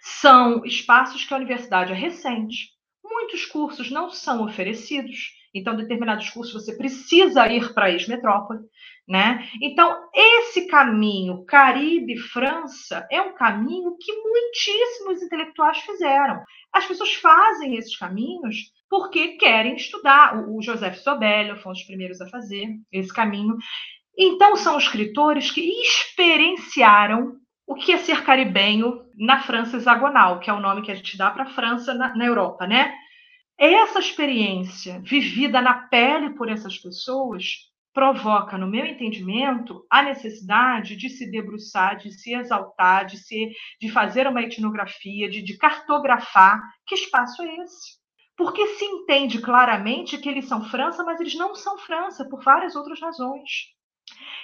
São 0.00 0.64
espaços 0.64 1.22
que 1.22 1.34
a 1.34 1.36
universidade 1.36 1.92
é 1.92 1.94
recente. 1.94 2.70
Muitos 3.04 3.44
cursos 3.44 3.90
não 3.90 4.08
são 4.08 4.42
oferecidos, 4.42 5.34
então, 5.54 5.76
determinados 5.76 6.30
cursos 6.30 6.64
você 6.64 6.76
precisa 6.76 7.46
ir 7.48 7.74
para 7.74 7.86
a 7.86 7.90
ex-metrópole, 7.90 8.60
né? 9.08 9.48
Então, 9.60 10.08
esse 10.14 10.66
caminho 10.68 11.44
Caribe-França 11.44 13.06
é 13.10 13.20
um 13.20 13.34
caminho 13.34 13.96
que 13.98 14.12
muitíssimos 14.12 15.22
intelectuais 15.22 15.78
fizeram. 15.78 16.42
As 16.72 16.86
pessoas 16.86 17.14
fazem 17.14 17.76
esses 17.76 17.96
caminhos 17.96 18.72
porque 18.88 19.36
querem 19.36 19.74
estudar. 19.74 20.48
O 20.48 20.62
Joseph 20.62 20.96
Sobello 20.96 21.56
foi 21.56 21.70
um 21.70 21.74
dos 21.74 21.84
primeiros 21.84 22.20
a 22.20 22.28
fazer 22.28 22.68
esse 22.92 23.12
caminho. 23.12 23.56
Então, 24.16 24.54
são 24.54 24.78
escritores 24.78 25.50
que 25.50 25.60
experienciaram 25.60 27.36
o 27.66 27.74
que 27.74 27.92
é 27.92 27.98
ser 27.98 28.22
caribenho 28.24 29.00
na 29.16 29.40
França 29.40 29.76
hexagonal, 29.76 30.40
que 30.40 30.50
é 30.50 30.52
o 30.52 30.60
nome 30.60 30.82
que 30.82 30.90
a 30.90 30.94
gente 30.94 31.16
dá 31.16 31.30
para 31.30 31.44
a 31.44 31.50
França 31.50 31.94
na, 31.94 32.14
na 32.16 32.26
Europa, 32.26 32.66
né? 32.66 32.92
Essa 33.62 33.98
experiência 33.98 35.02
vivida 35.04 35.60
na 35.60 35.74
pele 35.74 36.30
por 36.30 36.48
essas 36.48 36.78
pessoas 36.78 37.70
provoca, 37.92 38.56
no 38.56 38.66
meu 38.66 38.86
entendimento, 38.86 39.84
a 39.90 40.02
necessidade 40.02 40.96
de 40.96 41.10
se 41.10 41.30
debruçar, 41.30 41.98
de 41.98 42.10
se 42.10 42.32
exaltar, 42.32 43.04
de, 43.04 43.18
se, 43.18 43.52
de 43.78 43.90
fazer 43.90 44.26
uma 44.26 44.40
etnografia, 44.40 45.28
de, 45.28 45.42
de 45.42 45.58
cartografar 45.58 46.58
que 46.86 46.94
espaço 46.94 47.42
é 47.42 47.56
esse. 47.56 47.98
Porque 48.34 48.66
se 48.78 48.84
entende 48.86 49.42
claramente 49.42 50.16
que 50.16 50.30
eles 50.30 50.48
são 50.48 50.64
França, 50.64 51.04
mas 51.04 51.20
eles 51.20 51.34
não 51.34 51.54
são 51.54 51.76
França 51.76 52.26
por 52.30 52.42
várias 52.42 52.74
outras 52.74 52.98
razões 52.98 53.78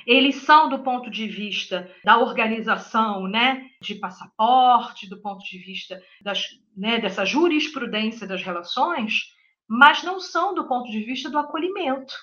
eles 0.06 0.36
são 0.36 0.68
do 0.68 0.78
ponto 0.80 1.10
de 1.10 1.26
vista 1.26 1.90
da 2.04 2.18
organização, 2.18 3.26
né, 3.26 3.68
de 3.82 3.96
passaporte, 3.96 5.08
do 5.08 5.20
ponto 5.20 5.44
de 5.44 5.58
vista 5.58 6.00
das, 6.22 6.46
né, 6.76 6.98
dessa 6.98 7.24
jurisprudência 7.24 8.26
das 8.26 8.42
relações, 8.42 9.34
mas 9.68 10.02
não 10.02 10.20
são 10.20 10.54
do 10.54 10.68
ponto 10.68 10.90
de 10.90 11.00
vista 11.00 11.28
do 11.28 11.38
acolhimento. 11.38 12.14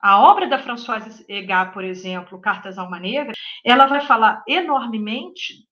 A 0.00 0.20
obra 0.20 0.48
da 0.48 0.58
Françoise 0.58 1.24
Egat, 1.28 1.72
por 1.72 1.84
exemplo, 1.84 2.40
Cartas 2.40 2.78
a 2.78 2.84
uma 2.84 2.98
Negra, 2.98 3.32
ela 3.64 3.86
vai 3.86 4.00
falar 4.00 4.42
enormemente 4.48 5.66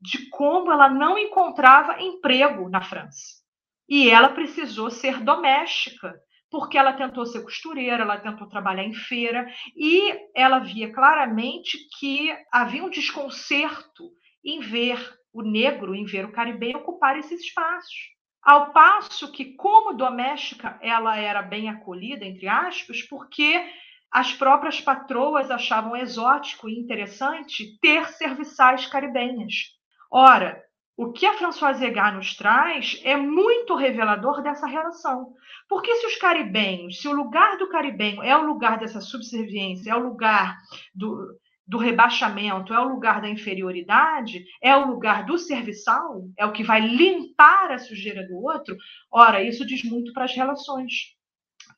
de 0.00 0.28
como 0.30 0.72
ela 0.72 0.88
não 0.88 1.18
encontrava 1.18 2.00
emprego 2.00 2.68
na 2.68 2.80
França. 2.80 3.44
E 3.88 4.10
ela 4.10 4.28
precisou 4.28 4.90
ser 4.90 5.20
doméstica 5.22 6.14
porque 6.50 6.78
ela 6.78 6.92
tentou 6.92 7.26
ser 7.26 7.42
costureira, 7.42 8.02
ela 8.02 8.18
tentou 8.18 8.48
trabalhar 8.48 8.84
em 8.84 8.94
feira 8.94 9.46
e 9.76 10.14
ela 10.34 10.58
via 10.58 10.92
claramente 10.92 11.78
que 11.98 12.34
havia 12.52 12.84
um 12.84 12.90
desconcerto 12.90 14.10
em 14.44 14.60
ver 14.60 14.98
o 15.32 15.42
negro, 15.42 15.94
em 15.94 16.04
ver 16.04 16.24
o 16.24 16.32
caribenho 16.32 16.78
ocupar 16.78 17.18
esses 17.18 17.40
espaços. 17.40 18.16
Ao 18.42 18.72
passo 18.72 19.32
que, 19.32 19.56
como 19.56 19.92
doméstica, 19.92 20.78
ela 20.80 21.16
era 21.16 21.42
bem 21.42 21.68
acolhida, 21.68 22.24
entre 22.24 22.46
aspas, 22.46 23.02
porque 23.02 23.60
as 24.10 24.32
próprias 24.32 24.80
patroas 24.80 25.50
achavam 25.50 25.96
exótico 25.96 26.68
e 26.68 26.78
interessante 26.78 27.76
ter 27.80 28.08
serviçais 28.10 28.86
caribenhas. 28.86 29.52
Ora, 30.10 30.62
o 30.96 31.12
que 31.12 31.26
a 31.26 31.34
Françoise 31.34 31.84
Egar 31.84 32.14
nos 32.14 32.34
traz 32.34 33.00
é 33.04 33.16
muito 33.16 33.74
revelador 33.74 34.42
dessa 34.42 34.66
relação. 34.66 35.34
Porque 35.68 35.94
se 35.96 36.06
os 36.06 36.16
caribenhos, 36.16 37.00
se 37.00 37.06
o 37.06 37.12
lugar 37.12 37.58
do 37.58 37.68
caribenho 37.68 38.22
é 38.22 38.36
o 38.36 38.46
lugar 38.46 38.78
dessa 38.78 39.00
subserviência, 39.00 39.90
é 39.90 39.94
o 39.94 40.02
lugar 40.02 40.56
do, 40.94 41.38
do 41.66 41.76
rebaixamento, 41.76 42.72
é 42.72 42.80
o 42.80 42.88
lugar 42.88 43.20
da 43.20 43.28
inferioridade, 43.28 44.44
é 44.62 44.74
o 44.74 44.86
lugar 44.86 45.26
do 45.26 45.36
serviçal, 45.36 46.22
é 46.38 46.46
o 46.46 46.52
que 46.52 46.64
vai 46.64 46.80
limpar 46.80 47.72
a 47.72 47.78
sujeira 47.78 48.26
do 48.26 48.36
outro, 48.42 48.74
ora, 49.10 49.42
isso 49.42 49.66
diz 49.66 49.82
muito 49.84 50.14
para 50.14 50.24
as 50.24 50.34
relações. 50.34 51.14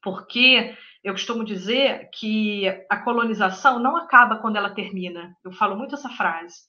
Porque 0.00 0.76
eu 1.02 1.12
costumo 1.12 1.44
dizer 1.44 2.08
que 2.12 2.68
a 2.88 2.98
colonização 2.98 3.80
não 3.80 3.96
acaba 3.96 4.36
quando 4.36 4.56
ela 4.56 4.74
termina. 4.74 5.34
Eu 5.44 5.50
falo 5.50 5.76
muito 5.76 5.94
essa 5.94 6.08
frase. 6.10 6.68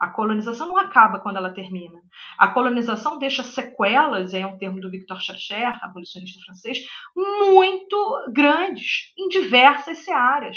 A 0.00 0.08
colonização 0.08 0.66
não 0.66 0.78
acaba 0.78 1.20
quando 1.20 1.36
ela 1.36 1.52
termina. 1.52 2.00
A 2.38 2.48
colonização 2.48 3.18
deixa 3.18 3.42
sequelas, 3.42 4.32
é 4.32 4.46
um 4.46 4.56
termo 4.56 4.80
do 4.80 4.90
Victor 4.90 5.20
Chercher, 5.20 5.78
abolicionista 5.84 6.40
francês, 6.42 6.78
muito 7.14 8.24
grandes 8.32 9.12
em 9.18 9.28
diversas 9.28 9.98
searas. 9.98 10.56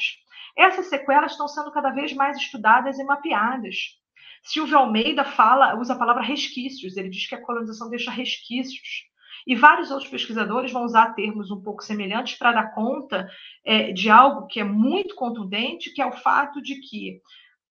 Essas 0.57 0.85
sequelas 0.85 1.33
estão 1.33 1.49
sendo 1.49 1.73
cada 1.73 1.89
vez 1.89 2.13
mais 2.13 2.37
estudadas 2.37 2.97
e 2.97 3.03
mapeadas. 3.03 3.99
Silvio 4.43 4.77
Almeida 4.77 5.25
fala, 5.25 5.77
usa 5.77 5.93
a 5.93 5.97
palavra 5.97 6.23
resquícios. 6.23 6.95
Ele 6.95 7.09
diz 7.09 7.27
que 7.27 7.35
a 7.35 7.41
colonização 7.41 7.89
deixa 7.89 8.11
resquícios. 8.11 9.11
E 9.45 9.55
vários 9.55 9.91
outros 9.91 10.09
pesquisadores 10.09 10.71
vão 10.71 10.85
usar 10.85 11.13
termos 11.15 11.51
um 11.51 11.61
pouco 11.61 11.83
semelhantes 11.83 12.37
para 12.37 12.53
dar 12.53 12.73
conta 12.73 13.29
é, 13.65 13.91
de 13.91 14.09
algo 14.09 14.47
que 14.47 14.61
é 14.61 14.63
muito 14.63 15.15
contundente, 15.15 15.93
que 15.93 16.01
é 16.01 16.05
o 16.05 16.13
fato 16.13 16.61
de 16.61 16.79
que 16.79 17.19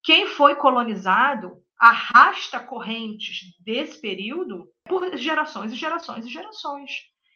quem 0.02 0.26
foi 0.26 0.56
colonizado 0.56 1.62
arrasta 1.78 2.60
correntes 2.60 3.40
desse 3.60 4.00
período 4.00 4.68
por 4.84 5.16
gerações 5.16 5.72
e 5.72 5.76
gerações 5.76 6.24
e 6.24 6.28
gerações. 6.28 6.90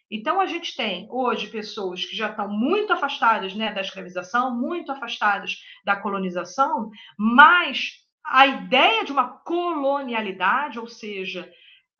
Então, 0.08 0.40
a 0.40 0.46
gente 0.46 0.76
tem 0.76 1.08
hoje 1.10 1.48
pessoas 1.48 2.04
que 2.04 2.14
já 2.14 2.30
estão 2.30 2.48
muito 2.48 2.92
afastadas 2.92 3.54
né, 3.54 3.72
da 3.72 3.80
escravização, 3.80 4.56
muito 4.56 4.92
afastadas 4.92 5.56
da 5.84 5.96
colonização, 5.96 6.90
mas 7.18 8.04
a 8.24 8.46
ideia 8.46 9.04
de 9.04 9.10
uma 9.10 9.38
colonialidade, 9.38 10.78
ou 10.78 10.86
seja, 10.86 11.50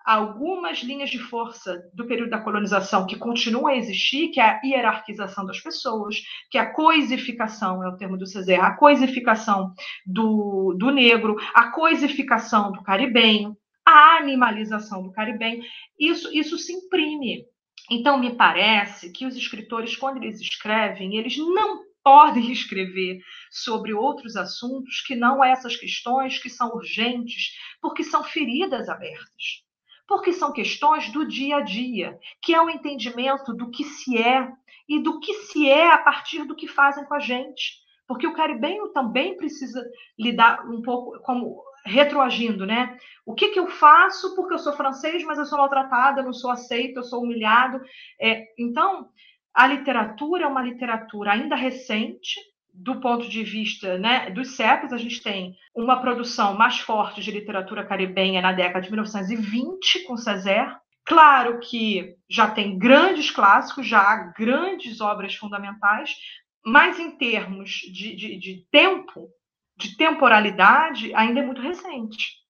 algumas 0.07 0.79
linhas 0.79 1.11
de 1.11 1.19
força 1.19 1.83
do 1.93 2.07
período 2.07 2.31
da 2.31 2.39
colonização 2.39 3.05
que 3.05 3.17
continuam 3.17 3.67
a 3.67 3.77
existir, 3.77 4.29
que 4.29 4.39
é 4.39 4.45
a 4.45 4.61
hierarquização 4.65 5.45
das 5.45 5.61
pessoas, 5.61 6.23
que 6.49 6.57
é 6.57 6.61
a 6.61 6.73
coisificação, 6.73 7.83
é 7.83 7.89
o 7.89 7.97
termo 7.97 8.17
do 8.17 8.25
César, 8.25 8.63
a 8.63 8.77
coisificação 8.77 9.73
do, 10.07 10.77
do 10.79 10.93
negro, 10.93 11.35
a 11.53 11.73
coisificação 11.73 12.71
do 12.71 12.85
caribenho, 12.85 13.57
a 13.85 14.19
animalização 14.19 15.03
do 15.03 15.11
caribenho, 15.11 15.61
isso, 15.99 16.33
isso 16.33 16.57
se 16.57 16.73
imprime. 16.73 17.45
Então, 17.91 18.17
me 18.17 18.37
parece 18.37 19.11
que 19.13 19.27
os 19.27 19.37
escritores, 19.37 19.97
quando 19.97 20.23
eles 20.23 20.41
escrevem, 20.41 21.17
eles 21.17 21.37
não 21.37 21.81
podem 22.05 22.51
escrever 22.53 23.19
sobre 23.51 23.93
outros 23.93 24.37
assuntos 24.37 25.01
que 25.01 25.17
não 25.17 25.43
essas 25.43 25.75
questões 25.75 26.39
que 26.39 26.49
são 26.49 26.69
urgentes, 26.77 27.51
porque 27.81 28.05
são 28.05 28.23
feridas 28.23 28.89
abertas 28.89 29.66
porque 30.07 30.33
são 30.33 30.53
questões 30.53 31.11
do 31.11 31.27
dia 31.27 31.57
a 31.57 31.61
dia, 31.61 32.19
que 32.41 32.55
é 32.55 32.63
o 32.63 32.71
entendimento 32.71 33.53
do 33.53 33.71
que 33.71 33.85
se 33.85 34.17
é 34.17 34.51
e 34.89 35.03
do 35.03 35.19
que 35.21 35.35
se 35.35 35.69
é 35.69 35.91
a 35.91 35.99
partir 35.99 36.45
do 36.45 36.55
que 36.55 36.69
fazem 36.69 37.05
com 37.05 37.15
a 37.15 37.19
gente. 37.19 37.85
Porque 38.07 38.27
o 38.27 38.35
caribenho 38.35 38.89
também 38.89 39.37
precisa 39.37 39.85
lidar 40.19 40.65
um 40.69 40.81
pouco 40.81 41.19
como 41.23 41.61
retroagindo, 41.85 42.65
né? 42.65 42.97
O 43.25 43.35
que, 43.35 43.49
que 43.49 43.59
eu 43.59 43.67
faço 43.69 44.35
porque 44.37 44.55
eu 44.55 44.59
sou 44.59 44.73
francês, 44.73 45.25
mas 45.25 45.39
eu 45.39 45.45
sou 45.45 45.59
maltratada, 45.59 46.23
não 46.23 46.33
sou 46.33 46.51
aceita, 46.51 47.01
eu 47.01 47.05
sou 47.05 47.23
humilhado. 47.23 47.81
É, 48.21 48.45
então, 48.59 49.09
a 49.53 49.67
literatura 49.67 50.45
é 50.45 50.47
uma 50.47 50.63
literatura 50.63 51.33
ainda 51.33 51.57
recente, 51.57 52.39
do 52.77 53.01
ponto 53.01 53.29
de 53.29 53.43
vista 53.43 53.97
né, 53.99 54.31
dos 54.31 54.55
séculos, 54.55 54.93
a 54.93 54.99
gente 54.99 55.23
tem 55.23 55.57
uma 55.75 56.01
produção 56.01 56.55
mais 56.55 56.79
forte 56.79 57.23
de 57.23 57.31
literatura 57.31 57.85
caribenha 57.85 58.43
na 58.43 58.53
década 58.53 58.83
de 58.83 58.91
1920, 58.91 60.05
com 60.05 60.17
Césaire. 60.17 60.77
Claro 61.05 61.59
que 61.61 62.15
já 62.29 62.51
tem 62.51 62.79
grandes 62.79 63.31
clássicos, 63.31 63.87
já 63.87 64.01
há 64.01 64.33
grandes 64.37 65.01
obras 65.01 65.35
fundamentais, 65.35 66.15
mas 66.65 66.99
em 66.99 67.17
termos 67.17 67.71
de, 67.71 68.15
de, 68.15 68.39
de 68.39 68.67
tempo, 68.71 69.29
de 69.77 69.97
temporalidade, 69.97 71.15
ainda 71.15 71.41
é 71.41 71.47
muito 71.47 71.63
recente. 71.63 72.45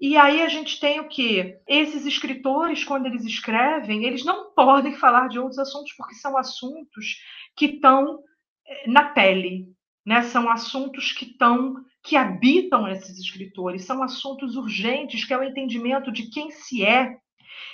E 0.00 0.16
aí 0.16 0.42
a 0.42 0.48
gente 0.48 0.78
tem 0.78 1.00
o 1.00 1.08
que? 1.08 1.56
Esses 1.66 2.04
escritores, 2.04 2.84
quando 2.84 3.06
eles 3.06 3.24
escrevem, 3.24 4.04
eles 4.04 4.24
não 4.24 4.52
podem 4.52 4.94
falar 4.94 5.28
de 5.28 5.38
outros 5.38 5.58
assuntos, 5.58 5.92
porque 5.96 6.14
são 6.14 6.36
assuntos 6.36 7.16
que 7.56 7.66
estão 7.66 8.22
na 8.86 9.04
pele, 9.04 9.66
né? 10.04 10.22
São 10.22 10.48
assuntos 10.50 11.12
que 11.12 11.26
estão 11.26 11.76
que 12.02 12.16
habitam 12.16 12.88
esses 12.88 13.18
escritores, 13.18 13.84
são 13.84 14.02
assuntos 14.02 14.56
urgentes, 14.56 15.24
que 15.24 15.34
é 15.34 15.38
o 15.38 15.42
entendimento 15.42 16.10
de 16.10 16.30
quem 16.30 16.50
se 16.50 16.84
é 16.84 17.16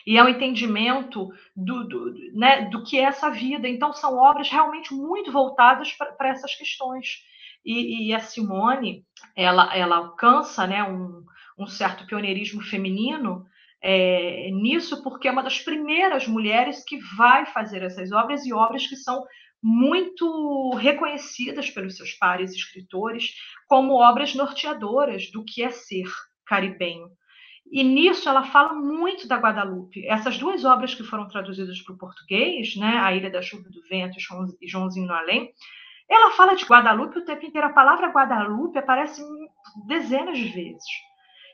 e 0.06 0.18
é 0.18 0.24
o 0.24 0.28
entendimento 0.28 1.28
do, 1.54 1.84
do, 1.86 2.14
né, 2.32 2.62
do 2.68 2.82
que 2.82 2.98
é 2.98 3.04
essa 3.04 3.30
vida. 3.30 3.68
Então, 3.68 3.92
são 3.92 4.16
obras 4.16 4.50
realmente 4.50 4.92
muito 4.92 5.30
voltadas 5.30 5.92
para 5.92 6.28
essas 6.28 6.54
questões. 6.54 7.22
E, 7.64 8.08
e, 8.08 8.14
a 8.14 8.18
Simone, 8.18 9.04
ela, 9.34 9.74
ela 9.74 9.96
alcança 9.96 10.66
né, 10.66 10.82
um, 10.82 11.24
um 11.58 11.66
certo 11.66 12.06
pioneirismo 12.06 12.60
feminino 12.60 13.46
é, 13.80 14.50
nisso, 14.50 15.02
porque 15.02 15.28
é 15.28 15.30
uma 15.30 15.42
das 15.42 15.60
primeiras 15.60 16.26
mulheres 16.26 16.84
que 16.84 16.98
vai 17.16 17.46
fazer 17.46 17.82
essas 17.82 18.12
obras 18.12 18.44
e 18.44 18.52
obras 18.52 18.86
que 18.86 18.96
são 18.96 19.24
muito 19.66 20.74
reconhecidas 20.74 21.70
pelos 21.70 21.96
seus 21.96 22.12
pares 22.12 22.52
escritores 22.52 23.30
como 23.66 23.94
obras 23.94 24.34
norteadoras 24.34 25.30
do 25.30 25.42
que 25.42 25.62
é 25.62 25.70
ser 25.70 26.04
caribenho. 26.44 27.08
E 27.72 27.82
nisso 27.82 28.28
ela 28.28 28.44
fala 28.44 28.74
muito 28.74 29.26
da 29.26 29.38
Guadalupe. 29.38 30.06
Essas 30.06 30.36
duas 30.36 30.66
obras 30.66 30.94
que 30.94 31.02
foram 31.02 31.26
traduzidas 31.28 31.80
para 31.80 31.94
o 31.94 31.98
português, 31.98 32.76
né, 32.76 32.98
A 32.98 33.14
Ilha 33.14 33.30
da 33.30 33.40
Chuva 33.40 33.64
e 33.66 33.72
do 33.72 33.80
Vento 33.88 34.18
e 34.60 34.68
Joãozinho 34.68 35.06
no 35.06 35.14
Além, 35.14 35.50
ela 36.10 36.32
fala 36.32 36.54
de 36.54 36.66
Guadalupe 36.66 37.18
o 37.18 37.24
tempo 37.24 37.46
inteiro. 37.46 37.66
A 37.66 37.72
palavra 37.72 38.08
Guadalupe 38.08 38.76
aparece 38.76 39.22
dezenas 39.86 40.36
de 40.36 40.48
vezes. 40.50 40.84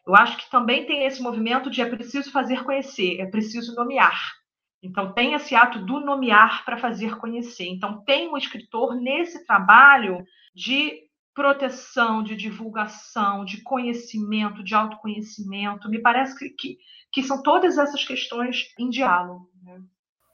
Eu 0.05 0.17
acho 0.17 0.37
que 0.37 0.51
também 0.51 0.85
tem 0.85 1.05
esse 1.05 1.23
movimento 1.23 1.71
de 1.71 1.81
é 1.81 1.87
preciso 1.87 2.33
fazer 2.33 2.65
conhecer, 2.65 3.21
é 3.21 3.27
preciso 3.27 3.73
nomear. 3.77 4.40
Então, 4.83 5.13
tem 5.13 5.35
esse 5.35 5.55
ato 5.55 5.79
do 5.85 6.01
nomear 6.01 6.65
para 6.65 6.79
fazer 6.79 7.17
conhecer. 7.19 7.67
Então, 7.67 8.03
tem 8.05 8.31
um 8.31 8.37
escritor 8.37 8.95
nesse 8.95 9.45
trabalho 9.47 10.25
de 10.55 11.11
proteção, 11.35 12.23
de 12.23 12.35
divulgação, 12.35 13.45
de 13.45 13.63
conhecimento, 13.63 14.65
de 14.65 14.75
autoconhecimento. 14.75 15.89
Me 15.89 16.01
parece 16.01 16.39
que, 16.39 16.51
que, 16.51 16.79
que 17.13 17.23
são 17.23 17.43
todas 17.43 17.79
essas 17.79 18.05
questões 18.05 18.75
em 18.79 18.89
diálogo. 18.89 19.49
Né? 19.63 19.81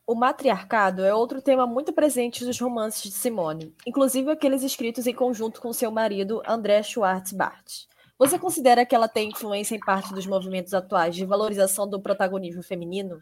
O 0.07 0.15
matriarcado 0.15 1.05
é 1.05 1.13
outro 1.13 1.43
tema 1.43 1.67
muito 1.67 1.93
presente 1.93 2.45
nos 2.45 2.61
romances 2.61 3.03
de 3.03 3.11
Simone, 3.11 3.75
inclusive 3.85 4.31
aqueles 4.31 4.63
escritos 4.63 5.07
em 5.07 5.13
conjunto 5.13 5.61
com 5.61 5.73
seu 5.73 5.91
marido, 5.91 6.41
André 6.47 6.83
Schwartz 6.83 7.33
Bart. 7.33 7.87
Você 8.19 8.39
considera 8.39 8.87
que 8.87 8.95
ela 8.95 9.09
tem 9.09 9.31
influência 9.31 9.75
em 9.75 9.81
parte 9.81 10.15
dos 10.15 10.27
movimentos 10.27 10.73
atuais 10.73 11.15
de 11.15 11.25
valorização 11.25 11.89
do 11.89 12.01
protagonismo 12.01 12.63
feminino? 12.63 13.21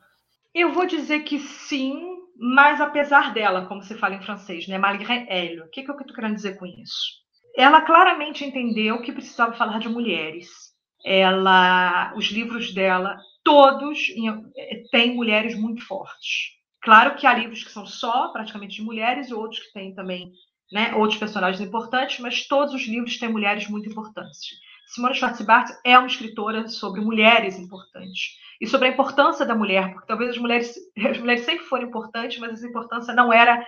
Eu 0.55 0.73
vou 0.73 0.87
dizer 0.87 1.25
que 1.25 1.41
sim, 1.41 2.01
mas 2.39 2.81
apesar 2.81 3.35
dela, 3.35 3.67
como 3.67 3.83
se 3.83 3.97
fala 3.97 4.15
em 4.15 4.23
francês, 4.23 4.69
né? 4.69 4.79
Malgré 4.79 5.27
elle. 5.29 5.63
O 5.63 5.69
que, 5.69 5.83
que 5.83 5.91
eu 5.91 5.99
estou 5.99 6.15
querendo 6.15 6.37
dizer 6.37 6.57
com 6.57 6.65
isso? 6.65 7.23
Ela 7.57 7.81
claramente 7.81 8.45
entendeu 8.45 9.03
que 9.03 9.13
precisava 9.13 9.55
falar 9.55 9.81
de 9.81 9.89
mulheres. 9.89 10.49
Ela, 11.05 12.15
os 12.17 12.27
livros 12.27 12.73
dela, 12.73 13.19
todos 13.43 13.99
têm 14.91 15.15
mulheres 15.15 15.59
muito 15.59 15.85
fortes. 15.85 16.55
Claro 16.81 17.17
que 17.17 17.27
há 17.27 17.35
livros 17.35 17.65
que 17.65 17.71
são 17.71 17.85
só 17.85 18.29
praticamente 18.29 18.77
de 18.77 18.83
mulheres, 18.83 19.31
e 19.31 19.35
outros 19.35 19.61
que 19.61 19.73
têm 19.73 19.95
também 19.95 20.31
né, 20.73 20.95
outros 20.95 21.19
personagens 21.19 21.61
importantes, 21.67 22.21
mas 22.21 22.47
todos 22.47 22.75
os 22.75 22.87
livros 22.87 23.19
têm 23.19 23.29
mulheres 23.29 23.69
muito 23.69 23.89
importantes. 23.89 24.51
Simone 24.87 25.15
Schwartzbart 25.15 25.71
é 25.85 25.99
uma 25.99 26.07
escritora 26.07 26.69
sobre 26.69 27.01
mulheres 27.01 27.59
importantes 27.59 28.39
e 28.61 28.67
sobre 28.67 28.89
a 28.89 28.91
importância 28.93 29.45
da 29.45 29.55
mulher, 29.55 29.93
porque 29.93 30.07
talvez 30.07 30.31
as 30.31 30.39
mulheres, 30.39 30.75
as 31.11 31.19
mulheres 31.19 31.45
sempre 31.45 31.65
foram 31.65 31.89
importantes, 31.89 32.39
mas 32.39 32.53
essa 32.53 32.67
importância 32.67 33.15
não 33.15 33.33
era 33.33 33.65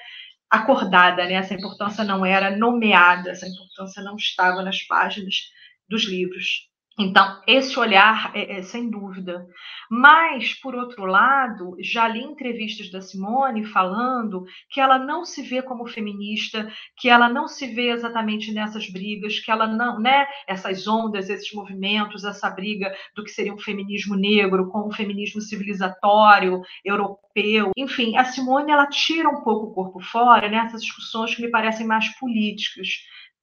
acordada, 0.51 1.25
né? 1.25 1.35
essa 1.35 1.55
importância 1.55 2.05
não 2.05 2.25
era 2.25 2.57
nomeada, 2.57 3.31
essa 3.31 3.47
importância 3.47 4.03
não 4.03 4.17
estava 4.17 4.63
nas 4.63 4.83
páginas 4.83 5.51
dos 5.89 6.05
livros. 6.05 6.69
Então, 6.99 7.43
esse 7.47 7.79
olhar 7.79 8.33
é, 8.35 8.59
é, 8.59 8.63
sem 8.63 8.89
dúvida. 8.89 9.47
Mas, 9.91 10.55
por 10.55 10.75
outro 10.75 11.05
lado, 11.05 11.77
já 11.79 12.09
li 12.09 12.23
entrevistas 12.23 12.91
da 12.91 13.03
Simone 13.03 13.67
falando 13.67 14.45
que 14.71 14.81
ela 14.81 14.99
não 14.99 15.23
se 15.23 15.43
vê 15.43 15.61
como 15.61 15.87
feminista, 15.87 16.73
que 16.97 17.11
ela 17.11 17.29
não 17.29 17.47
se 17.49 17.67
vê 17.67 17.91
exatamente 17.91 18.51
nessas 18.51 18.89
brigas, 18.91 19.39
que 19.39 19.51
ela 19.51 19.67
não, 19.67 20.01
né, 20.01 20.27
essas 20.47 20.89
ondas, 20.89 21.29
esses 21.29 21.53
movimentos, 21.53 22.25
essa 22.25 22.49
briga 22.49 22.95
do 23.15 23.23
que 23.23 23.31
seria 23.31 23.53
um 23.53 23.59
feminismo 23.59 24.17
negro 24.17 24.71
com 24.71 24.89
um 24.89 24.93
feminismo 24.93 25.43
civilizatório, 25.43 26.63
europeu. 26.83 27.73
Enfim, 27.77 28.17
a 28.17 28.25
Simone 28.25 28.73
ela 28.73 28.87
tira 28.87 29.29
um 29.29 29.43
pouco 29.43 29.67
o 29.67 29.75
corpo 29.75 30.01
fora 30.01 30.49
nessas 30.49 30.81
discussões 30.81 31.35
que 31.35 31.43
me 31.43 31.51
parecem 31.51 31.87
mais 31.87 32.09
políticas 32.19 32.89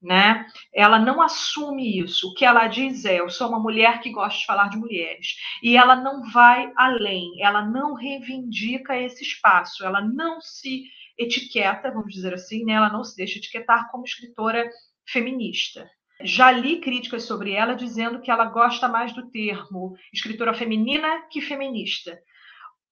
né? 0.03 0.45
Ela 0.73 0.99
não 0.99 1.21
assume 1.21 1.99
isso. 1.99 2.29
O 2.29 2.33
que 2.33 2.43
ela 2.43 2.67
diz 2.67 3.05
é: 3.05 3.19
eu 3.19 3.29
sou 3.29 3.47
uma 3.47 3.59
mulher 3.59 4.01
que 4.01 4.11
gosta 4.11 4.37
de 4.37 4.45
falar 4.45 4.69
de 4.69 4.77
mulheres. 4.77 5.35
E 5.63 5.77
ela 5.77 5.95
não 5.95 6.29
vai 6.29 6.71
além, 6.75 7.41
ela 7.41 7.63
não 7.65 7.93
reivindica 7.93 8.99
esse 8.99 9.23
espaço, 9.23 9.85
ela 9.85 10.01
não 10.01 10.41
se 10.41 10.83
etiqueta, 11.17 11.91
vamos 11.91 12.13
dizer 12.13 12.33
assim, 12.33 12.65
né? 12.65 12.73
ela 12.73 12.91
não 12.91 13.03
se 13.03 13.15
deixa 13.15 13.37
etiquetar 13.37 13.89
como 13.91 14.03
escritora 14.03 14.69
feminista. 15.07 15.89
Já 16.21 16.51
li 16.51 16.79
críticas 16.79 17.23
sobre 17.23 17.51
ela 17.51 17.75
dizendo 17.75 18.21
que 18.21 18.31
ela 18.31 18.45
gosta 18.45 18.87
mais 18.87 19.13
do 19.13 19.29
termo 19.29 19.95
escritora 20.13 20.53
feminina 20.53 21.23
que 21.29 21.41
feminista. 21.41 22.17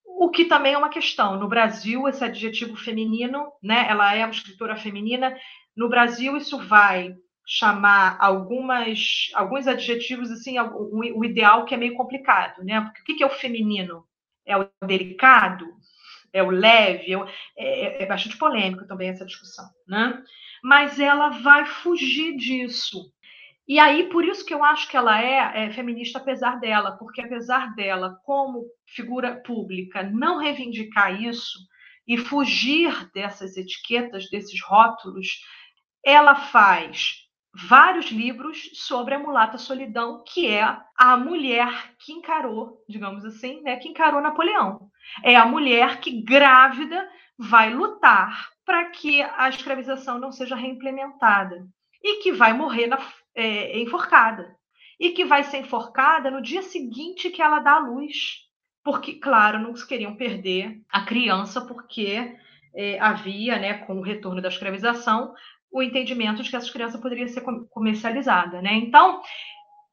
O 0.04 0.28
que 0.30 0.44
também 0.44 0.74
é 0.74 0.78
uma 0.78 0.90
questão. 0.90 1.38
No 1.38 1.48
Brasil, 1.48 2.06
esse 2.06 2.22
adjetivo 2.22 2.76
feminino, 2.76 3.50
né, 3.62 3.86
ela 3.88 4.14
é 4.14 4.24
uma 4.24 4.32
escritora 4.32 4.76
feminina, 4.76 5.34
no 5.76 5.88
Brasil, 5.88 6.36
isso 6.36 6.58
vai 6.66 7.14
chamar 7.46 8.16
algumas, 8.20 9.30
alguns 9.34 9.66
adjetivos, 9.66 10.30
assim, 10.30 10.58
o, 10.58 11.24
ideal 11.24 11.64
que 11.64 11.74
é 11.74 11.76
meio 11.76 11.94
complicado, 11.94 12.62
né? 12.62 12.80
Porque 12.80 13.12
o 13.12 13.16
que 13.16 13.22
é 13.22 13.26
o 13.26 13.30
feminino? 13.30 14.04
É 14.46 14.56
o 14.56 14.68
delicado? 14.86 15.66
é 16.32 16.42
o 16.42 16.50
leve, 16.50 17.14
é, 17.14 17.18
é, 17.56 18.02
é 18.02 18.06
bastante 18.06 18.38
polêmico 18.38 18.86
também 18.86 19.10
essa 19.10 19.26
discussão, 19.26 19.66
né? 19.86 20.22
Mas 20.62 20.98
ela 20.98 21.28
vai 21.28 21.66
fugir 21.66 22.36
disso. 22.36 23.12
E 23.68 23.78
aí, 23.78 24.08
por 24.08 24.24
isso 24.24 24.44
que 24.44 24.54
eu 24.54 24.64
acho 24.64 24.88
que 24.88 24.96
ela 24.96 25.20
é, 25.20 25.64
é, 25.64 25.70
feminista, 25.70 26.18
apesar 26.18 26.58
dela, 26.58 26.92
porque 26.92 27.20
apesar 27.20 27.74
dela, 27.74 28.18
como 28.24 28.64
figura 28.86 29.40
pública, 29.42 30.02
não 30.02 30.38
reivindicar 30.38 31.22
isso 31.22 31.58
e 32.06 32.16
fugir 32.16 33.10
dessas 33.12 33.56
etiquetas, 33.56 34.28
desses 34.30 34.60
rótulos, 34.62 35.28
ela 36.04 36.34
faz 36.34 37.22
vários 37.54 38.10
livros 38.10 38.70
sobre 38.74 39.14
a 39.14 39.18
mulata 39.18 39.58
solidão, 39.58 40.24
que 40.26 40.48
é 40.48 40.64
a 40.96 41.16
mulher 41.16 41.94
que 41.98 42.12
encarou, 42.12 42.82
digamos 42.88 43.24
assim, 43.24 43.60
né, 43.62 43.76
que 43.76 43.88
encarou 43.88 44.22
Napoleão. 44.22 44.88
É 45.22 45.36
a 45.36 45.44
mulher 45.44 46.00
que 46.00 46.22
grávida 46.22 47.08
vai 47.38 47.72
lutar 47.72 48.50
para 48.64 48.86
que 48.86 49.20
a 49.20 49.48
escravização 49.48 50.18
não 50.18 50.32
seja 50.32 50.54
reimplementada 50.54 51.66
e 52.02 52.22
que 52.22 52.32
vai 52.32 52.52
morrer 52.52 52.86
na, 52.86 52.98
é, 53.34 53.78
enforcada 53.78 54.56
e 54.98 55.10
que 55.10 55.24
vai 55.24 55.42
ser 55.44 55.58
enforcada 55.58 56.30
no 56.30 56.40
dia 56.40 56.62
seguinte 56.62 57.30
que 57.30 57.42
ela 57.42 57.58
dá 57.58 57.72
à 57.72 57.78
luz, 57.78 58.48
porque 58.84 59.14
claro 59.14 59.58
não 59.58 59.74
queriam 59.74 60.14
perder 60.14 60.80
a 60.88 61.02
criança 61.04 61.60
porque 61.60 62.36
é, 62.74 62.98
havia, 63.00 63.58
né, 63.58 63.74
com 63.74 63.98
o 63.98 64.02
retorno 64.02 64.40
da 64.40 64.48
escravização, 64.48 65.34
o 65.72 65.82
entendimento 65.82 66.42
de 66.42 66.50
que 66.50 66.56
essa 66.56 66.70
criança 66.70 66.98
poderia 66.98 67.26
ser 67.26 67.42
comercializada, 67.70 68.60
né? 68.60 68.74
Então, 68.74 69.22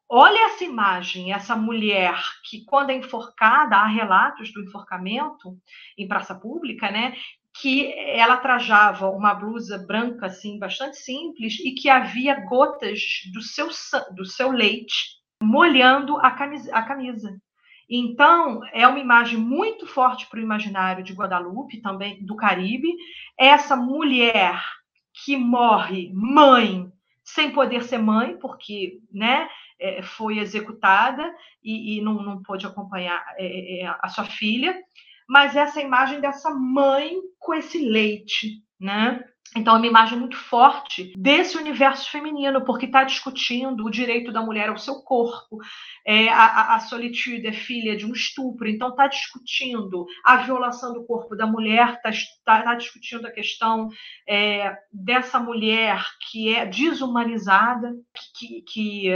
olha 0.10 0.48
essa 0.48 0.66
imagem, 0.66 1.32
essa 1.32 1.56
mulher 1.56 2.22
que, 2.50 2.66
quando 2.66 2.90
é 2.90 2.96
enforcada, 2.96 3.78
há 3.78 3.88
relatos 3.88 4.52
do 4.52 4.62
enforcamento 4.62 5.58
em 5.98 6.08
praça 6.08 6.36
pública, 6.36 6.92
né? 6.92 7.16
Que 7.62 7.94
ela 7.94 8.38
trajava 8.38 9.10
uma 9.10 9.34
blusa 9.34 9.78
branca, 9.78 10.26
assim, 10.26 10.60
bastante 10.60 10.98
simples, 10.98 11.58
e 11.60 11.72
que 11.72 11.90
havia 11.90 12.36
gotas 12.46 13.00
do 13.34 13.42
seu, 13.42 13.70
do 14.14 14.26
seu 14.26 14.52
leite 14.52 15.18
molhando 15.42 16.18
a 16.18 16.32
camisa. 16.32 16.76
A 16.76 16.84
camisa. 16.84 17.40
Então, 17.90 18.62
é 18.72 18.88
uma 18.88 19.00
imagem 19.00 19.40
muito 19.40 19.88
forte 19.88 20.28
para 20.28 20.40
o 20.40 20.44
imaginário 20.44 21.04
de 21.04 21.14
Guadalupe, 21.14 21.82
também 21.82 22.24
do 22.24 22.36
Caribe. 22.36 22.94
Essa 23.36 23.76
mulher 23.76 24.62
que 25.24 25.36
morre 25.38 26.12
mãe 26.14 26.92
sem 27.24 27.52
poder 27.52 27.84
ser 27.84 28.00
mãe, 28.00 28.38
porque 28.38 29.00
né, 29.12 29.48
é, 29.80 30.02
foi 30.02 30.40
executada 30.40 31.32
e, 31.64 31.98
e 31.98 32.02
não, 32.02 32.24
não 32.24 32.42
pôde 32.42 32.66
acompanhar 32.66 33.24
é, 33.38 33.84
é, 33.84 33.96
a 34.02 34.10
sua 34.10 34.26
filha, 34.26 34.76
mas 35.28 35.56
essa 35.56 35.80
imagem 35.80 36.20
dessa 36.20 36.50
mãe 36.50 37.18
com 37.38 37.54
esse 37.54 37.78
leite, 37.78 38.64
né? 38.80 39.24
Então, 39.56 39.76
é 39.76 39.78
uma 39.80 39.88
imagem 39.88 40.20
muito 40.20 40.38
forte 40.38 41.12
desse 41.18 41.58
universo 41.58 42.12
feminino, 42.12 42.64
porque 42.64 42.86
está 42.86 43.04
discutindo 43.04 43.84
o 43.84 43.90
direito 43.90 44.32
da 44.32 44.44
mulher 44.44 44.70
ao 44.70 44.78
seu 44.78 45.02
corpo, 45.02 45.58
é, 46.06 46.30
a, 46.30 46.76
a 46.76 46.80
solitude 46.82 47.48
é 47.48 47.52
filha 47.52 47.98
de 47.98 48.06
um 48.06 48.14
estupro, 48.14 48.70
então 48.70 48.90
está 48.90 49.08
discutindo 49.08 50.06
a 50.24 50.38
violação 50.38 50.94
do 50.94 51.04
corpo 51.04 51.36
da 51.36 51.48
mulher, 51.48 51.96
está 51.96 52.12
tá, 52.46 52.62
tá 52.62 52.76
discutindo 52.76 53.26
a 53.26 53.32
questão 53.32 53.90
é, 54.28 54.78
dessa 54.94 55.40
mulher 55.40 56.06
que 56.30 56.54
é 56.54 56.68
desumanizada, 56.68 57.92
que, 58.38 58.62
que 58.62 59.10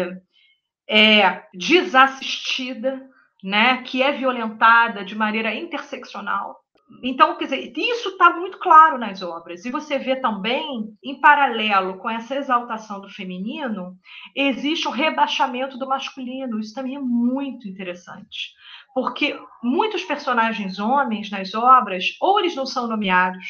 é 0.87 1.43
desassistida, 1.53 3.07
né, 3.43 3.83
que 3.83 4.01
é 4.01 4.11
violentada 4.11 5.05
de 5.05 5.15
maneira 5.15 5.53
interseccional. 5.53 6.62
Então, 7.01 7.37
quer 7.37 7.45
dizer, 7.45 7.73
isso 7.75 8.09
está 8.09 8.29
muito 8.29 8.59
claro 8.59 8.97
nas 8.97 9.21
obras. 9.21 9.65
E 9.65 9.71
você 9.71 9.97
vê 9.97 10.15
também, 10.15 10.95
em 11.03 11.19
paralelo 11.19 11.97
com 11.97 12.09
essa 12.09 12.35
exaltação 12.35 13.01
do 13.01 13.09
feminino, 13.09 13.97
existe 14.35 14.87
um 14.87 14.91
rebaixamento 14.91 15.77
do 15.77 15.87
masculino. 15.87 16.59
Isso 16.59 16.73
também 16.73 16.95
é 16.95 16.99
muito 16.99 17.67
interessante. 17.67 18.53
Porque 18.93 19.39
muitos 19.61 20.03
personagens 20.03 20.79
homens 20.79 21.29
nas 21.29 21.53
obras, 21.53 22.15
ou 22.21 22.39
eles 22.39 22.55
não 22.55 22.65
são 22.65 22.87
nomeados, 22.87 23.45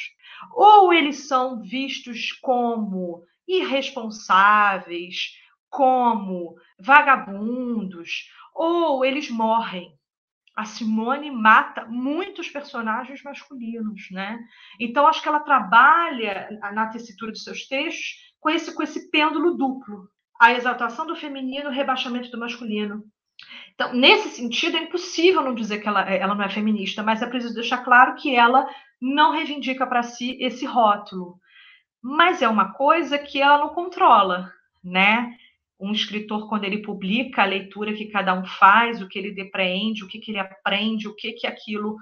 ou 0.52 0.94
eles 0.94 1.28
são 1.28 1.61
vistos 1.61 2.32
como 2.41 3.24
irresponsáveis, 3.48 5.34
como 5.70 6.56
vagabundos, 6.80 8.30
ou 8.53 9.03
eles 9.03 9.30
morrem 9.30 9.91
a 10.55 10.65
Simone 10.65 11.31
mata 11.31 11.85
muitos 11.85 12.49
personagens 12.49 13.23
masculinos, 13.23 14.09
né? 14.11 14.39
Então 14.80 15.07
acho 15.07 15.21
que 15.21 15.27
ela 15.27 15.39
trabalha 15.39 16.49
na 16.73 16.88
tessitura 16.88 17.31
dos 17.31 17.43
seus 17.43 17.67
textos 17.67 18.34
com 18.39 18.49
esse 18.49 18.73
com 18.73 18.84
esse 18.84 19.09
pêndulo 19.09 19.55
duplo, 19.55 20.07
a 20.39 20.53
exaltação 20.53 21.07
do 21.07 21.15
feminino, 21.15 21.69
o 21.69 21.73
rebaixamento 21.73 22.30
do 22.30 22.39
masculino. 22.39 23.03
Então, 23.73 23.93
nesse 23.93 24.30
sentido, 24.30 24.77
é 24.77 24.84
impossível 24.84 25.41
não 25.41 25.55
dizer 25.55 25.80
que 25.80 25.88
ela, 25.88 26.01
ela 26.01 26.35
não 26.35 26.43
é 26.43 26.49
feminista, 26.49 27.01
mas 27.01 27.21
é 27.21 27.27
preciso 27.27 27.55
deixar 27.55 27.80
claro 27.80 28.15
que 28.15 28.35
ela 28.35 28.67
não 29.01 29.31
reivindica 29.31 29.88
para 29.88 30.03
si 30.03 30.38
esse 30.39 30.65
rótulo. 30.65 31.39
Mas 32.01 32.41
é 32.41 32.47
uma 32.47 32.73
coisa 32.73 33.17
que 33.17 33.41
ela 33.41 33.57
não 33.57 33.69
controla, 33.69 34.51
né? 34.84 35.35
Um 35.79 35.91
escritor, 35.91 36.47
quando 36.47 36.63
ele 36.63 36.81
publica 36.81 37.41
a 37.41 37.45
leitura 37.45 37.93
que 37.93 38.05
cada 38.05 38.33
um 38.33 38.45
faz, 38.45 39.01
o 39.01 39.07
que 39.07 39.19
ele 39.19 39.31
depreende, 39.31 40.03
o 40.03 40.07
que, 40.07 40.19
que 40.19 40.31
ele 40.31 40.39
aprende, 40.39 41.07
o 41.07 41.15
que, 41.15 41.33
que 41.33 41.47
aquilo 41.47 41.97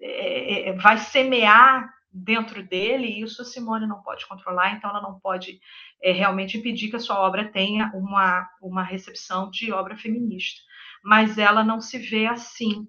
é, 0.00 0.70
é, 0.70 0.72
vai 0.72 0.98
semear 0.98 1.88
dentro 2.12 2.62
dele, 2.62 3.06
e 3.06 3.22
isso 3.22 3.40
a 3.40 3.44
Simone 3.44 3.86
não 3.86 4.02
pode 4.02 4.26
controlar, 4.26 4.74
então 4.74 4.90
ela 4.90 5.00
não 5.00 5.18
pode 5.18 5.58
é, 6.02 6.12
realmente 6.12 6.58
impedir 6.58 6.90
que 6.90 6.96
a 6.96 7.00
sua 7.00 7.20
obra 7.20 7.50
tenha 7.50 7.90
uma, 7.94 8.46
uma 8.60 8.82
recepção 8.82 9.48
de 9.50 9.72
obra 9.72 9.96
feminista. 9.96 10.60
Mas 11.02 11.38
ela 11.38 11.64
não 11.64 11.80
se 11.80 11.98
vê 11.98 12.26
assim. 12.26 12.86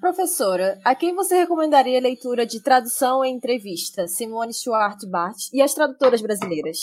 Professora, 0.00 0.78
a 0.84 0.94
quem 0.94 1.14
você 1.14 1.36
recomendaria 1.36 1.98
a 1.98 2.02
leitura 2.02 2.44
de 2.44 2.62
tradução 2.62 3.24
e 3.24 3.30
entrevista? 3.30 4.06
Simone 4.06 4.52
Stuart 4.52 4.98
Bart 5.08 5.36
e 5.52 5.62
as 5.62 5.72
tradutoras 5.74 6.20
brasileiras? 6.20 6.78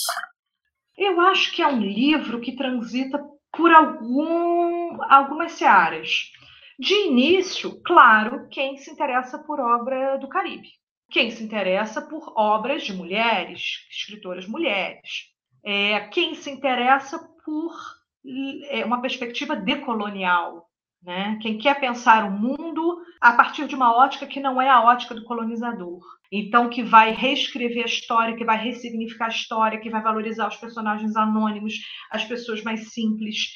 Eu 1.03 1.19
acho 1.19 1.51
que 1.51 1.61
é 1.61 1.67
um 1.67 1.81
livro 1.81 2.39
que 2.39 2.55
transita 2.55 3.21
por 3.51 3.71
algum, 3.71 5.01
algumas 5.03 5.51
searas. 5.51 6.31
De 6.79 6.93
início, 7.07 7.81
claro, 7.83 8.47
quem 8.49 8.77
se 8.77 8.89
interessa 8.89 9.37
por 9.37 9.59
obra 9.59 10.17
do 10.17 10.29
Caribe, 10.29 10.69
quem 11.11 11.29
se 11.29 11.43
interessa 11.43 12.01
por 12.01 12.31
obras 12.37 12.83
de 12.83 12.93
mulheres, 12.93 13.85
escritoras 13.91 14.47
mulheres, 14.47 15.29
é, 15.63 15.99
quem 16.07 16.35
se 16.35 16.49
interessa 16.49 17.19
por 17.45 17.75
é, 18.69 18.85
uma 18.85 19.01
perspectiva 19.01 19.57
decolonial, 19.57 20.69
né? 21.03 21.37
Quem 21.41 21.57
quer 21.57 21.79
pensar 21.79 22.25
o 22.25 22.31
mundo 22.31 23.01
a 23.19 23.33
partir 23.33 23.67
de 23.67 23.75
uma 23.75 23.95
ótica 23.95 24.25
que 24.25 24.39
não 24.39 24.61
é 24.61 24.69
a 24.69 24.81
ótica 24.81 25.13
do 25.13 25.23
colonizador. 25.23 26.01
Então, 26.31 26.69
que 26.69 26.81
vai 26.81 27.11
reescrever 27.11 27.83
a 27.83 27.87
história, 27.87 28.35
que 28.35 28.45
vai 28.45 28.57
ressignificar 28.57 29.25
a 29.25 29.29
história, 29.29 29.79
que 29.79 29.89
vai 29.89 30.01
valorizar 30.01 30.47
os 30.47 30.57
personagens 30.57 31.15
anônimos, 31.15 31.75
as 32.09 32.25
pessoas 32.25 32.63
mais 32.63 32.91
simples. 32.91 33.53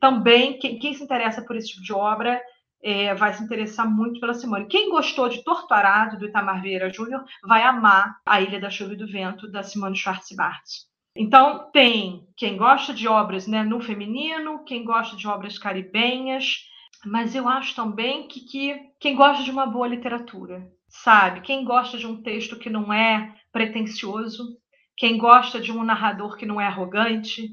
Também, 0.00 0.58
quem, 0.58 0.78
quem 0.78 0.94
se 0.94 1.02
interessa 1.02 1.42
por 1.42 1.56
esse 1.56 1.68
tipo 1.68 1.82
de 1.82 1.92
obra 1.92 2.40
é, 2.82 3.14
vai 3.14 3.32
se 3.32 3.42
interessar 3.42 3.88
muito 3.88 4.20
pela 4.20 4.34
Simone. 4.34 4.66
Quem 4.66 4.90
gostou 4.90 5.28
de 5.28 5.42
Torturado, 5.42 6.18
do 6.18 6.26
Itamar 6.26 6.62
Vieira 6.62 6.92
Júnior, 6.92 7.24
vai 7.42 7.62
amar 7.62 8.16
A 8.26 8.40
Ilha 8.40 8.60
da 8.60 8.70
Chuva 8.70 8.94
e 8.94 8.96
do 8.96 9.10
Vento, 9.10 9.50
da 9.50 9.62
Simone 9.62 9.96
Schwartz-Bart. 9.96 10.87
Então, 11.20 11.68
tem 11.72 12.28
quem 12.36 12.56
gosta 12.56 12.94
de 12.94 13.08
obras 13.08 13.48
né, 13.48 13.64
no 13.64 13.80
feminino, 13.80 14.62
quem 14.64 14.84
gosta 14.84 15.16
de 15.16 15.26
obras 15.26 15.58
caribenhas, 15.58 16.58
mas 17.04 17.34
eu 17.34 17.48
acho 17.48 17.74
também 17.74 18.28
que, 18.28 18.38
que 18.42 18.80
quem 19.00 19.16
gosta 19.16 19.42
de 19.42 19.50
uma 19.50 19.66
boa 19.66 19.88
literatura, 19.88 20.70
sabe? 20.88 21.40
Quem 21.40 21.64
gosta 21.64 21.98
de 21.98 22.06
um 22.06 22.22
texto 22.22 22.56
que 22.56 22.70
não 22.70 22.92
é 22.92 23.34
pretensioso, 23.50 24.56
quem 24.96 25.18
gosta 25.18 25.60
de 25.60 25.72
um 25.72 25.82
narrador 25.82 26.36
que 26.36 26.46
não 26.46 26.60
é 26.60 26.66
arrogante, 26.68 27.50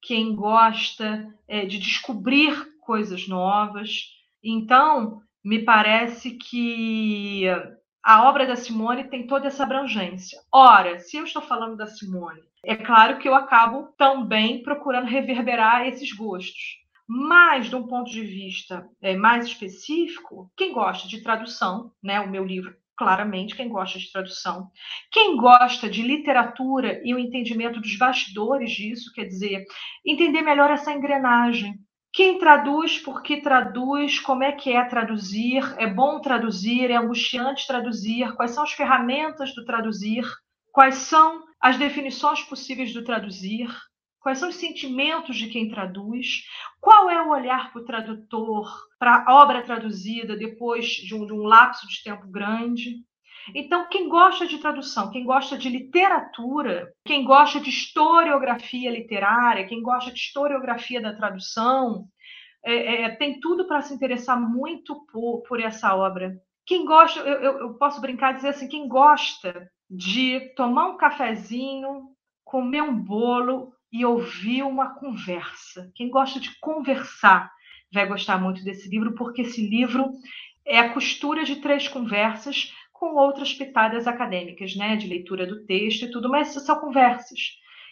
quem 0.00 0.32
gosta 0.32 1.26
é, 1.48 1.66
de 1.66 1.76
descobrir 1.76 2.54
coisas 2.80 3.26
novas. 3.26 4.12
Então, 4.40 5.20
me 5.44 5.64
parece 5.64 6.38
que 6.38 7.46
a 8.00 8.28
obra 8.28 8.46
da 8.46 8.54
Simone 8.54 9.10
tem 9.10 9.26
toda 9.26 9.48
essa 9.48 9.64
abrangência. 9.64 10.38
Ora, 10.52 11.00
se 11.00 11.16
eu 11.16 11.24
estou 11.24 11.42
falando 11.42 11.76
da 11.76 11.88
Simone, 11.88 12.47
é 12.64 12.76
claro 12.76 13.18
que 13.18 13.28
eu 13.28 13.34
acabo 13.34 13.88
também 13.96 14.62
procurando 14.62 15.06
reverberar 15.06 15.86
esses 15.86 16.12
gostos. 16.12 16.78
Mas, 17.08 17.68
de 17.68 17.76
um 17.76 17.86
ponto 17.86 18.10
de 18.10 18.22
vista 18.22 18.86
é, 19.00 19.16
mais 19.16 19.46
específico, 19.46 20.52
quem 20.56 20.72
gosta 20.72 21.08
de 21.08 21.22
tradução, 21.22 21.92
né, 22.02 22.20
o 22.20 22.28
meu 22.30 22.44
livro, 22.44 22.74
claramente, 22.96 23.54
quem 23.56 23.68
gosta 23.68 23.98
de 23.98 24.10
tradução, 24.12 24.70
quem 25.10 25.36
gosta 25.36 25.88
de 25.88 26.02
literatura 26.02 27.00
e 27.04 27.14
o 27.14 27.18
entendimento 27.18 27.80
dos 27.80 27.96
bastidores 27.96 28.72
disso, 28.72 29.12
quer 29.14 29.24
dizer, 29.24 29.64
entender 30.04 30.42
melhor 30.42 30.70
essa 30.70 30.92
engrenagem, 30.92 31.74
Quem 32.12 32.38
traduz, 32.38 32.98
por 32.98 33.22
que 33.22 33.40
traduz, 33.40 34.18
como 34.18 34.42
é 34.42 34.52
que 34.52 34.72
é 34.72 34.84
traduzir, 34.84 35.62
é 35.78 35.86
bom 35.86 36.20
traduzir, 36.20 36.90
é 36.90 36.96
angustiante 36.96 37.66
traduzir, 37.66 38.34
quais 38.34 38.52
são 38.52 38.64
as 38.64 38.72
ferramentas 38.72 39.54
do 39.54 39.64
traduzir, 39.64 40.24
quais 40.72 40.96
são 40.96 41.42
as 41.60 41.76
definições 41.76 42.42
possíveis 42.42 42.92
do 42.92 43.04
traduzir, 43.04 43.68
quais 44.20 44.38
são 44.38 44.48
os 44.48 44.56
sentimentos 44.56 45.36
de 45.36 45.48
quem 45.48 45.68
traduz, 45.68 46.44
qual 46.80 47.08
é 47.10 47.22
o 47.22 47.30
olhar 47.30 47.72
para 47.72 47.80
o 47.80 47.84
tradutor, 47.84 48.70
para 48.98 49.24
a 49.26 49.42
obra 49.42 49.62
traduzida 49.62 50.36
depois 50.36 50.86
de 50.86 51.14
um, 51.14 51.26
de 51.26 51.32
um 51.32 51.42
lapso 51.42 51.88
de 51.88 52.02
tempo 52.02 52.28
grande. 52.28 52.96
Então, 53.54 53.88
quem 53.88 54.08
gosta 54.08 54.46
de 54.46 54.58
tradução, 54.58 55.10
quem 55.10 55.24
gosta 55.24 55.56
de 55.56 55.68
literatura, 55.70 56.92
quem 57.04 57.24
gosta 57.24 57.58
de 57.60 57.70
historiografia 57.70 58.90
literária, 58.90 59.66
quem 59.66 59.80
gosta 59.82 60.12
de 60.12 60.18
historiografia 60.18 61.00
da 61.00 61.14
tradução, 61.14 62.06
é, 62.62 63.04
é, 63.04 63.16
tem 63.16 63.40
tudo 63.40 63.66
para 63.66 63.80
se 63.80 63.94
interessar 63.94 64.38
muito 64.38 65.06
por, 65.06 65.42
por 65.42 65.60
essa 65.60 65.94
obra. 65.96 66.36
Quem 66.66 66.84
gosta, 66.84 67.20
eu, 67.20 67.40
eu, 67.40 67.58
eu 67.60 67.74
posso 67.74 68.00
brincar 68.00 68.32
e 68.32 68.36
dizer 68.36 68.48
assim, 68.48 68.68
quem 68.68 68.86
gosta 68.86 69.70
de 69.90 70.40
tomar 70.54 70.88
um 70.88 70.96
cafezinho, 70.96 72.08
comer 72.44 72.82
um 72.82 72.94
bolo 72.94 73.72
e 73.92 74.04
ouvir 74.04 74.62
uma 74.62 74.94
conversa. 74.94 75.90
Quem 75.94 76.10
gosta 76.10 76.38
de 76.38 76.58
conversar 76.60 77.50
vai 77.92 78.06
gostar 78.06 78.38
muito 78.38 78.62
desse 78.62 78.88
livro, 78.88 79.14
porque 79.14 79.42
esse 79.42 79.66
livro 79.66 80.10
é 80.64 80.78
a 80.78 80.92
costura 80.92 81.44
de 81.44 81.56
três 81.56 81.88
conversas 81.88 82.74
com 82.92 83.14
outras 83.14 83.54
pitadas 83.54 84.06
acadêmicas, 84.06 84.76
né, 84.76 84.96
de 84.96 85.06
leitura 85.06 85.46
do 85.46 85.64
texto 85.64 86.04
e 86.04 86.10
tudo, 86.10 86.28
mas 86.28 86.48
são 86.48 86.80
conversas. 86.80 87.38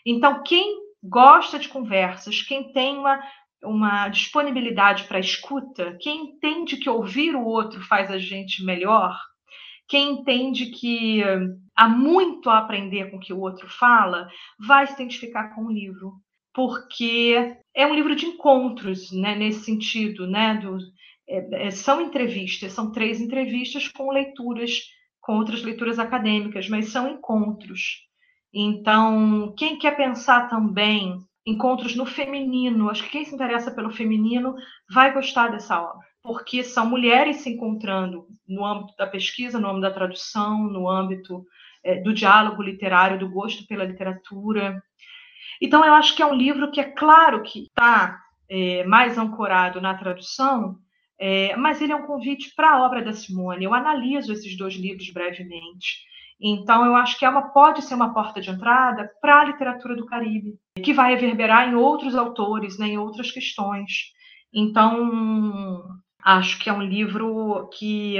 Então, 0.04 0.42
quem 0.42 0.78
gosta 1.02 1.58
de 1.58 1.68
conversas, 1.68 2.42
quem 2.42 2.72
tem 2.72 2.98
uma, 2.98 3.22
uma 3.62 4.08
disponibilidade 4.08 5.04
para 5.04 5.20
escuta, 5.20 5.96
quem 6.00 6.32
entende 6.32 6.76
que 6.76 6.90
ouvir 6.90 7.34
o 7.34 7.44
outro 7.44 7.80
faz 7.82 8.10
a 8.10 8.18
gente 8.18 8.64
melhor, 8.64 9.16
quem 9.88 10.10
entende 10.10 10.66
que 10.66 11.22
há 11.76 11.88
muito 11.88 12.48
a 12.48 12.58
aprender 12.58 13.10
com 13.10 13.18
o 13.18 13.20
que 13.20 13.32
o 13.32 13.40
outro 13.40 13.68
fala, 13.68 14.28
vai 14.58 14.86
se 14.86 14.94
identificar 14.94 15.54
com 15.54 15.66
o 15.66 15.70
livro, 15.70 16.14
porque 16.54 17.56
é 17.74 17.86
um 17.86 17.94
livro 17.94 18.16
de 18.16 18.26
encontros, 18.26 19.12
né, 19.12 19.34
nesse 19.34 19.64
sentido, 19.64 20.26
né, 20.26 20.54
do, 20.54 20.78
é, 21.28 21.66
é, 21.66 21.70
são 21.70 22.00
entrevistas, 22.00 22.72
são 22.72 22.90
três 22.90 23.20
entrevistas 23.20 23.88
com 23.88 24.10
leituras, 24.10 24.80
com 25.20 25.36
outras 25.36 25.62
leituras 25.62 25.98
acadêmicas, 25.98 26.68
mas 26.68 26.88
são 26.88 27.10
encontros. 27.10 28.06
Então, 28.54 29.54
quem 29.58 29.78
quer 29.78 29.96
pensar 29.96 30.48
também 30.48 31.18
encontros 31.44 31.94
no 31.94 32.06
feminino, 32.06 32.88
acho 32.88 33.04
que 33.04 33.10
quem 33.10 33.24
se 33.24 33.34
interessa 33.34 33.70
pelo 33.70 33.90
feminino 33.90 34.54
vai 34.90 35.12
gostar 35.12 35.48
dessa 35.48 35.80
obra 35.80 36.06
porque 36.26 36.64
são 36.64 36.90
mulheres 36.90 37.36
se 37.36 37.50
encontrando 37.50 38.26
no 38.48 38.66
âmbito 38.66 38.96
da 38.98 39.06
pesquisa, 39.06 39.60
no 39.60 39.68
âmbito 39.68 39.82
da 39.82 39.92
tradução, 39.92 40.64
no 40.64 40.90
âmbito 40.90 41.46
é, 41.86 42.00
do 42.00 42.12
diálogo 42.12 42.62
literário, 42.62 43.18
do 43.18 43.28
gosto 43.28 43.66
pela 43.66 43.84
literatura. 43.84 44.82
Então, 45.60 45.84
eu 45.84 45.94
acho 45.94 46.14
que 46.14 46.22
é 46.22 46.26
um 46.26 46.34
livro 46.34 46.70
que 46.70 46.80
é 46.80 46.84
claro 46.84 47.42
que 47.42 47.64
está 47.64 48.20
é, 48.48 48.84
mais 48.84 49.16
ancorado 49.16 49.80
na 49.80 49.94
tradução, 49.94 50.76
é, 51.18 51.56
mas 51.56 51.80
ele 51.80 51.92
é 51.92 51.96
um 51.96 52.06
convite 52.06 52.54
para 52.54 52.72
a 52.72 52.82
obra 52.84 53.02
da 53.02 53.12
Simone. 53.12 53.64
Eu 53.64 53.72
analiso 53.72 54.32
esses 54.32 54.56
dois 54.56 54.74
livros 54.74 55.10
brevemente. 55.10 56.04
Então, 56.38 56.84
eu 56.84 56.94
acho 56.94 57.18
que 57.18 57.24
é 57.24 57.28
uma, 57.28 57.50
pode 57.50 57.82
ser 57.82 57.94
uma 57.94 58.12
porta 58.12 58.40
de 58.40 58.50
entrada 58.50 59.10
para 59.22 59.40
a 59.40 59.44
literatura 59.44 59.96
do 59.96 60.04
Caribe, 60.04 60.58
que 60.82 60.92
vai 60.92 61.14
reverberar 61.14 61.68
em 61.68 61.74
outros 61.74 62.14
autores, 62.14 62.78
né, 62.78 62.88
em 62.88 62.98
outras 62.98 63.30
questões. 63.30 64.12
Então, 64.52 65.98
Acho 66.26 66.58
que 66.58 66.68
é 66.68 66.72
um 66.72 66.82
livro 66.82 67.70
que, 67.78 68.16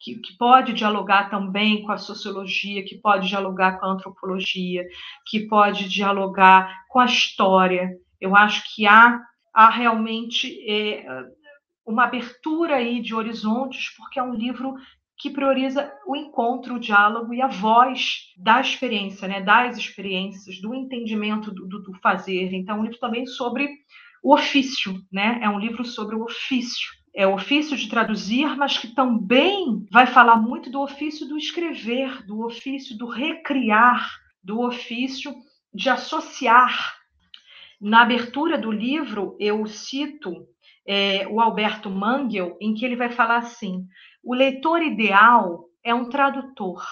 que, 0.00 0.16
que, 0.16 0.36
pode 0.38 0.72
dialogar 0.72 1.28
também 1.28 1.82
com 1.82 1.92
a 1.92 1.98
sociologia, 1.98 2.84
que 2.84 2.96
pode 2.96 3.28
dialogar 3.28 3.78
com 3.78 3.86
a 3.86 3.90
antropologia, 3.90 4.86
que 5.26 5.40
pode 5.40 5.88
dialogar 5.88 6.86
com 6.88 6.98
a 6.98 7.04
história. 7.04 7.90
Eu 8.18 8.34
acho 8.34 8.62
que 8.74 8.86
há, 8.86 9.20
há 9.52 9.68
realmente 9.68 10.58
é, 10.68 11.04
uma 11.86 12.04
abertura 12.04 12.76
aí 12.76 13.00
de 13.00 13.14
horizontes, 13.14 13.94
porque 13.96 14.18
é 14.18 14.22
um 14.22 14.34
livro 14.34 14.74
que 15.18 15.28
prioriza 15.28 15.92
o 16.06 16.16
encontro, 16.16 16.76
o 16.76 16.80
diálogo 16.80 17.34
e 17.34 17.42
a 17.42 17.46
voz 17.46 18.32
da 18.38 18.58
experiência, 18.58 19.28
né, 19.28 19.42
das 19.42 19.76
experiências, 19.76 20.58
do 20.62 20.74
entendimento 20.74 21.52
do, 21.52 21.68
do, 21.68 21.82
do 21.82 21.92
fazer. 22.00 22.54
Então, 22.54 22.76
é 22.76 22.78
um 22.78 22.84
livro 22.84 22.98
também 22.98 23.26
sobre 23.26 23.68
o 24.22 24.34
ofício, 24.34 24.94
né? 25.12 25.38
É 25.42 25.48
um 25.48 25.58
livro 25.58 25.84
sobre 25.84 26.14
o 26.14 26.24
ofício 26.24 26.99
é 27.14 27.26
o 27.26 27.34
ofício 27.34 27.76
de 27.76 27.88
traduzir, 27.88 28.56
mas 28.56 28.78
que 28.78 28.88
também 28.88 29.86
vai 29.90 30.06
falar 30.06 30.36
muito 30.36 30.70
do 30.70 30.80
ofício 30.80 31.26
do 31.28 31.36
escrever, 31.36 32.24
do 32.24 32.44
ofício 32.44 32.96
do 32.96 33.06
recriar, 33.06 34.08
do 34.42 34.60
ofício 34.60 35.34
de 35.74 35.88
associar. 35.88 36.96
Na 37.80 38.02
abertura 38.02 38.58
do 38.58 38.70
livro, 38.70 39.36
eu 39.40 39.66
cito 39.66 40.46
é, 40.86 41.26
o 41.28 41.40
Alberto 41.40 41.90
Mangel, 41.90 42.56
em 42.60 42.74
que 42.74 42.84
ele 42.84 42.96
vai 42.96 43.10
falar 43.10 43.38
assim: 43.38 43.86
o 44.22 44.34
leitor 44.34 44.82
ideal 44.82 45.64
é 45.82 45.94
um 45.94 46.08
tradutor. 46.08 46.84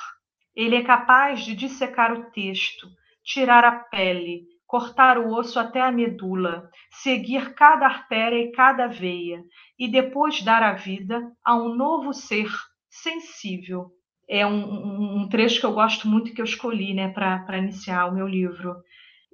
Ele 0.54 0.76
é 0.76 0.82
capaz 0.82 1.44
de 1.44 1.54
dissecar 1.54 2.12
o 2.12 2.30
texto, 2.30 2.88
tirar 3.22 3.64
a 3.64 3.72
pele, 3.72 4.46
cortar 4.68 5.16
o 5.16 5.32
osso 5.32 5.58
até 5.58 5.80
a 5.80 5.90
medula, 5.90 6.70
seguir 6.90 7.54
cada 7.54 7.86
artéria 7.86 8.38
e 8.38 8.52
cada 8.52 8.86
veia, 8.86 9.42
e 9.78 9.88
depois 9.88 10.42
dar 10.42 10.62
a 10.62 10.74
vida 10.74 11.32
a 11.42 11.56
um 11.56 11.74
novo 11.74 12.12
ser 12.12 12.48
sensível. 12.90 13.90
É 14.28 14.46
um, 14.46 15.22
um 15.22 15.28
trecho 15.30 15.58
que 15.58 15.64
eu 15.64 15.72
gosto 15.72 16.06
muito 16.06 16.34
que 16.34 16.40
eu 16.40 16.44
escolhi 16.44 16.92
né, 16.92 17.08
para 17.08 17.56
iniciar 17.56 18.06
o 18.06 18.14
meu 18.14 18.28
livro. 18.28 18.76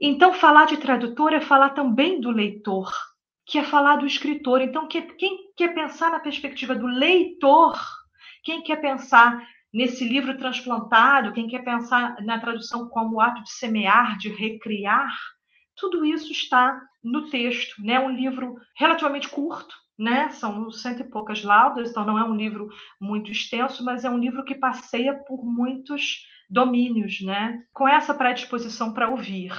Então, 0.00 0.32
falar 0.32 0.66
de 0.66 0.76
tradutor 0.76 1.32
é 1.32 1.40
falar 1.40 1.70
também 1.70 2.20
do 2.20 2.30
leitor, 2.30 2.92
que 3.44 3.58
é 3.58 3.64
falar 3.64 3.96
do 3.96 4.06
escritor. 4.06 4.60
Então, 4.60 4.86
quem 4.86 5.52
quer 5.56 5.74
pensar 5.74 6.12
na 6.12 6.20
perspectiva 6.20 6.76
do 6.76 6.86
leitor, 6.86 7.76
quem 8.44 8.62
quer 8.62 8.76
pensar 8.76 9.44
nesse 9.74 10.06
livro 10.06 10.38
transplantado, 10.38 11.32
quem 11.32 11.48
quer 11.48 11.64
pensar 11.64 12.22
na 12.22 12.38
tradução 12.38 12.88
como 12.88 13.20
ato 13.20 13.42
de 13.42 13.50
semear, 13.50 14.16
de 14.16 14.28
recriar, 14.28 15.12
tudo 15.76 16.04
isso 16.04 16.30
está 16.30 16.80
no 17.02 17.28
texto. 17.28 17.74
É 17.82 17.84
né? 17.84 18.00
um 18.00 18.10
livro 18.10 18.54
relativamente 18.76 19.28
curto, 19.28 19.74
né? 19.98 20.28
São 20.30 20.70
cento 20.70 21.00
e 21.00 21.10
poucas 21.10 21.42
laudas, 21.42 21.90
então 21.90 22.06
não 22.06 22.16
é 22.16 22.22
um 22.22 22.36
livro 22.36 22.68
muito 23.00 23.32
extenso, 23.32 23.84
mas 23.84 24.04
é 24.04 24.10
um 24.10 24.18
livro 24.18 24.44
que 24.44 24.54
passeia 24.54 25.12
por 25.26 25.44
muitos 25.44 26.24
domínios, 26.48 27.20
né? 27.22 27.60
Com 27.72 27.88
essa 27.88 28.14
predisposição 28.14 28.94
para 28.94 29.08
ouvir. 29.08 29.52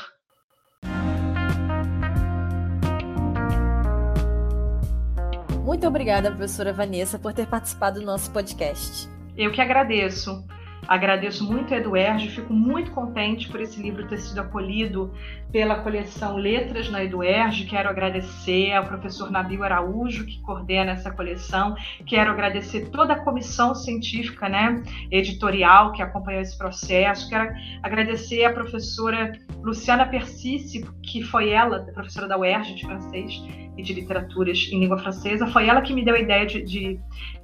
Muito 5.65 5.85
obrigada, 5.85 6.29
professora 6.29 6.71
Vanessa, 6.71 7.19
por 7.19 7.33
ter 7.33 7.47
participado 7.47 7.99
do 7.99 8.05
nosso 8.05 8.31
podcast. 8.31 9.14
Eu 9.37 9.51
que 9.51 9.61
agradeço. 9.61 10.45
Agradeço 10.87 11.43
muito 11.43 11.73
a 11.73 11.77
Eduerge, 11.77 12.29
fico 12.29 12.53
muito 12.53 12.91
contente 12.91 13.49
por 13.49 13.59
esse 13.59 13.81
livro 13.81 14.07
ter 14.07 14.19
sido 14.19 14.39
acolhido 14.39 15.11
pela 15.51 15.79
coleção 15.79 16.37
Letras 16.37 16.89
na 16.89 17.03
Eduerge. 17.03 17.65
Quero 17.65 17.89
agradecer 17.89 18.71
ao 18.73 18.85
professor 18.85 19.31
Nabil 19.31 19.63
Araújo, 19.63 20.25
que 20.25 20.39
coordena 20.41 20.91
essa 20.91 21.09
coleção. 21.09 21.75
Quero 22.05 22.29
agradecer 22.29 22.89
toda 22.91 23.13
a 23.13 23.19
comissão 23.19 23.73
científica, 23.73 24.47
né, 24.47 24.83
editorial, 25.09 25.91
que 25.91 26.03
acompanhou 26.03 26.41
esse 26.41 26.57
processo. 26.57 27.29
Quero 27.29 27.51
agradecer 27.81 28.45
a 28.45 28.53
professora 28.53 29.31
Luciana 29.63 30.05
Persice, 30.05 30.87
que 31.01 31.23
foi 31.23 31.49
ela, 31.49 31.79
professora 31.93 32.27
da 32.27 32.37
UERJ 32.37 32.75
de 32.75 32.85
francês 32.85 33.41
e 33.75 33.81
de 33.81 33.93
literaturas 33.93 34.69
em 34.71 34.79
língua 34.79 34.99
francesa. 34.99 35.47
Foi 35.47 35.67
ela 35.67 35.81
que 35.81 35.93
me 35.93 36.05
deu 36.05 36.15
a 36.15 36.19
ideia 36.19 36.45
de, 36.45 36.61
de 36.63 36.99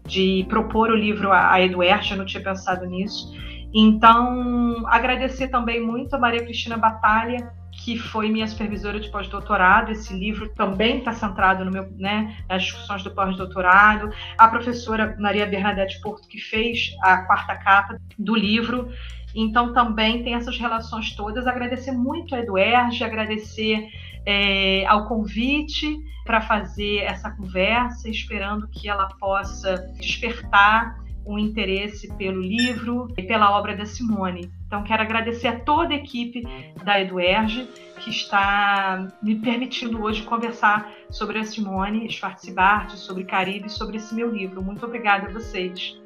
de 0.06 0.46
propor 0.50 0.90
o 0.90 0.96
livro 0.96 1.32
a, 1.32 1.54
a 1.54 1.62
Eduardo, 1.62 2.08
eu 2.12 2.18
não 2.18 2.26
tinha 2.26 2.44
pensado 2.44 2.86
nisso. 2.86 3.32
Então, 3.74 4.84
agradecer 4.88 5.48
também 5.48 5.82
muito 5.82 6.14
a 6.16 6.20
Maria 6.20 6.44
Cristina 6.44 6.78
Batalha, 6.78 7.54
que 7.72 7.98
foi 7.98 8.30
minha 8.30 8.48
supervisora 8.48 9.00
de 9.00 9.10
pós-doutorado. 9.10 9.92
Esse 9.92 10.14
livro 10.14 10.50
também 10.50 11.00
está 11.00 11.14
centrado 11.14 11.64
no 11.64 11.72
meu, 11.72 11.90
né, 11.98 12.38
nas 12.50 12.64
discussões 12.64 13.02
do 13.02 13.12
pós-doutorado. 13.12 14.12
A 14.38 14.48
professora 14.48 15.16
Maria 15.18 15.46
Bernadette 15.46 16.02
Porto, 16.02 16.28
que 16.28 16.38
fez 16.38 16.94
a 17.02 17.20
quarta 17.20 17.56
capa 17.56 17.98
do 18.20 18.36
livro. 18.36 18.90
Então, 19.34 19.72
também 19.72 20.22
tem 20.22 20.34
essas 20.34 20.58
relações 20.58 21.16
todas. 21.16 21.48
Agradecer 21.48 21.94
muito 21.94 22.36
a 22.36 22.40
Eduerge, 22.40 23.06
agradecer 23.06 23.88
é, 24.26 24.86
ao 24.86 25.08
convite 25.08 25.98
para 26.26 26.42
fazer 26.42 27.00
essa 27.00 27.32
conversa, 27.32 28.10
esperando 28.10 28.68
que 28.68 28.88
ela 28.88 29.08
possa 29.20 29.78
despertar 30.00 31.02
um 31.26 31.38
interesse 31.38 32.12
pelo 32.16 32.42
livro 32.42 33.08
e 33.18 33.24
pela 33.24 33.58
obra 33.58 33.76
da 33.76 33.86
Simone, 33.86 34.52
Então, 34.66 34.84
quero 34.84 35.04
agradecer 35.04 35.48
a 35.48 35.60
toda 35.60 35.94
a 35.94 35.98
equipe 35.98 36.44
da 36.84 37.00
Eduerge 37.00 37.68
que 38.00 38.10
está 38.10 39.08
me 39.22 39.36
permitindo 39.36 40.02
hoje 40.02 40.24
conversar 40.24 40.92
sobre 41.10 41.38
a 41.38 41.44
Simone 41.44 42.10
Schwarzbart, 42.10 42.92
sobre 42.96 43.26
Caribe, 43.26 43.70
sobre 43.70 43.98
esse 43.98 44.16
meu 44.16 44.32
livro. 44.32 44.64
Muito 44.64 44.86
obrigada 44.86 45.28
a 45.28 45.32
vocês. 45.32 46.02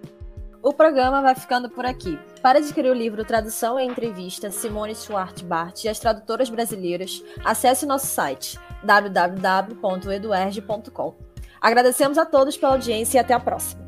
O 0.66 0.74
programa 0.74 1.22
vai 1.22 1.34
ficando 1.36 1.70
por 1.70 1.86
aqui. 1.86 2.18
Para 2.42 2.58
adquirir 2.58 2.90
o 2.90 2.96
livro 2.96 3.24
Tradução 3.24 3.80
e 3.80 3.86
Entrevista 3.86 4.50
Simone 4.50 4.96
Schwartz-Bart 4.96 5.84
e 5.84 5.90
as 5.90 6.00
Tradutoras 6.00 6.50
Brasileiras, 6.50 7.24
acesse 7.44 7.86
nosso 7.86 8.08
site 8.08 8.60
www.eduerge.com. 8.84 11.14
Agradecemos 11.62 12.18
a 12.18 12.26
todos 12.26 12.58
pela 12.58 12.72
audiência 12.72 13.20
e 13.20 13.22
até 13.22 13.36
a 13.36 13.40
próxima. 13.40 13.85